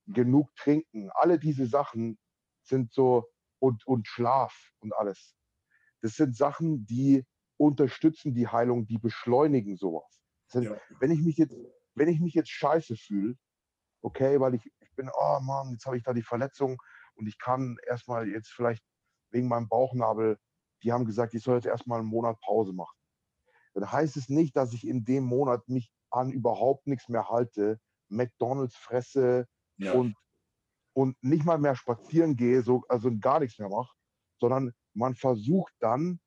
genug 0.06 0.54
trinken. 0.54 1.10
Alle 1.10 1.38
diese 1.38 1.66
Sachen 1.66 2.18
sind 2.70 2.92
so 2.92 3.28
und, 3.58 3.86
und 3.86 4.08
Schlaf 4.08 4.72
und 4.80 4.94
alles. 4.94 5.36
Das 6.00 6.14
sind 6.14 6.34
Sachen, 6.34 6.86
die 6.86 7.26
unterstützen 7.58 8.34
die 8.34 8.48
Heilung, 8.48 8.86
die 8.86 8.96
beschleunigen 8.96 9.76
sowas. 9.76 10.22
Das 10.46 10.62
heißt, 10.62 10.72
ja. 10.72 10.80
Wenn 10.98 11.10
ich 11.10 11.20
mich 11.20 11.36
jetzt, 11.36 11.54
wenn 11.94 12.08
ich 12.08 12.20
mich 12.20 12.32
jetzt 12.32 12.50
scheiße 12.50 12.96
fühle, 12.96 13.36
okay, 14.02 14.40
weil 14.40 14.54
ich, 14.54 14.64
ich 14.80 14.94
bin, 14.96 15.10
oh 15.12 15.40
Mann, 15.42 15.72
jetzt 15.72 15.84
habe 15.84 15.98
ich 15.98 16.02
da 16.02 16.14
die 16.14 16.22
Verletzung 16.22 16.80
und 17.14 17.26
ich 17.26 17.38
kann 17.38 17.76
erstmal 17.86 18.26
jetzt 18.28 18.48
vielleicht 18.48 18.82
wegen 19.30 19.48
meinem 19.48 19.68
Bauchnabel, 19.68 20.38
die 20.82 20.92
haben 20.92 21.04
gesagt, 21.04 21.34
ich 21.34 21.42
soll 21.42 21.56
jetzt 21.56 21.66
erstmal 21.66 22.00
einen 22.00 22.08
Monat 22.08 22.40
Pause 22.40 22.72
machen. 22.72 22.96
Dann 23.74 23.92
heißt 23.92 24.16
es 24.16 24.28
nicht, 24.28 24.56
dass 24.56 24.72
ich 24.72 24.86
in 24.86 25.04
dem 25.04 25.24
Monat 25.24 25.68
mich 25.68 25.92
an 26.10 26.30
überhaupt 26.30 26.86
nichts 26.86 27.08
mehr 27.08 27.28
halte, 27.28 27.78
McDonalds 28.08 28.74
fresse 28.76 29.46
ja. 29.76 29.92
und, 29.92 30.16
und 30.92 31.16
nicht 31.22 31.44
mal 31.44 31.58
mehr 31.58 31.76
spazieren 31.76 32.36
gehe, 32.36 32.62
so, 32.62 32.84
also 32.88 33.10
gar 33.18 33.40
nichts 33.40 33.58
mehr 33.58 33.68
mache, 33.68 33.94
sondern 34.38 34.72
man 34.94 35.14
versucht 35.14 35.72
dann 35.80 36.20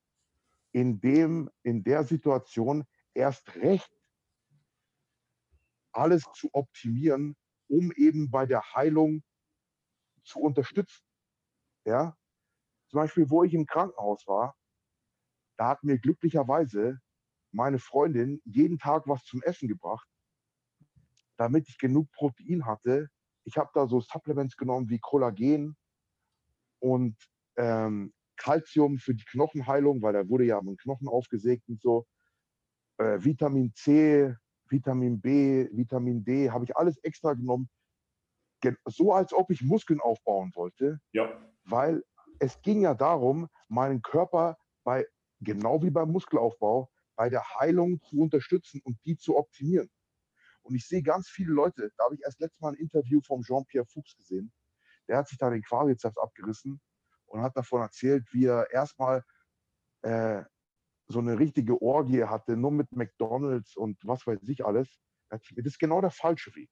in, 0.72 1.00
dem, 1.00 1.50
in 1.64 1.84
der 1.84 2.04
Situation 2.04 2.86
erst 3.14 3.56
recht 3.56 3.92
alles 5.92 6.24
zu 6.34 6.50
optimieren, 6.54 7.36
um 7.68 7.92
eben 7.92 8.32
bei 8.32 8.46
der 8.46 8.62
Heilung 8.74 9.24
zu 10.24 10.40
unterstützen. 10.40 11.06
Ja? 11.86 12.18
Zum 12.90 12.98
Beispiel, 12.98 13.30
wo 13.30 13.44
ich 13.44 13.54
im 13.54 13.66
Krankenhaus 13.66 14.26
war, 14.28 14.56
da 15.58 15.70
hat 15.70 15.84
mir 15.84 16.00
glücklicherweise 16.00 17.00
meine 17.52 17.80
Freundin 17.80 18.42
jeden 18.46 18.80
Tag 18.80 19.08
was 19.08 19.24
zum 19.24 19.42
Essen 19.44 19.68
gebracht, 19.68 20.08
damit 21.38 21.70
ich 21.70 21.78
genug 21.78 22.12
Protein 22.12 22.66
hatte. 22.66 23.10
Ich 23.46 23.58
habe 23.58 23.70
da 23.74 23.88
so 23.88 24.00
Supplements 24.00 24.56
genommen 24.58 24.90
wie 24.90 25.00
Kollagen 25.00 25.76
und 26.80 27.16
ähm, 27.58 28.14
Calcium 28.38 28.98
für 28.98 29.14
die 29.14 29.26
Knochenheilung, 29.26 30.02
weil 30.02 30.14
da 30.14 30.28
wurde 30.28 30.46
ja 30.46 30.62
mein 30.62 30.78
Knochen 30.78 31.08
aufgesägt 31.08 31.68
und 31.70 31.82
so. 31.82 32.06
Äh, 32.98 33.24
Vitamin 33.24 33.74
C, 33.76 34.36
Vitamin 34.70 35.20
B, 35.20 35.68
Vitamin 35.72 36.24
D, 36.24 36.50
habe 36.50 36.66
ich 36.66 36.76
alles 36.76 36.98
extra 37.04 37.34
genommen. 37.34 37.70
So 38.86 39.14
als 39.14 39.34
ob 39.34 39.50
ich 39.52 39.62
Muskeln 39.62 40.00
aufbauen 40.00 40.52
wollte. 40.56 41.00
Ja. 41.12 41.38
Weil 41.66 42.04
es 42.40 42.62
ging 42.62 42.82
ja 42.82 42.94
darum, 42.94 43.50
meinen 43.68 44.02
Körper 44.02 44.58
bei, 44.84 45.06
genau 45.40 45.82
wie 45.84 45.90
beim 45.90 46.12
Muskelaufbau, 46.12 46.90
bei 47.16 47.30
der 47.30 47.44
Heilung 47.56 48.02
zu 48.02 48.20
unterstützen 48.20 48.82
und 48.84 48.98
die 49.06 49.18
zu 49.18 49.38
optimieren. 49.38 49.90
Und 50.64 50.76
ich 50.76 50.88
sehe 50.88 51.04
ganz 51.04 51.30
viele 51.30 51.52
Leute, 51.52 51.92
da 51.98 52.06
habe 52.06 52.16
ich 52.16 52.22
erst 52.24 52.40
letztes 52.40 52.62
Mal 52.62 52.74
ein 52.74 52.80
Interview 52.80 53.22
vom 53.22 53.42
Jean-Pierre 53.44 53.86
Fuchs 53.86 54.16
gesehen, 54.16 54.52
der 55.08 55.18
hat 55.18 55.28
sich 55.28 55.38
da 55.38 55.50
den 55.50 55.62
Quadrizeps 55.62 56.18
abgerissen 56.18 56.82
und 57.26 57.42
hat 57.42 57.56
davon 57.58 57.82
erzählt, 57.82 58.26
wie 58.32 58.46
er 58.46 58.72
erstmal 58.72 59.24
äh, 60.02 60.44
so 61.08 61.20
eine 61.20 61.38
richtige 61.38 61.82
Orgie 61.82 62.24
hatte, 62.24 62.56
nur 62.56 62.72
mit 62.72 62.92
McDonalds 62.92 63.76
und 63.76 64.00
was 64.04 64.26
weiß 64.26 64.48
ich 64.48 64.66
alles. 64.66 65.00
Das 65.30 65.42
ist 65.52 65.80
genau 65.80 66.00
der 66.00 66.12
falsche 66.12 66.56
Weg. 66.56 66.70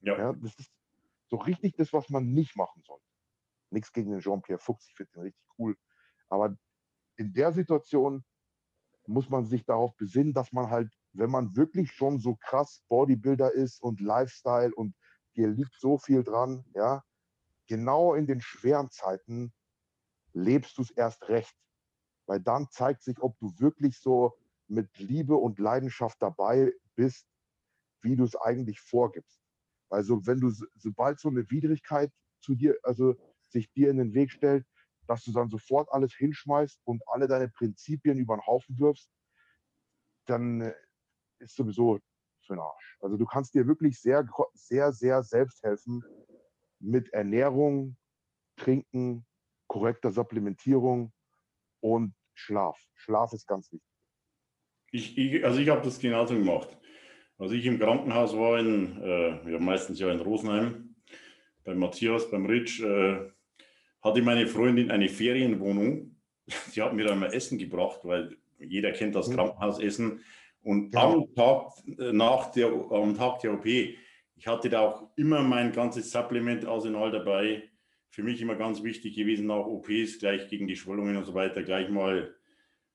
Ja. 0.00 0.18
ja 0.18 0.32
das 0.32 0.54
ist 0.58 0.70
so 1.28 1.36
richtig 1.36 1.76
das, 1.76 1.92
was 1.92 2.10
man 2.10 2.26
nicht 2.32 2.56
machen 2.56 2.82
sollte. 2.82 3.04
Nichts 3.70 3.92
gegen 3.92 4.10
den 4.10 4.20
Jean-Pierre 4.20 4.58
Fuchs, 4.58 4.86
ich 4.88 4.94
finde 4.94 5.12
den 5.12 5.22
richtig 5.22 5.46
cool. 5.58 5.76
Aber 6.28 6.56
in 7.16 7.32
der 7.32 7.52
Situation 7.52 8.24
muss 9.06 9.28
man 9.28 9.44
sich 9.44 9.64
darauf 9.64 9.96
besinnen, 9.96 10.32
dass 10.32 10.52
man 10.52 10.70
halt, 10.70 10.92
wenn 11.14 11.30
man 11.30 11.56
wirklich 11.56 11.92
schon 11.92 12.18
so 12.18 12.36
krass 12.36 12.82
Bodybuilder 12.88 13.52
ist 13.52 13.80
und 13.80 14.00
Lifestyle 14.00 14.74
und 14.74 14.94
dir 15.36 15.48
liegt 15.48 15.74
so 15.78 15.98
viel 15.98 16.22
dran, 16.22 16.64
ja, 16.74 17.02
genau 17.66 18.14
in 18.14 18.26
den 18.26 18.40
schweren 18.40 18.90
Zeiten 18.90 19.52
lebst 20.32 20.76
du 20.76 20.82
es 20.82 20.90
erst 20.90 21.28
recht. 21.28 21.56
Weil 22.26 22.40
dann 22.40 22.68
zeigt 22.70 23.02
sich, 23.02 23.20
ob 23.20 23.38
du 23.38 23.52
wirklich 23.58 23.98
so 23.98 24.36
mit 24.66 24.96
Liebe 24.98 25.36
und 25.36 25.58
Leidenschaft 25.58 26.20
dabei 26.20 26.72
bist, 26.94 27.26
wie 28.02 28.16
du 28.16 28.24
es 28.24 28.36
eigentlich 28.36 28.80
vorgibst. 28.80 29.40
Also 29.90 30.26
wenn 30.26 30.40
du, 30.40 30.50
sobald 30.76 31.20
so 31.20 31.28
eine 31.28 31.48
Widrigkeit 31.50 32.10
zu 32.40 32.54
dir, 32.54 32.76
also 32.82 33.14
sich 33.48 33.70
dir 33.72 33.90
in 33.90 33.98
den 33.98 34.14
Weg 34.14 34.30
stellt, 34.32 34.66
dass 35.06 35.22
du 35.24 35.32
dann 35.32 35.50
sofort 35.50 35.90
alles 35.92 36.14
hinschmeißt 36.14 36.80
und 36.84 37.02
alle 37.06 37.28
deine 37.28 37.48
Prinzipien 37.48 38.18
über 38.18 38.36
den 38.36 38.46
Haufen 38.46 38.78
wirfst, 38.78 39.10
dann 40.26 40.62
äh, 40.62 40.74
ist 41.44 41.56
sowieso 41.56 41.98
für 42.46 42.54
den 42.54 42.60
Arsch. 42.60 42.98
Also 43.00 43.16
du 43.16 43.24
kannst 43.24 43.54
dir 43.54 43.66
wirklich 43.66 44.00
sehr, 44.00 44.26
sehr, 44.54 44.92
sehr 44.92 45.22
selbst 45.22 45.62
helfen 45.62 46.02
mit 46.80 47.12
Ernährung, 47.12 47.96
Trinken, 48.56 49.26
korrekter 49.66 50.10
Supplementierung 50.10 51.12
und 51.80 52.14
Schlaf. 52.34 52.78
Schlaf 52.94 53.32
ist 53.32 53.46
ganz 53.46 53.72
wichtig. 53.72 53.88
Ich, 54.90 55.18
ich, 55.18 55.44
also 55.44 55.58
ich 55.58 55.68
habe 55.68 55.82
das 55.82 55.98
genauso 55.98 56.34
gemacht. 56.34 56.76
Als 57.38 57.52
ich 57.52 57.66
im 57.66 57.80
Krankenhaus 57.80 58.36
war, 58.36 58.58
in, 58.60 59.02
äh, 59.02 59.52
ja, 59.52 59.58
meistens 59.58 59.98
ja 59.98 60.10
in 60.10 60.20
Rosenheim, 60.20 60.94
bei 61.64 61.74
Matthias, 61.74 62.30
beim 62.30 62.46
Ritsch, 62.46 62.80
äh, 62.80 63.30
hatte 64.02 64.22
meine 64.22 64.46
Freundin 64.46 64.90
eine 64.90 65.08
Ferienwohnung. 65.08 66.16
Sie 66.70 66.80
hat 66.80 66.94
mir 66.94 67.04
dann 67.04 67.18
mal 67.18 67.32
Essen 67.32 67.58
gebracht, 67.58 68.00
weil 68.04 68.36
jeder 68.58 68.92
kennt 68.92 69.14
das 69.14 69.28
hm. 69.28 69.34
Krankenhausessen. 69.34 70.20
Und 70.64 70.94
ja. 70.94 71.04
am, 71.04 71.34
Tag, 71.34 71.72
äh, 71.98 72.12
nach 72.12 72.50
der, 72.50 72.72
am 72.90 73.14
Tag 73.14 73.40
der 73.40 73.54
OP, 73.54 73.66
ich 73.66 74.46
hatte 74.46 74.68
da 74.68 74.80
auch 74.80 75.10
immer 75.16 75.42
mein 75.42 75.72
ganzes 75.72 76.10
Supplement-Arsenal 76.10 77.12
dabei 77.12 77.62
für 78.14 78.22
mich 78.22 78.40
immer 78.40 78.54
ganz 78.54 78.82
wichtig 78.82 79.16
gewesen, 79.16 79.50
auch 79.50 79.66
OPs 79.66 80.20
gleich 80.20 80.48
gegen 80.48 80.68
die 80.68 80.76
Schwellungen 80.76 81.16
und 81.16 81.24
so 81.24 81.34
weiter, 81.34 81.64
gleich 81.64 81.88
mal 81.88 82.32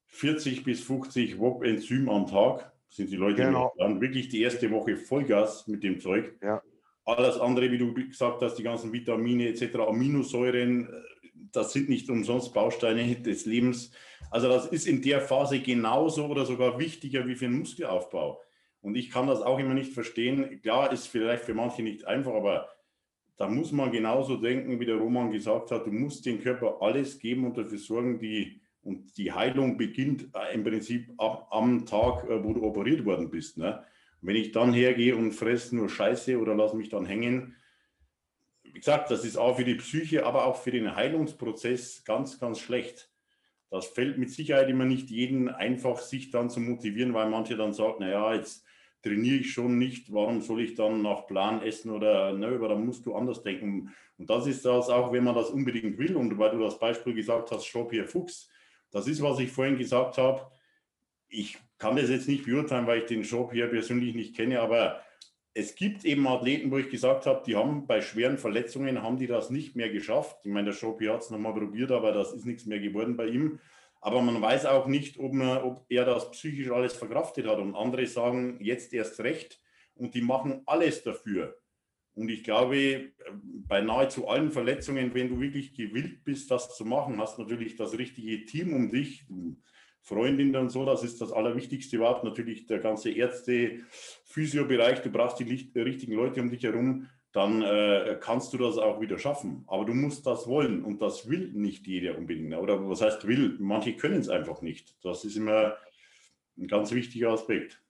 40 0.08 0.64
bis 0.64 0.82
50 0.82 1.38
WOP 1.40 1.64
Enzym 1.64 2.10
am 2.10 2.26
Tag. 2.26 2.72
Sind 2.88 3.12
die 3.12 3.18
Leute 3.18 3.44
genau. 3.44 3.74
dann 3.78 4.02
wirklich 4.02 4.30
die 4.30 4.42
erste 4.42 4.72
Woche 4.72 4.96
Vollgas 4.96 5.68
mit 5.68 5.84
dem 5.84 6.00
Zeug. 6.00 6.36
Ja. 6.42 6.62
Alles 7.06 7.38
andere, 7.40 7.70
wie 7.70 7.78
du 7.78 7.94
gesagt 7.94 8.42
hast, 8.42 8.56
die 8.56 8.64
ganzen 8.64 8.94
Vitamine 8.94 9.50
etc., 9.50 9.76
Aminosäuren, 9.80 10.88
das 11.52 11.74
sind 11.74 11.90
nicht 11.90 12.10
umsonst 12.10 12.54
Bausteine 12.54 13.16
des 13.16 13.46
Lebens. 13.46 13.92
Also 14.32 14.48
das 14.48 14.68
ist 14.68 14.88
in 14.88 15.02
der 15.02 15.22
Phase 15.22 15.60
genauso 15.60 16.26
oder 16.26 16.46
sogar 16.46 16.80
wichtiger 16.80 17.28
wie 17.28 17.36
für 17.36 17.46
den 17.46 17.60
Muskelaufbau. 17.60 18.42
Und 18.82 18.96
ich 18.96 19.10
kann 19.10 19.28
das 19.28 19.42
auch 19.42 19.60
immer 19.60 19.74
nicht 19.74 19.94
verstehen. 19.94 20.62
Klar, 20.62 20.92
ist 20.92 21.08
vielleicht 21.08 21.44
für 21.44 21.54
manche 21.54 21.84
nicht 21.84 22.06
einfach, 22.06 22.34
aber 22.34 22.70
da 23.38 23.48
muss 23.48 23.72
man 23.72 23.92
genauso 23.92 24.38
denken, 24.38 24.80
wie 24.80 24.86
der 24.86 24.98
Roman 24.98 25.32
gesagt 25.32 25.72
hat, 25.72 25.86
du 25.86 25.92
musst 25.92 26.26
dem 26.26 26.42
Körper 26.42 26.82
alles 26.82 27.20
geben 27.20 27.46
und 27.46 27.58
dafür 27.58 27.78
sorgen, 27.78 28.20
die, 28.20 28.62
und 28.84 29.18
die 29.18 29.32
Heilung 29.32 29.78
beginnt 29.78 30.30
äh, 30.34 30.54
im 30.54 30.64
Prinzip 30.64 31.10
ab, 31.18 31.48
am 31.52 31.86
Tag, 31.86 32.30
äh, 32.30 32.44
wo 32.44 32.54
du 32.54 32.64
operiert 32.64 33.06
worden 33.06 33.30
bist. 33.30 33.58
Ne? 33.58 33.84
Wenn 34.22 34.36
ich 34.36 34.52
dann 34.52 34.74
hergehe 34.74 35.16
und 35.16 35.32
fresse 35.32 35.76
nur 35.76 35.90
Scheiße 35.90 36.38
oder 36.38 36.54
lasse 36.54 36.76
mich 36.76 36.90
dann 36.90 37.06
hängen, 37.06 37.56
wie 38.74 38.80
gesagt, 38.80 39.12
das 39.12 39.26
ist 39.26 39.38
auch 39.38 39.58
für 39.58 39.64
die 39.64 39.76
Psyche, 39.76 40.26
aber 40.26 40.46
auch 40.46 40.56
für 40.56 40.72
den 40.72 40.96
Heilungsprozess 40.96 42.04
ganz, 42.04 42.40
ganz 42.40 42.60
schlecht. 42.60 43.10
Das 43.70 43.88
fällt 43.88 44.18
mit 44.18 44.32
Sicherheit 44.32 44.70
immer 44.70 44.86
nicht 44.86 45.10
jeden 45.10 45.50
einfach, 45.50 46.00
sich 46.00 46.32
dann 46.32 46.50
zu 46.50 46.60
motivieren, 46.60 47.14
weil 47.14 47.30
manche 47.30 47.56
dann 47.56 47.74
sagen, 47.74 47.98
naja, 48.00 48.34
jetzt 48.34 48.66
trainiere 49.04 49.38
ich 49.38 49.54
schon 49.54 49.78
nicht, 49.78 50.14
warum 50.14 50.42
soll 50.42 50.62
ich 50.62 50.76
dann 50.76 51.02
nach 51.02 51.28
Plan 51.28 51.62
essen 51.62 51.92
oder 51.92 52.34
ne, 52.34 52.48
aber 52.48 52.70
dann 52.70 52.86
musst 52.86 53.06
du 53.06 53.16
anders 53.16 53.42
denken. 53.44 53.94
Und 54.18 54.30
das 54.30 54.48
ist 54.48 54.66
das 54.66 54.90
auch, 54.90 55.12
wenn 55.14 55.24
man 55.24 55.36
das 55.36 55.50
unbedingt 55.50 55.98
will 55.98 56.16
und 56.16 56.38
weil 56.38 56.52
du 56.52 56.60
das 56.60 56.80
Beispiel 56.80 57.14
gesagt 57.14 57.52
hast, 57.52 57.66
Jean-Pierre 57.66 58.08
Fuchs, 58.08 58.50
das 58.92 59.08
ist, 59.08 59.22
was 59.22 59.40
ich 59.40 59.52
vorhin 59.52 59.78
gesagt 59.78 60.18
habe. 60.18 60.52
Ich 61.28 61.58
kann 61.78 61.96
das 61.96 62.10
jetzt 62.10 62.28
nicht 62.28 62.46
beurteilen, 62.46 62.88
weil 62.88 63.00
ich 63.00 63.06
den 63.06 63.24
Jean-Pierre 63.24 63.70
persönlich 63.70 64.16
nicht 64.16 64.36
kenne, 64.36 64.60
aber 64.60 65.02
es 65.60 65.76
gibt 65.76 66.06
eben 66.06 66.28
Athleten, 66.28 66.72
wo 66.72 66.78
ich 66.78 66.90
gesagt 66.90 67.26
habe, 67.26 67.44
die 67.46 67.56
haben 67.56 67.86
bei 67.86 68.02
schweren 68.02 68.38
Verletzungen, 68.38 69.04
haben 69.04 69.18
die 69.18 69.28
das 69.28 69.50
nicht 69.50 69.76
mehr 69.76 69.90
geschafft. 69.90 70.38
Ich 70.44 70.52
meine, 70.52 70.72
der 70.72 70.80
Jean-Pierre 70.80 71.16
hat 71.16 71.22
es 71.22 71.30
nochmal 71.30 71.54
probiert, 71.54 71.92
aber 71.92 72.12
das 72.12 72.34
ist 72.34 72.46
nichts 72.46 72.66
mehr 72.66 72.80
geworden 72.80 73.18
bei 73.18 73.28
ihm. 73.28 73.60
Aber 74.02 74.22
man 74.22 74.42
weiß 74.42 74.66
auch 74.66 74.88
nicht, 74.88 75.20
ob, 75.20 75.34
man, 75.34 75.62
ob 75.62 75.86
er 75.90 76.06
das 76.06 76.32
psychisch 76.32 76.72
alles 76.72 76.94
verkraftet 76.94 77.48
hat. 77.48 77.60
Und 77.60 77.76
andere 77.76 78.08
sagen 78.08 78.58
jetzt 78.62 78.94
erst 78.94 79.20
recht. 79.20 79.60
und 80.00 80.16
die 80.16 80.22
machen 80.22 80.62
alles 80.66 81.04
dafür. 81.04 81.58
Und 82.16 82.30
ich 82.30 82.44
glaube, 82.44 83.12
bei 83.68 83.82
nahezu 83.82 84.28
allen 84.28 84.52
Verletzungen, 84.52 85.14
wenn 85.14 85.30
du 85.30 85.40
wirklich 85.40 85.74
gewillt 85.74 86.24
bist, 86.24 86.50
das 86.50 86.76
zu 86.76 86.86
machen, 86.86 87.20
hast 87.20 87.38
natürlich 87.38 87.76
das 87.76 87.98
richtige 87.98 88.46
Team 88.46 88.74
um 88.74 88.90
dich, 88.90 89.26
Freundinnen 90.02 90.56
und 90.56 90.70
so, 90.70 90.86
das 90.86 91.04
ist 91.04 91.22
das 91.22 91.32
Allerwichtigste 91.32 91.98
überhaupt. 91.98 92.24
Natürlich 92.24 92.66
der 92.66 92.80
ganze 92.80 93.12
Ärzte, 93.12 93.80
Physiobereich, 94.26 95.02
du 95.02 95.12
brauchst 95.12 95.40
die 95.40 95.44
richtigen 95.76 96.14
Leute 96.14 96.42
um 96.42 96.50
dich 96.50 96.64
herum, 96.64 97.08
dann 97.32 97.62
äh, 97.62 98.18
kannst 98.20 98.54
du 98.54 98.58
das 98.58 98.78
auch 98.78 99.00
wieder 99.02 99.20
schaffen. 99.20 99.64
Aber 99.68 99.86
du 99.86 99.94
musst 99.94 100.26
das 100.26 100.48
wollen 100.48 100.84
und 100.84 101.02
das 101.02 101.30
will 101.30 101.52
nicht 101.54 101.86
jeder 101.86 102.18
unbedingt. 102.18 102.56
Oder 102.56 102.90
was 102.90 103.02
heißt 103.02 103.28
will? 103.28 103.56
Manche 103.60 103.96
können 103.96 104.20
es 104.20 104.30
einfach 104.30 104.62
nicht. 104.62 104.96
Das 105.04 105.24
ist 105.26 105.36
immer 105.36 105.78
ein 106.58 106.68
ganz 106.68 106.92
wichtiger 106.92 107.30
Aspekt. 107.30 107.82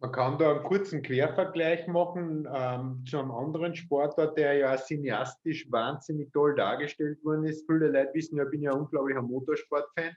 Man 0.00 0.12
kann 0.12 0.38
da 0.38 0.50
einen 0.50 0.64
kurzen 0.64 1.02
Quervergleich 1.02 1.86
machen 1.86 2.48
ähm, 2.52 3.04
zu 3.08 3.18
einem 3.18 3.30
anderen 3.30 3.74
Sportler, 3.74 4.26
der 4.26 4.54
ja 4.54 4.76
cineastisch 4.76 5.70
wahnsinnig 5.70 6.32
toll 6.32 6.54
dargestellt 6.56 7.24
worden 7.24 7.44
ist. 7.44 7.64
Viele 7.66 7.88
Leute 7.88 8.12
wissen 8.12 8.36
ja, 8.36 8.44
ich 8.44 8.50
bin 8.50 8.62
ja 8.62 8.72
ein 8.72 8.80
unglaublicher 8.80 9.22
Motorsportfan. 9.22 10.14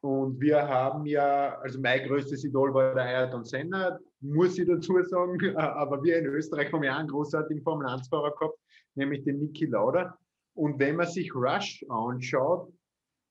Und 0.00 0.40
wir 0.40 0.68
haben 0.68 1.06
ja, 1.06 1.58
also 1.58 1.80
mein 1.80 2.06
größtes 2.06 2.44
Idol 2.44 2.72
war 2.72 2.94
der 2.94 3.04
Ayrton 3.04 3.44
Senna, 3.44 3.98
muss 4.20 4.58
ich 4.58 4.66
dazu 4.66 5.02
sagen, 5.02 5.38
aber 5.56 6.02
wir 6.02 6.18
in 6.18 6.26
Österreich 6.26 6.72
haben 6.72 6.84
ja 6.84 6.96
einen 6.96 7.08
großartigen 7.08 7.62
Formel-1-Fahrer 7.62 8.32
gehabt, 8.36 8.58
nämlich 8.94 9.24
den 9.24 9.40
Niki 9.40 9.66
Lauda. 9.66 10.16
Und 10.54 10.78
wenn 10.78 10.96
man 10.96 11.08
sich 11.08 11.34
Rush 11.34 11.84
anschaut, 11.88 12.72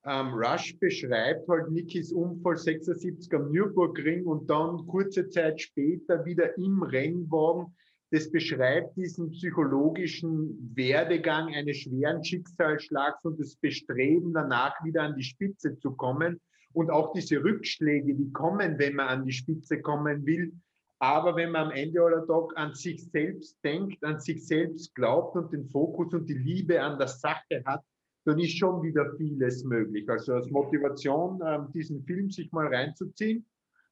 ähm, 0.06 0.34
Rush 0.34 0.78
beschreibt 0.80 1.48
halt 1.48 1.70
Nikis 1.72 2.12
Unfall 2.12 2.58
76 2.58 3.34
am 3.34 3.52
Nürburgring 3.52 4.26
und 4.26 4.50
dann 4.50 4.86
kurze 4.88 5.28
Zeit 5.30 5.60
später 5.62 6.24
wieder 6.26 6.58
im 6.58 6.84
Rennwagen. 6.84 7.76
Das 8.12 8.32
beschreibt 8.32 8.96
diesen 8.96 9.32
psychologischen 9.32 10.72
Werdegang 10.76 11.54
eines 11.54 11.78
schweren 11.78 12.24
Schicksalsschlags 12.24 13.26
und 13.26 13.38
das 13.38 13.58
Bestreben 13.58 14.34
danach 14.34 14.82
wieder 14.86 15.04
an 15.04 15.16
die 15.18 15.24
Spitze 15.24 15.78
zu 15.78 15.92
kommen 15.92 16.40
und 16.78 16.92
auch 16.92 17.12
diese 17.12 17.44
Rückschläge, 17.44 18.14
die 18.14 18.32
kommen, 18.34 18.78
wenn 18.78 18.94
man 18.94 19.08
an 19.08 19.26
die 19.26 19.32
Spitze 19.32 19.82
kommen 19.82 20.24
will. 20.28 20.54
Aber 21.00 21.36
wenn 21.36 21.50
man 21.50 21.68
am 21.68 21.72
Ende 21.72 22.00
aller 22.04 22.24
Tag 22.28 22.56
an 22.56 22.76
sich 22.76 23.04
selbst 23.10 23.58
denkt, 23.64 24.04
an 24.04 24.20
sich 24.20 24.46
selbst 24.46 24.94
glaubt 24.94 25.36
und 25.36 25.52
den 25.52 25.68
Fokus 25.70 26.14
und 26.14 26.28
die 26.30 26.38
Liebe 26.38 26.80
an 26.80 27.00
der 27.00 27.08
Sache 27.08 27.64
hat, 27.66 27.84
dann 28.26 28.38
ist 28.38 28.60
schon 28.60 28.84
wieder 28.84 29.12
vieles 29.18 29.64
möglich. 29.64 30.08
Also 30.08 30.36
als 30.36 30.52
Motivation, 30.52 31.42
ähm, 31.44 31.72
diesen 31.74 32.04
Film 32.04 32.30
sich 32.30 32.52
mal 32.52 32.68
reinzuziehen, 32.68 33.44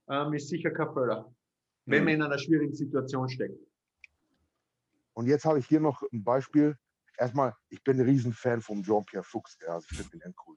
ähm, 0.07 0.33
ist 0.35 0.49
sicher 0.49 0.69
kein 0.69 0.93
Fehler, 0.93 1.33
wenn 1.87 2.03
man 2.03 2.13
in 2.13 2.21
einer 2.21 2.37
schwierigen 2.37 2.75
Situation 2.75 3.27
steckt. 3.27 3.57
Und 5.13 5.25
jetzt 5.25 5.45
habe 5.45 5.57
ich 5.57 5.65
hier 5.65 5.79
noch 5.79 6.03
ein 6.13 6.23
Beispiel. 6.23 6.77
Erstmal, 7.17 7.55
ich 7.69 7.83
bin 7.83 7.99
ein 7.99 8.05
Riesenfan 8.05 8.61
von 8.61 8.83
Jean-Pierre 8.83 9.23
Fuchs. 9.23 9.57
Also 9.65 9.87
ich 9.89 9.97
finde 9.97 10.11
den 10.11 10.21
endcool. 10.21 10.55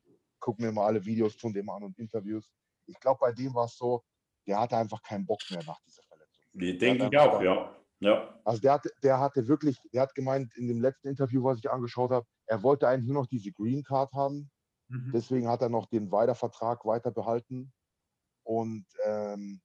Guck 0.49 0.61
mir 0.61 0.73
mal 0.73 0.87
alle 0.87 1.05
Videos 1.05 1.35
von 1.35 1.53
dem 1.53 1.69
an 1.69 1.83
und 1.83 1.99
Interviews. 1.99 2.51
Ich 2.87 2.99
glaube, 3.01 3.19
bei 3.21 3.33
dem 3.33 3.55
war 3.55 3.67
es 3.67 3.77
so, 3.77 4.03
der 4.47 4.59
hatte 4.59 4.79
einfach 4.79 5.03
keinen 5.03 5.27
Bock 5.27 5.41
mehr 5.51 5.63
nach 5.67 5.79
dieser 5.87 6.03
Verletzung. 6.05 6.43
Die 6.55 6.79
denke 6.79 7.11
ich 7.13 7.19
auch, 7.19 7.43
ja. 7.43 7.77
ja. 8.01 8.41
Also 8.47 8.59
der, 8.63 8.73
hatte, 8.73 8.91
der 9.03 9.21
hatte 9.21 9.47
wirklich, 9.47 9.79
der 9.93 10.01
hat 10.01 10.15
gemeint 10.15 10.51
in 10.57 10.67
dem 10.67 10.81
letzten 10.81 11.09
Interview, 11.09 11.45
was 11.45 11.59
ich 11.59 11.71
angeschaut 11.71 12.13
habe, 12.13 12.27
er 12.47 12.63
wollte 12.63 12.89
eigentlich 12.89 13.05
nur 13.05 13.21
noch 13.21 13.27
diese 13.27 13.53
Green 13.53 13.85
Card 13.85 14.11
haben. 14.15 14.51
Mhm. 14.89 15.11
Deswegen 15.13 15.49
hat 15.49 15.61
er 15.61 15.69
noch 15.69 15.85
den 15.85 16.11
Weitervertrag 16.11 16.83
weiter 16.87 17.11
behalten. 17.11 17.71
Und 18.43 18.87
ähm, 19.05 19.61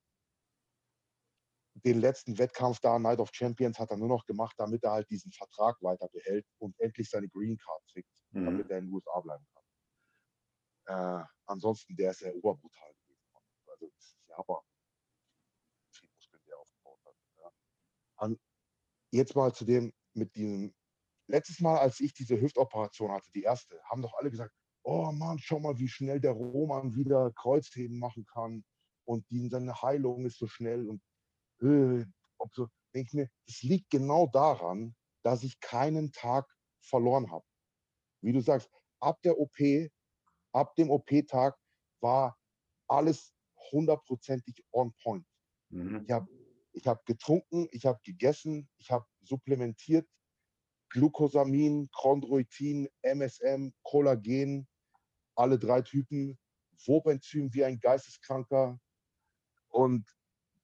den 1.75 2.01
letzten 2.01 2.37
Wettkampf 2.37 2.81
da, 2.81 2.99
Night 2.99 3.19
of 3.19 3.29
Champions, 3.31 3.79
hat 3.79 3.89
er 3.89 3.95
nur 3.95 4.09
noch 4.09 4.25
gemacht, 4.25 4.55
damit 4.57 4.83
er 4.83 4.91
halt 4.91 5.09
diesen 5.09 5.31
Vertrag 5.31 5.81
weiter 5.81 6.09
behält 6.11 6.45
und 6.57 6.77
endlich 6.81 7.09
seine 7.09 7.29
Green 7.29 7.57
Card 7.57 7.81
kriegt, 7.89 8.09
mhm. 8.31 8.43
damit 8.47 8.69
er 8.69 8.79
in 8.79 8.87
den 8.87 8.93
USA 8.93 9.21
bleiben 9.21 9.45
kann. 9.52 9.52
Äh, 10.85 11.23
ansonsten, 11.45 11.95
der 11.95 12.11
ist 12.11 12.21
ja 12.21 12.31
oberbrutal 12.31 12.93
gewesen. 12.93 13.27
Also, 13.67 13.87
das 13.87 14.05
ist 14.05 14.17
ja 14.27 14.37
aber 14.37 14.63
viel 15.91 16.09
Muskeln, 16.15 16.43
der 16.47 16.57
aufgebaut 16.57 16.99
hat. 17.05 17.15
Ja. 17.37 17.51
An, 18.17 18.39
jetzt 19.11 19.35
mal 19.35 19.53
zu 19.53 19.65
dem 19.65 19.93
mit 20.13 20.35
diesem 20.35 20.73
letztes 21.27 21.59
Mal, 21.59 21.77
als 21.77 21.99
ich 21.99 22.13
diese 22.13 22.39
Hüftoperation 22.39 23.11
hatte, 23.11 23.29
die 23.33 23.43
erste, 23.43 23.81
haben 23.85 24.01
doch 24.01 24.13
alle 24.15 24.31
gesagt, 24.31 24.53
oh 24.83 25.11
Mann, 25.11 25.39
schau 25.39 25.59
mal, 25.59 25.77
wie 25.79 25.87
schnell 25.87 26.19
der 26.19 26.31
Roman 26.31 26.95
wieder 26.95 27.31
Kreuzheben 27.31 27.97
machen 27.99 28.25
kann 28.25 28.63
und 29.05 29.29
die, 29.29 29.47
seine 29.49 29.81
Heilung 29.81 30.25
ist 30.25 30.37
so 30.37 30.47
schnell 30.47 30.87
und 30.87 31.01
äh, 31.61 32.05
ob 32.37 32.53
so, 32.53 32.67
denke 32.93 33.07
ich 33.07 33.13
mir, 33.13 33.29
es 33.47 33.61
liegt 33.63 33.89
genau 33.89 34.27
daran, 34.27 34.95
dass 35.23 35.43
ich 35.43 35.59
keinen 35.59 36.11
Tag 36.11 36.45
verloren 36.81 37.31
habe. 37.31 37.45
Wie 38.21 38.33
du 38.33 38.41
sagst, 38.41 38.69
ab 38.99 39.21
der 39.23 39.37
OP, 39.39 39.57
ab 40.53 40.75
dem 40.75 40.89
OP-Tag 40.89 41.57
war 41.99 42.37
alles 42.87 43.33
hundertprozentig 43.71 44.63
on 44.71 44.93
point. 45.01 45.25
Mhm. 45.69 46.03
Ich 46.05 46.11
habe 46.11 46.27
ich 46.73 46.87
hab 46.87 47.05
getrunken, 47.05 47.67
ich 47.71 47.85
habe 47.85 47.99
gegessen, 48.03 48.67
ich 48.77 48.89
habe 48.91 49.05
supplementiert, 49.21 50.07
Glucosamin, 50.89 51.89
Chondroitin, 51.91 52.87
MSM, 53.03 53.73
Kollagen, 53.83 54.67
alle 55.35 55.57
drei 55.57 55.81
Typen, 55.81 56.37
Wobenzym 56.85 57.53
wie 57.53 57.63
ein 57.63 57.79
Geisteskranker 57.79 58.79
und 59.69 60.07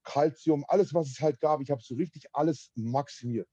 Calcium, 0.03 0.66
alles, 0.68 0.94
was 0.94 1.10
es 1.10 1.20
halt 1.20 1.40
gab. 1.40 1.61
Ich 1.61 1.72
habe 1.72 1.82
so 1.82 1.95
richtig 1.95 2.28
alles 2.34 2.72
maximiert. 2.76 3.49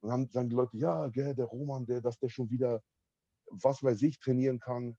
Und 0.00 0.10
dann 0.10 0.28
sagen 0.28 0.48
die 0.48 0.56
Leute, 0.56 0.76
ja, 0.76 1.08
der 1.08 1.44
Roman, 1.44 1.86
der, 1.86 2.00
dass 2.00 2.18
der 2.18 2.28
schon 2.28 2.50
wieder, 2.50 2.82
was 3.50 3.82
weiß 3.82 4.02
ich, 4.02 4.18
trainieren 4.18 4.60
kann. 4.60 4.96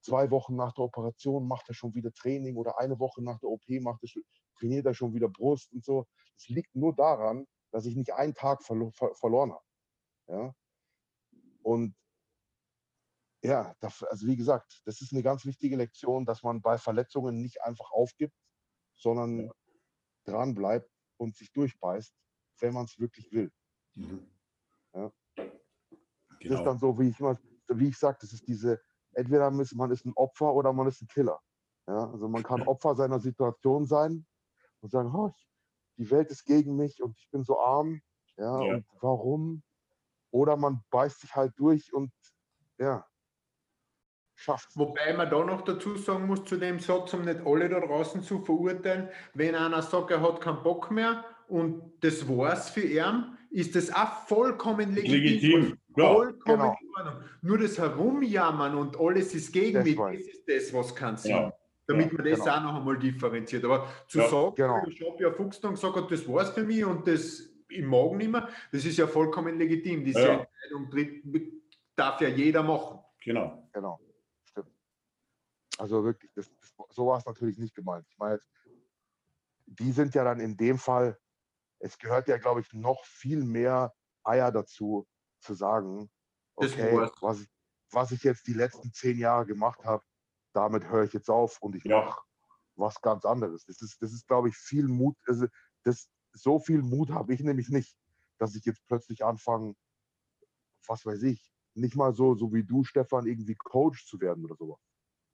Zwei 0.00 0.30
Wochen 0.30 0.56
nach 0.56 0.72
der 0.72 0.84
Operation 0.84 1.46
macht 1.46 1.68
er 1.68 1.74
schon 1.74 1.94
wieder 1.94 2.12
Training 2.12 2.56
oder 2.56 2.78
eine 2.78 2.98
Woche 2.98 3.22
nach 3.22 3.38
der 3.38 3.48
OP 3.48 3.68
macht 3.80 4.02
er, 4.02 4.22
trainiert 4.58 4.86
er 4.86 4.94
schon 4.94 5.12
wieder 5.12 5.28
Brust 5.28 5.72
und 5.72 5.84
so. 5.84 6.06
Das 6.36 6.48
liegt 6.48 6.74
nur 6.74 6.94
daran, 6.94 7.46
dass 7.72 7.84
ich 7.84 7.96
nicht 7.96 8.12
einen 8.14 8.34
Tag 8.34 8.62
verlo 8.62 8.90
ver 8.90 9.14
verloren 9.14 9.52
habe. 9.52 9.64
Ja? 10.28 10.54
Und 11.62 11.94
ja, 13.42 13.74
das, 13.80 14.02
also 14.04 14.26
wie 14.26 14.36
gesagt, 14.36 14.82
das 14.84 15.00
ist 15.00 15.12
eine 15.12 15.22
ganz 15.22 15.44
wichtige 15.44 15.76
Lektion, 15.76 16.24
dass 16.24 16.42
man 16.42 16.60
bei 16.60 16.78
Verletzungen 16.78 17.40
nicht 17.40 17.62
einfach 17.62 17.90
aufgibt, 17.92 18.34
sondern 18.96 19.46
ja. 19.46 19.52
dran 20.24 20.54
bleibt 20.54 20.90
und 21.18 21.36
sich 21.36 21.52
durchbeißt, 21.52 22.14
wenn 22.60 22.74
man 22.74 22.86
es 22.86 22.98
wirklich 22.98 23.30
will. 23.32 23.52
Mhm. 23.94 24.30
Ja? 24.94 25.12
Genau. 25.36 25.50
Das 26.40 26.60
ist 26.60 26.64
dann 26.64 26.78
so, 26.78 26.98
wie 26.98 27.08
ich 27.08 27.20
immer, 27.20 27.38
wie 27.68 27.88
ich 27.88 27.98
sage, 27.98 28.18
das 28.20 28.32
ist 28.32 28.46
diese, 28.46 28.80
entweder 29.18 29.50
man 29.50 29.90
ist 29.90 30.06
ein 30.06 30.12
Opfer 30.14 30.54
oder 30.54 30.72
man 30.72 30.86
ist 30.86 31.02
ein 31.02 31.08
Killer. 31.08 31.40
Ja? 31.86 32.10
Also 32.10 32.28
man 32.28 32.42
kann 32.42 32.62
Opfer 32.68 32.94
seiner 32.94 33.18
Situation 33.18 33.84
sein 33.84 34.26
und 34.80 34.90
sagen, 34.90 35.14
oh, 35.14 35.32
die 35.96 36.10
Welt 36.10 36.30
ist 36.30 36.44
gegen 36.44 36.76
mich 36.76 37.02
und 37.02 37.18
ich 37.18 37.28
bin 37.30 37.44
so 37.44 37.60
arm. 37.60 38.00
Ja, 38.36 38.62
ja. 38.62 38.74
und 38.76 38.86
warum? 39.00 39.62
Oder 40.30 40.56
man 40.56 40.84
beißt 40.90 41.20
sich 41.20 41.34
halt 41.34 41.52
durch 41.56 41.92
und 41.92 42.12
ja, 42.78 43.04
schafft 44.36 44.76
Wobei 44.76 45.12
man 45.14 45.28
da 45.28 45.44
noch 45.44 45.62
dazu 45.62 45.96
sagen 45.96 46.26
muss, 46.26 46.44
zu 46.44 46.56
dem 46.56 46.78
Satz, 46.78 47.12
um 47.14 47.22
nicht 47.22 47.44
alle 47.44 47.68
da 47.68 47.80
draußen 47.80 48.22
zu 48.22 48.40
verurteilen, 48.44 49.08
wenn 49.34 49.56
einer 49.56 49.82
sagt, 49.82 50.12
er 50.12 50.22
hat 50.22 50.40
keinen 50.40 50.62
Bock 50.62 50.92
mehr 50.92 51.24
und 51.48 51.92
das 52.04 52.28
war's 52.28 52.70
für 52.70 52.82
ihn, 52.82 53.37
ist 53.50 53.74
das 53.74 53.92
auch 53.94 54.26
vollkommen 54.26 54.94
legitim. 54.94 55.60
legitim. 55.60 55.78
Ja, 55.96 56.12
vollkommen 56.12 56.58
genau. 56.58 56.76
in 56.80 57.06
Ordnung. 57.06 57.28
Nur 57.42 57.58
das 57.58 57.78
Herumjammern 57.78 58.74
und 58.76 58.98
alles 58.98 59.34
ist 59.34 59.52
gegen 59.52 59.82
mich, 59.82 59.96
das 59.96 60.14
ist 60.14 60.48
das, 60.48 60.72
was 60.74 60.94
kann 60.94 61.16
sein. 61.16 61.30
Ja. 61.30 61.52
Damit 61.86 62.12
man 62.12 62.24
das 62.24 62.40
genau. 62.40 62.52
auch 62.52 62.62
noch 62.62 62.76
einmal 62.76 62.98
differenziert. 62.98 63.64
Aber 63.64 63.88
zu 64.06 64.18
ja, 64.18 64.28
sagen, 64.28 64.54
genau. 64.56 64.86
ich 64.86 65.00
habe 65.00 65.22
ja 65.22 65.32
Fuchs 65.32 65.60
gesagt, 65.60 66.10
das 66.10 66.28
war's 66.28 66.50
für 66.50 66.62
mich 66.62 66.84
und 66.84 67.06
das 67.08 67.48
im 67.70 67.86
Magen 67.86 68.18
nicht 68.18 68.30
mehr. 68.30 68.48
Das 68.72 68.84
ist 68.84 68.96
ja 68.98 69.06
vollkommen 69.06 69.58
legitim. 69.58 70.04
Diese 70.04 70.20
ja. 70.20 70.46
Entscheidung 70.70 71.52
darf 71.96 72.20
ja 72.20 72.28
jeder 72.28 72.62
machen. 72.62 72.98
Genau. 73.24 73.68
Genau, 73.72 74.00
stimmt. 74.44 74.70
Also 75.78 76.04
wirklich, 76.04 76.30
das, 76.34 76.50
das, 76.60 76.74
so 76.90 77.06
war 77.06 77.18
es 77.18 77.26
natürlich 77.26 77.58
nicht 77.58 77.74
gemeint. 77.74 78.06
Ich 78.10 78.18
meine, 78.18 78.40
die 79.66 79.92
sind 79.92 80.14
ja 80.14 80.24
dann 80.24 80.40
in 80.40 80.56
dem 80.56 80.78
Fall, 80.78 81.18
es 81.80 81.98
gehört 81.98 82.28
ja, 82.28 82.38
glaube 82.38 82.60
ich, 82.60 82.72
noch 82.72 83.04
viel 83.04 83.44
mehr 83.44 83.94
Eier 84.24 84.52
dazu, 84.52 85.06
zu 85.40 85.54
sagen, 85.54 86.10
okay, 86.56 87.10
was 87.20 87.40
ich, 87.40 87.48
was 87.92 88.10
ich 88.10 88.22
jetzt 88.22 88.46
die 88.46 88.54
letzten 88.54 88.92
zehn 88.92 89.18
Jahre 89.18 89.46
gemacht 89.46 89.84
habe, 89.84 90.02
damit 90.52 90.88
höre 90.88 91.04
ich 91.04 91.12
jetzt 91.12 91.30
auf 91.30 91.60
und 91.62 91.76
ich 91.76 91.84
ja. 91.84 92.04
mache 92.04 92.20
was 92.76 93.00
ganz 93.00 93.24
anderes. 93.24 93.64
Das 93.64 93.80
ist, 93.82 94.00
das 94.02 94.12
ist, 94.12 94.26
glaube 94.26 94.48
ich, 94.48 94.56
viel 94.56 94.88
Mut. 94.88 95.16
Also 95.26 95.46
das, 95.84 96.08
so 96.32 96.58
viel 96.58 96.82
Mut 96.82 97.10
habe 97.10 97.34
ich 97.34 97.40
nämlich 97.40 97.68
nicht, 97.68 97.96
dass 98.38 98.54
ich 98.54 98.64
jetzt 98.64 98.84
plötzlich 98.86 99.24
anfange, 99.24 99.74
was 100.86 101.04
weiß 101.04 101.22
ich, 101.24 101.52
nicht 101.74 101.96
mal 101.96 102.14
so, 102.14 102.34
so 102.34 102.52
wie 102.52 102.64
du, 102.64 102.84
Stefan, 102.84 103.26
irgendwie 103.26 103.56
Coach 103.56 104.06
zu 104.06 104.20
werden 104.20 104.44
oder 104.44 104.56
sowas. 104.56 104.80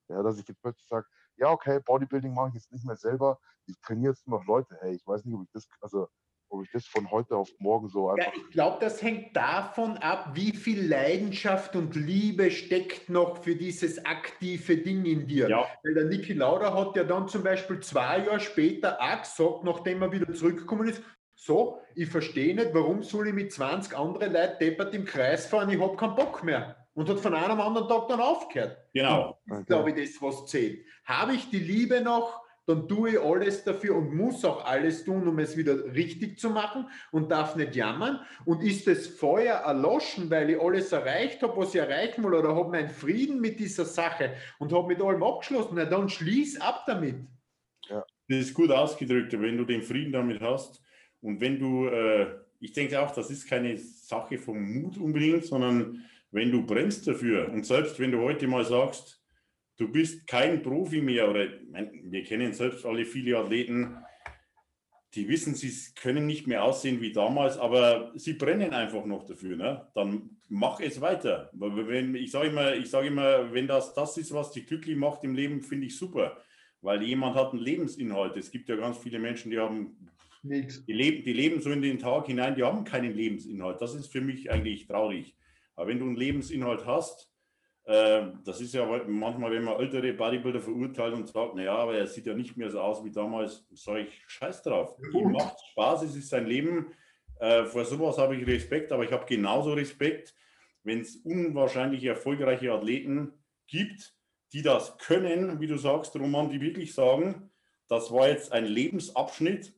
Ja, 0.07 0.21
dass 0.21 0.37
ich 0.37 0.47
jetzt 0.47 0.61
plötzlich 0.61 0.87
sage, 0.87 1.07
ja, 1.37 1.49
okay, 1.49 1.79
Bodybuilding 1.79 2.33
mache 2.33 2.49
ich 2.49 2.55
jetzt 2.55 2.71
nicht 2.71 2.85
mehr 2.85 2.95
selber, 2.95 3.39
ich 3.65 3.79
trainiere 3.81 4.13
jetzt 4.13 4.27
nur 4.27 4.39
noch 4.39 4.45
Leute. 4.45 4.77
Hey, 4.79 4.95
ich 4.95 5.05
weiß 5.05 5.25
nicht, 5.25 5.33
ob 5.33 5.43
ich 5.43 5.51
das, 5.51 5.67
also 5.81 6.07
ob 6.49 6.63
ich 6.63 6.71
das 6.71 6.85
von 6.85 7.09
heute 7.11 7.35
auf 7.35 7.49
morgen 7.59 7.89
so 7.89 8.09
Ja, 8.09 8.25
einfach. 8.25 8.33
ich 8.35 8.51
glaube, 8.51 8.77
das 8.79 9.01
hängt 9.01 9.35
davon 9.35 9.97
ab, 9.97 10.31
wie 10.33 10.51
viel 10.51 10.87
Leidenschaft 10.87 11.75
und 11.75 11.95
Liebe 11.95 12.51
steckt 12.51 13.09
noch 13.09 13.43
für 13.43 13.55
dieses 13.55 14.05
aktive 14.05 14.77
Ding 14.77 15.05
in 15.05 15.27
dir. 15.27 15.49
Ja, 15.49 15.65
Weil 15.83 15.93
der 15.93 16.05
Niki 16.05 16.33
Lauda 16.33 16.73
hat 16.73 16.95
ja 16.95 17.03
dann 17.03 17.27
zum 17.27 17.43
Beispiel 17.43 17.79
zwei 17.79 18.19
Jahre 18.25 18.39
später 18.39 18.99
auch 19.01 19.21
gesagt, 19.21 19.63
nachdem 19.63 20.01
er 20.01 20.11
wieder 20.11 20.33
zurückgekommen 20.33 20.87
ist, 20.87 21.01
so, 21.37 21.79
ich 21.95 22.09
verstehe 22.09 22.55
nicht, 22.55 22.73
warum 22.73 23.03
soll 23.03 23.27
ich 23.27 23.33
mit 23.33 23.51
20 23.51 23.95
anderen 23.97 24.33
Leuten 24.33 24.57
deppert 24.59 24.93
im 24.95 25.05
Kreis 25.05 25.45
fahren, 25.45 25.69
ich 25.69 25.79
habe 25.79 25.95
keinen 25.97 26.15
Bock 26.15 26.43
mehr. 26.43 26.77
Und 26.93 27.09
hat 27.09 27.19
von 27.19 27.33
einem 27.33 27.59
anderen 27.59 27.89
Tag 27.89 28.07
dann 28.07 28.21
aufgehört. 28.21 28.77
genau. 28.93 29.37
Das 29.47 29.59
ist, 29.59 29.67
glaube 29.67 29.91
ich, 29.91 30.13
das, 30.13 30.21
was 30.21 30.45
zählt. 30.45 30.85
Habe 31.03 31.33
ich 31.33 31.49
die 31.49 31.59
Liebe 31.59 31.99
noch, 31.99 32.41
dann 32.67 32.87
tue 32.87 33.11
ich 33.11 33.19
alles 33.19 33.63
dafür 33.63 33.95
und 33.95 34.15
muss 34.15 34.43
auch 34.43 34.65
alles 34.65 35.03
tun, 35.03 35.27
um 35.27 35.37
es 35.39 35.55
wieder 35.55 35.93
richtig 35.93 36.39
zu 36.39 36.49
machen 36.49 36.87
und 37.11 37.29
darf 37.31 37.55
nicht 37.55 37.75
jammern. 37.75 38.19
Und 38.43 38.63
ist 38.63 38.87
das 38.87 39.05
Feuer 39.05 39.57
erloschen, 39.57 40.29
weil 40.31 40.49
ich 40.49 40.59
alles 40.59 40.91
erreicht 40.91 41.43
habe, 41.43 41.55
was 41.57 41.75
ich 41.75 41.81
erreichen 41.81 42.23
will, 42.23 42.33
oder 42.33 42.55
habe 42.55 42.71
meinen 42.71 42.89
Frieden 42.89 43.39
mit 43.39 43.59
dieser 43.59 43.85
Sache 43.85 44.33
und 44.57 44.73
habe 44.73 44.87
mit 44.87 45.01
allem 45.01 45.21
abgeschlossen, 45.21 45.73
na, 45.75 45.85
dann 45.85 46.09
schließ 46.09 46.59
ab 46.59 46.85
damit. 46.87 47.17
Das 48.27 48.39
ist 48.39 48.53
gut 48.55 48.71
ausgedrückt, 48.71 49.39
wenn 49.39 49.57
du 49.57 49.65
den 49.65 49.83
Frieden 49.83 50.11
damit 50.11 50.41
hast 50.41 50.81
und 51.21 51.39
wenn 51.39 51.59
du, 51.59 51.87
äh, 51.87 52.27
ich 52.59 52.73
denke 52.73 52.99
auch, 52.99 53.11
das 53.11 53.29
ist 53.29 53.47
keine 53.47 53.77
Sache 53.77 54.39
vom 54.39 54.59
Mut 54.59 54.97
unbedingt, 54.97 55.45
sondern 55.45 56.03
wenn 56.31 56.51
du 56.51 56.65
brennst 56.65 57.07
dafür 57.07 57.51
und 57.51 57.63
selbst 57.63 57.99
wenn 57.99 58.11
du 58.11 58.21
heute 58.21 58.47
mal 58.47 58.65
sagst, 58.65 59.21
du 59.77 59.91
bist 59.91 60.27
kein 60.27 60.61
Profi 60.61 61.01
mehr 61.01 61.29
oder 61.29 61.47
wir 62.03 62.23
kennen 62.23 62.53
selbst 62.53 62.85
alle 62.85 63.05
viele 63.05 63.37
Athleten, 63.37 63.97
die 65.15 65.29
wissen, 65.29 65.55
sie 65.55 65.71
können 65.95 66.27
nicht 66.27 66.45
mehr 66.45 66.63
aussehen 66.63 66.99
wie 66.99 67.13
damals, 67.13 67.57
aber 67.57 68.11
sie 68.15 68.33
brennen 68.33 68.73
einfach 68.73 69.05
noch 69.05 69.25
dafür. 69.25 69.55
Ne? 69.55 69.87
Dann 69.95 70.37
mach 70.49 70.81
es 70.81 70.99
weiter. 70.99 71.49
Wenn, 71.53 72.15
ich 72.15 72.31
sage 72.31 72.49
immer, 72.49 72.75
ich 72.75 72.89
sage 72.89 73.07
immer, 73.07 73.53
wenn 73.53 73.67
das 73.67 73.93
das 73.93 74.17
ist, 74.17 74.33
was 74.33 74.51
dich 74.51 74.67
glücklich 74.67 74.97
macht 74.97 75.23
im 75.23 75.33
Leben, 75.33 75.61
finde 75.61 75.87
ich 75.87 75.97
super. 75.97 76.37
Weil 76.81 77.01
jemand 77.01 77.35
hat 77.35 77.53
einen 77.53 77.61
Lebensinhalt. 77.61 78.35
Es 78.35 78.51
gibt 78.51 78.67
ja 78.67 78.75
ganz 78.75 78.97
viele 78.97 79.19
Menschen, 79.19 79.51
die 79.51 79.57
haben, 79.57 79.95
die 80.43 80.93
leben, 80.93 81.23
die 81.23 81.33
leben 81.33 81.61
so 81.61 81.71
in 81.71 81.81
den 81.81 81.97
Tag 81.97 82.27
hinein, 82.27 82.55
die 82.55 82.63
haben 82.63 82.83
keinen 82.83 83.15
Lebensinhalt. 83.15 83.81
Das 83.81 83.95
ist 83.95 84.11
für 84.11 84.21
mich 84.21 84.51
eigentlich 84.51 84.85
traurig. 84.85 85.37
Aber 85.77 85.87
wenn 85.87 85.99
du 85.99 86.05
einen 86.05 86.17
Lebensinhalt 86.17 86.85
hast, 86.85 87.31
das 87.87 88.61
ist 88.61 88.73
ja 88.73 88.85
manchmal, 89.07 89.51
wenn 89.51 89.63
man 89.63 89.79
ältere 89.79 90.11
Bodybuilder 90.13 90.59
verurteilt 90.59 91.13
und 91.13 91.27
sagt, 91.27 91.53
naja, 91.53 91.75
aber 91.75 91.95
er 91.95 92.07
sieht 92.07 92.25
ja 92.25 92.33
nicht 92.33 92.57
mehr 92.57 92.71
so 92.71 92.79
aus 92.79 93.05
wie 93.05 93.11
damals, 93.11 93.67
sage 93.73 94.01
ich, 94.01 94.23
scheiß 94.27 94.63
drauf. 94.63 94.97
Ihm 95.13 95.27
Und? 95.27 95.33
macht 95.33 95.59
Spaß, 95.71 96.01
es 96.03 96.15
ist 96.15 96.29
sein 96.29 96.47
Leben. 96.47 96.87
Äh, 97.39 97.65
vor 97.65 97.85
sowas 97.85 98.17
habe 98.17 98.35
ich 98.35 98.47
Respekt, 98.47 98.91
aber 98.91 99.03
ich 99.03 99.11
habe 99.11 99.25
genauso 99.27 99.73
Respekt, 99.73 100.33
wenn 100.83 101.01
es 101.01 101.17
unwahrscheinlich 101.17 102.03
erfolgreiche 102.03 102.71
Athleten 102.71 103.33
gibt, 103.67 104.15
die 104.53 104.63
das 104.63 104.97
können, 104.97 105.59
wie 105.59 105.67
du 105.67 105.77
sagst, 105.77 106.15
Roman, 106.15 106.49
die 106.49 106.61
wirklich 106.61 106.93
sagen, 106.93 107.51
das 107.87 108.11
war 108.11 108.29
jetzt 108.29 108.51
ein 108.51 108.65
Lebensabschnitt, 108.65 109.73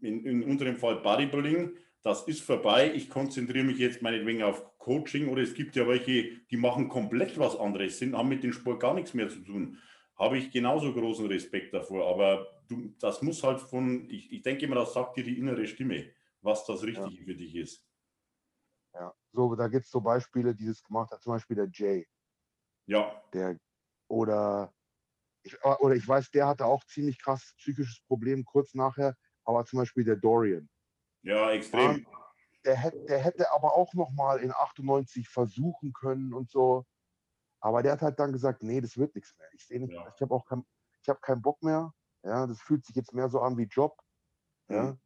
in, 0.00 0.24
in 0.24 0.42
unserem 0.44 0.76
Fall 0.76 0.96
Bodybuilding, 0.96 1.76
das 2.02 2.26
ist 2.26 2.42
vorbei, 2.42 2.92
ich 2.94 3.10
konzentriere 3.10 3.64
mich 3.64 3.78
jetzt 3.78 4.02
meinetwegen 4.02 4.42
auf 4.42 4.78
Coaching 4.78 5.28
oder 5.28 5.42
es 5.42 5.54
gibt 5.54 5.76
ja 5.76 5.86
welche, 5.86 6.40
die 6.50 6.56
machen 6.56 6.88
komplett 6.88 7.38
was 7.38 7.56
anderes, 7.56 7.98
sind, 7.98 8.16
haben 8.16 8.28
mit 8.28 8.42
dem 8.42 8.52
Sport 8.52 8.80
gar 8.80 8.94
nichts 8.94 9.14
mehr 9.14 9.28
zu 9.28 9.40
tun. 9.40 9.78
Habe 10.18 10.38
ich 10.38 10.50
genauso 10.50 10.92
großen 10.94 11.26
Respekt 11.26 11.74
davor, 11.74 12.08
aber 12.10 12.62
du, 12.68 12.94
das 12.98 13.22
muss 13.22 13.42
halt 13.42 13.60
von, 13.60 14.08
ich, 14.10 14.32
ich 14.32 14.42
denke 14.42 14.64
immer, 14.66 14.76
das 14.76 14.92
sagt 14.94 15.16
dir 15.16 15.24
die 15.24 15.38
innere 15.38 15.66
Stimme, 15.66 16.12
was 16.40 16.64
das 16.66 16.82
Richtige 16.82 17.24
für 17.24 17.34
dich 17.34 17.54
ist. 17.56 17.86
Ja. 18.94 19.12
So, 19.32 19.54
da 19.56 19.68
gibt 19.68 19.84
es 19.84 19.90
so 19.90 20.00
Beispiele, 20.00 20.54
die 20.54 20.66
das 20.66 20.82
gemacht 20.82 21.10
hat, 21.12 21.22
zum 21.22 21.32
Beispiel 21.32 21.56
der 21.56 21.68
Jay, 21.72 22.06
Ja, 22.86 23.22
der 23.32 23.58
oder 24.08 24.72
ich, 25.44 25.56
oder 25.64 25.94
ich 25.94 26.06
weiß, 26.06 26.30
der 26.32 26.48
hatte 26.48 26.66
auch 26.66 26.84
ziemlich 26.86 27.18
krasses 27.20 27.54
psychisches 27.56 28.00
Problem 28.06 28.44
kurz 28.44 28.74
nachher, 28.74 29.16
aber 29.44 29.64
zum 29.66 29.78
Beispiel 29.78 30.04
der 30.04 30.16
Dorian. 30.16 30.68
Ja, 31.22 31.50
extrem. 31.50 32.06
Der, 32.64 32.76
hätte, 32.76 33.04
der 33.06 33.18
hätte 33.18 33.52
aber 33.52 33.74
auch 33.74 33.94
noch 33.94 34.10
mal 34.10 34.38
in 34.40 34.52
98 34.52 35.28
versuchen 35.28 35.92
können 35.92 36.34
und 36.34 36.50
so. 36.50 36.84
Aber 37.60 37.82
der 37.82 37.92
hat 37.92 38.02
halt 38.02 38.18
dann 38.18 38.32
gesagt, 38.32 38.62
nee, 38.62 38.80
das 38.80 38.96
wird 38.96 39.14
nichts 39.14 39.36
mehr. 39.38 39.48
Ich 39.52 39.66
sehe 39.66 39.80
nicht, 39.80 39.92
Ja. 39.92 40.12
ich 40.14 40.20
habe 40.20 40.34
auch 40.34 40.44
kein, 40.44 40.64
ich 41.02 41.08
habe 41.08 41.20
keinen 41.20 41.42
Bock 41.42 41.62
mehr. 41.62 41.92
Ja, 42.22 42.46
das 42.46 42.60
fühlt 42.60 42.84
sich 42.84 42.96
jetzt 42.96 43.14
mehr 43.14 43.28
so 43.30 43.40
an 43.40 43.56
wie 43.56 43.64
Job. 43.64 43.96
Ja. 44.68 44.82
Mhm. 44.92 45.00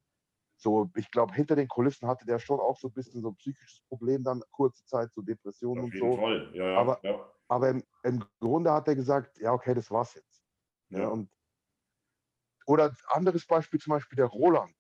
So, 0.57 0.91
ich 0.97 1.11
glaube, 1.11 1.35
hinter 1.35 1.57
den 1.57 1.69
Kulissen 1.69 2.09
hatte 2.09 2.27
der 2.27 2.39
schon 2.39 2.59
auch 2.61 2.79
so 2.79 2.89
ein 2.89 2.93
bisschen 2.93 3.21
so 3.23 3.29
ein 3.31 3.37
psychisches 3.37 3.81
Problem 3.89 4.23
dann 4.25 4.43
kurze 4.51 4.85
Zeit, 4.87 5.13
so 5.13 5.21
Depressionen 5.23 5.85
und 5.85 5.95
so. 5.97 6.17
Ja, 6.53 6.71
ja, 6.71 6.79
Aber- 6.79 6.99
ja. 7.03 7.31
Aber 7.49 7.69
im, 7.69 7.85
im 8.05 8.25
Grunde 8.41 8.73
hat 8.73 8.89
er 8.89 8.95
gesagt, 8.95 9.37
ja, 9.39 9.53
okay, 9.53 9.75
das 9.75 9.91
war's 9.91 10.15
jetzt. 10.15 10.43
Ja. 10.89 11.09
und, 11.09 11.29
oder 12.67 12.95
anderes 13.09 13.47
Beispiel, 13.47 13.79
zum 13.81 13.91
Beispiel 13.93 14.17
der 14.17 14.27
Roland, 14.27 14.75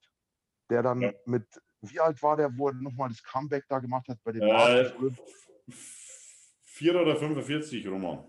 der 0.70 0.82
dann 0.82 1.01
Ja. 1.01 1.12
mit, 1.27 1.47
wie 1.82 2.01
alt 2.01 2.23
war 2.23 2.36
der, 2.36 2.57
wo 2.57 2.69
er 2.69 2.74
nochmal 2.74 3.09
das 3.09 3.23
Comeback 3.23 3.65
da 3.69 3.78
gemacht 3.78 4.09
hat 4.09 4.19
bei 4.24 4.32
den 4.32 4.43
Äh, 4.43 4.53
Masters 4.53 4.93
Olymp- 4.97 5.19
f- 5.69 6.55
vier 6.62 7.01
oder 7.01 7.16
45, 7.16 7.86
Roman. 7.89 8.24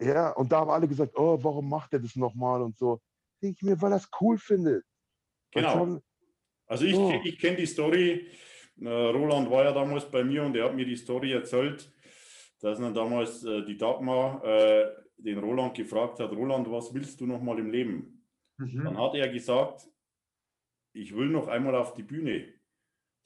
Ja, 0.00 0.30
und 0.32 0.50
da 0.52 0.60
haben 0.60 0.70
alle 0.70 0.86
gesagt, 0.88 1.16
oh, 1.16 1.38
warum 1.42 1.68
macht 1.68 1.92
er 1.92 1.98
das 2.00 2.14
nochmal 2.16 2.62
und 2.62 2.76
so. 2.76 3.00
Denke 3.42 3.56
ich 3.56 3.62
mir, 3.62 3.80
weil 3.80 3.92
er 3.92 3.96
es 3.98 4.08
cool 4.20 4.38
findet. 4.38 4.84
Genau. 5.52 5.72
schon- 5.72 6.02
Also 6.66 6.84
ich, 6.84 6.94
Oh. 6.94 7.12
ich 7.24 7.38
kenne 7.38 7.56
die 7.56 7.66
Story. 7.66 8.28
Äh, 8.80 8.88
Roland 8.88 9.50
war 9.50 9.64
ja 9.64 9.72
damals 9.72 10.04
bei 10.10 10.22
mir 10.22 10.44
und 10.44 10.54
er 10.54 10.66
hat 10.66 10.74
mir 10.74 10.84
die 10.84 10.96
Story 10.96 11.32
erzählt, 11.32 11.90
dass 12.60 12.78
dann 12.78 12.94
damals 12.94 13.42
äh, 13.44 13.64
die 13.64 13.76
Dagmar 13.76 14.44
äh, 14.44 14.86
den 15.16 15.38
Roland 15.38 15.74
gefragt 15.74 16.20
hat, 16.20 16.30
Roland, 16.30 16.70
was 16.70 16.92
willst 16.94 17.20
du 17.20 17.26
noch 17.26 17.40
mal 17.40 17.58
im 17.58 17.70
Leben? 17.70 18.24
Dann 18.58 18.68
Mhm. 18.68 18.98
hat 18.98 19.14
er 19.14 19.28
gesagt, 19.30 19.88
ich 20.98 21.16
will 21.16 21.28
noch 21.28 21.48
einmal 21.48 21.74
auf 21.74 21.94
die 21.94 22.02
Bühne. 22.02 22.52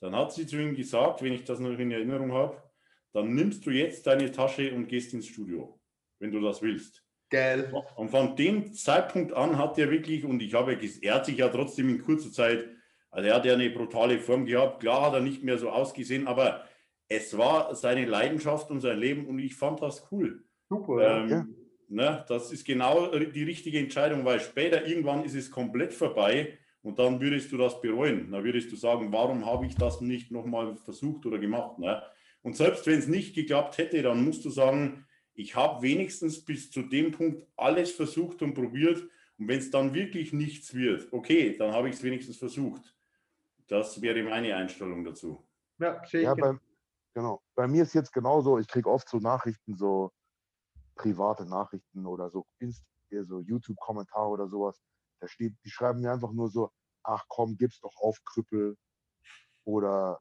Dann 0.01 0.15
hat 0.15 0.33
sie 0.33 0.47
zu 0.47 0.61
ihm 0.61 0.75
gesagt, 0.75 1.23
wenn 1.23 1.33
ich 1.33 1.45
das 1.45 1.61
noch 1.61 1.79
in 1.79 1.91
Erinnerung 1.91 2.33
habe, 2.33 2.63
dann 3.13 3.35
nimmst 3.35 3.65
du 3.67 3.71
jetzt 3.71 4.07
deine 4.07 4.31
Tasche 4.31 4.73
und 4.75 4.89
gehst 4.89 5.15
ins 5.15 5.27
Studio, 5.27 5.81
wenn 6.19 6.33
du 6.33 6.41
das 6.41 6.63
willst. 6.63 7.05
Geil. 7.31 7.73
Und 7.97 8.11
von 8.11 8.37
dem 8.37 8.73
Zeitpunkt 8.75 9.33
an 9.33 9.59
hat 9.59 9.79
er 9.79 9.91
wirklich, 9.91 10.25
und 10.25 10.43
ich 10.43 10.55
habe, 10.55 10.79
er 11.03 11.15
hat 11.15 11.27
sich 11.27 11.39
ja 11.39 11.49
trotzdem 11.49 11.89
in 11.89 12.03
kurzer 12.03 12.31
Zeit, 12.31 12.69
also 13.11 13.29
er 13.29 13.35
hat 13.37 13.45
ja 13.45 13.55
eine 13.55 13.71
brutale 13.71 14.19
Form 14.19 14.45
gehabt, 14.45 14.81
klar 14.81 15.07
hat 15.07 15.15
er 15.15 15.21
nicht 15.21 15.43
mehr 15.43 15.59
so 15.59 15.71
ausgesehen, 15.71 16.27
aber 16.27 16.65
es 17.09 17.37
war 17.37 17.75
seine 17.75 18.07
Leidenschaft 18.07 18.71
und 18.71 18.81
sein 18.81 18.99
Leben 18.99 19.27
und 19.27 19.39
ich 19.39 19.55
fand 19.55 19.83
das 19.83 20.11
cool. 20.11 20.45
Super. 20.69 21.23
Ähm, 21.23 21.29
Ja. 21.29 21.47
ne, 21.89 22.25
das 22.29 22.53
ist 22.53 22.65
genau 22.65 23.15
die 23.17 23.45
richtige 23.45 23.79
Entscheidung, 23.79 24.25
weil 24.25 24.41
später 24.41 24.87
irgendwann 24.87 25.25
ist 25.25 25.35
es 25.35 25.51
komplett 25.51 25.93
vorbei 25.93 26.59
und 26.83 26.99
dann 26.99 27.21
würdest 27.21 27.53
du 27.53 27.57
das 27.57 27.81
bereuen. 27.81 28.31
Dann 28.31 28.45
würdest 28.45 28.71
du 28.73 28.77
sagen, 28.77 29.13
warum 29.13 29.47
habe 29.47 29.67
ich 29.67 29.77
das 29.77 30.01
nicht 30.01 30.31
nochmal 30.31 30.77
versucht 30.77 31.25
oder 31.27 31.39
gemacht. 31.39 31.79
Ne? 31.79 32.03
Und 32.43 32.57
selbst 32.57 32.87
wenn 32.87 32.99
es 32.99 33.07
nicht 33.07 33.35
geklappt 33.35 33.79
hätte, 33.79 34.03
dann 34.03 34.25
musst 34.25 34.45
du 34.45 34.51
sagen, 34.51 35.07
ich 35.35 35.55
habe 35.55 35.83
wenigstens 35.83 36.45
bis 36.45 36.71
zu 36.71 36.83
dem 36.83 37.13
Punkt 37.13 37.47
alles 37.57 37.93
versucht 37.93 38.43
und 38.43 38.55
probiert. 38.55 39.03
Und 39.39 39.49
wenn 39.49 39.59
es 39.59 39.71
dann 39.71 39.95
wirklich 39.95 40.33
nichts 40.33 40.75
wird, 40.75 41.13
okay, 41.13 41.57
dann 41.57 41.73
habe 41.73 41.89
ich 41.89 41.97
es 41.97 42.03
wenigstens 42.03 42.37
versucht. 42.37 42.95
Das 43.69 44.03
wäre 44.03 44.23
meine 44.23 44.55
Einstellung 44.55 45.05
dazu. 45.05 45.47
Ja, 45.79 46.05
sehe 46.05 46.23
Ja, 46.23 46.35
genau. 46.35 46.53
bei, 46.53 46.59
genau. 47.15 47.43
Bei 47.55 47.67
mir 47.67 47.85
ist 47.85 47.95
jetzt 47.95 48.13
genauso, 48.13 48.59
ich 48.59 48.69
kriege 48.69 48.91
oft 48.91 49.09
so 49.09 49.19
Nachrichten, 49.19 49.77
so 49.77 50.13
private 50.97 51.47
Nachrichten 51.47 52.07
oder 52.07 52.29
so, 52.29 52.45
Inst 52.59 52.85
äh, 53.11 53.23
so 53.25 53.41
YouTube-Kommentare 53.41 54.29
oder 54.29 54.49
sowas. 54.49 54.81
Da 55.23 55.29
steht, 55.29 55.55
die 55.65 55.71
schreiben 55.71 56.01
mir 56.01 56.11
einfach 56.11 56.33
nur 56.33 56.51
so, 56.51 56.73
ach 57.05 57.25
komm, 57.29 57.57
gib's 57.57 57.79
doch 57.79 57.95
auf, 57.99 58.19
Krüppel. 58.25 58.77
Oder 59.65 60.21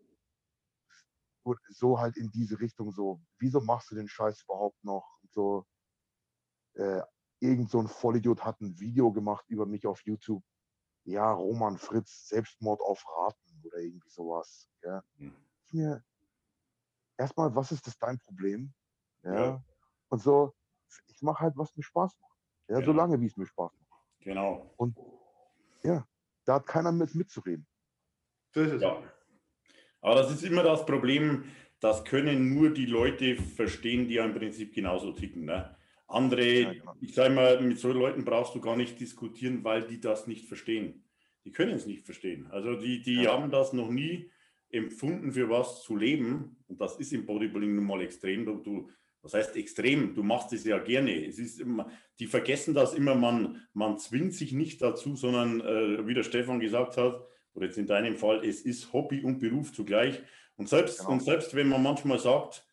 so 1.69 1.99
halt 1.99 2.18
in 2.18 2.30
diese 2.30 2.60
Richtung 2.60 2.91
so, 2.91 3.19
wieso 3.40 3.61
machst 3.61 3.90
du 3.90 3.95
den 3.95 4.07
Scheiß 4.07 4.44
überhaupt 4.44 4.84
noch? 4.84 5.18
Und 5.23 5.34
so, 5.34 5.65
äh, 6.76 7.02
irgend 7.40 7.72
so 7.72 7.80
ein 7.80 7.88
Vollidiot 7.88 8.45
hat 8.45 8.61
ein 8.61 8.80
Video 8.80 9.11
gemacht 9.11 9.44
über 9.48 9.65
mich 9.65 9.88
auf 9.88 10.02
YouTube. 10.06 10.44
Ja, 11.03 11.32
Roman 11.32 11.80
Fritz, 11.80 12.28
Selbstmord 12.28 12.80
auf 12.82 13.03
Raten 13.07 13.64
oder 13.64 13.80
irgendwie 13.80 14.10
sowas. 14.11 14.69
Ja. 14.84 15.03
Hm. 15.15 15.36
Ich 15.65 15.73
mir, 15.73 16.06
erstmal, 17.18 17.56
was 17.56 17.72
ist 17.72 17.88
das 17.88 17.98
dein 17.98 18.19
Problem? 18.19 18.72
Ja. 19.23 19.45
Ja. 19.45 19.64
Und 20.10 20.22
so, 20.22 20.53
ich 21.07 21.23
mache 21.23 21.40
halt, 21.40 21.57
was 21.57 21.76
mir 21.76 21.82
Spaß 21.82 22.19
macht. 22.19 22.38
Ja, 22.68 22.76
Genau. 22.76 22.86
solange 22.86 23.19
wie 23.19 23.26
es 23.26 23.36
mir 23.36 23.48
Spaß 23.48 23.72
macht. 23.73 23.81
Genau. 24.22 24.73
Und 24.77 24.95
ja, 25.84 26.07
da 26.45 26.56
hat 26.56 26.68
keiner 26.68 26.91
mit 26.91 27.14
mitzureden. 27.15 27.65
So 28.53 28.61
ist 28.61 28.73
es. 28.73 28.81
Ja. 28.81 29.02
Aber 30.02 30.15
das 30.15 30.31
ist 30.31 30.43
immer 30.43 30.64
das 30.64 30.85
Problem, 30.85 31.45
das 31.80 32.03
können 32.03 32.53
nur 32.53 32.72
die 32.72 32.85
Leute 32.85 33.35
verstehen, 33.35 34.07
die 34.07 34.15
ja 34.15 34.26
im 34.26 34.34
Prinzip 34.34 34.73
genauso 34.73 35.11
ticken. 35.14 35.45
Ne? 35.45 35.76
Andere, 36.07 36.43
Ja, 36.45 36.73
genau. 36.73 36.95
ich 37.02 37.14
sage 37.14 37.34
mal, 37.34 37.61
mit 37.61 37.80
so 37.80 37.91
Leuten 37.91 38.26
brauchst 38.26 38.53
du 38.56 38.61
gar 38.61 38.76
nicht 38.76 38.99
diskutieren, 38.99 39.64
weil 39.64 39.88
die 39.88 39.99
das 39.99 40.27
nicht 40.27 40.48
verstehen. 40.48 41.03
Die 41.45 41.52
können 41.52 41.73
es 41.73 41.88
nicht 41.88 42.06
verstehen. 42.06 42.48
Also 42.52 42.76
die, 42.76 43.02
die 43.02 43.23
Ja. 43.23 43.34
haben 43.34 43.49
das 43.52 43.73
noch 43.73 43.89
nie 43.89 44.30
empfunden, 44.69 45.31
für 45.31 45.49
was 45.49 45.81
zu 45.84 45.95
leben. 45.95 46.57
Und 46.68 46.80
das 46.80 46.98
ist 46.99 47.14
im 47.14 47.26
Bodybuilding 47.26 47.76
nun 47.76 47.85
mal 47.85 48.02
extrem. 48.02 48.45
Du, 48.45 48.57
du, 48.57 48.89
was 49.22 49.34
heißt 49.34 49.56
extrem? 49.56 50.14
Du 50.15 50.23
machst 50.23 50.52
es 50.53 50.64
ja 50.65 50.80
gerne. 50.80 51.26
Es 51.26 51.38
ist 51.39 51.60
immer, 51.60 51.89
die 52.19 52.26
vergessen 52.27 52.73
das 52.73 52.93
immer, 52.93 53.15
man, 53.15 53.61
man 53.73 53.98
zwingt 53.98 54.34
sich 54.34 54.52
nicht 54.53 54.81
dazu, 54.81 55.15
sondern 55.15 55.61
äh, 55.61 56.07
wie 56.07 56.14
der 56.14 56.23
Stefan 56.23 56.60
gesagt 56.60 56.98
hat, 56.98 57.26
oder 57.53 57.65
jetzt 57.65 57.77
in 57.77 57.88
deinem 57.88 58.15
Fall, 58.15 58.43
es 58.45 58.61
ist 58.61 58.93
Hobby 58.93 59.22
und 59.23 59.39
Beruf 59.39 59.73
zugleich. 59.73 60.22
Und 60.56 60.69
selbst, 60.69 60.99
Genau. 60.99 61.11
und 61.11 61.22
selbst 61.23 61.53
wenn 61.56 61.68
man 61.69 61.84
manchmal 61.84 62.18
sagt, 62.19 62.65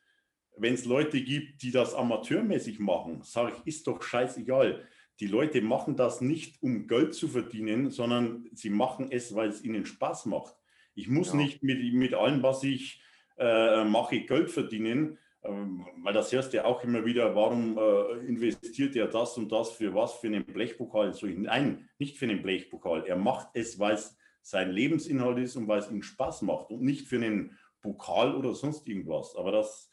wenn 0.56 0.74
es 0.74 0.84
Leute 0.84 1.20
gibt, 1.22 1.62
die 1.62 1.70
das 1.70 1.94
amateurmäßig 1.94 2.78
machen, 2.78 3.20
sage 3.22 3.52
ich, 3.56 3.66
ist 3.74 3.86
doch 3.86 4.02
scheißegal. 4.02 4.86
Die 5.20 5.26
Leute 5.26 5.60
machen 5.62 5.96
das 5.96 6.20
nicht, 6.20 6.62
um 6.62 6.86
Geld 6.86 7.12
zu 7.14 7.28
verdienen, 7.28 7.90
sondern 7.90 8.48
sie 8.52 8.70
machen 8.70 9.08
es, 9.10 9.34
weil 9.34 9.48
es 9.48 9.64
ihnen 9.64 9.84
Spaß 9.84 10.26
macht. 10.26 10.54
Ich 10.94 11.08
muss 11.08 11.28
Ja. 11.28 11.36
nicht 11.36 11.62
mit, 11.62 11.92
mit 11.92 12.14
allem, 12.14 12.42
was 12.42 12.62
ich 12.62 13.02
äh, 13.36 13.84
mache, 13.84 14.20
Geld 14.22 14.50
verdienen, 14.50 15.18
weil 15.48 16.12
das 16.12 16.32
hörst 16.32 16.52
du 16.52 16.58
ja 16.58 16.64
auch 16.64 16.82
immer 16.84 17.04
wieder, 17.04 17.34
warum 17.34 17.78
äh, 17.78 18.26
investiert 18.26 18.94
er 18.96 19.08
das 19.08 19.36
und 19.36 19.50
das 19.50 19.72
für 19.72 19.94
was, 19.94 20.14
für 20.14 20.26
einen 20.28 20.44
Blechpokal? 20.44 21.12
So, 21.12 21.26
nein, 21.26 21.88
nicht 21.98 22.18
für 22.18 22.26
einen 22.26 22.42
Blechpokal. 22.42 23.06
Er 23.06 23.16
macht 23.16 23.50
es, 23.54 23.78
weil 23.78 23.94
es 23.94 24.16
sein 24.42 24.70
Lebensinhalt 24.70 25.38
ist 25.38 25.56
und 25.56 25.68
weil 25.68 25.80
es 25.80 25.90
ihm 25.90 26.02
Spaß 26.02 26.42
macht 26.42 26.70
und 26.70 26.82
nicht 26.82 27.06
für 27.08 27.16
einen 27.16 27.58
Pokal 27.80 28.34
oder 28.34 28.54
sonst 28.54 28.86
irgendwas. 28.88 29.34
Aber 29.36 29.52
das, 29.52 29.90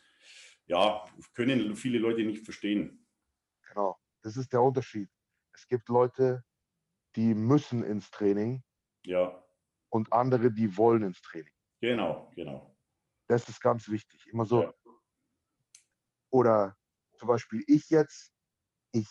ja, 0.67 1.03
können 1.33 1.75
viele 1.75 1.99
Leute 1.99 2.23
nicht 2.23 2.43
verstehen. 2.43 3.05
Genau. 3.69 3.97
Das 4.23 4.37
ist 4.37 4.51
der 4.53 4.61
Unterschied. 4.61 5.09
Es 5.53 5.67
gibt 5.67 5.87
Leute, 5.89 6.43
die 7.15 7.33
müssen 7.33 7.83
ins 7.83 8.09
Training 8.11 8.63
Ja, 9.05 9.43
und 9.89 10.11
andere, 10.11 10.51
die 10.51 10.75
wollen 10.77 11.03
ins 11.03 11.21
Training. 11.21 11.53
genau, 11.79 12.31
genau. 12.35 12.75
Das 13.27 13.47
ist 13.49 13.59
ganz 13.61 13.89
wichtig. 13.89 14.27
Immer 14.27 14.45
so. 14.45 14.63
Ja. 14.63 14.73
Oder 16.35 16.75
zum 17.17 17.29
Beispiel 17.29 17.63
ich 17.65 17.89
jetzt, 17.89 18.33
ich 18.91 19.07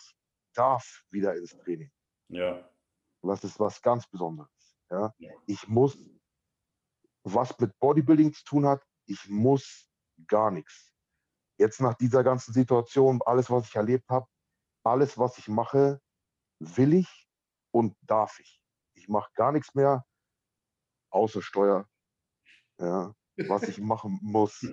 darf 0.53 1.03
wieder 1.09 1.35
ins 1.35 1.57
Training. 1.57 1.91
Ja, 2.27 2.69
Das 3.23 3.43
ist 3.43 3.59
was 3.59 3.81
ganz 3.81 4.07
Besonderes. 4.07 4.77
Ja? 4.91 5.11
Ja. 5.17 5.31
Ich 5.47 5.67
muss, 5.67 5.97
was 7.23 7.57
mit 7.57 7.75
Bodybuilding 7.79 8.31
zu 8.31 8.43
tun 8.43 8.67
hat, 8.67 8.83
ich 9.07 9.27
muss 9.27 9.89
gar 10.27 10.51
nichts. 10.51 10.93
Jetzt 11.57 11.81
nach 11.81 11.95
dieser 11.95 12.23
ganzen 12.23 12.53
Situation, 12.53 13.19
alles, 13.25 13.49
was 13.49 13.69
ich 13.69 13.75
erlebt 13.75 14.07
habe, 14.07 14.27
alles, 14.83 15.17
was 15.17 15.39
ich 15.39 15.47
mache, 15.47 15.99
will 16.59 16.93
ich 16.93 17.27
und 17.71 17.97
darf 18.01 18.37
ich. 18.39 18.61
Ich 18.93 19.07
mache 19.07 19.31
gar 19.33 19.51
nichts 19.51 19.73
mehr, 19.73 20.05
außer 21.09 21.41
Steuer. 21.41 21.89
Ja, 22.79 23.15
was 23.47 23.63
ich 23.63 23.79
machen 23.79 24.19
muss. 24.21 24.63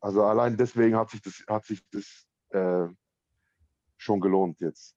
Also 0.00 0.24
allein 0.24 0.56
deswegen 0.56 0.96
hat 0.96 1.10
sich 1.10 1.22
das, 1.22 1.42
hat 1.48 1.64
sich 1.64 1.82
das 1.90 2.26
äh, 2.50 2.88
schon 3.96 4.20
gelohnt 4.20 4.60
jetzt. 4.60 4.96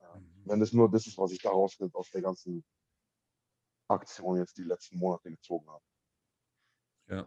Ja, 0.00 0.20
Wenn 0.44 0.60
es 0.60 0.72
nur 0.72 0.90
das 0.90 1.06
ist, 1.06 1.18
was 1.18 1.32
ich 1.32 1.40
daraus 1.40 1.78
aus 1.92 2.10
der 2.10 2.22
ganzen 2.22 2.64
Aktion 3.88 4.38
jetzt 4.38 4.58
die 4.58 4.64
letzten 4.64 4.98
Monate 4.98 5.30
gezogen 5.30 5.68
habe. 5.68 5.84
Ja. 7.08 7.26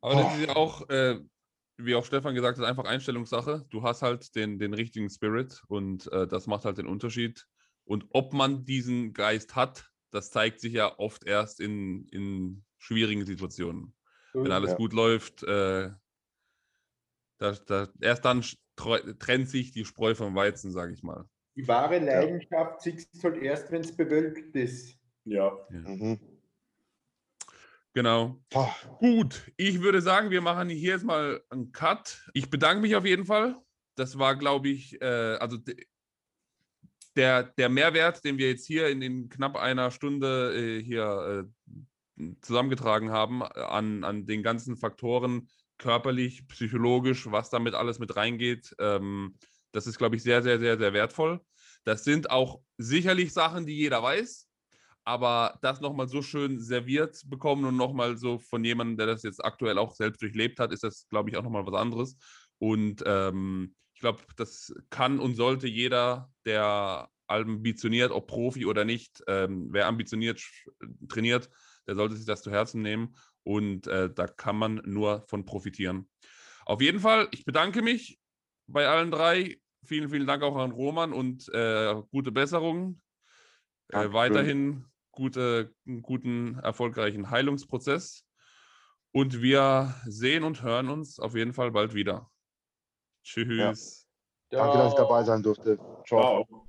Aber 0.00 0.14
das 0.14 0.38
ist 0.38 0.46
ja 0.46 0.56
auch, 0.56 0.88
äh, 0.90 1.20
wie 1.78 1.94
auch 1.94 2.04
Stefan 2.04 2.34
gesagt 2.34 2.58
hat, 2.58 2.66
einfach 2.66 2.84
Einstellungssache. 2.84 3.66
Du 3.70 3.82
hast 3.82 4.02
halt 4.02 4.34
den, 4.34 4.58
den 4.58 4.74
richtigen 4.74 5.08
Spirit 5.08 5.62
und 5.68 6.10
äh, 6.12 6.26
das 6.26 6.46
macht 6.46 6.64
halt 6.64 6.78
den 6.78 6.86
Unterschied. 6.86 7.46
Und 7.84 8.06
ob 8.10 8.34
man 8.34 8.64
diesen 8.64 9.14
Geist 9.14 9.56
hat, 9.56 9.90
das 10.10 10.30
zeigt 10.30 10.60
sich 10.60 10.74
ja 10.74 10.98
oft 10.98 11.24
erst 11.24 11.60
in, 11.60 12.06
in 12.08 12.64
schwierigen 12.78 13.24
Situationen. 13.24 13.94
Wenn 14.44 14.52
alles 14.52 14.72
Ja. 14.72 14.76
gut 14.76 14.92
läuft, 14.92 15.42
äh, 15.42 15.90
da, 17.38 17.52
da, 17.66 17.88
erst 18.00 18.24
dann 18.24 18.44
trennt 18.76 19.48
sich 19.48 19.72
die 19.72 19.84
Spreu 19.84 20.14
vom 20.14 20.34
Weizen, 20.34 20.70
sage 20.72 20.92
ich 20.92 21.02
mal. 21.02 21.28
Die 21.56 21.66
wahre 21.66 21.98
Leidenschaft 21.98 22.82
siehst 22.82 23.14
du 23.14 23.22
halt 23.22 23.42
erst, 23.42 23.70
wenn 23.72 23.80
es 23.80 23.96
bewölkt 23.96 24.54
ist. 24.56 24.96
ja. 25.24 25.56
Mhm. 25.70 26.18
Genau. 27.94 28.40
Boah, 28.50 28.74
Gut, 28.98 29.50
ich 29.56 29.80
würde 29.80 30.00
sagen, 30.00 30.30
wir 30.30 30.40
machen 30.40 30.68
hier 30.68 30.92
jetzt 30.92 31.04
mal 31.04 31.42
einen 31.50 31.72
Cut. 31.72 32.28
Ich 32.32 32.48
bedanke 32.48 32.80
mich 32.82 32.94
auf 32.94 33.04
jeden 33.04 33.24
Fall. 33.24 33.56
Das 33.96 34.18
war, 34.18 34.36
glaube 34.36 34.68
ich, 34.68 35.00
äh, 35.00 35.04
also 35.40 35.56
de- 35.56 35.84
der, 37.16 37.42
der 37.42 37.68
Mehrwert, 37.68 38.22
den 38.24 38.38
wir 38.38 38.50
jetzt 38.50 38.66
hier 38.66 38.88
in, 38.88 39.02
in 39.02 39.28
knapp 39.28 39.56
einer 39.56 39.90
Stunde 39.90 40.54
äh, 40.54 40.82
hier 40.82 41.48
äh, 41.48 41.80
zusammengetragen 42.40 43.10
haben, 43.10 43.42
äh, 43.42 43.60
an, 43.60 44.04
an 44.04 44.26
den 44.26 44.42
ganzen 44.42 44.76
Faktoren, 44.76 45.48
körperlich, 45.78 46.46
psychologisch, 46.48 47.30
was 47.30 47.50
damit 47.50 47.74
alles 47.74 47.98
mit 47.98 48.16
reingeht, 48.16 48.74
ähm, 48.80 49.36
das 49.72 49.86
ist, 49.86 49.98
glaube 49.98 50.16
ich, 50.16 50.22
sehr, 50.22 50.42
sehr, 50.42 50.58
sehr, 50.58 50.78
sehr 50.78 50.92
wertvoll. 50.92 51.40
Das 51.84 52.02
sind 52.04 52.30
auch 52.30 52.60
sicherlich 52.78 53.32
Sachen, 53.32 53.66
die 53.66 53.76
jeder 53.76 54.02
weiß 54.02 54.48
aber 55.08 55.58
das 55.62 55.80
nochmal 55.80 56.06
so 56.06 56.20
schön 56.20 56.60
serviert 56.60 57.22
bekommen 57.28 57.64
und 57.64 57.76
nochmal 57.76 58.18
so 58.18 58.38
von 58.38 58.62
jemandem, 58.62 58.98
der 58.98 59.06
das 59.06 59.22
jetzt 59.22 59.42
aktuell 59.42 59.78
auch 59.78 59.94
selbst 59.94 60.20
durchlebt 60.20 60.60
hat, 60.60 60.70
ist 60.70 60.84
das, 60.84 61.08
glaube 61.08 61.30
ich, 61.30 61.36
auch 61.38 61.42
nochmal 61.42 61.66
was 61.66 61.80
anderes. 61.80 62.18
Und 62.58 63.02
ähm, 63.06 63.74
ich 63.94 64.00
glaube, 64.00 64.20
das 64.36 64.70
kann 64.90 65.18
und 65.18 65.34
sollte 65.34 65.66
jeder, 65.66 66.30
der 66.44 67.08
ambitioniert, 67.26 68.10
ob 68.10 68.26
Profi 68.26 68.66
oder 68.66 68.84
nicht, 68.84 69.22
ähm, 69.28 69.68
wer 69.70 69.86
ambitioniert 69.86 70.38
sch- 70.40 70.68
trainiert, 71.08 71.48
der 71.88 71.96
sollte 71.96 72.14
sich 72.14 72.26
das 72.26 72.42
zu 72.42 72.50
Herzen 72.50 72.82
nehmen 72.82 73.16
und 73.42 73.86
äh, 73.86 74.12
da 74.12 74.26
kann 74.26 74.56
man 74.56 74.82
nur 74.84 75.22
von 75.22 75.44
profitieren. 75.44 76.08
Auf 76.66 76.82
jeden 76.82 77.00
Fall, 77.00 77.28
ich 77.32 77.44
bedanke 77.44 77.82
mich 77.82 78.20
bei 78.66 78.86
allen 78.86 79.10
drei. 79.10 79.58
Vielen, 79.84 80.10
vielen 80.10 80.26
Dank 80.26 80.42
auch 80.42 80.56
an 80.56 80.70
Roman 80.70 81.12
und 81.12 81.48
äh, 81.54 81.94
gute 82.10 82.30
Besserung. 82.30 83.00
Äh, 83.88 84.12
weiterhin 84.12 84.84
gute, 85.12 85.74
guten, 86.02 86.58
erfolgreichen 86.58 87.30
Heilungsprozess. 87.30 88.24
Und 89.12 89.40
wir 89.40 89.94
sehen 90.04 90.44
und 90.44 90.62
hören 90.62 90.90
uns 90.90 91.18
auf 91.18 91.34
jeden 91.34 91.54
Fall 91.54 91.70
bald 91.70 91.94
wieder. 91.94 92.30
Tschüss. 93.24 94.06
Danke, 94.50 94.78
dass 94.78 94.92
ich 94.92 94.98
dabei 94.98 95.24
sein 95.24 95.42
durfte. 95.42 95.78
Ciao. 96.06 96.44
Ciao. 96.44 96.67